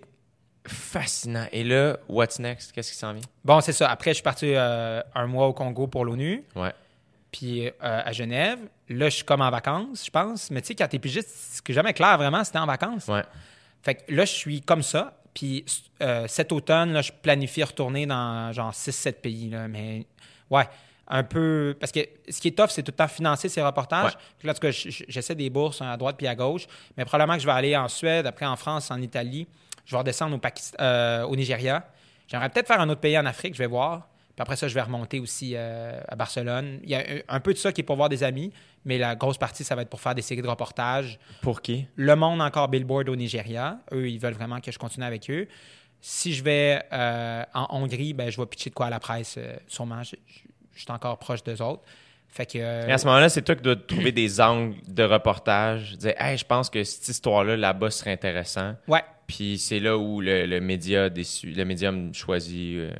fascinant. 0.69 1.45
Et 1.51 1.63
là, 1.63 1.97
what's 2.07 2.39
next? 2.39 2.71
Qu'est-ce 2.71 2.91
qui 2.91 2.97
s'en 2.97 3.13
vient? 3.13 3.23
Bon, 3.43 3.59
c'est 3.61 3.73
ça. 3.73 3.89
Après, 3.89 4.11
je 4.11 4.15
suis 4.15 4.23
parti 4.23 4.53
euh, 4.55 5.01
un 5.15 5.27
mois 5.27 5.47
au 5.47 5.53
Congo 5.53 5.87
pour 5.87 6.05
l'ONU, 6.05 6.43
Ouais. 6.55 6.73
puis 7.31 7.67
euh, 7.67 7.71
à 7.81 8.11
Genève. 8.11 8.59
Là, 8.89 9.09
je 9.09 9.15
suis 9.17 9.23
comme 9.25 9.41
en 9.41 9.49
vacances, 9.51 10.05
je 10.05 10.09
pense. 10.11 10.49
Mais 10.51 10.61
tu 10.61 10.67
sais, 10.67 10.75
quand 10.75 10.87
t'es 10.87 10.99
pigiste, 10.99 11.29
ce 11.57 11.61
qui 11.61 11.71
est 11.71 11.75
jamais 11.75 11.93
clair 11.93 12.17
vraiment, 12.17 12.43
c'était 12.43 12.59
en 12.59 12.65
vacances. 12.65 13.07
Ouais. 13.07 13.23
Fait 13.81 13.95
que 13.95 14.13
là, 14.13 14.25
je 14.25 14.31
suis 14.33 14.61
comme 14.61 14.83
ça. 14.83 15.15
Puis 15.33 15.63
euh, 16.01 16.25
cet 16.27 16.51
automne, 16.51 16.91
là, 16.93 17.01
je 17.01 17.11
planifie 17.11 17.63
retourner 17.63 18.05
dans 18.05 18.51
genre 18.51 18.71
6-7 18.73 19.13
pays. 19.21 19.49
Là, 19.49 19.67
mais 19.67 20.05
ouais, 20.49 20.67
un 21.07 21.23
peu. 21.23 21.77
Parce 21.79 21.91
que 21.91 21.99
ce 22.27 22.41
qui 22.41 22.47
est 22.49 22.57
tough, 22.57 22.69
c'est 22.69 22.81
tout 22.83 22.91
le 22.91 22.95
temps 22.97 23.07
financer 23.07 23.47
ces 23.47 23.61
reportages. 23.61 24.13
Ouais. 24.13 24.19
Là, 24.43 24.51
en 24.51 24.53
tout 24.55 24.59
cas, 24.61 24.71
je- 24.71 24.89
je- 24.89 25.03
j'essaie 25.07 25.35
des 25.35 25.49
bourses 25.51 25.81
à 25.83 25.95
droite 25.97 26.15
puis 26.17 26.25
à 26.27 26.33
gauche. 26.35 26.65
Mais 26.97 27.05
probablement 27.05 27.35
que 27.35 27.41
je 27.41 27.45
vais 27.45 27.53
aller 27.53 27.77
en 27.77 27.87
Suède, 27.87 28.25
après 28.25 28.47
en 28.47 28.55
France, 28.55 28.89
en 28.91 28.99
Italie. 29.01 29.47
Je 29.89 29.95
vais 29.95 29.97
redescendre 29.97 30.35
au, 30.35 30.37
Pakistan, 30.37 30.77
euh, 30.79 31.23
au 31.23 31.35
Nigeria. 31.35 31.83
J'aimerais 32.27 32.49
peut-être 32.49 32.67
faire 32.67 32.79
un 32.79 32.87
autre 32.89 33.01
pays 33.01 33.17
en 33.17 33.25
Afrique, 33.25 33.55
je 33.55 33.57
vais 33.59 33.65
voir. 33.65 34.07
Puis 34.35 34.41
après 34.43 34.55
ça, 34.55 34.67
je 34.67 34.75
vais 34.75 34.81
remonter 34.83 35.19
aussi 35.19 35.53
euh, 35.55 35.99
à 36.07 36.15
Barcelone. 36.15 36.79
Il 36.83 36.89
y 36.91 36.95
a 36.95 37.03
un- 37.27 37.39
peu 37.39 37.53
de 37.53 37.57
ça 37.57 37.71
qui 37.71 37.81
est 37.81 37.83
pour 37.83 37.95
voir 37.95 38.07
des 38.07 38.23
amis, 38.23 38.53
mais 38.85 38.99
la 38.99 39.15
grosse 39.15 39.39
partie, 39.39 39.63
ça 39.63 39.75
va 39.75 39.81
être 39.81 39.89
pour 39.89 39.99
faire 39.99 40.13
des 40.13 40.21
séries 40.21 40.43
de 40.43 40.47
reportages. 40.47 41.17
Pour 41.41 41.63
qui? 41.63 41.87
Le 41.95 42.15
Monde 42.15 42.39
encore 42.39 42.67
Billboard 42.67 43.09
au 43.09 43.15
Nigeria. 43.15 43.79
Eux, 43.91 44.07
ils 44.07 44.19
veulent 44.19 44.35
vraiment 44.35 44.59
que 44.61 44.71
je 44.71 44.77
continue 44.77 45.05
avec 45.07 45.27
eux. 45.31 45.47
Si 46.01 46.33
je 46.35 46.43
vais 46.43 46.83
euh, 46.93 47.43
en 47.55 47.67
Hongrie, 47.71 48.13
ben, 48.13 48.29
je 48.29 48.39
vais 48.39 48.45
pitcher 48.45 48.69
de 48.69 48.75
quoi 48.75 48.85
à 48.85 48.89
la 48.91 48.99
presse, 48.99 49.39
sûrement. 49.67 50.03
Je, 50.03 50.15
je- 50.27 50.39
je 50.75 50.79
suis 50.83 50.91
encore 50.91 51.17
proche 51.17 51.43
d'eux 51.43 51.61
autres. 51.61 51.81
Fait 52.29 52.45
que. 52.45 52.59
euh, 52.59 52.87
Et 52.87 52.91
à 52.91 52.97
ce 52.99 53.05
moment-là, 53.07 53.27
c'est 53.27 53.41
toi 53.41 53.55
qui 53.55 53.63
dois 53.63 53.75
trouver 53.75 54.11
des 54.13 54.39
angles 54.39 54.75
de 54.87 55.03
reportage. 55.03 55.97
Dire, 55.97 56.13
hey, 56.21 56.37
je 56.37 56.45
pense 56.45 56.69
que 56.69 56.83
cette 56.83 57.07
histoire-là, 57.07 57.57
là-bas, 57.57 57.89
serait 57.89 58.11
intéressant. 58.13 58.75
ouais, 58.87 59.03
Puis 59.29 59.59
c'est 59.59 59.79
là 59.79 59.95
où 59.97 60.19
le, 60.21 60.45
le 60.47 60.59
média 60.59 61.09
déçu, 61.09 61.51
le 61.51 61.63
médium 61.63 62.13
choisit. 62.13 62.77
euh, 62.79 62.89
le- 62.89 62.95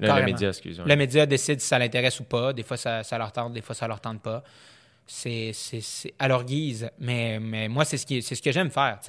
le, 0.00 0.06
Carrément. 0.08 0.26
média, 0.26 0.48
excuse-moi. 0.50 0.86
le 0.86 0.96
média 0.96 1.24
décide 1.26 1.60
si 1.60 1.66
ça 1.66 1.78
l'intéresse 1.78 2.20
ou 2.20 2.24
pas. 2.24 2.52
Des 2.52 2.62
fois, 2.64 2.76
ça, 2.76 3.02
ça 3.02 3.16
leur 3.18 3.32
tente, 3.32 3.52
des 3.52 3.62
fois, 3.62 3.74
ça 3.74 3.86
leur 3.88 4.00
tente 4.00 4.20
pas. 4.22 4.44
C'est 5.06 5.52
à 6.18 6.28
leur 6.28 6.44
guise. 6.44 6.90
Mais, 6.98 7.38
mais 7.40 7.66
moi, 7.68 7.84
c'est 7.84 7.96
ce, 7.96 8.04
qui 8.06 8.20
que 8.22 8.52
j'aime 8.52 8.70
faire. 8.70 9.00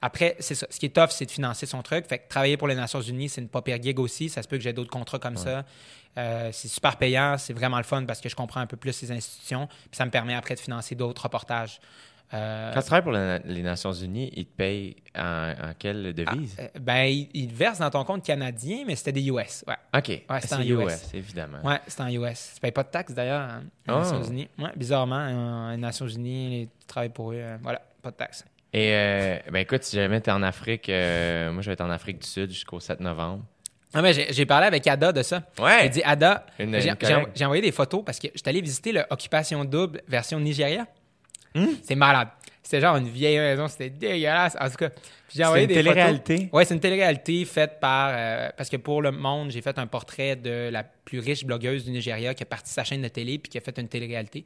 Après, 0.00 0.36
c'est 0.38 0.54
ça. 0.54 0.66
Ce 0.70 0.78
qui 0.78 0.86
est 0.86 0.90
tough, 0.94 1.10
c'est 1.10 1.26
de 1.26 1.30
financer 1.30 1.66
son 1.66 1.82
truc. 1.82 2.06
Fait 2.06 2.18
que 2.20 2.28
travailler 2.28 2.56
pour 2.56 2.68
les 2.68 2.76
Nations 2.76 3.00
Unies, 3.00 3.28
c'est 3.28 3.40
une 3.40 3.48
pas 3.48 3.60
pire 3.62 3.82
gig 3.82 3.98
aussi. 3.98 4.28
Ça 4.28 4.42
se 4.42 4.48
peut 4.48 4.56
que 4.56 4.62
j'ai 4.62 4.72
d'autres 4.72 4.90
contrats 4.90 5.18
comme 5.18 5.36
ça. 5.36 5.64
Euh, 6.16 6.50
c'est 6.52 6.68
super 6.68 6.96
payant. 6.96 7.36
C'est 7.38 7.52
vraiment 7.52 7.78
le 7.78 7.82
fun 7.84 8.04
parce 8.04 8.20
que 8.20 8.28
je 8.28 8.36
comprends 8.36 8.60
un 8.60 8.66
peu 8.66 8.76
plus 8.76 9.02
les 9.02 9.10
institutions. 9.12 9.66
Puis 9.66 9.96
ça 9.98 10.04
me 10.04 10.10
permet 10.10 10.34
après 10.34 10.54
de 10.54 10.60
financer 10.60 10.94
d'autres 10.94 11.22
reportages. 11.22 11.80
Euh, 12.34 12.72
Quand 12.74 12.80
tu 12.80 12.86
travailles 12.86 13.02
pour 13.02 13.12
la- 13.12 13.38
les 13.38 13.62
Nations 13.62 13.92
Unies, 13.92 14.30
ils 14.36 14.44
te 14.44 14.54
payent 14.56 14.96
en, 15.16 15.50
en 15.50 15.72
quelle 15.78 16.12
devise? 16.12 16.56
euh, 16.60 16.68
ben, 16.80 17.04
ils 17.32 17.48
te 17.48 17.54
versent 17.54 17.78
dans 17.78 17.90
ton 17.90 18.04
compte 18.04 18.22
canadien, 18.24 18.84
mais 18.86 18.96
c'était 18.96 19.12
des 19.12 19.26
US. 19.30 19.64
Ouais. 19.66 19.74
OK. 19.96 20.22
Ah, 20.28 20.40
c'est 20.40 20.54
en 20.54 20.60
US. 20.62 21.14
évidemment. 21.14 21.58
Ouais, 21.64 21.78
c'est 21.86 22.00
en 22.02 22.08
US. 22.08 22.52
Tu 22.54 22.60
payes 22.60 22.70
pas 22.72 22.82
de 22.82 22.90
taxes 22.90 23.14
d'ailleurs 23.14 23.40
hein, 23.48 23.62
aux 23.88 23.92
Oh. 23.92 23.98
Nations 23.98 24.22
Unies. 24.24 24.48
Ouais, 24.58 24.70
bizarrement, 24.76 25.16
euh, 25.20 25.70
les 25.72 25.78
Nations 25.78 26.06
Unies, 26.08 26.68
tu 26.80 26.86
travailles 26.86 27.08
pour 27.08 27.32
eux. 27.32 27.36
euh, 27.38 27.56
voilà, 27.62 27.80
pas 28.02 28.10
de 28.10 28.16
taxes. 28.16 28.44
Et 28.74 28.90
ben 29.50 29.60
écoute, 29.60 29.82
si 29.84 29.96
jamais 29.96 30.20
tu 30.20 30.28
es 30.28 30.32
en 30.32 30.42
Afrique, 30.42 30.88
moi 30.88 31.62
je 31.62 31.66
vais 31.66 31.72
être 31.72 31.80
en 31.80 31.88
Afrique 31.90 32.18
du 32.18 32.26
Sud 32.28 32.50
jusqu'au 32.50 32.78
7 32.80 33.00
novembre. 33.00 33.42
Ah, 33.94 34.02
mais 34.02 34.12
j'ai 34.12 34.44
parlé 34.44 34.66
avec 34.66 34.86
Ada 34.86 35.10
de 35.12 35.22
ça. 35.22 35.42
Ouais. 35.58 35.78
J'ai 35.84 35.88
dit 35.88 36.02
Ada, 36.04 36.44
j'ai 36.58 37.44
envoyé 37.46 37.62
des 37.62 37.72
photos 37.72 38.02
parce 38.04 38.18
que 38.18 38.28
j'étais 38.34 38.50
allé 38.50 38.60
visiter 38.60 38.92
le 38.92 39.04
Occupation 39.08 39.64
Double 39.64 40.02
version 40.06 40.38
Nigeria. 40.38 40.86
Hmm? 41.54 41.66
C'est 41.82 41.94
malade. 41.94 42.28
C'était 42.62 42.80
genre 42.80 42.96
une 42.96 43.08
vieille 43.08 43.38
maison, 43.38 43.66
c'était 43.66 43.88
dégueulasse. 43.88 44.54
En 44.60 44.68
tout 44.68 44.76
cas, 44.76 44.90
j'ai 45.34 45.42
envoyé 45.42 45.64
une 45.64 45.68
des 45.68 45.74
télé-réalité? 45.74 46.50
Ouais, 46.52 46.66
c'est 46.66 46.74
une 46.74 46.80
télé-réalité 46.80 47.44
faite 47.46 47.80
par. 47.80 48.10
euh, 48.12 48.50
parce 48.56 48.68
que 48.68 48.76
pour 48.76 49.00
Le 49.00 49.10
Monde, 49.10 49.50
j'ai 49.50 49.62
fait 49.62 49.78
un 49.78 49.86
portrait 49.86 50.36
de 50.36 50.68
la 50.70 50.82
plus 50.84 51.18
riche 51.18 51.44
blogueuse 51.46 51.86
du 51.86 51.90
Nigeria 51.92 52.34
qui 52.34 52.42
a 52.42 52.46
parti 52.46 52.70
sa 52.70 52.84
chaîne 52.84 53.00
de 53.00 53.08
télé 53.08 53.38
puis 53.38 53.48
qui 53.50 53.56
a 53.56 53.62
fait 53.62 53.78
une 53.78 53.88
télé-réalité. 53.88 54.44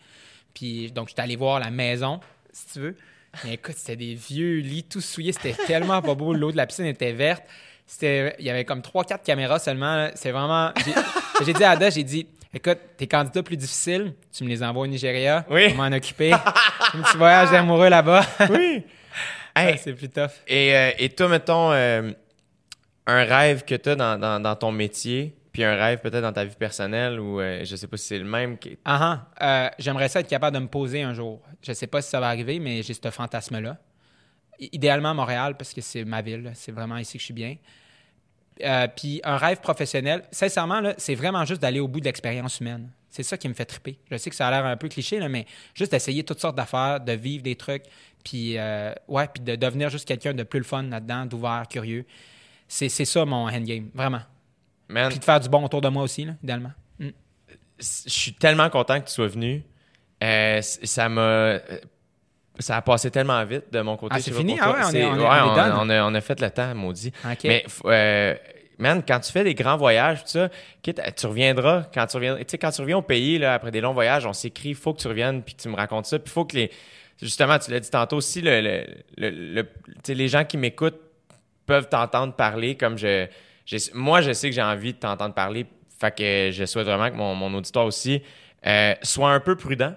Puis 0.54 0.92
donc, 0.92 1.08
j'étais 1.08 1.22
allé 1.22 1.34
voir 1.34 1.58
la 1.58 1.70
maison, 1.70 2.20
si 2.52 2.66
tu 2.74 2.78
veux. 2.80 2.96
Mais 3.44 3.54
écoute, 3.54 3.74
c'était 3.76 3.96
des 3.96 4.14
vieux 4.14 4.58
lits 4.58 4.84
tout 4.84 5.00
souillés. 5.00 5.32
C'était 5.32 5.54
tellement 5.66 6.00
pas 6.02 6.14
beau. 6.14 6.32
L'eau 6.32 6.52
de 6.52 6.56
la 6.56 6.66
piscine 6.66 6.84
était 6.86 7.12
verte. 7.12 7.42
C'était, 7.86 8.36
il 8.38 8.44
y 8.44 8.50
avait 8.50 8.64
comme 8.64 8.80
3-4 8.80 9.24
caméras 9.24 9.58
seulement. 9.58 10.10
C'est 10.14 10.30
vraiment. 10.30 10.70
J'ai, 10.84 10.92
j'ai 11.46 11.52
dit 11.54 11.64
à 11.64 11.70
Ada, 11.70 11.90
j'ai 11.90 12.04
dit 12.04 12.26
écoute, 12.54 12.78
tes 12.96 13.06
candidats 13.06 13.42
plus 13.42 13.56
difficiles, 13.56 14.14
tu 14.32 14.44
me 14.44 14.48
les 14.48 14.62
envoies 14.62 14.84
au 14.84 14.86
Nigeria. 14.86 15.44
Oui. 15.50 15.68
On 15.72 15.74
m'en 15.76 15.94
occuper. 15.96 16.32
un 16.32 16.38
petit 17.02 17.16
voyage 17.16 17.50
d'amoureux 17.52 17.88
là-bas. 17.88 18.24
Oui. 18.50 18.56
Ouais, 18.56 18.84
Hey, 19.54 19.78
c'est 19.78 19.92
plus 19.92 20.08
tough. 20.08 20.30
et, 20.46 20.74
euh, 20.74 20.90
et 20.98 21.08
toi, 21.10 21.28
mettons, 21.28 21.72
euh, 21.72 22.10
un 23.06 23.24
rêve 23.24 23.64
que 23.64 23.74
tu 23.74 23.90
as 23.90 23.96
dans, 23.96 24.18
dans- 24.18 24.40
dans 24.40 24.56
ton 24.56 24.72
métier, 24.72 25.34
puis 25.52 25.62
un 25.64 25.74
rêve 25.74 25.98
peut-être 26.00 26.22
dans 26.22 26.32
ta 26.32 26.44
vie 26.46 26.54
personnelle, 26.56 27.20
ou 27.20 27.38
euh, 27.40 27.62
je 27.64 27.76
sais 27.76 27.86
pas 27.86 27.98
si 27.98 28.06
c'est 28.06 28.18
le 28.18 28.24
même. 28.24 28.56
qui- 28.56 28.78
Ah 28.86 29.26
ah. 29.38 29.66
Euh, 29.66 29.70
j'aimerais 29.78 30.08
ça 30.08 30.20
être 30.20 30.28
capable 30.28 30.56
de 30.56 30.62
me 30.62 30.68
poser 30.68 31.02
un 31.02 31.12
jour. 31.12 31.42
Je 31.62 31.72
sais 31.74 31.86
pas 31.86 32.00
si 32.00 32.08
ça 32.08 32.18
va 32.20 32.28
arriver, 32.28 32.58
mais 32.60 32.82
j'ai 32.82 32.94
ce 32.94 33.10
fantasme-là. 33.10 33.76
Idéalement 34.58 35.12
Montréal, 35.14 35.56
parce 35.58 35.74
que 35.74 35.80
c'est 35.82 36.04
ma 36.04 36.22
ville. 36.22 36.50
C'est 36.54 36.72
vraiment 36.72 36.96
ici 36.96 37.14
que 37.14 37.20
je 37.20 37.24
suis 37.26 37.34
bien. 37.34 37.56
Euh, 38.62 38.86
puis 38.94 39.20
un 39.24 39.36
rêve 39.36 39.60
professionnel, 39.60 40.24
sincèrement, 40.30 40.92
c'est 40.98 41.14
vraiment 41.14 41.44
juste 41.44 41.60
d'aller 41.60 41.80
au 41.80 41.88
bout 41.88 42.00
de 42.00 42.04
l'expérience 42.04 42.60
humaine. 42.60 42.90
C'est 43.08 43.22
ça 43.22 43.36
qui 43.36 43.48
me 43.48 43.54
fait 43.54 43.64
triper. 43.64 43.98
Je 44.10 44.16
sais 44.16 44.30
que 44.30 44.36
ça 44.36 44.48
a 44.48 44.50
l'air 44.50 44.64
un 44.64 44.76
peu 44.76 44.88
cliché, 44.88 45.18
là, 45.18 45.28
mais 45.28 45.46
juste 45.74 45.92
d'essayer 45.92 46.24
toutes 46.24 46.40
sortes 46.40 46.56
d'affaires, 46.56 47.00
de 47.00 47.12
vivre 47.12 47.42
des 47.42 47.56
trucs, 47.56 47.84
puis 48.24 48.56
euh, 48.56 48.92
ouais, 49.08 49.28
puis 49.28 49.42
de 49.42 49.56
devenir 49.56 49.90
juste 49.90 50.06
quelqu'un 50.06 50.32
de 50.32 50.42
plus 50.42 50.58
le 50.58 50.64
fun 50.64 50.84
là-dedans, 50.84 51.26
d'ouvert, 51.26 51.64
curieux. 51.68 52.06
C'est 52.68 52.88
ça 52.88 53.24
mon 53.24 53.48
endgame, 53.48 53.90
vraiment. 53.94 54.22
Puis 54.88 55.18
de 55.18 55.24
faire 55.24 55.40
du 55.40 55.48
bon 55.48 55.64
autour 55.64 55.80
de 55.80 55.88
moi 55.88 56.02
aussi, 56.02 56.24
là, 56.24 56.34
idéalement. 56.42 56.72
Mm. 56.98 57.08
je 57.78 58.10
suis 58.10 58.32
tellement 58.34 58.70
content 58.70 59.00
que 59.00 59.06
tu 59.06 59.12
sois 59.12 59.28
venu. 59.28 59.62
Euh, 60.22 60.60
ça 60.62 61.08
m'a. 61.08 61.58
Ça 62.58 62.76
a 62.76 62.82
passé 62.82 63.10
tellement 63.10 63.44
vite 63.44 63.72
de 63.72 63.80
mon 63.80 63.96
côté. 63.96 64.14
Ah, 64.16 64.20
c'est 64.20 64.32
fini? 64.32 64.58
Ah 64.60 64.70
ouais, 64.72 64.76
on 64.84 64.88
est- 64.88 64.90
C'est- 64.92 65.04
on 65.04 65.16
est- 65.16 65.18
ouais, 65.20 65.24
on 65.26 65.34
est 65.34 65.40
on, 65.50 65.54
done. 65.56 65.72
on 65.78 65.90
a, 65.90 66.02
on 66.04 66.14
a 66.14 66.20
fait 66.20 66.40
le 66.40 66.50
temps, 66.50 66.74
maudit. 66.74 67.12
Mais, 67.48 67.64
euh, 67.86 68.34
man, 68.78 69.02
quand 69.06 69.20
tu 69.20 69.32
fais 69.32 69.44
des 69.44 69.54
grands 69.54 69.76
voyages, 69.76 70.22
tout 70.24 70.28
ça, 70.30 70.48
quitte 70.82 70.98
à- 70.98 71.10
tu 71.12 71.26
reviendras. 71.26 71.84
Quand 71.94 72.06
tu 72.06 72.16
reviens, 72.16 72.36
quand 72.38 72.70
tu 72.70 72.80
reviens 72.80 72.98
au 72.98 73.02
pays, 73.02 73.38
là, 73.38 73.54
après 73.54 73.70
des 73.70 73.80
longs 73.80 73.94
voyages, 73.94 74.26
on 74.26 74.32
s'écrit, 74.32 74.70
il 74.70 74.74
faut 74.74 74.92
que 74.94 75.00
tu 75.00 75.08
reviennes 75.08 75.42
puis 75.42 75.54
que 75.54 75.62
tu 75.62 75.68
me 75.68 75.76
racontes 75.76 76.06
ça. 76.06 76.18
Puis 76.18 76.28
il 76.30 76.32
faut 76.32 76.44
que 76.44 76.56
les. 76.56 76.70
Justement, 77.20 77.58
tu 77.58 77.70
l'as 77.70 77.80
dit 77.80 77.90
tantôt 77.90 78.16
aussi, 78.16 78.40
le, 78.42 78.84
le- 79.16 79.66
les 80.08 80.28
gens 80.28 80.44
qui 80.44 80.56
m'écoutent 80.58 81.00
peuvent 81.66 81.88
t'entendre 81.88 82.34
parler 82.34 82.74
comme 82.76 82.98
je. 82.98 83.26
moi, 83.94 84.20
je 84.20 84.32
sais 84.32 84.48
que 84.50 84.54
j'ai 84.54 84.62
envie 84.62 84.92
de 84.92 84.98
t'entendre 84.98 85.32
parler. 85.34 85.66
Fait 86.00 86.12
que 86.14 86.50
je 86.52 86.64
souhaite 86.64 86.86
vraiment 86.86 87.08
que 87.10 87.14
mon, 87.16 87.34
mon 87.36 87.54
auditoire 87.54 87.86
aussi 87.86 88.22
euh, 88.66 88.94
soit 89.02 89.30
un 89.30 89.38
peu 89.40 89.54
prudent, 89.56 89.94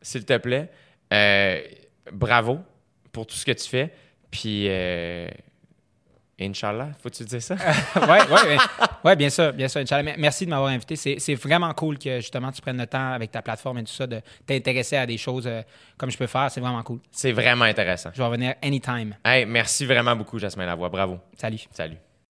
s'il 0.00 0.24
te 0.24 0.36
plaît. 0.36 0.70
Euh, 1.12 1.60
bravo 2.12 2.60
pour 3.12 3.26
tout 3.26 3.36
ce 3.36 3.44
que 3.44 3.52
tu 3.52 3.68
fais. 3.68 3.92
Puis, 4.30 4.66
euh, 4.68 5.28
Inch'Allah, 6.40 6.90
faut-tu 7.02 7.24
dire 7.24 7.42
ça? 7.42 7.54
ouais, 7.96 8.08
ouais, 8.30 8.56
ouais. 9.04 9.16
Bien 9.16 9.30
sûr, 9.30 9.52
bien 9.52 9.68
sûr. 9.68 9.80
Inch'Allah. 9.80 10.14
Merci 10.18 10.44
de 10.44 10.50
m'avoir 10.50 10.70
invité. 10.70 10.96
C'est 10.96 11.16
c'est 11.18 11.34
vraiment 11.34 11.72
cool 11.74 11.98
que 11.98 12.16
justement 12.16 12.50
tu 12.50 12.60
prennes 12.60 12.78
le 12.78 12.86
temps 12.86 13.12
avec 13.12 13.30
ta 13.30 13.42
plateforme 13.42 13.78
et 13.78 13.84
tout 13.84 13.92
ça 13.92 14.06
de 14.06 14.20
t'intéresser 14.46 14.96
à 14.96 15.06
des 15.06 15.18
choses 15.18 15.46
euh, 15.46 15.62
comme 15.96 16.10
je 16.10 16.18
peux 16.18 16.26
faire. 16.26 16.50
C'est 16.50 16.60
vraiment 16.60 16.82
cool. 16.82 17.00
C'est 17.10 17.32
vraiment 17.32 17.64
intéressant. 17.64 18.10
Je 18.12 18.18
vais 18.18 18.24
revenir 18.26 18.54
anytime. 18.62 19.14
Hey, 19.24 19.44
merci 19.46 19.86
vraiment 19.86 20.16
beaucoup, 20.16 20.38
Jasmine 20.38 20.66
Lavoie. 20.66 20.88
Bravo. 20.88 21.18
Salut. 21.36 21.60
Salut. 21.70 21.96